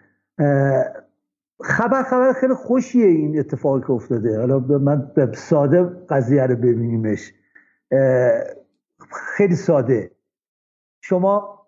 خبر 1.65 2.03
خبر 2.03 2.33
خیلی 2.33 2.53
خوشیه 2.53 3.05
این 3.05 3.39
اتفاقی 3.39 3.81
که 3.81 3.91
افتاده. 3.91 4.39
حالا 4.39 4.59
من 4.59 5.11
به 5.15 5.31
ساده 5.33 5.83
قضیه 5.83 6.43
رو 6.43 6.55
ببینیمش. 6.55 7.33
خیلی 9.37 9.55
ساده. 9.55 10.11
شما 11.01 11.59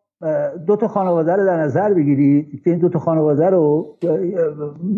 دو 0.67 0.75
تا 0.75 0.87
خانواده 0.87 1.35
رو 1.35 1.45
در 1.45 1.57
نظر 1.59 1.93
بگیرید 1.93 2.63
که 2.63 2.69
این 2.69 2.79
دو 2.79 2.89
تا 2.89 2.99
خانواده 2.99 3.49
رو 3.49 3.95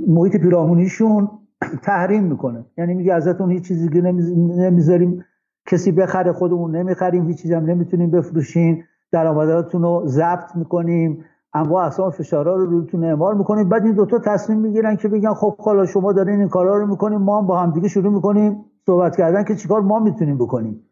محیط 0.08 0.38
پیرامونیشون 0.38 1.30
تحریم 1.84 2.24
می‌کنه. 2.24 2.66
یعنی 2.78 2.94
میگه 2.94 3.14
ازتون 3.14 3.52
هیچ 3.52 3.68
چیزی 3.68 4.02
نمی‌ذاریم 4.02 5.26
کسی 5.68 5.92
بخره 5.92 6.32
خودمون 6.32 6.76
نمی‌خریم 6.76 7.28
هیچ 7.28 7.42
چیزی 7.42 7.54
هم 7.54 7.66
نمی‌تونیم 7.66 8.12
بفروشین. 8.12 8.84
درآمداتون 9.12 9.82
رو 9.82 10.04
ضبط 10.06 10.56
می‌کنیم. 10.56 11.26
انواع 11.54 11.86
اقسام 11.86 12.10
فشارها 12.10 12.56
رو 12.56 12.66
روتون 12.66 13.04
اعمال 13.04 13.38
می‌کنیم. 13.38 13.70
بعد 13.70 13.86
این 13.86 13.96
دوتا 13.96 14.20
تصمیم 14.20 14.60
می‌گیرن 14.60 14.96
که 14.96 15.08
بگن 15.08 15.34
خب 15.34 15.58
حالا 15.58 15.86
شما 15.86 16.14
دارین 16.14 16.40
این 16.40 16.50
کارا 16.50 16.78
رو 16.78 16.88
می‌کنیم 16.88 17.22
ما 17.22 17.40
هم 17.42 17.48
با 17.48 17.60
همدیگه 17.60 17.88
شروع 17.88 18.14
می‌کنیم 18.14 18.66
صحبت 18.86 19.18
کردن 19.18 19.44
که 19.44 19.56
چیکار 19.56 19.82
ما 19.82 20.00
می‌تونیم 20.00 20.38
بکنیم. 20.38 20.86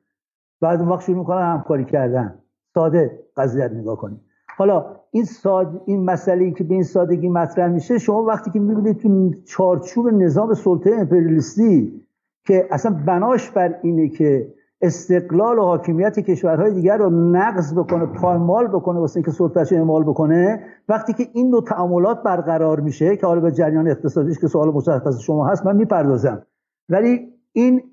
بعد 0.61 0.79
اون 0.79 0.89
وقت 0.89 1.01
شروع 1.01 1.17
می‌کنن 1.17 1.53
همکاری 1.53 1.85
کردن. 1.85 2.39
ساده 2.73 3.19
قضیه 3.37 3.67
نگاه 3.67 3.97
کنیم. 3.97 4.21
حالا 4.57 4.85
این 5.11 5.23
ساد 5.23 5.81
این 5.85 6.05
مسئله 6.05 6.43
ای 6.43 6.51
که 6.51 6.63
به 6.63 6.73
این 6.73 6.83
سادگی 6.83 7.29
مطرح 7.29 7.67
میشه 7.67 7.97
شما 7.97 8.23
وقتی 8.23 8.51
که 8.51 8.59
می‌بینید 8.59 8.97
تو 8.97 9.33
چارچوب 9.45 10.07
نظام 10.07 10.53
سلطه 10.53 10.91
امپریالیستی 10.99 12.01
که 12.45 12.67
اصلا 12.71 13.03
بناش 13.07 13.51
بر 13.51 13.79
اینه 13.81 14.09
که 14.09 14.53
استقلال 14.81 15.59
و 15.59 15.61
حاکمیت 15.61 16.19
کشورهای 16.19 16.73
دیگر 16.73 16.97
رو 16.97 17.09
نقض 17.09 17.73
بکنه 17.73 18.05
پایمال 18.05 18.67
بکنه 18.67 18.99
واسه 18.99 19.17
اینکه 19.17 19.31
سلطهش 19.31 19.73
اعمال 19.73 20.03
بکنه 20.03 20.63
وقتی 20.89 21.13
که 21.13 21.27
این 21.33 21.49
دو 21.49 21.61
تعاملات 21.61 22.23
برقرار 22.23 22.79
میشه 22.79 23.17
که 23.17 23.27
حالا 23.27 23.41
به 23.41 23.51
جریان 23.51 23.87
اقتصادیش 23.87 24.39
که 24.39 24.47
سوال 24.47 24.69
مشخص 24.69 25.19
شما 25.19 25.47
هست 25.47 25.65
من 25.65 25.75
می‌پردازم. 25.75 26.45
ولی 26.89 27.33
این 27.53 27.83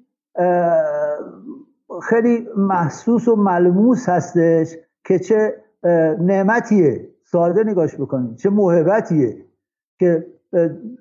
خیلی 2.02 2.48
محسوس 2.56 3.28
و 3.28 3.36
ملموس 3.36 4.08
هستش 4.08 4.76
که 5.04 5.18
چه 5.18 5.54
نعمتیه. 6.20 7.08
ساده 7.22 7.64
نگاش 7.64 7.96
بکنید. 7.96 8.36
چه 8.36 8.50
موهبتیه 8.50 9.44
که 9.98 10.26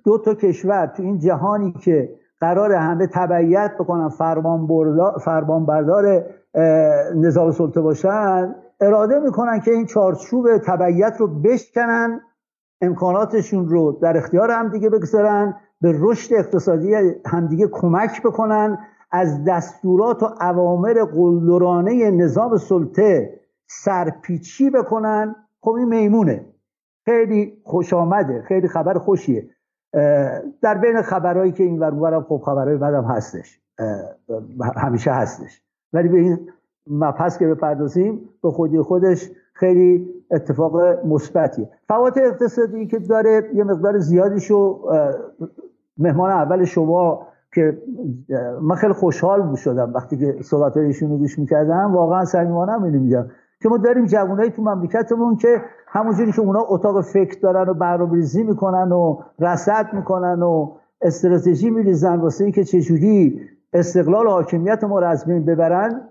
دو 0.04 0.18
تا 0.18 0.34
کشور 0.34 0.86
تو 0.86 1.04
این 1.04 1.20
جهانی 1.20 1.72
که 1.72 2.16
قرار 2.44 2.72
همه 2.72 3.08
تبعیت 3.08 3.72
بکنن 3.80 4.10
فرمان 5.20 5.66
بردار 5.66 6.26
نظام 7.16 7.52
سلطه 7.52 7.82
باشن 7.82 8.56
اراده 8.82 9.20
می‌کنن 9.20 9.60
که 9.60 9.72
این 9.72 9.86
چارچوب 9.86 10.58
تبعیت 10.58 11.16
رو 11.20 11.28
بشکنن 11.28 12.22
امکاناتشون 12.82 13.70
رو 13.70 13.92
در 13.92 14.18
اختیار 14.18 14.52
همدیگه 14.52 14.90
بگذارن 14.90 15.56
به 15.82 15.96
رشد 16.00 16.34
اقتصادی 16.34 16.96
همدیگه 17.26 17.68
کمک 17.68 18.24
بکنن 18.24 18.78
از 19.12 19.44
دستورات 19.44 20.24
و 20.24 20.30
اوامر 20.42 21.04
قلدرانه 21.04 22.12
نظام 22.12 22.58
سلطه 22.58 23.40
سرپیچی 23.68 24.70
بکنن. 24.70 25.36
خب 25.62 25.72
این 25.72 25.88
میمونه. 25.88 26.46
خیلی 27.06 27.62
خوش 27.64 27.94
آمده 27.94 28.42
خیلی 28.48 28.68
خبر 28.68 28.94
خوشیه. 28.94 29.50
در 30.62 30.78
بین 30.82 31.02
خبرهایی 31.02 31.52
که 31.52 31.64
این 31.64 31.80
ور 31.80 32.22
خب 32.22 32.42
خبرهای 32.46 32.78
بدم 32.78 33.04
هستش 33.04 33.62
همیشه 34.76 35.12
هستش. 35.12 35.62
ولی 35.94 36.08
به 36.08 36.18
این 36.18 36.40
مبحث 36.90 37.38
که 37.38 37.48
بپردازیم 37.48 38.30
به 38.44 38.52
خودی 38.52 38.82
خودش 38.82 39.32
خیلی 39.54 40.10
اتفاق 40.32 41.06
مثبتیه. 41.06 41.70
فوات 41.88 42.18
اقتصادی 42.18 42.88
که 42.88 43.00
داره 43.00 43.50
یه 43.54 43.64
مقدار 43.64 44.00
زیادیشو 44.00 44.80
مهمان 45.98 46.32
اول 46.32 46.66
شما 46.66 47.28
که 47.56 47.78
من 48.62 48.76
خیلی 48.76 48.94
خوشحال 48.94 49.56
شدم 49.56 49.94
وقتی 49.94 50.18
که 50.18 50.36
صحبت 50.42 50.78
رو 50.78 51.18
گوش 51.18 51.40
می‌کردم. 51.40 51.96
واقعا 51.96 52.26
صمیمانه 52.26 52.84
اینو 52.84 53.00
میگم. 53.00 53.26
که 53.62 53.70
ما 53.70 53.78
داریم 53.78 54.06
جوانایی 54.06 54.50
تو 54.50 54.62
مملکتمون 54.62 55.36
که 55.36 55.62
همونجوری 55.94 56.32
که 56.32 56.42
اونا 56.42 56.60
اتاق 56.68 57.02
فکر 57.02 57.40
دارن 57.40 57.70
و 57.70 57.74
برنامه‌ریزی 57.74 58.44
می‌کنن 58.44 58.92
و 58.92 59.18
رصد 59.40 59.94
می‌کنن 59.94 60.42
و 60.42 60.72
استراتژی 61.02 61.70
میریزن 61.70 62.20
واسه 62.20 62.44
اینکه 62.44 62.64
چجوری 62.64 63.42
استقلال 63.74 64.26
و 64.26 64.30
حاکمیت 64.30 64.84
ما 64.84 65.00
رو 65.00 65.08
از 65.08 65.26
بین 65.26 65.46
ببرن 65.46 66.10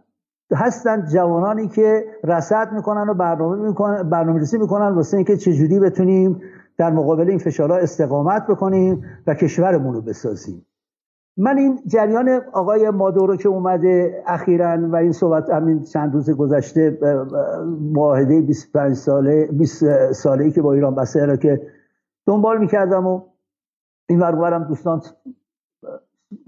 هستن 0.53 1.07
جوانانی 1.07 1.69
که 1.69 2.05
رصد 2.25 2.73
می‌کنن 2.73 3.09
و 3.09 3.15
برنامه 3.15 3.69
می‌کنن 3.69 4.11
برنامه‌ریزی 4.11 4.59
می‌کنن 4.59 4.95
واسه 4.95 5.17
اینکه 5.17 5.37
چجوری 5.37 5.81
بتونیم 5.81 6.41
در 6.79 6.91
مقابل 6.91 7.29
این 7.29 7.39
فشارها 7.39 7.77
استقامت 7.77 8.47
بکنیم 8.47 9.05
و 9.27 9.35
کشورمون 9.35 9.95
رو 9.95 10.01
بسازیم. 10.01 10.67
من 11.37 11.59
این 11.59 11.79
جریان 11.87 12.41
آقای 12.53 12.91
مادورو 12.91 13.37
که 13.37 13.49
اومده 13.49 14.23
اخیرا 14.27 14.79
و 14.91 14.97
این 14.97 15.13
صحبت 15.13 15.51
همین 15.51 15.83
چند 15.83 16.15
روز 16.15 16.31
گذشته 16.31 16.99
معاهده 17.93 18.41
25 18.41 18.95
ساله 18.95 19.47
20 19.53 20.13
ساله 20.13 20.45
ای 20.45 20.51
که 20.51 20.63
با 20.63 20.73
ایران 20.73 20.95
بسته 20.95 21.27
را 21.27 21.37
که 21.37 21.61
دنبال 22.27 22.59
می‌کردم 22.59 23.07
و 23.07 23.23
این 24.09 24.21
ورورم 24.21 24.65
دوستان 24.65 25.03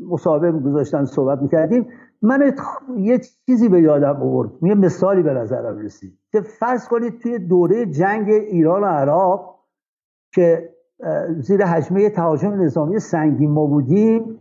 مصاحبه 0.08 0.52
گذاشتن 0.52 1.04
صحبت 1.04 1.42
می‌کردیم. 1.42 1.86
من 2.22 2.54
یه 2.96 3.20
چیزی 3.46 3.68
به 3.68 3.80
یادم 3.80 4.22
آورد 4.22 4.50
یه 4.62 4.74
مثالی 4.74 5.22
به 5.22 5.34
نظرم 5.34 5.78
رسید 5.78 6.18
که 6.32 6.40
فرض 6.40 6.88
کنید 6.88 7.18
توی 7.18 7.38
دوره 7.38 7.86
جنگ 7.86 8.28
ایران 8.28 8.82
و 8.82 8.86
عراق 8.86 9.60
که 10.34 10.74
زیر 11.38 11.64
حجمه 11.64 12.10
تهاجم 12.10 12.62
نظامی 12.62 12.98
سنگین 12.98 13.50
ما 13.50 13.66
بودیم 13.66 14.40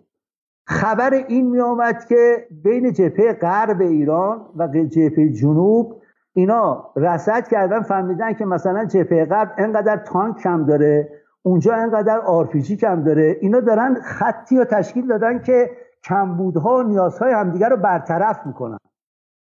خبر 0.66 1.14
این 1.14 1.50
می 1.50 1.60
آمد 1.60 2.06
که 2.06 2.48
بین 2.64 2.94
جبهه 2.94 3.34
غرب 3.34 3.82
ایران 3.82 4.46
و 4.56 4.68
جبهه 4.68 5.30
جنوب 5.30 6.02
اینا 6.34 6.90
رصد 6.96 7.48
کردن 7.48 7.82
فهمیدن 7.82 8.34
که 8.34 8.46
مثلا 8.46 8.86
جبهه 8.86 9.26
غرب 9.26 9.54
انقدر 9.58 9.98
تانک 9.98 10.38
کم 10.38 10.66
داره 10.66 11.10
اونجا 11.44 11.76
انقدر 11.76 12.20
آرپیجی 12.20 12.78
کم 12.78 13.04
داره 13.04 13.38
اینا 13.42 13.60
دارن 13.60 13.94
خطی 14.04 14.58
رو 14.58 14.66
تشکیل 14.66 15.08
دادن 15.08 15.42
که 15.42 15.70
کمبودها 16.04 16.78
و 16.78 16.84
نیازهای 16.84 17.34
همدیگر 17.34 17.70
رو 17.70 17.78
برطرف 17.78 18.46
می‌کنن. 18.46 18.78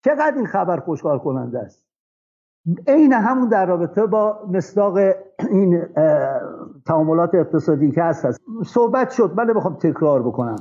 چقدر 0.04 0.36
این 0.36 0.46
خبر 0.46 0.76
خوشحال 0.76 1.18
کننده 1.18 1.58
است؟ 1.58 1.86
عین 2.86 3.12
همون 3.12 3.48
در 3.48 3.66
رابطه 3.66 4.06
با 4.06 4.48
مصداق 4.52 4.98
این 5.50 5.82
تعاملات 6.86 7.34
اقتصادی 7.34 7.90
که 7.90 8.02
هست, 8.02 8.40
صحبت 8.66 9.10
شد 9.10 9.32
من 9.36 9.50
نمی‌خوام 9.50 9.74
تکرار 9.74 10.22
بکنم. 10.22 10.56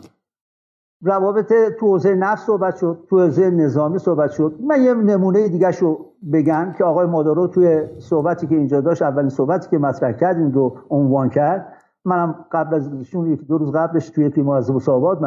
روابط 1.04 1.54
تو 1.80 1.88
حوزه 1.88 2.16
نفت 2.16 2.46
صحبت 2.46 2.76
شد 2.76 3.06
تو 3.10 3.20
حوزه 3.20 3.50
نظامی 3.50 4.00
صحبت 4.00 4.32
شد. 4.32 4.56
من 4.68 4.82
یه 4.82 4.94
نمونه 4.94 5.48
دیگه 5.48 5.72
شو 5.72 6.06
بگم 6.34 6.74
که 6.78 6.84
آقای 6.84 7.08
مادارو 7.08 7.48
توی 7.48 7.88
صحبتی 8.00 8.48
که 8.48 8.56
اینجا 8.56 8.82
داشت 8.82 9.02
اولین 9.02 9.30
صحبتی 9.30 9.70
که 9.70 9.78
مطرح 9.78 10.12
کرد 10.12 10.38
این 10.38 10.54
رو 10.54 10.78
عنوان 10.90 11.30
کرد. 11.30 11.74
منم 12.06 12.46
قبل 12.52 12.76
از 12.76 12.94
ایشون 12.94 13.28
یک 13.28 13.48
دو 13.48 13.58
روز 13.58 13.72
قبلش 13.72 14.10
توی 14.10 14.30
تیم 14.30 14.50
از 14.50 14.72
مسابقات 14.72 15.20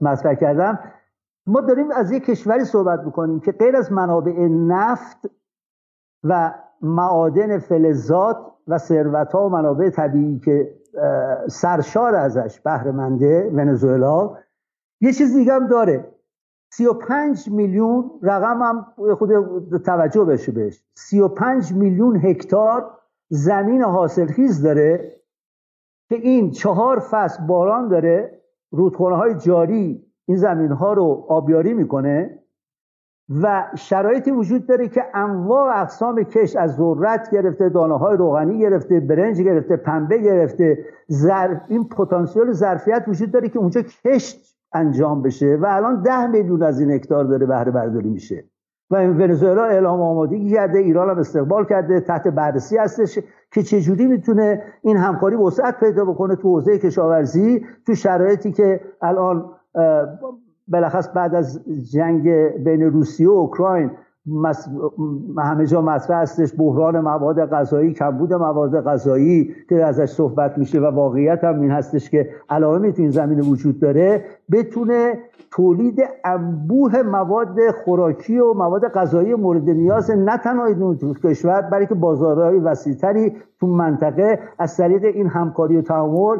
مطرح 0.00 0.34
کردم. 0.34 0.78
ما 1.46 1.60
داریم 1.60 1.90
از 1.90 2.12
یک 2.12 2.24
کشوری 2.24 2.64
صحبت 2.64 3.00
می‌کنیم 3.04 3.40
که 3.40 3.52
غیر 3.52 3.76
از 3.76 3.92
منابع 3.92 4.48
نفت 4.48 5.30
و 6.24 6.54
معادن 6.82 7.58
فلزات 7.58 8.36
و 8.68 8.78
ثروت 8.78 9.32
ها 9.32 9.46
و 9.46 9.48
منابع 9.48 9.90
طبیعی 9.90 10.38
که 10.38 10.77
سرشار 11.48 12.14
ازش 12.14 12.60
بهرهمنده 12.60 13.50
ونزوئلا. 13.54 14.36
یه 15.00 15.12
چیز 15.12 15.36
دیگه 15.36 15.52
هم 15.52 15.66
داره. 15.66 16.14
35 16.72 17.50
میلیون 17.50 18.10
رقم 18.22 18.62
هم 18.62 18.86
خود 19.14 19.30
توجه 19.78 20.24
بشه 20.24 20.52
بهش. 20.52 20.84
35 20.94 21.72
میلیون 21.72 22.16
هکتار 22.16 22.90
زمین 23.28 23.82
حاصلخیز 23.82 24.62
داره 24.62 25.12
که 26.08 26.14
این 26.14 26.50
چهار 26.50 26.98
فصل 27.10 27.46
باران 27.46 27.88
داره. 27.88 28.42
رودخانه 28.70 29.16
های 29.16 29.34
جاری 29.34 30.06
این 30.26 30.36
زمین 30.36 30.72
ها 30.72 30.92
رو 30.92 31.26
آبیاری 31.28 31.74
می‌کنه. 31.74 32.38
و 33.42 33.64
شرایطی 33.76 34.30
وجود 34.30 34.66
داره 34.66 34.88
که 34.88 35.04
انواع 35.14 35.80
اقسام 35.80 36.22
کش 36.22 36.56
از 36.56 36.76
ذرت 36.76 37.30
گرفته 37.30 37.68
دانه 37.68 37.98
های 37.98 38.16
روغنی 38.16 38.58
گرفته 38.58 39.00
برنج 39.00 39.40
گرفته 39.40 39.76
پنبه 39.76 40.18
گرفته 40.18 40.78
زر... 41.06 41.56
این 41.68 41.88
پتانسیل 41.88 42.52
ظرفیت 42.52 43.04
وجود 43.08 43.30
داره 43.30 43.48
که 43.48 43.58
اونجا 43.58 43.82
کشت 44.04 44.56
انجام 44.72 45.22
بشه 45.22 45.58
و 45.60 45.66
الان 45.66 46.02
ده 46.02 46.26
میلیون 46.26 46.62
از 46.62 46.80
این 46.80 46.90
هکتار 46.90 47.24
داره 47.24 47.46
بهره 47.46 47.70
برداری 47.70 48.10
میشه. 48.10 48.44
و 48.90 48.96
این 48.96 49.10
ونزوئلا 49.10 49.64
اعلام 49.64 50.00
آمادگی 50.00 50.50
کرده 50.52 50.78
ایران 50.78 51.10
هم 51.10 51.18
استقبال 51.18 51.64
کرده 51.64 52.00
تحت 52.00 52.28
بررسی 52.28 52.76
هستش 52.76 53.18
که 53.52 53.62
چجوری 53.62 54.06
می‌تونه 54.06 54.62
این 54.82 54.96
همکاری 54.96 55.36
وسعت 55.36 55.80
پیدا 55.80 56.04
بکنه 56.04 56.36
تو 56.36 56.48
حوزه 56.48 56.78
کشاورزی 56.78 57.66
تو 57.86 57.94
شرایطی 57.94 58.52
که 58.52 58.80
الان 59.02 59.50
بلخص 60.70 61.08
بعد 61.14 61.34
از 61.34 61.60
جنگ 61.92 62.28
بین 62.64 62.82
روسیه 62.82 63.28
و 63.28 63.32
اوکراین 63.32 63.90
همه 65.38 65.66
جا 65.66 65.82
مطرح 65.82 66.18
هستش 66.18 66.52
بحران 66.58 67.00
مواد 67.00 67.50
غذایی 67.50 67.92
کمبود 67.92 68.32
مواد 68.32 68.84
غذایی 68.84 69.54
که 69.68 69.84
ازش 69.84 70.08
صحبت 70.08 70.58
میشه 70.58 70.80
و 70.80 70.84
واقعیت 70.84 71.44
هم 71.44 71.60
این 71.60 71.70
هستش 71.70 72.10
که 72.10 72.28
علائمی 72.50 72.92
تو 72.92 73.02
این 73.02 73.10
زمینه 73.10 73.42
وجود 73.42 73.80
داره 73.80 74.24
بتونه 74.52 75.18
تولید 75.50 76.00
انبوه 76.24 77.02
مواد 77.02 77.70
خوراکی 77.84 78.38
و 78.38 78.52
مواد 78.52 78.88
غذایی 78.88 79.34
مورد 79.34 79.70
نیاز 79.70 80.10
نه 80.10 80.36
تنها 80.36 80.94
تو 80.94 81.14
کشور 81.14 81.60
بلکه 81.60 81.94
بازارهای 81.94 82.58
وسیعتری 82.58 83.32
تو 83.60 83.66
منطقه 83.66 84.38
از 84.58 84.76
طریق 84.76 85.04
این 85.04 85.26
همکاری 85.26 85.76
و 85.76 85.82
تعامل 85.82 86.38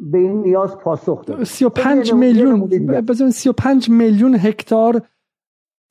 به 0.00 0.18
این 0.18 0.42
نیاز 0.42 0.76
پاسخ 0.78 1.24
داد 1.24 1.44
35 1.44 2.12
میلیون 2.12 2.60
بزن 3.08 3.30
35 3.30 3.90
میلیون 3.90 4.34
هکتار 4.34 5.02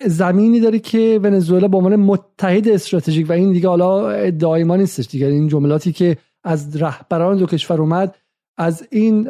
زمینی 0.05 0.59
داره 0.59 0.79
که 0.79 1.19
ونزوئلا 1.23 1.67
به 1.67 1.77
عنوان 1.77 1.95
متحد 1.95 2.67
استراتژیک 2.67 3.29
و 3.29 3.33
این 3.33 3.51
دیگه 3.51 3.67
حالا 3.67 4.09
ادعای 4.09 4.63
ما 4.63 4.75
نیستش 4.75 5.07
دیگه. 5.07 5.27
این 5.27 5.47
جملاتی 5.47 5.91
که 5.91 6.17
از 6.43 6.81
رهبران 6.81 7.37
دو 7.37 7.45
کشور 7.45 7.81
اومد 7.81 8.15
از 8.57 8.87
این 8.91 9.29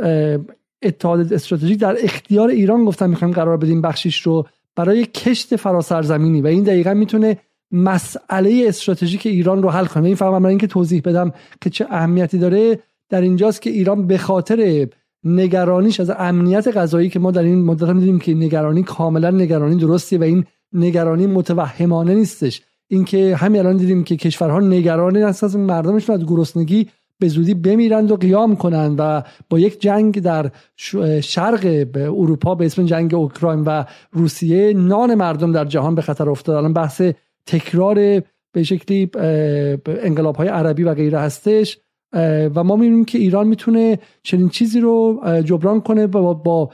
اتحاد 0.81 1.33
استراتژیک 1.33 1.79
در 1.79 1.97
اختیار 2.03 2.49
ایران 2.49 2.85
گفتن 2.85 3.09
می‌خوایم 3.09 3.33
قرار 3.33 3.57
بدیم 3.57 3.81
بخشیش 3.81 4.21
رو 4.21 4.45
برای 4.75 5.05
کشت 5.05 5.55
فراسرزمینی. 5.55 6.41
و 6.41 6.47
این 6.47 6.63
دقیقا 6.63 6.93
می‌تونه 6.93 7.37
مسئله 7.71 8.65
استراتژیک 8.67 9.25
ایران 9.25 9.63
رو 9.63 9.69
حل 9.69 9.85
کنه. 9.85 10.05
این 10.05 10.15
فهمم 10.15 10.45
اینکه 10.45 10.67
توضیح 10.67 11.01
بدم 11.05 11.33
که 11.61 11.69
چه 11.69 11.85
اهمیتی 11.89 12.37
داره. 12.37 12.79
در 13.09 13.21
اینجاست 13.21 13.61
که 13.61 13.69
ایران 13.69 14.07
به 14.07 14.17
خاطر 14.17 14.87
نگرانیش 15.23 15.99
از 15.99 16.11
امنیت 16.17 16.77
غذایی 16.77 17.09
که 17.09 17.19
ما 17.19 17.31
در 17.31 17.43
این 17.43 17.63
مدت 17.63 17.89
هم 17.89 17.99
دیدیم 17.99 18.19
که 18.19 18.33
نگرانی 18.33 18.83
کاملا 18.83 19.31
نگرانی 19.31 19.75
درستی 19.75 20.17
و 20.17 20.23
این 20.23 20.45
نگرانی 20.73 21.27
متوهمانه 21.27 22.15
نیستش. 22.15 22.61
اینکه 22.87 23.35
همین 23.35 23.59
الان 23.59 23.77
دیدیم 23.77 24.03
که 24.03 24.15
کشورها 24.15 24.59
نگران 24.59 25.17
هستن 25.17 25.47
از 25.47 25.55
مردمشون 25.55 26.15
از 26.15 26.25
گرسنگی 26.25 26.87
به 27.19 27.27
زودی 27.27 27.53
بمیرند 27.53 28.11
و 28.11 28.15
قیام 28.15 28.55
کنند 28.55 28.95
و 28.99 29.23
با 29.49 29.59
یک 29.59 29.81
جنگ 29.81 30.21
در 30.21 30.51
شرق 31.21 31.85
اروپا 31.95 32.55
به 32.55 32.65
اسم 32.65 32.85
جنگ 32.85 33.13
اوکراین 33.13 33.63
و 33.63 33.83
روسیه 34.11 34.73
نان 34.73 35.15
مردم 35.15 35.51
در 35.51 35.65
جهان 35.65 35.95
به 35.95 36.01
خطر 36.01 36.29
افتاد. 36.29 36.55
الان 36.55 36.73
بحث 36.73 37.01
تکرار 37.45 37.95
به 38.51 38.63
شکلی 38.63 39.09
انقلاب 39.87 40.35
های 40.35 40.47
عربی 40.47 40.83
و 40.83 40.93
غیره 40.93 41.19
هستش. 41.19 41.77
و 42.55 42.63
ما 42.63 42.75
می‌بینیم 42.75 43.05
که 43.05 43.17
ایران 43.17 43.47
می‌تونه 43.47 43.99
چنین 44.23 44.49
چیزی 44.49 44.79
رو 44.79 45.21
جبران 45.45 45.81
کنه 45.81 46.05
و 46.05 46.33
با 46.33 46.69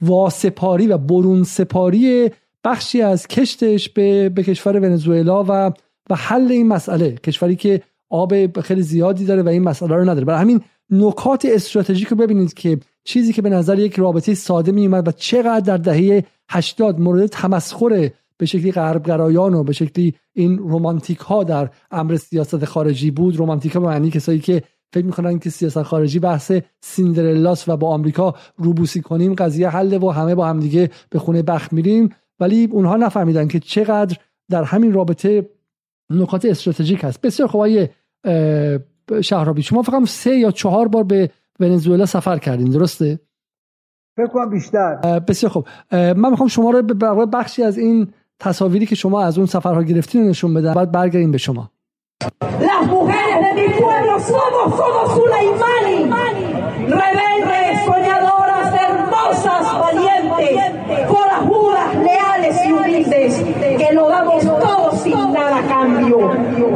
واسپاری 0.00 0.86
و 0.86 0.98
برون 0.98 1.42
سپاری 1.44 2.30
بخشی 2.64 3.02
از 3.02 3.28
کشتش 3.28 3.88
به, 3.88 4.28
به 4.28 4.42
کشور 4.42 4.76
ونزوئلا 4.76 5.44
و 5.48 5.72
و 6.10 6.14
حل 6.14 6.52
این 6.52 6.68
مسئله. 6.68 7.10
کشوری 7.10 7.56
که 7.56 7.82
آب 8.10 8.60
خیلی 8.60 8.82
زیادی 8.82 9.24
داره 9.24 9.42
و 9.42 9.48
این 9.48 9.62
مسئله 9.62 9.94
رو 9.94 10.02
نداره. 10.02 10.24
برای 10.24 10.40
همین 10.40 10.60
نکات 10.90 11.44
استراتژیک 11.44 12.08
رو 12.08 12.16
ببینید 12.16 12.54
که 12.54 12.78
چیزی 13.04 13.32
که 13.32 13.42
به 13.42 13.50
نظر 13.50 13.78
یک 13.78 13.94
رابطه 13.94 14.34
ساده 14.34 14.72
می 14.72 14.86
اومد 14.86 15.08
و 15.08 15.12
چقدر 15.12 15.60
در 15.60 15.76
دهه 15.76 16.24
80 16.50 17.00
مورد 17.00 17.26
تمسخر 17.26 18.10
به 18.38 18.46
شکلی 18.46 18.72
غربگرایان 18.72 19.54
و 19.54 19.64
به 19.64 19.72
شکلی 19.72 20.14
این 20.32 20.58
رومانتیک 20.58 21.18
ها 21.18 21.44
در 21.44 21.70
امر 21.90 22.16
سیاست 22.16 22.64
خارجی 22.64 23.10
بود. 23.10 23.36
رومانتیک 23.36 23.72
ها 23.72 23.80
به 23.80 23.86
معنی 23.86 24.10
کسایی 24.10 24.38
که 24.38 24.62
فکر 24.92 25.06
می‌کنن 25.06 25.38
که 25.38 25.50
سیاست 25.50 25.82
خارجی 25.82 26.18
بحث 26.18 26.52
سیندرلاس 26.80 27.68
و 27.68 27.76
با 27.76 27.88
آمریکا 27.88 28.34
روبوسی 28.56 29.00
کنیم 29.00 29.34
قضیه 29.34 29.68
حل 29.68 30.02
و 30.02 30.10
همه 30.10 30.34
با 30.34 30.46
همدیگه 30.46 30.90
به 31.10 31.18
خونه 31.18 31.42
بخت 31.42 31.72
میریم. 31.72 32.08
ولی 32.40 32.68
اونها 32.72 32.96
نفهمیدن 32.96 33.48
که 33.48 33.60
چقدر 33.60 34.16
در 34.50 34.62
همین 34.62 34.92
رابطه 34.92 35.50
نکات 36.10 36.44
استراتژیک 36.44 37.04
هست. 37.04 37.20
بسیار 37.20 37.48
خوب 37.48 37.60
آیه 37.60 37.90
شهرابی 39.20 39.62
شما 39.62 39.82
فقط 39.82 40.04
سه 40.04 40.36
یا 40.36 40.50
چهار 40.50 40.88
بار 40.88 41.04
به 41.04 41.30
ونزوئلا 41.60 42.06
سفر 42.06 42.38
کردین 42.38 42.70
درسته؟ 42.70 43.20
فکر 44.16 44.26
کنم 44.26 44.50
بیشتر. 44.50 45.20
بسیار 45.20 45.52
خوب. 45.52 45.66
من 45.92 46.30
می‌خوام 46.30 46.48
شما 46.48 46.70
رو 46.70 46.82
به 46.82 47.26
بخشی 47.26 47.62
از 47.62 47.78
این 47.78 48.12
تصاویری 48.40 48.86
که 48.86 48.94
شما 48.94 49.22
از 49.22 49.38
اون 49.38 49.46
سفرها 49.46 49.82
گرفتین 49.82 50.22
رو 50.22 50.28
نشون 50.28 50.54
بدن 50.54 50.74
بعد 50.74 50.92
برگردیم 50.92 51.32
به 51.32 51.38
شما 51.38 51.70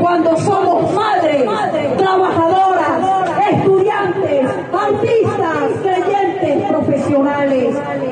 Cuando 0.03 0.37
somos 0.37 0.93
madres, 0.95 1.45
trabajadoras, 1.99 2.97
estudiantes, 3.51 4.47
partidos. 4.73 5.18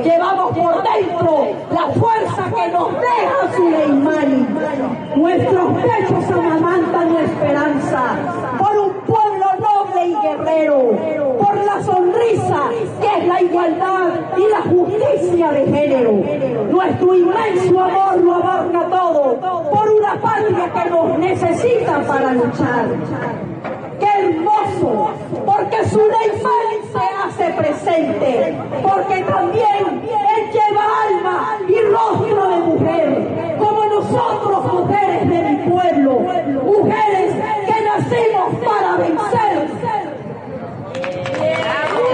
Llevamos 0.02 0.56
por 0.56 0.82
dentro 0.82 1.46
la 1.70 1.86
fuerza 1.92 2.44
que 2.54 2.68
nos 2.72 2.92
deja 2.92 3.56
Suleimani. 3.56 4.46
Nuestros 5.16 5.74
pechos 5.82 6.30
amamantan 6.30 7.14
la 7.14 7.22
esperanza 7.22 8.02
y 10.04 10.14
guerrero, 10.14 10.90
por 11.38 11.56
la 11.64 11.82
sonrisa 11.82 12.70
que 13.00 13.18
es 13.18 13.26
la 13.26 13.40
igualdad 13.40 14.08
y 14.36 14.48
la 14.50 14.62
justicia 14.62 15.52
de 15.52 15.66
género. 15.66 16.12
Nuestro 16.70 17.14
inmenso 17.14 17.80
amor 17.80 18.18
lo 18.18 18.34
abarca 18.34 18.86
todo 18.88 19.36
por 19.70 19.90
una 19.90 20.20
patria 20.20 20.72
que 20.72 20.90
nos 20.90 21.18
necesita 21.18 22.02
para 22.06 22.32
luchar. 22.32 22.86
¡Qué 23.98 24.06
hermoso! 24.06 25.10
Porque 25.44 25.84
Suleimani 25.88 26.78
se 26.92 26.98
hace 27.24 27.52
presente, 27.54 28.54
porque 28.82 29.22
también 29.22 30.02
él 30.02 30.50
lleva 30.52 30.84
alma 31.08 31.58
y 31.66 31.80
rostro 31.92 32.48
de 32.48 32.56
mujer, 32.58 33.56
como 33.58 33.84
nosotros, 33.86 34.72
mujeres 34.72 35.28
de 35.30 35.42
mi 35.42 35.70
pueblo, 35.70 36.20
mujeres 36.62 37.34
nacimos 38.10 38.54
para 38.64 38.96
vencer. 38.96 39.54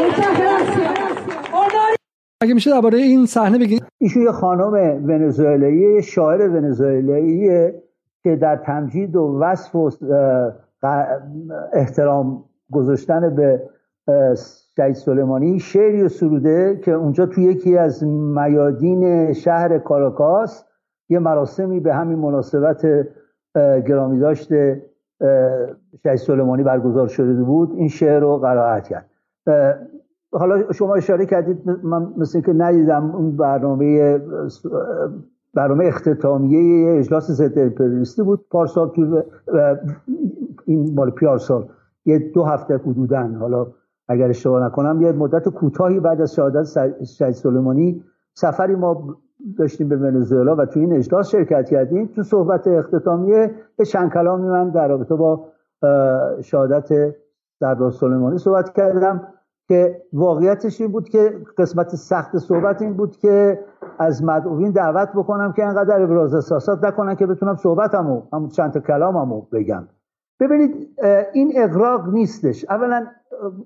Muchas 0.05 0.39
gracias. 0.39 1.19
Honor 1.53 1.97
اگه 2.41 2.55
میشه 2.55 2.71
درباره 2.71 2.99
این 2.99 3.27
صحنه 3.27 3.59
بگید 3.59 3.85
ایشون 3.99 4.23
یه 4.23 4.33
خانم 4.33 4.73
ونزوئلایی 5.07 6.03
شاعر 6.03 6.49
ونزوئلایی 6.49 7.71
که 8.23 8.37
در 8.37 8.57
تمجید 8.57 9.17
و 9.17 9.39
وصف 9.41 9.75
و 9.75 9.91
احترام 11.73 12.45
گذاشتن 12.73 13.35
به 13.35 13.63
شهید 14.77 14.95
سلیمانی 14.95 15.59
شعری 15.59 16.03
و 16.03 16.09
سروده 16.09 16.81
که 16.85 16.93
اونجا 16.93 17.27
توی 17.27 17.45
یکی 17.45 17.79
از 17.79 18.05
میادین 18.05 19.33
شهر 19.33 19.79
کاراکاس 19.79 20.65
یه 21.09 21.19
مراسمی 21.19 21.81
به 21.81 21.95
همین 21.95 22.19
مناسبت 22.19 22.87
گرامی 23.87 24.21
داشته 24.21 24.92
شهید 26.03 26.17
سلیمانی 26.17 26.63
برگزار 26.63 27.09
شده 27.09 27.43
بود 27.43 27.73
این 27.77 27.89
شعر 27.89 28.21
رو 28.21 28.39
قرائت 28.39 28.89
کرد. 28.89 29.07
حالا 30.33 30.73
شما 30.73 30.95
اشاره 30.95 31.27
کردید 31.27 31.71
من 31.83 32.13
مثل 32.17 32.41
که 32.41 32.53
ندیدم 32.53 33.11
اون 33.11 33.37
برنامه 33.37 34.19
برنامه 35.55 35.85
اختتامیه 35.85 36.99
اجلاس 36.99 37.31
ضد 37.31 37.59
امپریالیستی 37.59 38.23
بود. 38.23 38.45
پارسال 38.51 38.89
تو 38.89 39.23
این 40.67 40.95
مال 40.95 41.11
پیارسال 41.11 41.69
یه 42.05 42.19
دو 42.19 42.45
هفته 42.45 42.77
حدودا 42.77 43.29
حالا 43.41 43.67
اگر 44.09 44.29
اشتباه 44.29 44.67
نکنم 44.67 45.01
یه 45.01 45.13
مدت 45.13 45.49
کوتاهی 45.49 46.01
بعد 46.01 46.21
از 46.21 46.35
شهادت 46.35 46.65
شهید 47.19 47.35
سلیمانی 47.35 48.05
سفری 48.35 48.75
ما 48.75 49.17
داشتیم 49.59 49.89
به 49.89 49.97
ونزوئلا 49.97 50.57
و 50.57 50.65
تو 50.65 50.81
این 50.81 50.93
اجلاس 50.93 51.29
شرکت 51.29 51.69
کردیم. 51.69 52.07
تو 52.07 52.23
صحبت 52.23 52.69
اختتامیه 52.69 53.51
یه 53.79 53.85
چند 53.87 54.13
کلامی 54.13 54.49
من 54.49 54.71
در 54.71 54.89
رابطه 54.89 55.15
با 55.15 55.45
شهادت 56.41 57.15
سردار 57.61 57.91
سلیمانی 57.91 58.39
صحبت 58.39 58.73
کردم 58.73 59.29
که 59.69 60.03
واقعیتش 60.13 60.81
این 60.81 60.93
بود 60.93 61.09
که 61.09 61.33
قسمت 61.59 61.89
سخت 61.89 62.37
صحبت 62.39 62.83
این 62.83 62.97
بود 62.97 63.17
که 63.17 63.59
از 63.99 64.25
مدعوین 64.25 64.71
دعوت 64.71 65.09
بکنم 65.15 65.53
که 65.53 65.65
انقدر 65.65 66.03
ابراز 66.03 66.35
احساسات 66.35 66.85
نکنن 66.85 67.15
که 67.15 67.27
بتونم 67.27 67.57
صحبتمو 67.57 68.23
همون 68.33 68.49
چند 68.49 68.73
تا 68.73 68.81
کلاممو 68.81 69.43
بگم. 69.53 69.89
ببینید 70.41 70.89
این 71.33 71.53
اقراق 71.57 72.09
نیستش. 72.09 72.65
اولا 72.71 73.07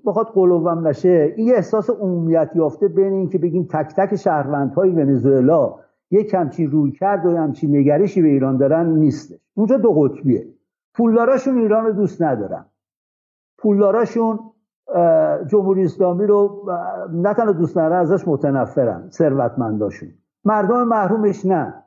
بخواد 0.07 0.27
قلوبم 0.27 0.87
نشه 0.89 1.35
این 1.37 1.47
یه 1.47 1.55
احساس 1.55 1.91
عمومیت 1.91 2.51
یافته 2.55 2.89
بین 2.89 3.13
این 3.13 3.29
که 3.29 3.39
بگیم 3.39 3.69
تک 3.71 3.95
تک 3.97 4.17
شهروندهای 4.17 4.91
ونزوئلا 4.91 5.75
یک 6.11 6.35
همچین 6.35 6.71
روی 6.71 6.93
کرد 6.93 7.27
و 7.27 7.37
همچین 7.37 7.77
نگرشی 7.77 8.23
به 8.23 8.29
ایران 8.29 8.57
دارن 8.57 8.87
نیستش. 8.87 9.39
اونجا 9.55 9.77
دو 9.77 9.93
قطبیه. 9.93 10.47
پولداراشون 10.95 11.59
ایران 11.59 11.85
رو 11.85 11.93
دوست 11.93 12.23
ندارن. 12.23 12.67
پولداراشون 13.59 14.39
جمهوری 15.47 15.85
اسلامی 15.85 16.27
رو 16.27 16.71
نه 17.13 17.35
تنها 17.35 17.53
دوست 17.53 17.79
ندارن 17.79 18.01
ازش 18.01 18.29
متنفرن 18.29 19.09
ثروتمنداشون. 19.11 20.09
مردم 20.45 20.83
محرومش 20.83 21.47
نه. 21.47 21.85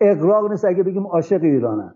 اقراق 0.00 0.50
نیست 0.50 0.64
اگه 0.64 0.82
بگیم 0.82 1.06
عاشق 1.06 1.42
ایرانن. 1.42 1.94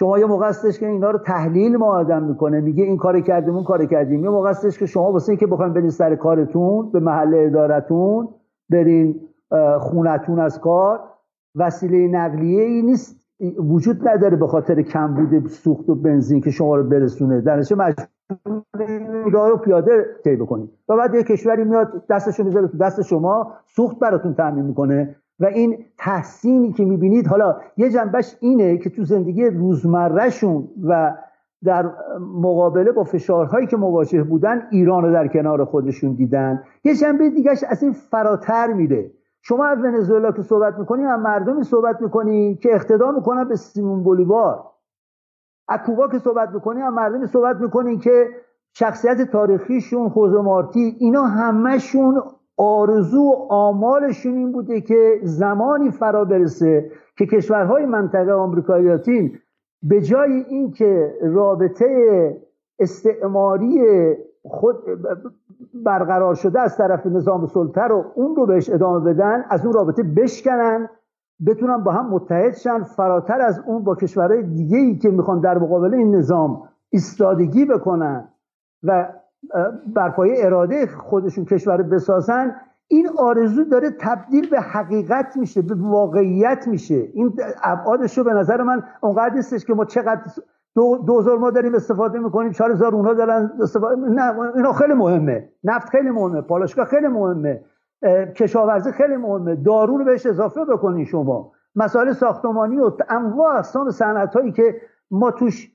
شما 0.00 0.18
یه 0.18 0.26
موقع 0.26 0.48
هستش 0.48 0.80
که 0.80 0.86
اینا 0.86 1.10
رو 1.10 1.18
تحلیل 1.18 1.76
ما 1.76 1.86
آدم 1.86 2.22
می‌کنه 2.22 2.60
میگه 2.60 2.84
این 2.84 2.96
کار 2.96 3.20
کردیم 3.20 3.54
اون 3.54 3.64
کار 3.64 3.84
کردیم. 3.84 4.24
یه 4.24 4.30
موقع 4.30 4.50
هستش 4.50 4.78
که 4.78 4.86
شما 4.86 5.12
واسه 5.12 5.30
اینکه 5.30 5.46
بخواید 5.46 5.74
برین 5.74 5.90
سر 5.90 6.16
کارتون 6.16 6.90
به 6.92 7.00
محل 7.00 7.34
ادارتون 7.34 8.28
برین 8.70 9.20
خونتون 9.78 10.38
از 10.38 10.60
کار 10.60 11.00
وسیله 11.54 12.08
نقلیه 12.08 12.62
ای 12.62 12.82
نیست 12.82 13.16
وجود 13.58 14.08
نداره 14.08 14.36
به 14.36 14.46
خاطر 14.46 14.82
کمبود 14.82 15.46
سوخت 15.46 15.88
و 15.88 15.94
بنزین 15.94 16.40
که 16.40 16.50
شما 16.50 16.76
رو 16.76 16.82
برسونه. 16.88 17.40
در 17.40 17.56
نتیجه 17.56 17.94
راه 19.32 19.48
رو 19.48 19.56
پیاده 19.56 20.06
طی 20.24 20.36
بکنید. 20.36 20.70
و 20.88 20.96
بعد 20.96 21.14
یه 21.14 21.22
کشوری 21.22 21.64
میاد 21.64 22.02
دستشو 22.10 22.44
می‌ذاره 22.44 22.68
تو 22.68 22.78
دست 22.78 23.02
شما 23.02 23.52
سوخت 23.66 23.98
براتون 23.98 24.34
تامین 24.34 24.64
می‌کنه. 24.64 25.16
و 25.40 25.44
این 25.44 25.84
تحسینی 25.98 26.72
که 26.72 26.84
می‌بینید 26.84 27.26
حالا 27.26 27.56
یه 27.76 27.90
جنبش 27.90 28.36
اینه 28.40 28.78
که 28.78 28.90
تو 28.90 29.04
زندگی 29.04 29.46
روزمرهشون 29.46 30.68
و 30.88 31.16
در 31.64 31.90
مقابله 32.20 32.92
با 32.92 33.04
فشارهایی 33.04 33.66
که 33.66 33.76
مواجه 33.76 34.22
بودن 34.22 34.62
ایران 34.70 35.04
رو 35.04 35.12
در 35.12 35.28
کنار 35.28 35.64
خودشون 35.64 36.12
دیدن. 36.12 36.62
یه 36.84 36.94
جنبه 36.94 37.30
دیگهش 37.30 37.64
از 37.64 37.82
این 37.82 37.92
فراتر 37.92 38.72
میره. 38.72 39.10
شما 39.42 39.66
از 39.66 39.78
ونزوئلا 39.78 40.32
که 40.32 40.42
صحبت 40.42 40.78
می‌کنی 40.78 41.04
از 41.04 41.20
مردمی 41.20 41.64
صحبت 41.64 42.02
می‌کنی 42.02 42.54
که 42.54 42.74
اقتدا 42.74 43.10
می‌کنن 43.10 43.48
به 43.48 43.56
سیمون 43.56 44.02
بولیوار. 44.02 44.64
از 45.68 45.80
کوبا 45.86 46.08
که 46.08 46.18
صحبت 46.18 46.48
می‌کنی 46.54 46.82
از 46.82 46.92
مردمی 46.92 47.26
صحبت 47.26 47.56
می‌کنی 47.56 47.98
که 47.98 48.28
شخصیت 48.72 49.30
تاریخیشون 49.30 50.08
خوزه 50.08 50.40
مارتی 50.40 50.96
اینا 50.98 51.22
همهشون 51.22 52.22
آرزو 52.60 53.20
و 53.20 53.46
آمالشون 53.48 54.34
این 54.34 54.52
بوده 54.52 54.80
که 54.80 55.20
زمانی 55.22 55.90
فرا 55.90 56.24
برسه 56.24 56.90
که 57.16 57.26
کشورهای 57.26 57.86
منطقه 57.86 58.32
آمریکای 58.32 58.82
لاتین 58.82 59.38
به 59.82 60.00
جای 60.00 60.32
اینکه 60.32 61.14
رابطه 61.22 61.86
استعماری 62.78 63.80
خود 64.44 64.76
برقرار 65.74 66.34
شده 66.34 66.60
از 66.60 66.76
طرف 66.76 67.06
نظام 67.06 67.46
سلطه 67.46 67.80
رو 67.80 68.04
اون 68.14 68.36
رو 68.36 68.46
بهش 68.46 68.70
ادامه 68.70 69.12
بدن 69.12 69.44
از 69.50 69.64
اون 69.64 69.74
رابطه 69.74 70.02
بشکنن 70.02 70.88
بتونن 71.46 71.84
با 71.84 71.92
هم 71.92 72.10
متحد 72.10 72.54
شن 72.54 72.82
فراتر 72.82 73.40
از 73.40 73.60
اون 73.66 73.84
با 73.84 73.94
کشورهای 73.94 74.42
دیگه 74.42 74.78
ای 74.78 74.96
که 74.96 75.10
می‌خوان 75.10 75.40
در 75.40 75.58
مقابل 75.58 75.94
این 75.94 76.16
نظام 76.16 76.62
ایستادگی 76.90 77.64
بکنن 77.64 78.28
و 78.82 79.12
برپای 79.86 80.42
اراده 80.42 80.86
خودشون 80.86 81.44
کشور 81.44 81.82
بسازن 81.82 82.54
این 82.88 83.08
آرزو 83.18 83.64
داره 83.64 83.90
تبدیل 84.00 84.50
به 84.50 84.60
حقیقت 84.60 85.36
میشه 85.36 85.62
به 85.62 85.74
واقعیت 85.74 86.68
میشه. 86.68 86.94
این 86.94 87.32
ابعادش 87.62 88.18
رو 88.18 88.24
به 88.24 88.32
نظر 88.32 88.62
من 88.62 88.82
اونقدر 89.00 89.34
نیستش 89.34 89.64
که 89.64 89.74
ما 89.74 89.84
چقدر 89.84 90.20
دو 90.74 91.04
دوزار 91.06 91.38
ما 91.38 91.50
داریم 91.50 91.74
استفاده 91.74 92.18
می‌کنیم 92.18 92.52
چهار 92.52 92.70
هزار 92.70 92.94
اونا 92.94 93.14
دارن 93.14 93.50
استفاده 93.62 93.96
نه 93.96 94.40
اینا 94.56 94.72
خیلی 94.72 94.94
مهمه. 94.94 95.48
نفت 95.64 95.88
خیلی 95.88 96.10
مهمه 96.10 96.40
پالاشگاه 96.40 96.84
خیلی 96.84 97.08
مهمه 97.08 97.64
کشاورزی 98.36 98.92
خیلی 98.92 99.16
مهمه. 99.16 99.54
دارو 99.56 99.98
رو 99.98 100.04
بهش 100.04 100.26
اضافه 100.26 100.64
بکنین 100.64 101.04
شما. 101.04 101.52
مسائل 101.76 102.12
ساختمانی 102.12 102.78
و 102.78 102.90
انواع 103.08 103.56
اقسام 103.56 103.90
صنعت 103.90 104.34
هایی 104.34 104.52
که 104.52 104.74
ما 105.10 105.30
توش 105.30 105.72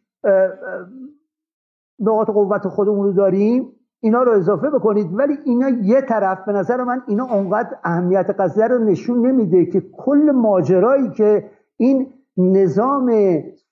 نقاط 2.00 2.30
قوت 2.30 2.68
خودمون 2.68 3.06
رو 3.06 3.14
داریم 3.14 3.72
اینا 4.00 4.24
رو 4.24 4.32
اضافه 4.32 4.70
بکنید. 4.70 5.08
ولی 5.14 5.38
اینا 5.46 5.70
یه 5.70 6.02
طرف 6.02 6.46
به 6.46 6.52
نظر 6.52 6.84
من 6.84 7.02
اینا 7.08 7.24
اونقدر 7.24 7.78
اهمیت 7.84 8.30
قضیه 8.40 8.68
رو 8.68 8.78
نشون 8.78 9.28
نمیده 9.28 9.66
که 9.66 9.82
کل 9.98 10.32
ماجرایی 10.32 11.10
که 11.10 11.50
این 11.78 12.14
نظام 12.38 13.12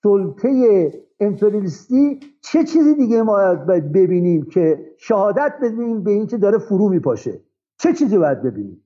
سلطه 0.02 0.92
امپریالیستی 1.20 2.20
چه 2.40 2.64
چیزی 2.64 2.94
دیگه 2.94 3.22
ما 3.22 3.54
باید 3.54 3.92
ببینیم 3.92 4.46
که 4.52 4.78
شهادت 4.96 5.52
بدیم 5.62 6.04
به 6.04 6.10
این 6.10 6.26
که 6.26 6.36
داره 6.36 6.58
فرو 6.58 6.88
میپاشه. 6.88 7.40
چه 7.78 7.92
چیزی 7.92 8.18
باید 8.18 8.42
ببینیم؟ 8.42 8.84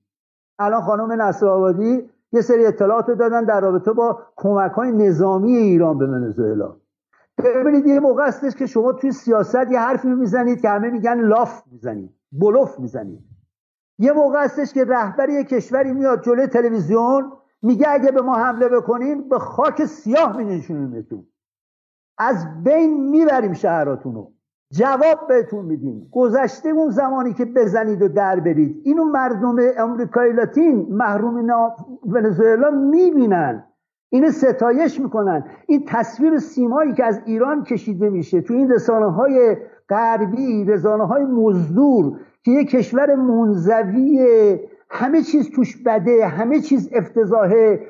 الان 0.59 0.81
خانم 0.81 1.21
نصر 1.21 1.45
یه 2.31 2.41
سری 2.41 2.65
اطلاعات 2.65 3.07
دادن 3.07 3.45
در 3.45 3.61
رابطه 3.61 3.93
با 3.93 4.19
کمک 4.35 4.71
های 4.71 4.91
نظامی 4.91 5.57
ایران 5.57 5.97
به 5.97 6.07
ونزوئلا 6.07 6.75
ببینید 7.43 7.87
یه 7.87 7.99
موقع 7.99 8.27
هستش 8.27 8.55
که 8.55 8.65
شما 8.65 8.91
توی 8.91 9.11
سیاست 9.11 9.71
یه 9.71 9.79
حرفی 9.79 10.07
می‌زنید 10.07 10.61
که 10.61 10.69
همه 10.69 10.89
میگن 10.89 11.19
لاف 11.19 11.63
می‌زنید 11.71 12.15
بلوف 12.31 12.79
می‌زنید. 12.79 13.19
یه 13.99 14.11
موقع 14.11 14.43
هستش 14.43 14.73
که 14.73 14.85
رهبر 14.85 15.29
یه 15.29 15.43
کشوری 15.43 15.93
میاد 15.93 16.23
جلوی 16.23 16.47
تلویزیون 16.47 17.31
میگه 17.61 17.85
اگه 17.89 18.11
به 18.11 18.21
ما 18.21 18.35
حمله 18.35 18.67
بکنین 18.67 19.29
به 19.29 19.39
خاک 19.39 19.85
سیاه 19.85 20.37
مینشونیمتون. 20.37 21.27
از 22.17 22.63
بین 22.63 23.09
می‌بریم 23.09 23.53
شهراتون 23.53 24.15
رو 24.15 24.31
جواب 24.71 25.27
بهتون 25.27 25.65
میدیم. 25.65 26.09
گذشته 26.11 26.69
اون 26.69 26.89
زمانی 26.89 27.33
که 27.33 27.45
بزنید 27.45 28.01
و 28.01 28.07
در 28.07 28.39
برید 28.39 28.81
اینو 28.83 29.03
مردم 29.03 29.55
امریکای 29.77 30.33
لاتین 30.33 30.87
محروم 30.89 31.49
ونزوئلا 32.05 32.69
می‌بینن. 32.69 33.63
اینو 34.09 34.31
ستایش 34.31 34.99
می‌کنن. 34.99 35.43
این 35.67 35.83
تصویر 35.87 36.37
سیمایی 36.37 36.93
که 36.93 37.05
از 37.05 37.21
ایران 37.25 37.63
کشیده 37.63 38.09
میشه 38.09 38.41
تو 38.41 38.53
این 38.53 38.71
رسانه 38.71 39.11
های 39.11 39.57
غربی 39.89 40.65
رسانه 40.65 41.07
های 41.07 41.25
مزدور 41.25 42.19
که 42.43 42.51
یه 42.51 42.65
کشور 42.65 43.15
منزوی 43.15 44.19
همه 44.89 45.21
چیز 45.21 45.51
توش 45.51 45.83
بده 45.85 46.25
همه 46.25 46.59
چیز 46.59 46.89
افتضاحه. 46.93 47.87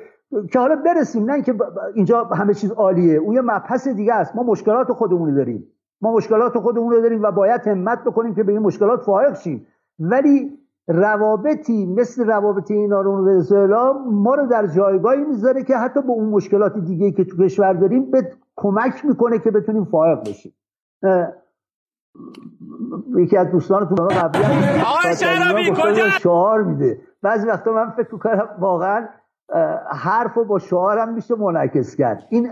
که 0.52 0.58
حالا 0.58 0.76
برسیم 0.76 1.30
نه 1.30 1.42
که 1.42 1.54
اینجا 1.94 2.24
همه 2.24 2.54
چیز 2.54 2.70
عالیه. 2.70 3.16
اون 3.16 3.34
یه 3.34 3.40
مبحث 3.40 3.88
دیگه 3.88 4.14
است. 4.14 4.36
ما 4.36 4.42
مشکلات 4.42 4.92
خودمون 4.92 5.34
داریم. 5.34 5.66
ما 6.00 6.12
مشکلات 6.12 6.58
خودمون 6.58 6.92
رو 6.92 7.00
داریم 7.00 7.22
و 7.22 7.30
باید 7.30 7.60
همت 7.60 8.04
بکنیم 8.04 8.34
که 8.34 8.42
به 8.42 8.52
این 8.52 8.60
مشکلات 8.60 9.02
فائق 9.02 9.36
شیم. 9.36 9.66
ولی 9.98 10.58
روابطی 10.88 11.86
مثل 11.86 12.26
روابط 12.26 12.70
اینا 12.70 13.00
رو 13.00 13.12
ونزوئلا 13.12 13.92
ما 13.92 14.34
رو 14.34 14.46
در 14.46 14.66
جایگاهی 14.66 15.24
می‌ذاره 15.24 15.64
که 15.64 15.76
حتی 15.76 16.02
به 16.02 16.10
اون 16.10 16.28
مشکلات 16.28 16.78
دیگه 16.78 17.10
که 17.10 17.24
تو 17.24 17.36
کشور 17.44 17.72
داریم 17.72 18.10
به 18.10 18.32
کمک 18.56 19.04
می‌کنه 19.04 19.38
که 19.38 19.50
بتونیم 19.50 19.84
فائق 19.84 20.20
بشیم. 20.20 20.54
یکی 23.16 23.36
از 23.36 23.50
دوستانتون 23.50 24.08
قبلی 24.08 24.42
آقای 24.82 26.10
شعار 26.10 26.62
میده. 26.62 27.00
بعضی 27.22 27.48
وقتا 27.48 27.72
من 27.72 27.90
فکر 27.90 28.16
کنم 28.16 28.48
واقعا 28.58 29.08
حرف 29.90 30.34
رو 30.34 30.44
با 30.44 30.58
شعارم 30.58 31.14
میشه 31.14 31.34
منعکس 31.34 31.96
کرد. 31.96 32.22
این 32.28 32.50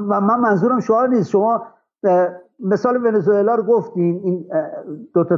من 0.00 0.40
منظورم 0.40 0.80
شعار 0.80 1.08
نیست. 1.08 1.30
شما 1.30 1.66
مثال 2.60 3.04
ونزوئلا 3.04 3.54
رو 3.54 3.62
گفتین 3.62 4.20
این 4.24 4.48
دو 5.14 5.24
تا 5.24 5.36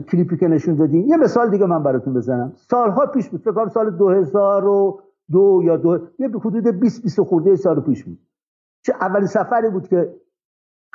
کلیپی 0.00 0.36
که 0.36 0.48
نشون 0.48 0.74
دادین. 0.74 1.08
یه 1.08 1.16
مثال 1.16 1.50
دیگه 1.50 1.66
من 1.66 1.82
براتون 1.82 2.14
بزنم. 2.14 2.52
سالها 2.56 3.06
پیش 3.06 3.28
بود 3.28 3.40
فکر 3.40 3.68
سال 3.68 3.90
2002 3.90 5.62
یا 5.64 5.76
دو 5.76 5.98
یه 6.18 6.28
به 6.28 6.38
حدود 6.38 6.80
20 6.80 7.02
20 7.02 7.20
خورده 7.20 7.56
سال 7.56 7.80
پیش 7.80 8.04
بود. 8.04 8.18
چه 8.82 8.92
اولین 9.00 9.26
سفری 9.26 9.70
بود 9.70 9.88
که 9.88 10.16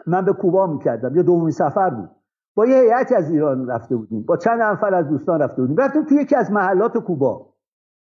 من 0.08 0.26
به 0.26 0.34
کوبا 0.34 0.68
می‌کردم. 0.68 1.16
یا 1.16 1.22
دومین 1.22 1.52
سفر 1.52 1.90
بود. 1.90 2.10
با 2.56 2.66
یه 2.66 2.82
هیئتی 2.82 3.16
از 3.16 3.32
ایران 3.32 3.68
رفته 3.68 3.96
بودیم. 3.96 4.24
با 4.24 4.38
چند 4.38 4.62
نفر 4.62 4.94
از 4.94 5.08
دوستان 5.08 5.42
رفته 5.42 5.62
بودیم. 5.62 5.78
رفتیم 5.78 6.06
توی 6.06 6.18
یکی 6.18 6.36
از 6.36 6.52
محلات 6.52 6.98
کوبا. 6.98 7.54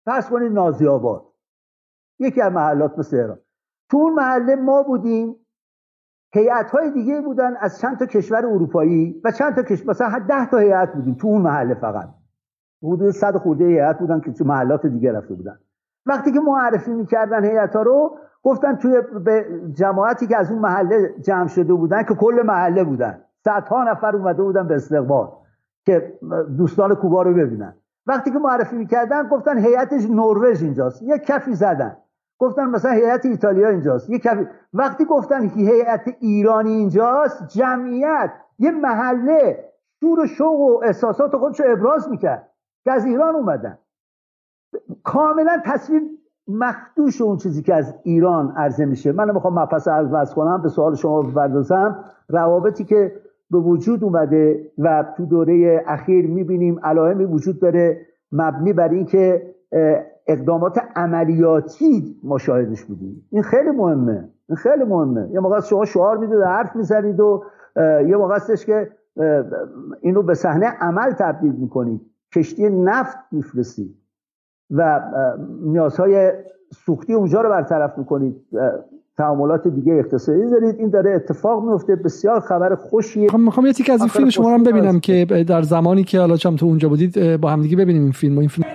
فرض 0.05 0.29
کنید 0.29 0.51
نازی 0.51 0.87
آباد. 0.87 1.23
یکی 2.19 2.41
از 2.41 2.53
محلات 2.53 2.99
مثل 2.99 3.17
ایران. 3.17 3.39
تو 3.91 3.97
اون 3.97 4.13
محله 4.13 4.55
ما 4.55 4.83
بودیم. 4.83 5.35
هیئت 6.33 6.71
های 6.71 6.91
دیگه 6.91 7.21
بودن 7.21 7.53
از 7.59 7.79
چند 7.79 7.99
تا 7.99 8.05
کشور 8.05 8.45
اروپایی 8.45 9.21
و 9.23 9.31
چند 9.31 9.55
تا 9.55 9.63
کشور 9.63 9.89
مثلا 9.89 10.19
10 10.27 10.45
تا 10.45 10.57
هیئت 10.57 10.93
بودیم 10.93 11.13
تو 11.13 11.27
اون 11.27 11.41
محله 11.41 11.73
فقط. 11.73 12.09
حدود 12.83 13.11
100 13.11 13.37
خورده 13.37 13.65
هیئت 13.65 13.99
بودن 13.99 14.19
که 14.19 14.31
تو 14.31 14.45
محلات 14.45 14.85
دیگه 14.85 15.11
رفته 15.11 15.33
بودن. 15.33 15.57
وقتی 16.05 16.31
که 16.31 16.39
معرفی 16.39 16.91
می‌کردن 16.91 17.45
هیئت 17.45 17.75
ها 17.75 17.81
رو 17.81 18.17
گفتن 18.43 18.75
توی 18.75 19.01
به 19.25 19.45
جماعتی 19.73 20.27
که 20.27 20.37
از 20.37 20.51
اون 20.51 20.59
محله 20.59 21.15
جمع 21.21 21.47
شده 21.47 21.73
بودن 21.73 22.03
که 22.03 22.13
کل 22.13 22.41
محله 22.45 22.83
بودن. 22.83 23.21
صدها 23.43 23.83
نفر 23.83 24.15
اومده 24.15 24.43
بودن 24.43 24.67
به 24.67 24.75
استقبال 24.75 25.29
که 25.85 26.13
دوستان 26.57 26.95
کوبا 26.95 27.21
رو 27.21 27.33
ببینن. 27.33 27.73
وقتی 28.07 28.31
که 28.31 28.39
معرفی 28.39 28.75
می‌کردن 28.75 29.27
گفتن 29.27 29.57
هیئتش 29.57 30.09
نروژ 30.09 30.63
اینجاست. 30.63 31.01
یه 31.01 31.19
کفی 31.19 31.53
زدن. 31.53 31.97
گفتن 32.39 32.65
مثلا 32.65 32.91
هیئت 32.91 33.25
ایتالیا 33.25 33.69
اینجاست. 33.69 34.09
یه 34.09 34.19
کفی 34.19 34.47
وقتی 34.73 35.05
گفتن 35.05 35.49
هیئت 35.49 36.15
ایرانی 36.19 36.71
اینجاست 36.71 37.47
جمعیت 37.47 38.31
یه 38.59 38.71
محله 38.71 39.69
شور 39.99 40.19
و 40.19 40.25
شوق 40.25 40.59
و 40.59 40.81
احساسات 40.83 41.37
خودشو 41.37 41.63
ابراز 41.67 42.09
می‌کرد. 42.09 42.51
که 42.83 42.91
از 42.91 43.05
ایران 43.05 43.35
اومدن. 43.35 43.77
کاملا 45.03 45.61
تصویر 45.65 46.01
مخدوش 46.47 47.21
اون 47.21 47.37
چیزی 47.37 47.61
که 47.61 47.75
از 47.75 47.95
ایران 48.03 48.53
عرضه 48.57 48.85
میشه. 48.85 49.11
من 49.11 49.31
می‌خوام 49.31 49.59
مپس 49.59 49.87
عرض 49.87 50.33
کنم 50.33 50.61
به 50.61 50.69
سوال 50.69 50.95
شما 50.95 51.21
بپردازم. 51.21 52.03
روابطی 52.29 52.83
که 52.83 53.15
به 53.51 53.57
وجود 53.57 54.03
اومده 54.03 54.71
و 54.77 55.05
تو 55.17 55.25
دوره 55.25 55.83
اخیر 55.87 56.27
می‌بینیم 56.27 56.79
علائمی 56.83 57.25
وجود 57.25 57.59
داره 57.59 58.05
مبنی 58.31 58.73
بر 58.73 58.89
اینکه 58.89 59.55
اقدامات 60.27 60.79
عملیاتی 60.95 62.15
ما 62.23 62.37
شاهدش 62.37 62.83
بودیم. 62.83 63.25
این 63.31 63.43
خیلی 63.43 63.71
مهمه. 63.71 64.29
این 64.49 64.55
خیلی 64.55 64.83
مهمه. 64.83 65.29
یه 65.33 65.39
موقع 65.39 65.59
شما 65.59 65.85
شعار 65.85 66.17
می‌دید 66.17 66.41
حرف 66.41 66.75
می‌زنید 66.75 67.19
و 67.19 67.43
یه 68.07 68.15
موقع 68.17 68.35
هستش 68.35 68.65
که 68.65 68.89
اینو 70.01 70.21
به 70.23 70.33
صحنه 70.33 70.65
عمل 70.65 71.11
تبدیل 71.11 71.51
می‌کنید. 71.51 72.01
کشتی 72.35 72.69
نفت 72.69 73.17
میفرستید 73.31 73.95
و 74.71 75.01
نیازهای 75.65 76.31
سوختی 76.73 77.13
اونجا 77.13 77.41
رو 77.41 77.49
برطرف 77.49 77.97
می‌کنید. 77.97 78.35
تعاملات 79.17 79.67
دیگه 79.67 79.93
اقتصادی 79.93 80.49
دارید. 80.49 80.75
این 80.79 80.89
داره 80.89 81.11
اتفاق 81.11 81.63
میفته 81.63 81.95
بسیار 81.95 82.39
خبر 82.39 82.75
خوشیه 82.75 83.29
خب 83.29 83.37
می‌خوام 83.37 83.65
یه 83.65 83.73
تیک 83.73 83.89
از 83.89 83.99
این 83.99 84.09
فیلم 84.09 84.29
شما 84.29 84.55
رو 84.55 84.63
ببینم 84.63 84.99
که 84.99 85.25
در 85.47 85.61
زمانی 85.61 86.03
که 86.03 86.19
حالا 86.19 86.35
چم 86.35 86.55
تو 86.55 86.65
اونجا 86.65 86.89
بودید 86.89 87.41
با 87.41 87.49
همدیگه 87.49 87.77
ببینیم 87.77 88.03
این 88.03 88.11
فیلم 88.11 88.37
این 88.37 88.49
فیلم. 88.49 88.67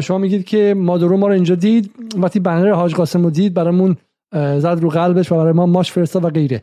شما 0.00 0.18
میگید 0.18 0.44
که 0.44 0.74
مادورو 0.76 1.16
ما 1.16 1.26
رو 1.26 1.32
اینجا 1.32 1.54
دید 1.54 1.90
وقتی 2.16 2.40
بنر 2.40 2.70
حاج 2.70 2.94
قاسم 2.94 3.22
رو 3.22 3.30
دید 3.30 3.54
برامون 3.54 3.96
زد 4.32 4.78
رو 4.80 4.88
قلبش 4.88 5.32
و 5.32 5.36
برای 5.36 5.52
ما 5.52 5.66
ماش 5.66 5.92
فرستاد 5.92 6.24
و 6.24 6.30
غیره. 6.30 6.62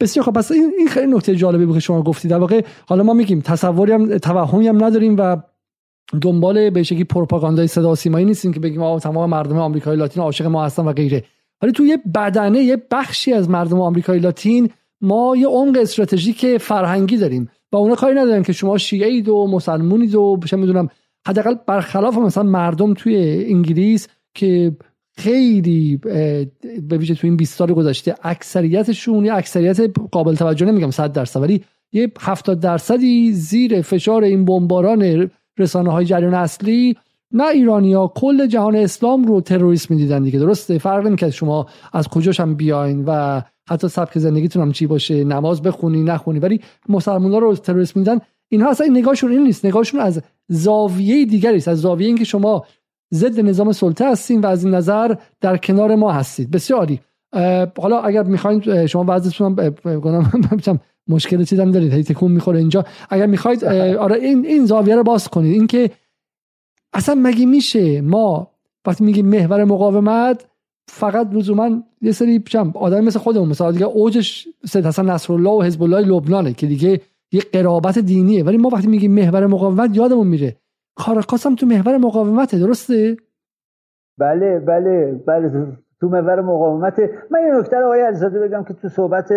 بسیار 0.00 0.26
خب 0.26 0.32
پس 0.32 0.52
این 0.52 0.88
خیلی 0.88 1.12
نکته 1.12 1.36
جالبی 1.36 1.64
بود 1.64 1.74
که 1.74 1.80
شما 1.80 2.02
گفتید. 2.02 2.30
در 2.30 2.38
واقع 2.38 2.62
حالا 2.86 3.02
ما 3.02 3.14
میگیم 3.14 3.40
تصوری 3.40 3.92
هم 3.92 4.18
توهمی 4.18 4.68
هم 4.68 4.84
نداریم 4.84 5.16
و 5.18 5.36
دنبال 6.22 6.70
به 6.70 6.82
شکلی 6.82 7.04
پروپاگاندای 7.04 7.66
صدا 7.66 7.94
سیمایی 7.94 8.24
نیستیم 8.24 8.52
که 8.52 8.60
بگیم 8.60 8.82
آقا 8.82 8.98
تمام 8.98 9.30
مردم 9.30 9.58
آمریکای 9.58 9.96
لاتین 9.96 10.22
عاشق 10.22 10.46
ما 10.46 10.64
هستن 10.64 10.84
و 10.84 10.92
غیره. 10.92 11.24
ولی 11.62 11.72
توی 11.72 11.88
یه 11.88 11.98
بدنه 12.14 12.58
یه 12.58 12.82
بخشی 12.90 13.32
از 13.32 13.50
مردم 13.50 13.80
آمریکای 13.80 14.18
لاتین 14.18 14.70
ما 15.00 15.36
یه 15.36 15.46
عمق 15.48 15.78
استراتژیک 15.80 16.58
فرهنگی 16.58 17.16
داریم 17.16 17.50
و 17.72 17.76
اونا 17.76 17.94
کاری 17.94 18.14
ندارن 18.14 18.42
که 18.42 18.52
شما 18.52 18.78
شیعه 18.78 19.08
اید 19.08 19.28
و 19.28 19.46
مسلمونید 19.46 20.14
و 20.14 20.40
چه 20.46 20.56
می‌دونم 20.56 20.88
حداقل 21.26 21.54
برخلاف 21.66 22.18
مثلا 22.18 22.42
مردم 22.42 22.94
توی 22.94 23.44
انگلیس 23.48 24.08
که 24.34 24.76
خیلی 25.16 25.96
به 26.88 26.98
ویژه 26.98 27.14
تو 27.14 27.26
این 27.26 27.36
20 27.36 27.58
سال 27.58 27.72
گذشته 27.72 28.14
اکثریتشون 28.22 29.24
یا 29.24 29.34
اکثریت 29.34 29.80
قابل 30.12 30.34
توجه 30.34 30.66
نمیگم 30.66 30.90
100 30.90 31.12
درصد 31.12 31.42
ولی 31.42 31.64
یه 31.92 32.12
70 32.20 32.60
درصدی 32.60 33.32
زیر 33.32 33.82
فشار 33.82 34.22
این 34.22 34.44
بمباران 34.44 35.30
رسانه 35.58 35.92
های 35.92 36.04
جریان 36.04 36.34
اصلی 36.34 36.96
نه 37.32 37.48
ایرانیا 37.48 38.12
کل 38.14 38.46
جهان 38.46 38.76
اسلام 38.76 39.24
رو 39.24 39.40
تروریسم 39.40 39.94
می‌دیدن 39.94 40.22
دیگه. 40.22 40.38
درسته؟ 40.38 40.78
فرق 40.78 41.06
نمی‌کنه 41.06 41.30
شما 41.30 41.66
از 41.92 42.08
کجاش 42.08 42.40
هم 42.40 42.54
بیاین 42.54 43.04
و 43.06 43.42
حتی 43.68 43.88
سبک 43.88 44.18
زندگیتون 44.18 44.62
هم 44.62 44.72
چی 44.72 44.86
باشه 44.86 45.24
نماز 45.24 45.62
بخونی 45.62 46.02
نخونی 46.02 46.38
ولی 46.38 46.60
مسلمان 46.88 47.40
رو 47.40 47.54
تروریسم 47.54 48.00
میدن 48.00 48.18
اینها 48.48 48.70
اصلا 48.70 48.86
نگاهشون 48.86 49.30
این 49.30 49.42
نیست. 49.42 49.64
نگاهشون 49.64 50.00
از 50.00 50.22
زاویه 50.48 51.24
دیگری 51.24 51.56
است. 51.56 51.68
از 51.68 51.80
زاویه 51.80 52.06
اینکه 52.06 52.24
شما 52.24 52.66
ضد 53.14 53.40
نظام 53.40 53.72
سلطه 53.72 54.10
هستین 54.10 54.40
و 54.40 54.46
از 54.46 54.64
این 54.64 54.74
نظر 54.74 55.14
در 55.40 55.56
کنار 55.56 55.94
ما 55.94 56.12
هستید. 56.12 56.50
بسیار 56.50 56.78
عالی. 56.78 57.00
حالا 57.78 58.00
اگر 58.00 58.22
می‌خواین 58.22 58.86
شما 58.86 59.04
بعضیتون 59.04 59.58
هم 60.64 60.80
مشکل 61.08 61.44
چیزی 61.44 61.62
هم 61.62 61.70
دارید. 61.70 62.06
تکون 62.06 62.32
می‌خوره 62.32 62.58
اینجا. 62.58 62.84
اگر 63.10 63.26
می‌خواید 63.26 63.64
آره 63.64 64.16
این 64.16 64.46
این 64.46 64.66
زاویه 64.66 64.96
رو 64.96 65.02
باز 65.02 65.28
کنید. 65.28 65.52
اینکه 65.52 65.90
اصلا 66.92 67.14
مگه 67.14 67.46
میشه 67.46 68.00
ما 68.00 68.50
وقتی 68.86 69.04
میگیم 69.04 69.26
محور 69.26 69.64
مقاومت 69.64 70.46
فقط 70.88 71.34
لزوما 71.34 71.82
یه 72.02 72.12
سری 72.12 72.44
آدم 72.74 73.00
مثل 73.04 73.18
خودمون 73.18 73.48
مثلا 73.48 73.72
دیگه 73.72 73.84
اوجش 73.84 74.48
سید 74.64 74.86
حسن 74.86 75.10
نصرالله 75.10 75.50
و 75.50 75.62
حزب 75.62 75.82
الله 75.82 76.00
لبنانه 76.00 76.52
که 76.52 76.66
دیگه 76.66 77.00
یه 77.36 77.42
قرابت 77.52 77.98
دینیه. 77.98 78.44
ولی 78.44 78.56
ما 78.56 78.68
وقتی 78.72 78.88
میگیم 78.88 79.14
محور 79.14 79.46
مقاومت 79.46 79.96
یادمون 79.96 80.26
میره. 80.26 80.56
کاراکاس 80.96 81.46
هم 81.46 81.54
تو 81.54 81.66
محور 81.66 81.96
مقاومته 81.96 82.58
درسته؟ 82.58 83.16
بله 84.18 84.58
بله 84.58 84.94
بله. 85.26 85.50
تو 86.00 86.08
محور 86.08 86.40
مقاومت 86.40 86.98
من 87.30 87.40
یه 87.40 87.58
نکته 87.58 87.76
آقای 87.76 88.00
علیزاده 88.00 88.40
بگم 88.40 88.64
که 88.64 88.74
تو 88.74 88.88
صحبت 88.88 89.32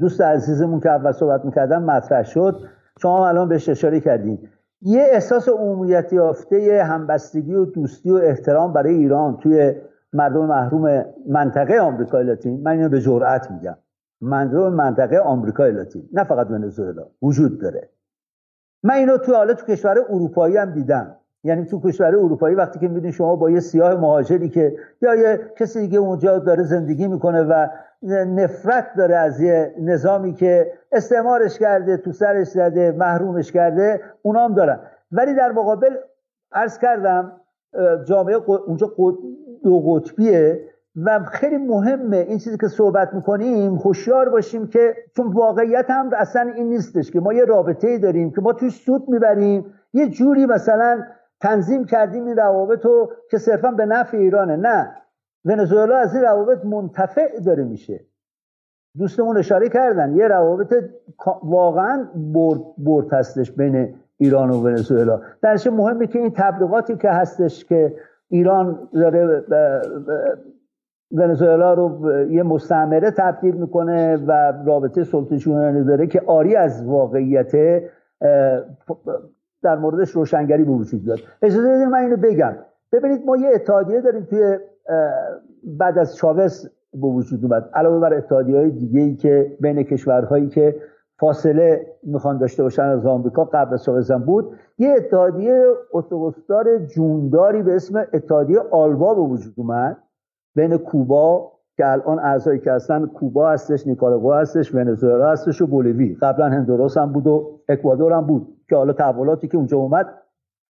دوست 0.00 0.20
عزیزمون 0.20 0.80
که 0.80 0.90
اول 0.90 1.12
صحبت 1.12 1.44
می‌کردم 1.44 1.82
مطرح 1.82 2.22
شد. 2.22 2.60
شما 3.02 3.28
الان 3.28 3.48
بهش 3.48 3.68
اشاره 3.68 4.00
کردین. 4.00 4.38
یه 4.82 5.02
احساس 5.12 5.48
عمومیت 5.48 6.12
یافته 6.12 6.82
همبستگی 6.84 7.54
و 7.54 7.64
دوستی 7.64 8.10
و 8.10 8.14
احترام 8.14 8.72
برای 8.72 8.94
ایران 8.94 9.36
توی 9.42 9.72
مردم 10.12 10.46
محروم 10.46 11.04
منطقه 11.28 11.78
آمریکای 11.80 12.24
لاتین. 12.24 12.60
من 12.62 12.72
اینو 12.72 12.88
به 12.88 13.00
جرأت 13.00 13.50
میگم. 13.50 13.76
مردم 14.20 14.72
منطقه 14.72 15.18
آمریکای 15.18 15.72
لاتین 15.72 16.08
نه 16.12 16.24
فقط 16.24 16.50
ونزوئلا. 16.50 17.06
وجود 17.22 17.60
داره. 17.60 17.88
من 18.82 18.94
اینو 18.94 19.18
تو 19.18 19.34
حالا 19.34 19.54
تو 19.54 19.66
کشور 19.66 19.98
اروپایی 20.08 20.56
هم 20.56 20.70
دیدم. 20.72 21.16
یعنی 21.44 21.64
تو 21.64 21.80
کشور 21.80 22.06
اروپایی 22.06 22.54
وقتی 22.54 22.78
که 22.78 22.88
میدین 22.88 23.10
شما 23.10 23.36
با 23.36 23.50
یه 23.50 23.60
سیاه 23.60 23.94
مهاجری 23.94 24.48
که 24.48 24.76
یا 25.02 25.14
یه 25.14 25.40
کسی 25.56 25.80
دیگه 25.80 25.98
اونجا 25.98 26.38
داره 26.38 26.62
زندگی 26.62 27.08
می‌کنه 27.08 27.42
و 27.42 27.66
نفرت 28.26 28.86
داره 28.96 29.16
از 29.16 29.40
یه 29.40 29.74
نظامی 29.78 30.34
که 30.34 30.72
استعمارش 30.92 31.58
کرده 31.58 31.96
تو 31.96 32.12
سرش 32.12 32.46
زده 32.46 32.92
محرومش 32.92 33.52
کرده 33.52 34.00
اونا 34.22 34.44
هم 34.44 34.54
دارن. 34.54 34.80
ولی 35.12 35.34
در 35.34 35.52
مقابل 35.52 35.96
عرض 36.52 36.78
کردم 36.78 37.32
جامعه 38.04 38.36
اونجا 38.36 38.92
دو 39.64 39.80
قطبیه. 39.80 40.69
و 40.96 41.24
خیلی 41.24 41.56
مهمه 41.56 42.16
این 42.16 42.38
چیزی 42.38 42.58
که 42.58 42.68
صحبت 42.68 43.14
می‌کنیم 43.14 43.74
هوشیار 43.74 44.28
باشیم 44.28 44.66
که 44.66 44.94
چون 45.16 45.32
واقعیت 45.32 45.90
هم 45.90 46.10
اصلا 46.16 46.52
این 46.56 46.68
نیستش 46.68 47.10
که 47.10 47.20
ما 47.20 47.32
یه 47.32 47.44
رابطه 47.44 47.88
ای 47.88 47.98
داریم 47.98 48.30
که 48.30 48.40
ما 48.40 48.52
توی 48.52 48.70
سود 48.70 49.08
می‌بریم. 49.08 49.66
یه 49.92 50.08
جوری 50.08 50.46
مثلا 50.46 51.02
تنظیم 51.40 51.84
کردیم 51.84 52.26
این 52.26 52.36
روابط 52.36 52.84
رو 52.84 53.12
که 53.30 53.38
صرفا 53.38 53.70
به 53.70 53.86
نفع 53.86 54.16
ایرانه. 54.16 54.56
نه. 54.56 54.96
ونزوئلا 55.44 55.96
از 55.96 56.14
این 56.14 56.24
روابط 56.24 56.64
منتفع 56.64 57.40
داره 57.40 57.64
میشه. 57.64 58.00
دوستمون 58.98 59.38
اشاره 59.38 59.68
کردن. 59.68 60.16
یه 60.16 60.28
روابط 60.28 60.74
واقعا 61.42 62.08
برد, 62.76 63.12
هستش 63.12 63.52
بین 63.52 63.94
ایران 64.16 64.50
و 64.50 64.62
ونزوئلا. 64.62 65.20
درش 65.42 65.66
مهمه 65.66 66.06
که 66.06 66.18
این 66.18 66.32
تبلیغاتی 66.36 66.96
که 66.96 67.10
هستش 67.10 67.64
که 67.64 67.96
ایران 68.28 68.88
داره 68.94 69.44
ونزوئلا 71.12 71.74
رو 71.74 72.12
یه 72.30 72.42
مستعمره 72.42 73.10
تبدیل 73.10 73.54
می‌کنه 73.54 74.16
و 74.16 74.52
رابطه 74.66 75.04
سلطه 75.04 75.82
داره 75.82 76.06
که 76.06 76.22
آری 76.26 76.56
از 76.56 76.86
واقعیت 76.86 77.52
در 79.62 79.76
موردش 79.76 80.10
روشنگری 80.10 80.64
به 80.64 80.72
وجود 80.72 81.04
داد 81.04 81.18
اجازه 81.42 81.68
بدید 81.68 81.88
من 81.88 81.98
اینو 81.98 82.16
بگم. 82.16 82.56
ببینید 82.92 83.26
ما 83.26 83.36
یه 83.36 83.50
اتحادیه 83.54 84.00
داریم 84.00 84.24
توی 84.24 84.58
بعد 85.64 85.98
از 85.98 86.16
چاوز 86.16 86.70
به 86.94 87.06
وجود 87.06 87.44
اومد. 87.44 87.70
علاوه 87.74 88.00
بر 88.00 88.14
اتحادیه 88.14 88.56
های 88.56 88.70
دیگه 88.70 89.00
ای 89.00 89.14
که 89.14 89.56
بین 89.60 89.82
کشورهایی 89.82 90.48
که 90.48 90.76
فاصله 91.18 91.86
می‌خوان 92.02 92.38
داشته 92.38 92.62
باشن 92.62 92.82
از 92.82 93.06
آمریکا 93.06 93.44
قبل 93.44 93.74
از 93.74 93.84
چاوز 93.84 94.12
بود 94.12 94.50
یه 94.78 94.94
اتحادیه 94.96 95.64
اتوبوسدار 95.92 96.78
جونداری 96.78 97.62
به 97.62 97.74
اسم 97.74 98.06
اتحادیه 98.12 98.60
آلبا 98.70 99.14
به 99.14 99.20
وجود 99.20 99.54
اومد. 99.56 99.96
بین 100.54 100.76
کوبا 100.76 101.52
که 101.76 101.88
الان 101.88 102.18
اعضایی 102.18 102.60
که 102.60 102.72
هستن 102.72 103.06
کوبا 103.06 103.50
هستش 103.50 103.86
نیکاراگوا 103.86 104.38
هستش 104.38 104.74
ونزوئلا 104.74 105.30
هستش 105.30 105.62
و 105.62 105.66
بولیوی. 105.66 106.14
قبلا 106.14 106.46
هندوراس 106.46 106.96
هم 106.96 107.12
بود 107.12 107.26
و 107.26 107.60
اکوادور 107.68 108.12
هم 108.12 108.26
بود 108.26 108.56
که 108.68 108.76
حالا 108.76 108.92
تحولاتی 108.92 109.48
که 109.48 109.56
اونجا 109.56 109.76
اومد 109.76 110.22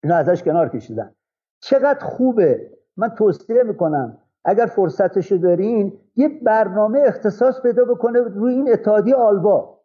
اینا 0.02 0.16
ازش 0.16 0.42
کنار 0.42 0.68
کشیدن. 0.68 1.14
چقدر 1.60 2.05
خوبه. 2.05 2.70
من 2.96 3.09
توصیه 3.09 3.62
می‌کنم 3.62 4.18
اگر 4.44 4.66
فرصتشو 4.66 5.36
دارین 5.36 5.92
یه 6.16 6.28
برنامه 6.28 7.02
اختصاص 7.06 7.62
پیدا 7.62 7.84
بکنه 7.84 8.20
روی 8.20 8.55
این 8.55 8.72
اتحادیه 8.72 9.14
آلبا. 9.14 9.80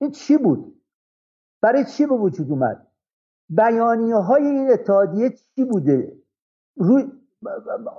این 0.00 0.10
چی 0.10 0.36
بود؟ 0.36 0.80
برای 1.62 1.84
چی 1.84 2.06
به 2.06 2.14
وجود 2.14 2.50
اومد؟ 2.50 2.86
بیانیه 3.48 4.16
های 4.16 4.46
این 4.46 4.72
اتحادیه 4.72 5.30
چی 5.30 5.64
بوده؟ 5.64 6.12
روی 6.76 7.12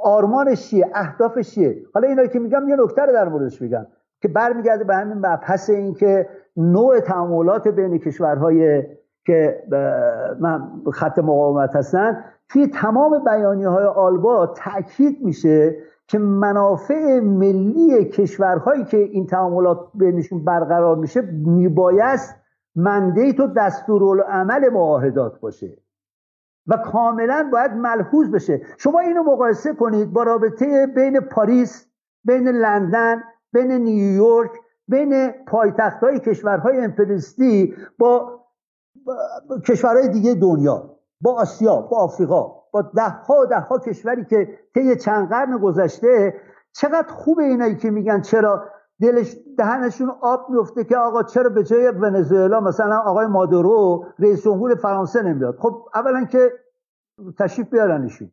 آرمانش 0.03 0.69
چیه؟ 0.69 0.91
اهدافش 0.95 1.51
چیه؟ 1.51 1.85
حالا 1.93 2.07
اینا 2.07 2.25
که 2.25 2.39
میگم 2.39 2.69
یه 2.69 2.75
نکته 2.75 3.01
رو 3.01 3.13
در 3.13 3.29
موردش 3.29 3.61
میگم 3.61 3.87
که 4.21 4.27
برمیگرده 4.27 4.83
به 4.83 4.95
همین 4.95 5.17
مبحث 5.17 5.69
این 5.69 5.93
که 5.93 6.29
نوع 6.57 6.99
تعاملات 6.99 7.67
بین 7.67 7.97
کشورهای 7.97 8.83
که 9.25 9.63
من 10.39 10.71
خط 10.93 11.19
مقاومت 11.19 11.75
هستن 11.75 12.23
توی 12.49 12.67
تمام 12.67 13.23
بیانی 13.23 13.63
های 13.63 13.85
آلبا 13.85 14.47
تاکید 14.47 15.17
میشه 15.23 15.75
که 16.07 16.19
منافع 16.19 17.19
ملی 17.19 18.05
کشورهایی 18.05 18.83
که 18.83 18.97
این 18.97 19.27
تعاملات 19.27 19.79
بینشون 19.93 20.45
برقرار 20.45 20.95
میشه 20.95 21.21
میبایست 21.45 22.35
مندیت 22.75 23.39
و 23.39 23.47
دستورالعمل 23.47 24.69
معاهدات 24.69 25.39
باشه. 25.39 25.77
و 26.67 26.77
کاملا 26.77 27.49
باید 27.51 27.71
ملحوظ 27.71 28.29
بشه. 28.29 28.61
شما 28.77 28.99
اینو 28.99 29.23
مقایسه 29.23 29.73
کنید 29.73 30.13
با 30.13 30.23
رابطه 30.23 30.87
بین 30.87 31.19
پاریس 31.19 31.87
بین 32.23 32.47
لندن 32.47 33.23
بین 33.53 33.71
نیویورک 33.71 34.51
بین 34.87 35.31
پایتخت 35.47 36.03
های 36.03 36.19
کشورهای 36.19 36.77
امپریستی 36.77 37.75
با 37.97 38.39
کشورهای 39.67 40.09
دیگه 40.09 40.33
دنیا 40.33 40.95
با 41.21 41.33
آسیا 41.33 41.75
با 41.75 41.97
آفریقا 41.97 42.55
با 42.71 42.81
ده 42.81 43.09
ها 43.09 43.45
ده 43.45 43.59
ها 43.59 43.79
کشوری 43.79 44.25
که 44.25 44.59
طی 44.73 44.95
چند 44.95 45.29
قرن 45.29 45.57
گذشته 45.57 46.33
چقدر 46.71 47.07
خوبه 47.07 47.43
اینایی 47.43 47.75
که 47.75 47.91
میگن 47.91 48.21
چرا 48.21 48.63
دلش 49.01 49.35
دهنشون 49.57 50.11
آب 50.21 50.49
میفته 50.49 50.83
که 50.83 50.97
آقا 50.97 51.23
چرا 51.23 51.49
به 51.49 51.63
جای 51.63 51.87
ونزوئلا 51.87 52.59
مثلا 52.59 52.99
آقای 52.99 53.27
مادورو 53.27 54.05
رئیس 54.19 54.43
جمهور 54.43 54.75
فرانسه 54.75 55.21
نمیاد؟ 55.21 55.55
خب 55.59 55.89
اولا 55.95 56.23
که 56.25 56.51
تشریف 57.39 57.69
بیارنشون. 57.69 58.31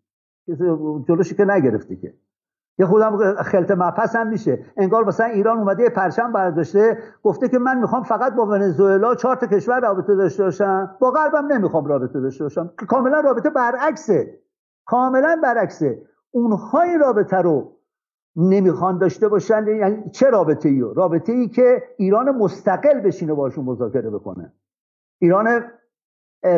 جلوشی 1.08 1.34
که 1.34 1.44
نگرفته 1.44 1.96
که. 1.96 2.14
یه 2.78 2.86
خودم 2.86 3.34
خلط 3.42 3.70
مپس 3.70 4.16
هم 4.16 4.28
میشه. 4.28 4.64
انگار 4.76 5.04
مثلا 5.04 5.26
ایران 5.26 5.58
اومده 5.58 5.88
پرچم 5.88 6.32
برداشته 6.32 6.98
گفته 7.22 7.48
که 7.48 7.58
من 7.58 7.78
می‌خوام 7.78 8.02
فقط 8.02 8.34
با 8.34 8.46
ونزوئلا 8.46 9.14
چهار 9.14 9.36
تا 9.36 9.46
کشور 9.46 9.80
رابطه 9.80 10.14
داشته 10.14 10.44
باشم. 10.44 10.96
با 11.00 11.10
غربم 11.10 11.52
نمی‌خوام 11.52 11.86
رابطه 11.86 12.20
داشته 12.20 12.44
باشم. 12.44 12.70
که 12.80 12.86
کاملا 12.86 13.20
رابطه 13.20 13.50
برعکسه. 13.50 14.38
کاملا 14.86 15.40
برعکسه. 15.42 16.02
اونها 16.30 16.80
این 16.80 17.00
رابطه 17.00 17.36
رو 17.36 17.76
نمی‌خوان 18.36 18.98
داشته 18.98 19.28
باشن. 19.28 19.66
یعنی 19.66 20.10
چه 20.10 20.30
رابطه 20.30 20.68
ای 20.68 20.80
رابطه 20.94 21.32
ای 21.32 21.48
که 21.48 21.82
ایران 21.96 22.30
مستقل 22.30 23.00
بشینه 23.00 23.34
باشون 23.34 23.64
مذاکره 23.64 24.10
بکنه. 24.10 24.52
ایران 25.18 25.64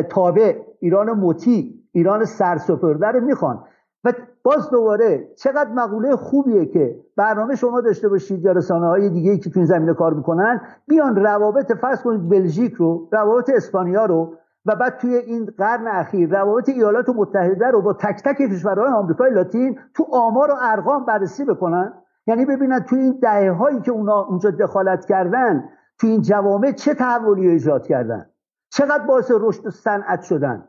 تابع 0.09 0.57
ایران 0.79 1.11
مطیع 1.11 1.73
ایران 1.91 2.25
سرسپرده 2.25 3.07
رو 3.07 3.19
می‌خوان. 3.19 3.63
و 4.03 4.13
باز 4.43 4.69
دوباره 4.69 5.29
چقدر 5.35 5.69
مقوله 5.69 6.15
خوبیه 6.15 6.65
که 6.65 6.99
برنامه 7.15 7.55
شما 7.55 7.81
داشته 7.81 8.09
باشید 8.09 8.45
یا 8.45 8.51
رسانه 8.51 8.87
های 8.87 9.09
دیگه 9.09 9.37
که 9.37 9.49
تو 9.49 9.59
این 9.59 9.65
زمینه 9.65 9.93
کار 9.93 10.13
می‌کنن 10.13 10.61
بیان 10.87 11.15
روابط 11.15 11.71
فرض 11.71 12.01
کنید 12.01 12.29
بلژیک 12.29 12.73
رو 12.73 13.07
روابط 13.11 13.49
اسپانیا 13.49 14.05
رو 14.05 14.33
و 14.65 14.75
بعد 14.75 14.97
توی 14.97 15.15
این 15.15 15.45
قرن 15.57 15.87
اخیر 15.87 16.29
روابط 16.29 16.69
ایالات 16.69 17.09
متحده 17.09 17.67
رو 17.67 17.81
با 17.81 17.93
تک 17.93 18.21
تک 18.25 18.37
کشورهای 18.37 18.87
آمریکای 18.87 19.31
لاتین 19.31 19.79
تو 19.93 20.07
آمار 20.11 20.51
و 20.51 20.55
ارقام 20.61 21.05
بررسی 21.05 21.45
بکنن. 21.45 21.93
یعنی 22.27 22.45
ببینن 22.45 22.79
توی 22.79 22.99
این 22.99 23.19
دهه 23.21 23.51
هایی 23.51 23.81
که 23.81 23.91
اونا 23.91 24.21
اونجا 24.21 24.51
دخالت 24.51 25.05
کردن 25.05 25.69
توی 25.99 26.09
این 26.09 26.21
جوامع 26.21 26.71
چه 26.71 26.93
تحولی 26.93 27.49
ایجاد 27.49 27.87
کردن؟ 27.87 28.29
چقدر 28.69 29.05
باعث 29.05 29.31
رشد 29.31 29.69
صنعت 29.69 30.21
شدن؟ 30.21 30.67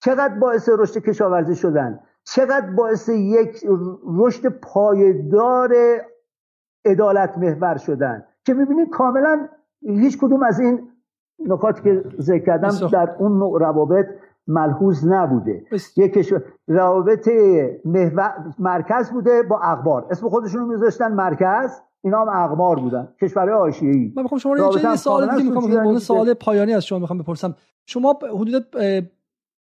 چقدر 0.00 0.34
باعث 0.34 0.68
رشد 0.78 1.00
کشاورزی 1.02 1.54
شدن؟ 1.54 2.00
چقدر 2.24 2.70
باعث 2.70 3.08
یک 3.08 3.66
رشد 4.18 4.48
پایدار 4.48 5.74
عدالت 6.84 7.38
محور 7.38 7.76
شدن؟ 7.76 8.24
که 8.44 8.54
می‌بینید 8.54 8.88
کاملا 8.90 9.48
هیچ 9.82 10.18
کدوم 10.18 10.42
از 10.42 10.60
این 10.60 10.88
نکاتی 11.38 11.82
که 11.82 12.04
ذکر 12.20 12.44
کردم 12.44 12.88
در 12.92 13.16
اون 13.18 13.38
نوع 13.38 13.60
روابط 13.60 14.06
ملحوظ 14.46 15.06
نبوده. 15.06 15.64
یک 15.96 16.34
روابط 16.68 17.28
مرکز 18.58 19.10
بوده 19.10 19.42
با 19.42 19.58
اخبار 19.58 20.06
اسم 20.10 20.28
خودشون 20.28 20.60
رو 20.60 20.66
میذاشتن 20.66 21.12
مرکز 21.12 21.70
اینا 22.04 22.20
هم 22.20 22.50
اقبار 22.50 22.76
بودن. 22.76 23.08
کشورهای 23.22 23.58
آشیایی. 23.58 24.12
من 24.16 24.22
می‌خوام 24.22 24.38
شما 24.38 24.56
یه 24.56 24.96
سوال 24.96 25.36
دیگه 25.36 25.50
می‌خوام 25.50 25.98
سوال 25.98 26.34
پایانی 26.34 26.72
از 26.74 26.84
شما 26.84 26.98
می‌خوام 26.98 27.18
بپرسم. 27.18 27.54
شما 27.86 28.18
حدود 28.34 28.76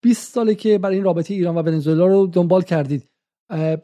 20 0.04 0.34
ساله 0.34 0.56
که 0.56 0.78
برای 0.78 0.96
این 0.96 1.06
رابطه 1.06 1.34
ایران 1.34 1.58
و 1.58 1.62
ونزوئلا 1.62 2.06
رو 2.06 2.28
دنبال 2.28 2.62
کردید. 2.62 3.04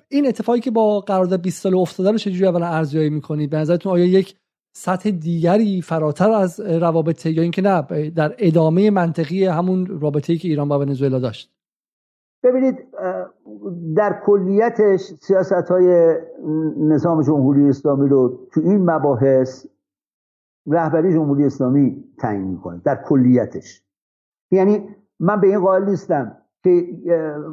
این 0.10 0.28
اتفاقی 0.28 0.60
که 0.60 0.72
با 0.72 1.00
قرارداد 1.00 1.42
20 1.42 1.62
ساله 1.62 1.78
افتاده 1.78 2.12
رو 2.12 2.18
چجوری 2.18 2.48
اولا 2.48 2.66
ارزیابی 2.66 3.10
می‌کنید؟ 3.10 3.50
به 3.50 3.58
نظرتون 3.58 3.92
آیا 3.92 4.06
یک 4.06 4.36
سطح 4.76 5.12
دیگری 5.12 5.82
فراتر 5.82 6.32
از 6.32 6.60
روابط 6.60 7.26
یا 7.26 7.42
اینکه 7.42 7.62
نه 7.62 8.10
در 8.10 8.36
ادامه 8.38 8.90
منطقی 8.92 9.46
همون 9.46 10.00
رابطه‌ای 10.02 10.40
که 10.40 10.48
ایران 10.48 10.68
با 10.68 10.80
ونزوئلا 10.80 11.20
داشت. 11.20 11.54
ببینید 12.44 12.76
در 13.96 14.22
کلیتش 14.26 15.00
سیاست 15.00 15.72
های 15.72 16.16
نظام 16.78 17.22
جمهوری 17.22 17.70
اسلامی 17.70 18.10
رو 18.10 18.48
تو 18.52 18.62
این 18.62 18.90
مباحث 18.92 19.66
رهبری 20.68 21.14
جمهوری 21.14 21.46
اسلامی 21.46 22.04
تعیین 22.20 22.44
می‌کنه 22.44 22.82
در 22.86 23.04
کلیتش. 23.06 23.84
یعنی 24.52 24.90
من 25.20 25.42
به 25.42 25.48
این 25.48 25.60
قائل 25.60 25.90
نیستم 25.90 26.38
که 26.64 26.88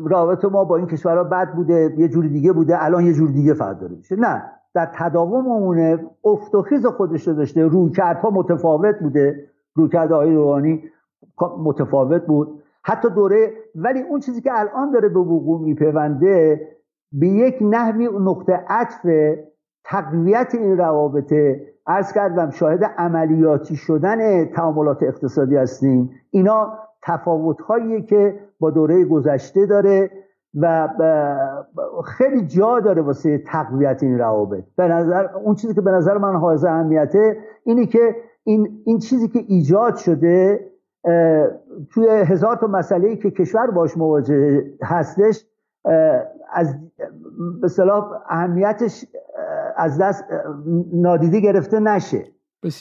رابطه 0.06 0.48
ما 0.48 0.64
با 0.64 0.76
این 0.76 0.86
کشورها 0.86 1.24
بد 1.24 1.54
بوده 1.54 1.94
یه 1.98 2.08
جوری 2.08 2.28
دیگه 2.28 2.52
بوده 2.52 2.84
الان 2.84 3.06
یه 3.06 3.12
جور 3.12 3.30
دیگه 3.30 3.54
فرد 3.54 3.80
داره 3.80 3.94
میشه. 3.96 4.16
نه. 4.16 4.42
در 4.74 4.90
تداوم 4.94 5.48
امونه 5.48 6.06
افت 6.24 6.54
و 6.54 6.62
خیز 6.62 6.86
خودش 6.86 7.28
رو 7.28 7.34
داشته. 7.34 7.66
رویکردها 7.66 8.30
متفاوت 8.30 8.98
بوده. 9.00 9.50
رویکرد 9.74 10.12
آقای 10.12 10.34
روحانی 10.34 10.82
متفاوت 11.58 12.26
بود. 12.26 12.62
حتی 12.82 13.08
دوره 13.10 13.52
ولی 13.74 14.00
اون 14.00 14.20
چیزی 14.20 14.40
که 14.40 14.50
الان 14.54 14.90
داره 14.90 15.08
به 15.08 15.20
وقوع 15.20 15.60
میپیونده 15.60 16.68
به 17.12 17.28
یک 17.28 17.58
نحوی 17.60 18.08
نقطه 18.20 18.64
عطف 18.68 19.06
تقویت 19.84 20.54
این 20.54 20.78
روابطه 20.78 21.66
ارز 21.86 22.12
کردم 22.12 22.50
شاهد 22.50 22.84
عملیاتی 22.84 23.76
شدن 23.76 24.44
تعاملات 24.44 25.02
اقتصادی 25.02 25.56
هستیم. 25.56 26.10
اینا 26.30 26.78
تفاوت 27.02 27.56
که 28.08 28.40
با 28.60 28.70
دوره 28.70 29.04
گذشته 29.04 29.66
داره. 29.66 30.10
و 30.54 30.88
خیلی 32.04 32.46
جا 32.46 32.80
داره 32.80 33.02
واسه 33.02 33.38
تقویت 33.38 34.02
این 34.02 34.18
روابط. 34.18 34.64
به 34.76 34.88
نظر 34.88 35.26
اون 35.44 35.54
چیزی 35.54 35.74
که 35.74 35.80
به 35.80 35.90
نظر 35.90 36.18
من 36.18 36.36
حائز 36.36 36.64
اهمیته 36.64 37.36
اینه 37.64 37.86
که 37.86 38.16
این, 38.44 38.82
این 38.84 38.98
چیزی 38.98 39.28
که 39.28 39.38
ایجاد 39.48 39.96
شده 39.96 40.60
توی 41.90 42.08
هزار 42.08 42.56
تا 42.56 42.66
مسئله 42.66 43.08
ای 43.08 43.16
که 43.16 43.30
کشور 43.30 43.70
باش 43.70 43.96
مواجه 43.96 44.64
هستش 44.82 45.46
از 46.52 46.74
به 47.62 47.68
صلاح 47.68 48.10
اهمیتش 48.28 49.04
از 49.76 49.98
دست 50.00 50.24
نادیده 50.92 51.40
گرفته 51.40 51.80
نشه. 51.80 52.24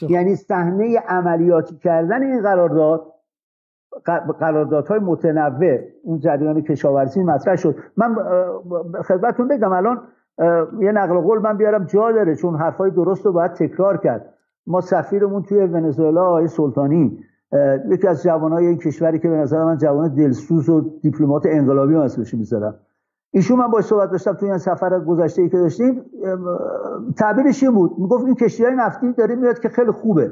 یعنی 0.09 0.35
صحنه 0.35 0.99
عملیاتی 1.07 1.75
کردن 1.75 2.23
این 2.23 2.41
قرارداد 2.41 3.13
قراردادهای 4.39 4.99
متنوع 4.99 5.79
اون 6.03 6.19
جریان 6.19 6.61
کشاورزی 6.61 7.23
مطرح 7.23 7.55
شد. 7.55 7.75
من 7.97 8.15
خدمتتون 9.07 9.47
بگم 9.47 9.71
الان 9.71 10.01
یه 10.79 10.91
نقل 10.91 11.19
قول 11.19 11.39
من 11.39 11.57
بیارم 11.57 11.83
جا 11.83 12.11
داره 12.11 12.35
چون 12.35 12.55
حرفای 12.55 12.91
درست 12.91 13.25
رو 13.25 13.31
باید 13.31 13.53
تکرار 13.53 13.97
کرد. 13.97 14.33
ما 14.67 14.81
سفیرمون 14.81 15.43
توی 15.43 15.57
ونزوئلا 15.59 16.25
آقای 16.25 16.47
سلطانی 16.47 17.19
یکی 17.89 18.07
از 18.07 18.23
جوانای 18.23 18.65
این 18.65 18.77
کشوری 18.77 19.19
که 19.19 19.29
به 19.29 19.35
نظر 19.35 19.63
من 19.63 19.77
جوان 19.77 20.15
دلسوز 20.15 20.69
و 20.69 20.99
دیپلمات 21.01 21.43
انقلابی 21.45 21.93
هم 21.93 22.01
اسمش 22.01 22.33
می‌ذارم. 22.33 22.75
ایشون 23.31 23.59
من 23.59 23.67
باش 23.67 23.83
صحبت 23.83 24.11
داشتم 24.11 24.33
توی 24.33 24.49
این 24.49 24.57
سفر 24.57 24.99
گذشته 24.99 25.41
ای 25.41 25.49
که 25.49 25.57
داشتیم. 25.57 26.01
تعبیرش 27.17 27.63
این 27.63 27.75
بود. 27.75 27.91
می‌گفت 27.97 28.25
این 28.25 28.35
کشتی 28.35 28.65
های 28.65 28.75
نفتی 28.75 29.13
داره 29.13 29.35
میاد 29.35 29.59
که 29.59 29.69
خیلی 29.69 29.91
خوبه. 29.91 30.31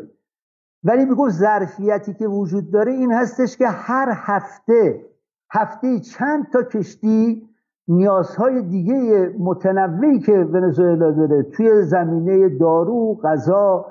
ولی 0.84 1.06
می‌گفت 1.06 1.32
ظرفیتی 1.32 2.14
که 2.14 2.28
وجود 2.28 2.72
داره 2.72 2.92
این 2.92 3.12
هستش 3.12 3.58
که 3.58 3.68
هر 3.68 4.08
هفته 4.16 5.06
هفته 5.52 6.00
چند 6.00 6.48
تا 6.54 6.64
کشتی 6.64 7.42
نیازهای 7.88 8.62
دیگه 8.62 9.34
متنوعی 9.40 10.20
که 10.20 10.32
ونزوئلا 10.32 11.12
داره 11.12 11.44
توی 11.44 11.84
زمینه 11.84 12.50
دارو، 12.50 13.20
غذا، 13.24 13.86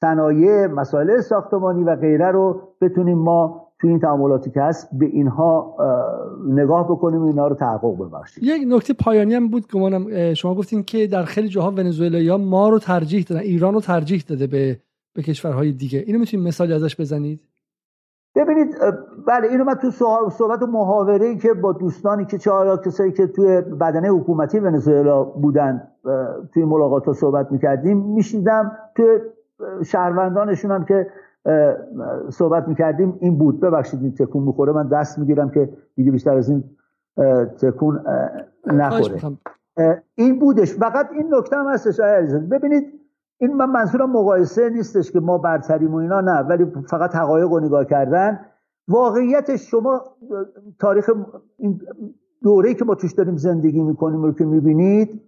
صنایع، 0.00 0.66
مسائل 0.66 1.20
ساختمانی 1.20 1.84
و 1.84 1.96
غیره 1.96 2.30
رو 2.30 2.60
بتونیم 2.80 3.18
ما 3.18 3.66
توی 3.80 3.90
این 3.90 4.00
تعاملاتی 4.00 4.50
که 4.50 4.62
هست 4.62 4.88
به 4.92 5.06
اینها 5.06 5.76
نگاه 6.48 6.84
بکنیم 6.84 7.22
و 7.22 7.26
اینها 7.26 7.48
رو 7.48 7.54
تحقق 7.54 7.94
ببخشیم. 7.94 8.44
یک 8.46 8.62
نکته 8.68 8.94
پایانی 8.94 9.34
هم 9.34 9.48
بود 9.48 9.72
گمانم 9.72 10.34
شما 10.34 10.54
گفتین 10.54 10.82
که 10.82 11.06
در 11.06 11.24
خیلی 11.24 11.48
جاها 11.48 11.70
ونزوئلا 11.70 12.36
ما 12.36 12.68
رو 12.68 12.78
ترجیح 12.78 13.24
دادن 13.28 13.40
ایران 13.40 13.74
رو 13.74 13.80
ترجیح 13.80 14.22
داده 14.28 14.46
به 14.46 14.76
به 15.14 15.22
کشورهای 15.22 15.72
دیگه. 15.72 15.98
اینو 15.98 16.18
می‌تونید 16.18 16.46
مثالی 16.46 16.72
ازش 16.72 17.00
بزنید؟ 17.00 17.40
ببینید 18.34 18.76
بله 19.26 19.48
اینو 19.48 19.64
من 19.64 19.74
تو 19.74 19.90
صحبت 20.30 20.62
و 20.62 20.66
محاوره 20.66 21.26
ای 21.26 21.38
که 21.38 21.54
با 21.54 21.72
دوستانی 21.72 22.24
که 22.24 22.38
چهار 22.38 22.80
کسایی 22.80 23.12
که 23.12 23.26
توی 23.26 23.60
بدنه 23.60 24.08
حکومتی 24.08 24.58
ونزوئلا 24.58 25.24
بودن 25.24 25.88
توی 26.54 26.64
ملاقات 26.64 27.06
ها 27.06 27.12
صحبت 27.12 27.52
می‌کردیم 27.52 27.98
میشیدم 27.98 28.72
توی 28.96 29.18
شهروندانشون 29.84 30.70
هم 30.70 30.84
که 30.84 31.10
صحبت 32.28 32.68
می‌کردیم 32.68 33.16
این 33.20 33.38
بود. 33.38 33.60
ببخشید 33.60 34.02
این 34.02 34.14
تکون 34.14 34.42
می‌خوره. 34.42 34.72
من 34.72 34.88
دست 34.88 35.18
می‌گیرم 35.18 35.50
که 35.50 35.68
دیگه 35.96 36.10
بیشتر 36.10 36.36
از 36.36 36.50
این 36.50 36.64
تکون 37.62 38.00
نخوره. 38.66 39.38
این 40.14 40.38
بودش. 40.38 40.74
فقط 40.74 41.08
این 41.12 41.34
نکته 41.34 41.56
هم 41.56 41.68
هستش 41.68 42.00
ببینید 42.50 42.99
این 43.40 43.54
من 43.54 43.70
منظورم 43.70 44.10
مقایسه 44.10 44.70
نیستش 44.70 45.10
که 45.10 45.20
ما 45.20 45.38
برتریم 45.38 45.94
و 45.94 45.96
اینا 45.96 46.20
نه 46.20 46.40
ولی 46.40 46.66
فقط 46.86 47.14
حقایق 47.14 47.48
رو 47.48 47.60
نگاه 47.60 47.84
کردن. 47.84 48.40
واقعیت 48.88 49.56
شما 49.56 50.02
تاریخ 50.78 51.10
این 51.56 51.80
دوره 52.42 52.74
که 52.74 52.84
ما 52.84 52.94
توش 52.94 53.12
داریم 53.12 53.36
زندگی 53.36 53.82
می‌کنیم 53.82 54.22
رو 54.22 54.32
که 54.32 54.44
می‌بینید 54.44 55.20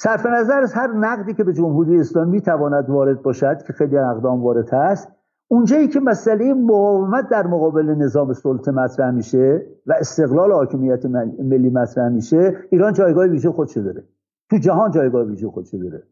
صرف 0.00 0.26
نظر 0.26 0.60
از 0.60 0.72
هر 0.72 0.86
نقدی 0.86 1.34
که 1.34 1.44
به 1.44 1.52
جمهوری 1.52 2.00
اسلامی 2.00 2.30
می‌تواند 2.30 2.90
وارد 2.90 3.22
باشد 3.22 3.62
که 3.62 3.72
خیلی 3.72 3.98
اقدام 3.98 4.42
وارد 4.42 4.68
هست 4.72 5.08
اونجایی 5.48 5.88
که 5.88 6.00
مسئله 6.00 6.54
مقاومت 6.54 7.28
در 7.28 7.46
مقابل 7.46 7.94
نظام 7.94 8.32
سلطه 8.32 8.70
مطرح 8.70 9.10
میشه 9.10 9.66
و 9.86 9.92
استقلال 9.92 10.52
حاکمیت 10.52 11.06
ملی 11.42 11.70
مطرح 11.70 12.08
میشه 12.08 12.56
ایران 12.70 12.92
جایگاه 12.92 13.26
ویژه 13.26 13.50
خودشو 13.50 13.80
داره. 13.80 14.04
تو 14.50 14.56
جهان 14.56 14.90
جایگاه 14.90 15.24
ویژه 15.24 15.48
خودشو 15.48 15.78
داره. 15.78 16.02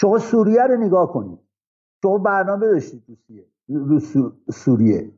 شما 0.00 0.18
سوریه 0.18 0.62
رو 0.62 0.76
نگاه 0.76 1.12
کنید. 1.12 1.38
شما 2.02 2.18
برنامه 2.18 2.66
داشتید 2.66 3.02
رو 3.68 4.00
سوریه 4.50 5.10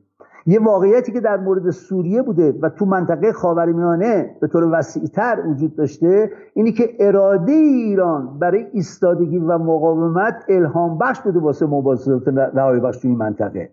یه 0.47 0.61
واقعیتی 0.61 1.12
که 1.12 1.20
در 1.20 1.36
مورد 1.36 1.70
سوریه 1.70 2.23
بوده 2.23 2.59
و 2.62 2.69
تو 2.69 2.85
منطقه 2.85 3.32
خاورمیانه 3.32 4.36
به 4.40 4.48
طور 4.48 4.78
وسیعتر 4.78 5.43
وجود 5.47 5.77
داشته 5.77 6.31
اینی 6.55 6.73
که 6.73 6.97
اراده 7.01 7.52
ایران 7.52 8.39
برای 8.39 8.66
ایستادگی 8.73 9.39
و 9.39 9.59
مقاومت 9.59 10.44
الهام 10.48 10.98
بخش 10.98 11.20
بوده 11.20 11.39
واسه 11.39 11.66
مبارزات 11.66 12.28
رهایی 12.28 12.81
بخش 12.81 12.98
توی 12.98 13.11
منطقه. 13.11 13.70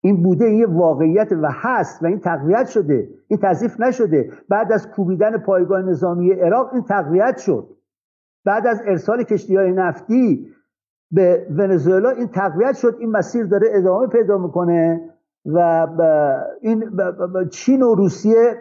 این 0.00 0.22
بوده 0.22 0.44
این 0.44 0.58
یه 0.58 0.66
واقعیت 0.66 1.32
و 1.32 1.48
هست 1.50 2.02
و 2.02 2.06
این 2.06 2.20
تقویت 2.20 2.66
شده. 2.66 3.08
این 3.28 3.38
تضیف 3.42 3.80
نشده. 3.80 4.30
بعد 4.48 4.72
از 4.72 4.90
کوبیدن 4.90 5.38
پایگاه 5.38 5.82
نظامی 5.82 6.32
عراق 6.32 6.70
این 6.72 6.82
تقویت 6.82 7.38
شد. 7.38 7.76
بعد 8.46 8.66
از 8.66 8.82
ارسال 8.86 9.22
کشتی 9.22 9.56
های 9.56 9.72
نفتی 9.72 10.46
به 11.10 11.46
ونزوئلا 11.50 12.10
این 12.10 12.26
تقویت 12.26 12.76
شد 12.76 12.96
این 13.00 13.10
مسیر 13.10 13.46
داره 13.46 13.68
ادامه 13.72 14.06
پیدا 14.06 14.38
می‌کنه 14.38 15.10
و 15.46 15.86
این 16.60 16.90
چین 17.50 17.82
و 17.82 17.94
روسیه 17.94 18.54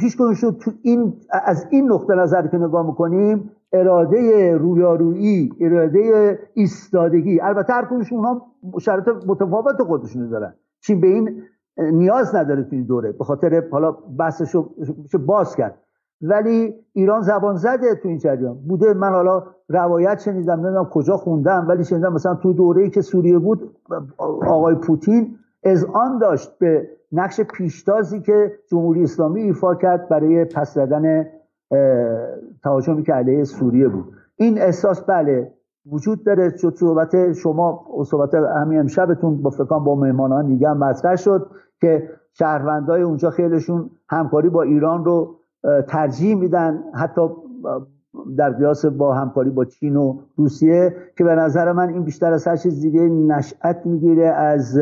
هیچ 0.00 0.16
شد 0.34 0.56
تو 0.60 0.70
این 0.82 1.14
از 1.30 1.66
این 1.70 1.92
نقطه 1.92 2.14
نظر 2.14 2.46
که 2.46 2.56
نگاه 2.56 2.86
می‌کنیم 2.86 3.50
اراده 3.72 4.54
رویارویی 4.56 5.52
اراده 5.60 6.38
ایستادگی. 6.54 7.40
البته 7.40 7.72
هر 7.72 7.84
کنشون 7.84 8.18
اونها 8.18 8.46
شرط 8.80 9.08
متفاوت 9.26 9.82
خودشون 9.82 10.28
دارن. 10.28 10.54
چین 10.80 11.00
به 11.00 11.06
این 11.06 11.42
نیاز 11.78 12.34
نداره 12.34 12.62
تو 12.62 12.68
این 12.72 12.84
دوره 12.84 13.12
به 13.12 13.24
خاطر 13.24 13.62
حالا 13.70 13.92
بحثش 13.92 14.54
رو 14.54 14.74
باز 15.26 15.56
کرد. 15.56 15.82
ولی 16.22 16.74
ایران 16.92 17.22
زبان 17.22 17.56
زده 17.56 17.94
تو 17.94 18.08
این 18.08 18.18
جریان. 18.18 18.54
بوده 18.68 18.94
من 18.94 19.10
حالا 19.10 19.42
روایت 19.68 20.20
شنیدم 20.20 20.52
نمی‌دونم 20.52 20.84
کجا 20.84 21.16
خوندم 21.16 21.66
ولی 21.68 21.84
شنیدم 21.84 22.12
مثلا 22.12 22.34
تو 22.34 22.52
دوره 22.52 22.82
ای 22.82 22.90
که 22.90 23.00
سوریه 23.00 23.38
بود 23.38 23.76
آقای 24.46 24.74
پوتین 24.74 25.38
از 25.64 25.84
آن 25.84 26.18
داشت 26.18 26.58
به 26.58 26.88
نقش 27.12 27.40
پیشتازی 27.40 28.20
که 28.20 28.52
جمهوری 28.70 29.02
اسلامی 29.02 29.42
ایفا 29.42 29.74
کرد 29.74 30.08
برای 30.08 30.44
پس 30.44 30.74
زدن 30.74 31.26
تهاجمی 32.62 33.02
که 33.02 33.12
علیه 33.12 33.44
سوریه 33.44 33.88
بود. 33.88 34.04
این 34.36 34.58
احساس 34.58 35.00
بله 35.00 35.52
وجود 35.90 36.24
داره. 36.24 36.56
شد 36.56 36.74
صحبت 36.74 37.32
شما 37.32 37.84
صحبت 38.06 38.34
همین 38.34 38.78
امشبتون 38.78 39.42
با 39.42 39.50
فکان 39.50 39.84
با 39.84 39.94
مهمانان 39.94 40.46
دیگه 40.46 40.68
هم 40.68 41.16
شد 41.16 41.50
که 41.80 42.10
شهروندای 42.32 43.02
اونجا 43.02 43.30
خیلیشون 43.30 43.90
همکاری 44.08 44.48
با 44.48 44.62
ایران 44.62 45.04
رو 45.04 45.36
ترجیح 45.88 46.34
میدن 46.34 46.82
حتی 46.94 47.20
در 48.38 48.50
قیاس 48.50 48.84
با 48.86 49.14
همکاری 49.14 49.50
با 49.50 49.64
چین 49.64 49.96
و 49.96 50.18
روسیه 50.36 50.94
که 51.18 51.24
به 51.24 51.34
نظر 51.34 51.72
من 51.72 51.88
این 51.88 52.04
بیشتر 52.04 52.32
از 52.32 52.46
هر 52.46 52.56
چیز 52.56 52.80
دیگه 52.80 53.00
نشأت 53.00 53.82
می‌گیره 53.84 54.26
از 54.26 54.78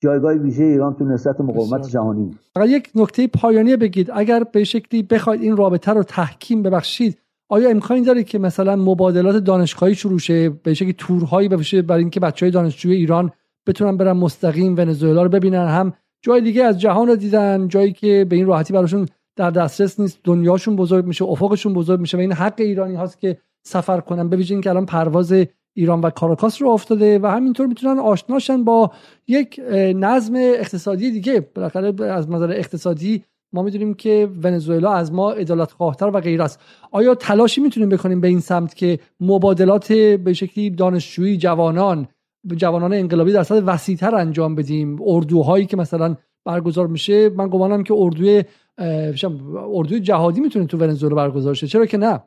جایگاه 0.00 0.32
ویژه 0.32 0.64
ایران 0.64 0.94
تو 0.94 1.04
نسبت 1.04 1.40
مقاومت 1.40 1.88
جهانی. 1.88 2.30
فقط 2.54 2.68
یک 2.68 2.90
نکته 2.94 3.26
پایانی 3.26 3.76
بگید. 3.76 4.10
اگر 4.14 4.44
به 4.52 4.64
شکلی 4.64 5.02
بخواید 5.02 5.42
این 5.42 5.56
رابطه 5.56 5.92
رو 5.92 6.02
تحکیم 6.02 6.62
ببخشید 6.62 7.18
آیا 7.48 7.68
امکانی 7.70 8.02
داره 8.02 8.22
که 8.22 8.38
مثلا 8.38 8.76
مبادلات 8.76 9.44
دانشگاهی 9.44 9.94
شروع 9.94 10.18
شه؟ 10.18 10.48
به 10.48 10.74
شکلی 10.74 10.92
تورهایی 10.92 11.48
بشه 11.48 11.82
برای 11.82 12.00
اینکه 12.00 12.20
بچهای 12.20 12.52
دانشجوی 12.52 12.94
ایران 12.94 13.30
بتونن 13.66 13.96
برن 13.96 14.12
مستقیم 14.12 14.76
ونزوئلا 14.76 15.22
رو 15.22 15.28
ببینن؟ 15.28 15.66
هم 15.66 15.92
جای 16.22 16.40
دیگه 16.40 16.64
از 16.64 16.80
جهان 16.80 17.08
رو 17.08 17.16
دیدن 17.16 17.68
جایی 17.68 17.92
که 17.92 18.26
به 18.28 18.36
این 18.36 18.46
راحتی 18.46 18.72
براشون 18.72 19.06
در 19.36 19.50
دسترس 19.50 20.00
نیست 20.00 20.18
دنیاشون 20.24 20.76
بزرگ 20.76 21.06
میشه 21.06 21.24
افقشون 21.24 21.72
بزرگ 21.72 22.00
میشه 22.00 22.16
و 22.16 22.20
این 22.20 22.32
حق 22.32 22.54
ایرانی 22.58 22.94
هاست 22.94 23.20
که 23.20 23.38
سفر 23.66 24.00
کنن. 24.00 24.28
ببینید 24.28 24.52
اینکه 24.52 24.70
الان 24.70 24.86
پرواز 24.86 25.34
ایران 25.74 26.00
و 26.00 26.10
کاراکاس 26.10 26.62
رو 26.62 26.68
افتاده 26.68 27.18
و 27.18 27.26
همینطور 27.26 27.66
می‌تونن 27.66 27.98
آشناشن 27.98 28.64
با 28.64 28.90
یک 29.28 29.60
نظم 29.94 30.34
اقتصادی 30.36 31.10
دیگه. 31.10 31.48
بالاخره 31.54 32.04
از 32.04 32.30
نظر 32.30 32.50
اقتصادی 32.50 33.24
ما 33.52 33.62
می‌دونیم 33.62 33.94
که 33.94 34.28
ونزوئلا 34.42 34.92
از 34.92 35.12
ما 35.12 35.32
عدالت 35.32 35.72
خواهتر 35.72 36.06
و 36.06 36.20
غیر 36.20 36.42
است. 36.42 36.60
آیا 36.90 37.14
تلاشی 37.14 37.60
می‌تونیم 37.60 37.88
بکنیم 37.88 38.20
به 38.20 38.28
این 38.28 38.40
سمت 38.40 38.74
که 38.74 38.98
مبادلات 39.20 39.92
به 39.92 40.32
شکلی 40.32 40.70
دانشجویی 40.70 41.36
جوانان 41.36 42.08
جوانان 42.56 42.92
انقلابی 42.92 43.32
در 43.32 43.42
سطح 43.42 43.64
وسیعتر 43.64 44.14
انجام 44.14 44.54
بدیم؟ 44.54 44.98
اردوهایی 45.06 45.66
که 45.66 45.76
مثلا 45.76 46.16
برگزار 46.44 46.86
میشه 46.86 47.28
من 47.28 47.48
گمانم 47.48 47.82
که 47.82 47.94
اردوی 47.96 48.44
اردوی 48.78 50.00
جهادی 50.00 50.40
می‌تونه 50.40 50.66
تو 50.66 50.78
ونزوئلا 50.78 51.14
برگزار 51.14 51.54
شه 51.54 51.66
چرا 51.66 51.86
که 51.86 51.98
نه؟ 51.98 52.22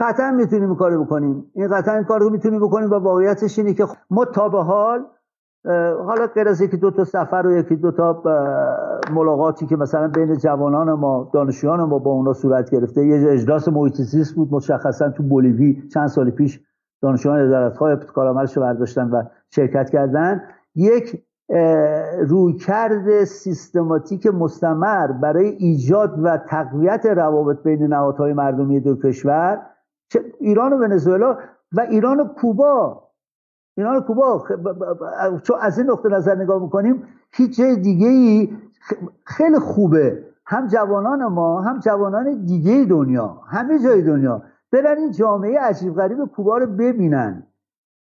قطعا 0.00 0.30
می‌تونیم 0.30 0.74
کارو 0.74 1.04
بکنیم. 1.04 1.50
این 1.54 1.68
قطعا 1.68 1.94
این 1.94 2.04
کارو 2.04 2.30
می‌تونیم 2.30 2.60
بکنیم 2.60 2.90
و 2.90 2.94
واقعیتش 2.94 3.58
اینه 3.58 3.74
که 3.74 3.84
ما 4.10 4.24
تا 4.24 4.48
به 4.48 4.62
حال 4.62 5.06
حالا 6.06 6.26
غیر 6.34 6.48
از 6.48 6.60
یکی 6.60 6.76
دو 6.76 6.90
تا 6.90 7.04
سفر 7.04 7.46
و 7.46 7.56
یکی 7.56 7.76
دو 7.76 7.90
تا 7.90 8.22
ملاقاتی 9.12 9.66
که 9.66 9.76
مثلا 9.76 10.08
بین 10.08 10.36
جوانان 10.36 10.92
ما 10.92 11.30
دانشجویان 11.34 11.80
ما 11.80 11.98
با 11.98 12.10
اونا 12.10 12.32
صورت 12.32 12.70
گرفته 12.70 13.06
یه 13.06 13.32
اجلاس 13.32 13.68
محیط 13.68 13.94
بود 14.36 14.48
مشخصا 14.52 15.10
تو 15.10 15.22
بولیوی. 15.22 15.88
چند 15.88 16.06
سال 16.06 16.30
پیش 16.30 16.60
دانشجویان 17.02 17.38
ادارت‌های 17.38 17.96
کارآمدش 17.96 18.56
رو 18.56 18.62
برداشتن 18.62 19.10
و 19.10 19.22
شرکت 19.50 19.90
کردن. 19.90 20.42
یک 20.74 21.22
رویکرد 22.28 23.24
سیستماتیک 23.24 24.26
مستمر 24.26 25.06
برای 25.06 25.46
ایجاد 25.46 26.14
و 26.22 26.36
تقویت 26.36 27.06
روابط 27.06 27.62
بین 27.62 27.82
نهادهای 27.82 28.32
مردمی 28.32 28.80
دو 28.80 28.96
کشور 28.96 29.66
ایران 30.40 30.72
و 30.72 30.76
ونزوئلا 30.76 31.38
و 31.72 31.80
ایران 31.80 32.20
و 32.20 32.24
کوبا. 32.24 33.02
ایران 33.76 33.96
و 33.96 34.00
کوبا 34.00 34.44
چون 35.42 35.56
از 35.60 35.78
این 35.78 35.90
نقطه 35.90 36.08
نظر 36.08 36.34
نگاه 36.34 36.62
می‌کنیم 36.62 37.02
هیچ 37.32 37.56
جای 37.56 37.76
دیگه 37.76 38.06
ای 38.06 38.56
خیلی 39.24 39.58
خوبه. 39.58 40.24
هم 40.46 40.66
جوانان 40.66 41.26
ما 41.26 41.60
هم 41.60 41.78
جوانان 41.78 42.44
دیگه 42.44 42.84
دنیا 42.84 43.40
همه 43.46 43.78
جای 43.78 44.02
دنیا 44.02 44.42
برن 44.72 44.98
این 44.98 45.10
جامعه 45.10 45.60
عجیب 45.60 45.94
غریب 45.94 46.24
کوبا 46.24 46.58
رو 46.58 46.66
ببینن. 46.66 47.46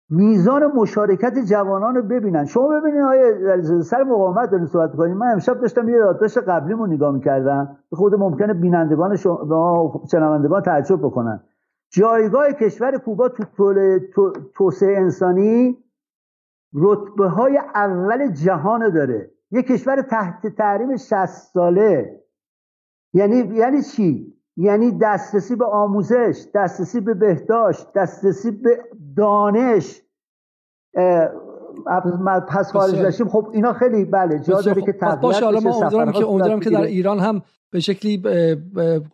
میزان 0.10 0.66
مشارکت 0.66 1.40
جوانان 1.40 1.96
رو 1.96 2.02
ببینن. 2.02 2.46
شما 2.46 2.68
ببینید 2.68 3.02
آیا 3.02 3.62
سر 3.82 4.04
مقاومت 4.04 4.52
داریم 4.52 4.66
صحبت 4.66 4.96
کنیم 4.96 5.18
من 5.18 5.28
امشب 5.28 5.62
داشتم 5.62 5.90
یه 5.90 5.98
یادداشت 5.98 6.38
قبلیمو 6.38 6.88
نگاه 6.88 7.14
می‌کردم. 7.14 7.78
به 7.92 7.98
خود 7.98 8.16
ممکنه 8.16 8.54
بینندگان 8.54 9.16
شما 9.16 10.04
شنوندگان 10.12 10.62
تعجب 10.62 11.00
بکنن. 11.00 11.44
جایگاه 11.90 12.52
کشور 12.52 12.98
کوبا 12.98 13.30
تو 13.30 14.34
توسعه 14.56 14.98
انسانی 14.98 15.78
رتبه 16.74 17.28
های 17.28 17.58
اول 17.76 18.32
جهان 18.32 18.90
داره. 18.90 19.32
یه 19.52 19.62
کشور 19.62 20.02
تحت 20.02 20.48
تحریم 20.48 20.96
60 20.96 21.26
ساله. 21.26 22.22
یعنی 23.14 23.36
یعنی 23.36 23.82
چی؟ 23.82 24.35
یعنی 24.58 24.92
دسترسی 25.02 25.56
به 25.56 25.66
آموزش 25.66 26.46
دسترسی 26.56 27.00
به 27.00 27.14
بهداشت 27.14 27.88
دسترسی 27.96 28.52
به 28.52 28.80
دانش. 29.18 30.02
پس 32.50 32.72
خارج 32.72 32.96
داشتیم 32.96 33.28
خب 33.28 33.50
اینا 33.54 33.74
خیلی 33.74 34.06
بله 34.06 34.40
جا 34.40 34.62
داره 34.62 34.82
که 34.82 34.96
خب، 35.02 35.16
باشه 35.16 35.46
حالا 35.46 35.60
ما 35.60 35.76
امیدوارم 35.76 36.12
که 36.12 36.28
امیدوارم 36.28 36.60
که 36.60 36.70
در 36.70 36.82
ایران 36.82 37.20
هم 37.20 37.42
به 37.72 37.80
شکلی 37.80 38.24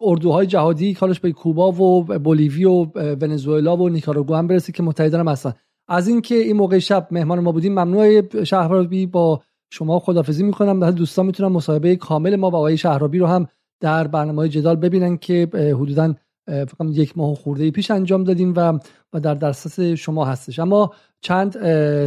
اردوهای 0.02 0.48
جهادی 0.48 0.94
کارش 0.94 1.20
به 1.20 1.32
کوبا 1.32 1.72
و 1.72 2.04
بولیوی 2.20 2.66
و 2.66 2.86
ونزوئلا 2.96 3.78
و 3.78 3.90
نیکاراگوئه 3.90 4.38
هم 4.38 4.48
برسه 4.48 4.72
که 4.72 4.84
متحدن 4.84 5.20
هم 5.20 5.28
هستن. 5.28 5.54
از 5.88 6.08
اینکه 6.08 6.36
این 6.36 6.58
موقع 6.58 6.80
شب 6.80 7.08
مهمان 7.12 7.40
ما 7.40 7.52
بودیم 7.52 7.72
ممنوع 7.72 8.44
شهرابی 8.44 9.06
با 9.06 9.42
شما 9.70 10.00
خدافزی 10.00 10.44
می‌کنم. 10.44 10.80
در 10.80 10.92
دوستان 10.92 11.26
می‌تونم 11.26 11.52
مصاحبه 11.52 11.96
کامل 11.96 12.36
ما 12.36 12.50
با 12.50 12.58
آقای 12.58 12.78
شهرابی 12.78 13.20
رو 13.20 13.26
هم 13.26 13.48
در 13.82 14.08
برنامه 14.08 14.50
جدال 14.50 14.76
ببینن 14.76 15.18
که 15.18 15.50
حدودا 15.54 16.16
فقط 16.48 16.88
یک 16.92 17.18
ماه 17.18 17.36
خورده 17.36 17.72
پیش 17.72 17.92
انجام 17.92 18.24
دادیم 18.24 18.54
و 18.56 18.80
و 19.14 19.20
در 19.20 19.34
دسترس 19.34 19.80
شما 19.80 20.26
هستش. 20.26 20.60
اما 20.60 20.94
چند 21.22 21.58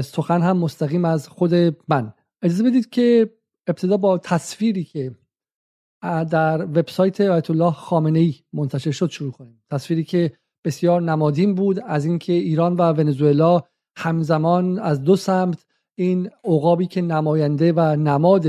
سخن 0.00 0.42
هم 0.42 0.56
مستقیم 0.56 1.04
از 1.04 1.28
خود 1.28 1.54
من. 1.88 2.12
اجازه 2.42 2.64
بدید 2.64 2.90
که 2.90 3.30
ابتدا 3.66 3.96
با 3.96 4.18
تصویری 4.18 4.84
که 4.84 5.14
در 6.30 6.64
وبسایت 6.64 7.20
آیت 7.20 7.50
الله 7.50 7.72
خامنه 7.72 8.18
ای 8.18 8.34
منتشر 8.52 8.90
شد 8.90 9.10
شروع 9.10 9.32
کنیم. 9.32 9.62
تصویری 9.70 10.04
که 10.04 10.32
بسیار 10.64 11.02
نمادین 11.02 11.54
بود 11.54 11.80
از 11.86 12.04
اینکه 12.04 12.32
ایران 12.32 12.76
و 12.76 12.82
ونزوئلا 12.82 13.62
همزمان 13.96 14.78
از 14.78 15.02
دو 15.02 15.16
سمت 15.16 15.66
این 15.94 16.30
عقابی 16.44 16.86
که 16.86 17.02
نماینده 17.02 17.72
و 17.72 17.96
نماد 17.96 18.46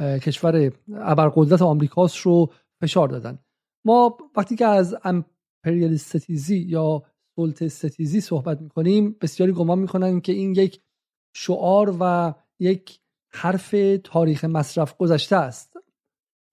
کشور 0.00 0.72
ابرقدرت 0.94 1.62
آمریکاست 1.62 2.16
رو 2.16 2.52
فشار 2.80 3.08
دادن. 3.08 3.38
ما 3.84 4.16
وقتی 4.36 4.56
که 4.56 4.66
از 4.66 4.96
امپریال 5.04 5.96
ستیزی 5.96 6.58
یا 6.58 7.02
سلطه 7.36 7.68
ستیزی 7.68 8.20
صحبت 8.20 8.60
می‌کنیم 8.60 9.16
بسیاری 9.20 9.52
گمان 9.52 9.78
می‌کنن 9.78 10.20
که 10.20 10.32
این 10.32 10.54
یک 10.54 10.80
شعار 11.36 11.96
و 12.00 12.34
یک 12.60 13.00
حرف 13.32 13.74
تاریخ 14.04 14.44
مصرف 14.44 14.96
گذشته 14.96 15.36
است 15.36 15.76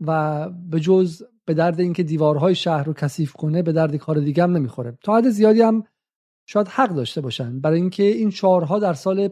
و 0.06 0.50
به 0.50 0.80
جز 0.80 1.24
به 1.46 1.54
درد 1.54 1.80
اینکه 1.80 2.04
دیوارهای 2.04 2.56
شهر 2.56 2.84
رو 2.84 2.94
کثیف 2.94 3.34
کنه 3.34 3.62
به 3.62 3.72
درد 3.72 3.96
کار 3.96 4.20
دیگه 4.20 4.44
هم 4.44 4.58
نمی‌خوره. 4.58 4.98
تا 5.02 5.18
حد 5.18 5.30
زیادی 5.30 5.62
هم 5.62 5.84
شاید 6.48 6.68
حق 6.68 6.90
داشته 6.90 7.22
باشن. 7.22 7.60
برای 7.60 7.80
اینکه 7.80 8.04
این 8.04 8.30
شعارها 8.30 8.80
در 8.80 8.94
سال 8.94 9.28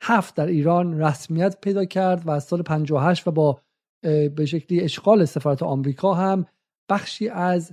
57 0.00 0.34
در 0.34 0.46
ایران 0.46 1.00
رسمیت 1.02 1.60
پیدا 1.60 1.84
کرد 1.84 2.26
و 2.26 2.30
از 2.30 2.44
سال 2.44 2.62
58 2.62 3.28
و 3.28 3.30
با 3.30 3.60
به 4.02 4.46
شکلی 4.46 4.80
اشغال 4.80 5.24
سفارت 5.24 5.62
آمریکا 5.62 6.14
هم 6.14 6.46
بخشی 6.90 7.28
از 7.28 7.72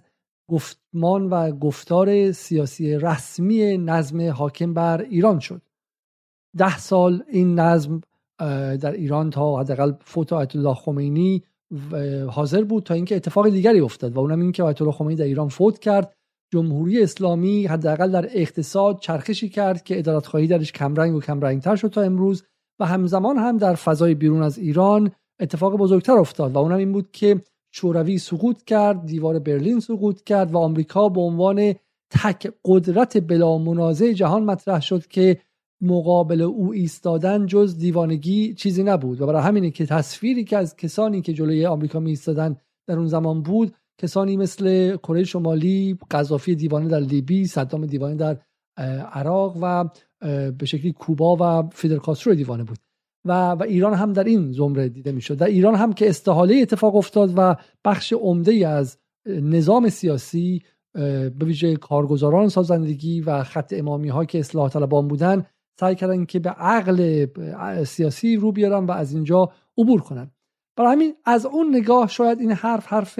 گفتمان 0.50 1.30
و 1.30 1.52
گفتار 1.52 2.32
سیاسی 2.32 2.96
رسمی 2.96 3.78
نظم 3.78 4.30
حاکم 4.30 4.74
بر 4.74 5.02
ایران 5.02 5.40
شد. 5.40 5.62
ده 6.58 6.78
سال 6.78 7.24
این 7.28 7.60
نظم 7.60 8.02
در 8.82 8.92
ایران 8.92 9.30
تا 9.30 9.60
حداقل 9.60 9.94
فوت 10.02 10.34
آیت 10.34 10.56
الله 10.56 10.74
خمینی 10.74 11.44
حاضر 12.30 12.64
بود 12.64 12.84
تا 12.84 12.94
اینکه 12.94 13.16
اتفاق 13.16 13.50
دیگری 13.50 13.80
افتاد 13.80 14.14
و 14.14 14.20
اونم 14.20 14.40
این 14.40 14.52
که 14.52 14.64
آیت 14.64 14.82
الله 14.82 14.94
خمینی 14.94 15.16
در 15.16 15.26
ایران 15.26 15.48
فوت 15.48 15.80
کرد 15.80 16.16
جمهوری 16.54 17.04
اسلامی 17.04 17.66
حداقل 17.66 18.12
در 18.12 18.30
اقتصاد 18.34 19.00
چرخشی 19.00 19.50
کرد 19.50 19.84
که 19.84 20.00
ادارت 20.00 20.26
خواهی 20.26 20.48
درش 20.48 20.72
کمرنگ 20.72 21.16
و 21.16 21.22
کمرنگتر 21.22 21.76
شد 21.76 21.88
تا 21.88 22.02
امروز 22.02 22.44
و 22.80 22.86
همزمان 22.86 23.38
هم 23.38 23.58
در 23.58 23.76
فضای 23.76 24.16
بیرون 24.16 24.44
از 24.44 24.58
ایران 24.58 25.12
اتفاق 25.40 25.78
بزرگتر 25.78 26.14
افتاد 26.14 26.52
و 26.52 26.58
اونم 26.58 26.78
این 26.78 26.92
بود 26.92 27.12
که 27.12 27.42
شوروی 27.72 28.18
سقوط 28.18 28.64
کرد 28.64 29.06
دیوار 29.06 29.40
برلین 29.40 29.80
سقوط 29.80 30.22
کرد 30.22 30.52
و 30.52 30.58
آمریکا 30.58 31.10
به 31.10 31.22
عنوان 31.22 31.74
تک 32.12 32.54
قدرت 32.66 33.28
بلا 33.28 33.58
منازع 33.58 34.12
جهان 34.12 34.44
مطرح 34.44 34.82
شد 34.82 35.08
که 35.08 35.38
مقابل 35.82 36.42
او 36.42 36.74
ایستادن 36.74 37.46
جز 37.46 37.78
دیوانگی 37.78 38.54
چیزی 38.54 38.84
نبود 38.84 39.22
و 39.22 39.26
برای 39.26 39.42
همینه 39.42 39.72
که 39.72 39.86
تصویری 39.86 40.44
که 40.44 40.58
از 40.58 40.76
کسانی 40.76 41.22
که 41.22 41.34
جلوی 41.34 41.66
آمریکا 41.66 42.00
می 42.00 42.10
ایستادن 42.10 42.56
در 42.88 42.98
اون 42.98 43.08
زمان 43.08 43.42
بود 43.42 43.74
کسانی 44.04 44.38
مثل 44.38 44.96
کره 44.96 45.24
شمالی 45.24 45.98
قذافی 46.12 46.56
دیوانه 46.56 46.88
در 46.88 47.00
لیبی 47.00 47.46
صدام 47.46 47.86
دیوانه 47.86 48.16
در 48.16 48.38
عراق 49.14 49.58
و 49.62 49.90
به 50.52 50.66
شکلی 50.66 50.92
کوبا 50.94 51.38
و 51.40 51.70
فیدل 51.70 51.98
کاسترو 51.98 52.36
دیوانه 52.36 52.64
بود. 52.64 52.78
و, 53.26 53.52
و 53.52 53.64
ایران 53.64 53.94
هم 53.94 54.14
در 54.14 54.24
این 54.24 54.52
زمره 54.52 54.90
دیده 54.90 55.12
می‌شد. 55.12 55.38
در 55.38 55.46
ایران 55.46 55.76
هم 55.76 55.94
که 55.94 56.10
استحاله 56.10 56.56
اتفاق 56.56 56.96
افتاد 56.96 57.34
و 57.38 57.56
بخش 57.86 58.14
عمده 58.14 58.68
از 58.68 58.98
نظام 59.26 59.90
سیاسی 59.90 60.62
به 60.94 61.46
ویژه 61.46 61.76
کارگزاران 61.76 62.50
سازندگی 62.50 63.22
و 63.22 63.44
خط 63.44 63.74
امامی 63.78 64.10
ها 64.10 64.26
که 64.26 64.40
اصلاح 64.40 64.70
طلبان 64.70 65.08
بودن 65.08 65.46
سعی 65.80 65.96
کردن 65.96 66.26
که 66.26 66.40
به 66.40 66.50
عقل 66.50 67.26
سیاسی 67.84 68.36
رو 68.36 68.52
بیارن 68.52 68.86
و 68.86 68.92
از 68.92 69.14
اینجا 69.14 69.52
عبور 69.78 70.02
کنن. 70.02 70.32
برای 70.78 70.92
همین 70.92 71.14
از 71.26 71.46
اون 71.46 71.76
نگاه 71.76 72.08
شاید 72.08 72.40
این 72.40 72.52
حرف 72.52 72.88
حرف 72.88 73.20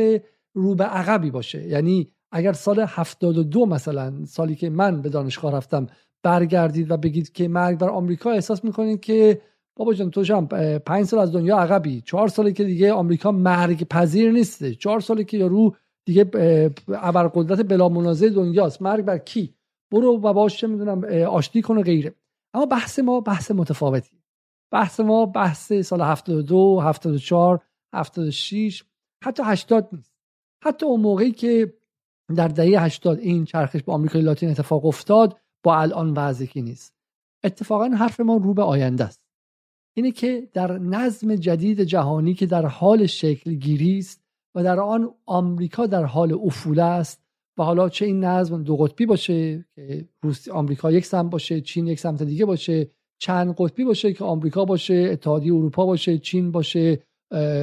رو 0.54 0.76
به 0.76 0.84
عقبی 0.84 1.32
باشه. 1.32 1.68
یعنی 1.68 2.08
اگر 2.32 2.54
سال 2.54 2.80
72 2.80 3.66
مثلا 3.66 4.26
سالی 4.26 4.56
که 4.56 4.70
من 4.70 5.02
به 5.02 5.10
دانشگاه 5.10 5.56
رفتم 5.56 5.88
برگردید 6.24 6.92
و 6.92 6.98
بگید 6.98 7.32
که 7.32 7.48
مرگ 7.48 7.80
بر 7.80 7.90
آمریکا 7.90 8.32
احساس 8.32 8.64
می‌کنید 8.64 9.00
که 9.00 9.42
بابا 9.76 9.94
جان 9.94 10.12
تو 10.12 10.22
جان 10.22 10.48
پنج 10.80 11.06
سال 11.06 11.20
از 11.20 11.32
دنیا 11.32 11.58
عقبی. 11.58 12.02
چهار 12.02 12.28
سالی 12.28 12.54
که 12.54 12.64
دیگه 12.64 12.94
آمریکا 12.94 13.32
مرگ 13.32 13.88
پذیر 13.88 14.32
نیسته. 14.32 14.76
چهار 14.76 15.00
سالی 15.00 15.26
که 15.26 15.38
یارو 15.38 15.76
دیگه 16.06 16.22
ابرقدرت 16.88 17.62
بلا 17.62 17.90
منازع 17.90 18.30
دنیاست. 18.30 18.82
مرگ 18.82 19.06
بر 19.06 19.18
کی؟ 19.18 19.54
برو 19.92 20.18
و 20.18 20.34
باش 20.34 20.58
چه 20.58 20.68
می‌دونم 20.68 21.04
آشتی 21.28 21.62
کن 21.62 21.78
و 21.78 21.82
غیره. 21.82 22.16
اما 22.54 22.66
بحث 22.66 23.00
ما 23.00 23.20
بحث 23.20 23.52
متفاوتی. 23.52 24.22
بحث 24.72 25.00
ما 25.00 25.26
بحث 25.26 25.74
سال 25.74 26.02
72 26.02 26.80
74 26.80 27.60
76 27.94 28.84
حتی 29.24 29.44
80 29.46 29.90
نیست. 29.92 30.13
حتی 30.64 30.86
اون 30.86 31.02
موقعی 31.02 31.32
که 31.32 31.74
در 32.36 32.48
دهه 32.48 32.84
80 32.84 33.20
این 33.20 33.46
چرخش 33.46 33.84
با 33.84 33.94
آمریکای 33.94 34.22
لاتین 34.22 34.50
اتفاق 34.50 34.86
افتاد 34.86 35.38
با 35.64 35.78
الان 35.78 36.14
وضعی 36.14 36.62
نیست. 36.62 36.94
اتفاقا 37.44 37.86
حرف 37.86 38.20
ما 38.20 38.38
رو 38.38 38.54
به 38.54 38.64
آینده 38.64 39.04
است. 39.04 39.22
اینه 39.94 40.12
که 40.12 40.50
در 40.54 40.78
نظم 40.78 41.36
جدید 41.36 41.82
جهانی 41.82 42.34
که 42.34 42.46
در 42.46 42.66
حال 42.66 43.06
شکل 43.06 43.54
گیری 43.54 43.98
است 43.98 44.24
و 44.56 44.64
در 44.64 44.80
آن 44.80 45.12
آمریکا 45.26 45.86
در 45.86 46.04
حال 46.04 46.34
افول 46.44 46.80
است 46.80 47.24
و 47.58 47.64
حالا 47.64 47.90
چه 47.90 48.06
این 48.06 48.24
نظم 48.24 48.64
دو 48.64 48.78
قطبی 48.78 49.06
باشه 49.06 49.66
که 49.76 50.08
روسی 50.22 50.52
آمریکا 50.52 50.92
یک 50.92 51.06
سمت 51.06 51.32
باشه 51.32 51.62
چین 51.62 51.88
یک 51.88 52.00
سمت 52.00 52.24
دیگه 52.24 52.46
باشه 52.46 52.92
چند 53.18 53.56
قطبی 53.58 53.84
باشه 53.84 54.14
که 54.14 54.24
آمریکا 54.24 54.66
باشه 54.66 55.10
اتحادیه 55.12 55.54
اروپا 55.54 55.86
باشه 55.86 56.18
چین 56.18 56.52
باشه 56.52 57.00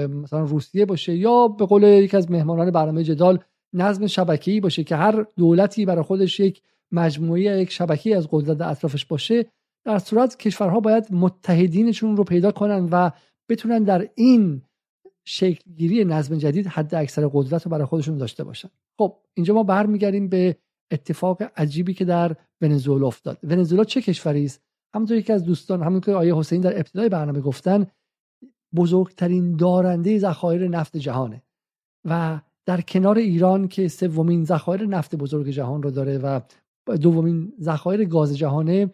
مثلا 0.06 0.40
روسیه 0.44 0.86
باشه 0.86 1.16
یا 1.16 1.48
به 1.48 1.66
قول 1.66 1.82
یکی 1.82 2.16
از 2.16 2.30
مهمانان 2.30 2.70
برنامه 2.70 3.04
جدال 3.04 3.38
نظم 3.72 4.06
شبکه‌ای 4.06 4.60
باشه 4.60 4.84
که 4.84 4.96
هر 4.96 5.26
دولتی 5.36 5.84
برای 5.84 6.02
خودش 6.02 6.40
یک 6.40 6.62
مجموعه 6.92 7.42
یک 7.42 7.70
شبکه 7.70 8.16
از 8.16 8.28
قدرت 8.30 8.60
اطرافش 8.60 9.06
باشه 9.06 9.46
در 9.84 9.98
صورت 9.98 10.36
کشورها 10.36 10.80
باید 10.80 11.06
متحدینشون 11.10 12.16
رو 12.16 12.24
پیدا 12.24 12.50
کنن 12.50 12.88
و 12.92 13.10
بتونن 13.48 13.82
در 13.82 14.08
این 14.14 14.62
شکلگیری 15.24 16.04
نظم 16.04 16.38
جدید 16.38 16.66
حد 16.66 16.94
اکثر 16.94 17.30
قدرت 17.32 17.64
رو 17.64 17.70
برای 17.70 17.84
خودشون 17.84 18.18
داشته 18.18 18.44
باشن. 18.44 18.68
خب 18.98 19.16
اینجا 19.34 19.54
ما 19.54 19.62
برمیگردیم 19.62 20.28
به 20.28 20.56
اتفاق 20.90 21.42
عجیبی 21.56 21.94
که 21.94 22.04
در 22.04 22.36
ونزوئلا 22.60 23.06
افتاد. 23.06 23.38
ونزوئلا 23.42 23.84
چه 23.84 24.02
کشوری 24.02 24.44
است؟ 24.44 24.62
همونطور 24.94 25.16
یکی 25.16 25.32
از 25.32 25.44
دوستان 25.44 25.82
همونطور 25.82 26.14
که 26.14 26.18
آیه 26.18 26.36
حسین 26.36 26.60
در 26.60 26.76
ابتدای 26.76 27.08
برنامه 27.08 27.40
گفتن 27.40 27.86
بزرگترین 28.76 29.56
دارنده 29.56 30.18
ذخایر 30.18 30.68
نفت 30.68 30.96
جهانه 30.96 31.42
و 32.04 32.40
در 32.66 32.80
کنار 32.80 33.18
ایران 33.18 33.68
که 33.68 33.88
سومین 33.88 34.44
ذخایر 34.44 34.86
نفت 34.86 35.16
بزرگ 35.16 35.48
جهان 35.48 35.82
رو 35.82 35.90
داره 35.90 36.18
و 36.18 36.40
دومین 36.96 37.52
ذخایر 37.60 38.04
گاز 38.04 38.38
جهانه 38.38 38.90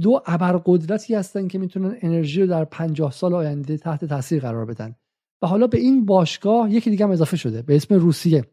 دو 0.00 0.22
ابرقدرتی 0.26 1.14
هستن 1.14 1.48
که 1.48 1.58
می‌تونن 1.58 1.96
انرژی 2.00 2.40
رو 2.40 2.46
در 2.46 2.64
پنجاه 2.64 3.12
سال 3.12 3.34
آینده 3.34 3.76
تحت 3.76 4.04
تاثیر 4.04 4.42
قرار 4.42 4.64
بدن. 4.64 4.94
و 5.42 5.46
حالا 5.46 5.66
به 5.66 5.78
این 5.78 6.06
باشگاه 6.06 6.72
یکی 6.72 6.90
دیگه 6.90 7.04
هم 7.04 7.10
اضافه 7.10 7.36
شده 7.36 7.62
به 7.62 7.76
اسم 7.76 7.94
روسیه. 7.94 8.44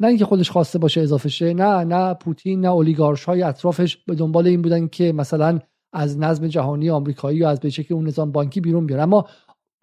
نه 0.00 0.08
اینکه 0.08 0.24
خودش 0.24 0.50
خواسته 0.50 0.78
باشه 0.78 1.00
اضافه 1.00 1.28
شه 1.28 1.54
نه 1.54 1.84
نه 1.84 2.14
پوتین 2.14 2.60
نه 2.60 2.68
اولیگارش 2.68 3.24
های 3.24 3.42
اطرافش 3.42 3.96
به 3.96 4.14
دنبال 4.14 4.46
این 4.46 4.62
بودن 4.62 4.88
که 4.88 5.12
مثلا 5.12 5.58
از 5.92 6.18
نظم 6.18 6.46
جهانی 6.46 6.90
آمریکایی 6.90 7.42
و 7.42 7.46
از 7.46 7.60
به 7.60 7.70
که 7.70 7.94
اون 7.94 8.06
نظام 8.06 8.32
بانکی 8.32 8.60
بیرون 8.60 8.86
بیاره 8.86 9.02
اما 9.02 9.26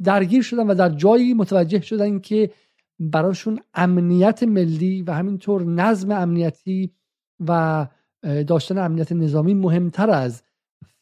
درگیر 0.03 0.41
شدن 0.41 0.67
و 0.67 0.75
در 0.75 0.89
جایی 0.89 1.33
متوجه 1.33 1.81
شدن 1.81 2.19
که 2.19 2.49
براشون 2.99 3.59
امنیت 3.73 4.43
ملی 4.43 5.01
و 5.01 5.11
همینطور 5.11 5.63
نظم 5.63 6.11
امنیتی 6.11 6.91
و 7.47 7.87
داشتن 8.47 8.77
امنیت 8.77 9.11
نظامی 9.11 9.53
مهمتر 9.53 10.09
از 10.09 10.43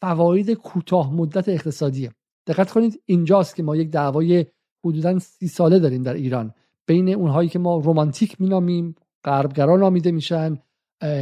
فواید 0.00 0.50
کوتاه 0.50 1.14
مدت 1.14 1.48
اقتصادیه. 1.48 2.10
دقت 2.46 2.70
کنید 2.70 3.02
اینجاست 3.06 3.56
که 3.56 3.62
ما 3.62 3.76
یک 3.76 3.90
دعوای 3.90 4.46
حدودا 4.84 5.18
سی 5.18 5.48
ساله 5.48 5.78
داریم 5.78 6.02
در 6.02 6.14
ایران. 6.14 6.54
بین 6.86 7.14
اونهایی 7.14 7.48
که 7.48 7.58
ما 7.58 7.78
رومانتیک 7.78 8.40
مینامیم 8.40 8.94
غربگرا 9.24 9.76
نامیده 9.76 10.10
میشن 10.10 10.58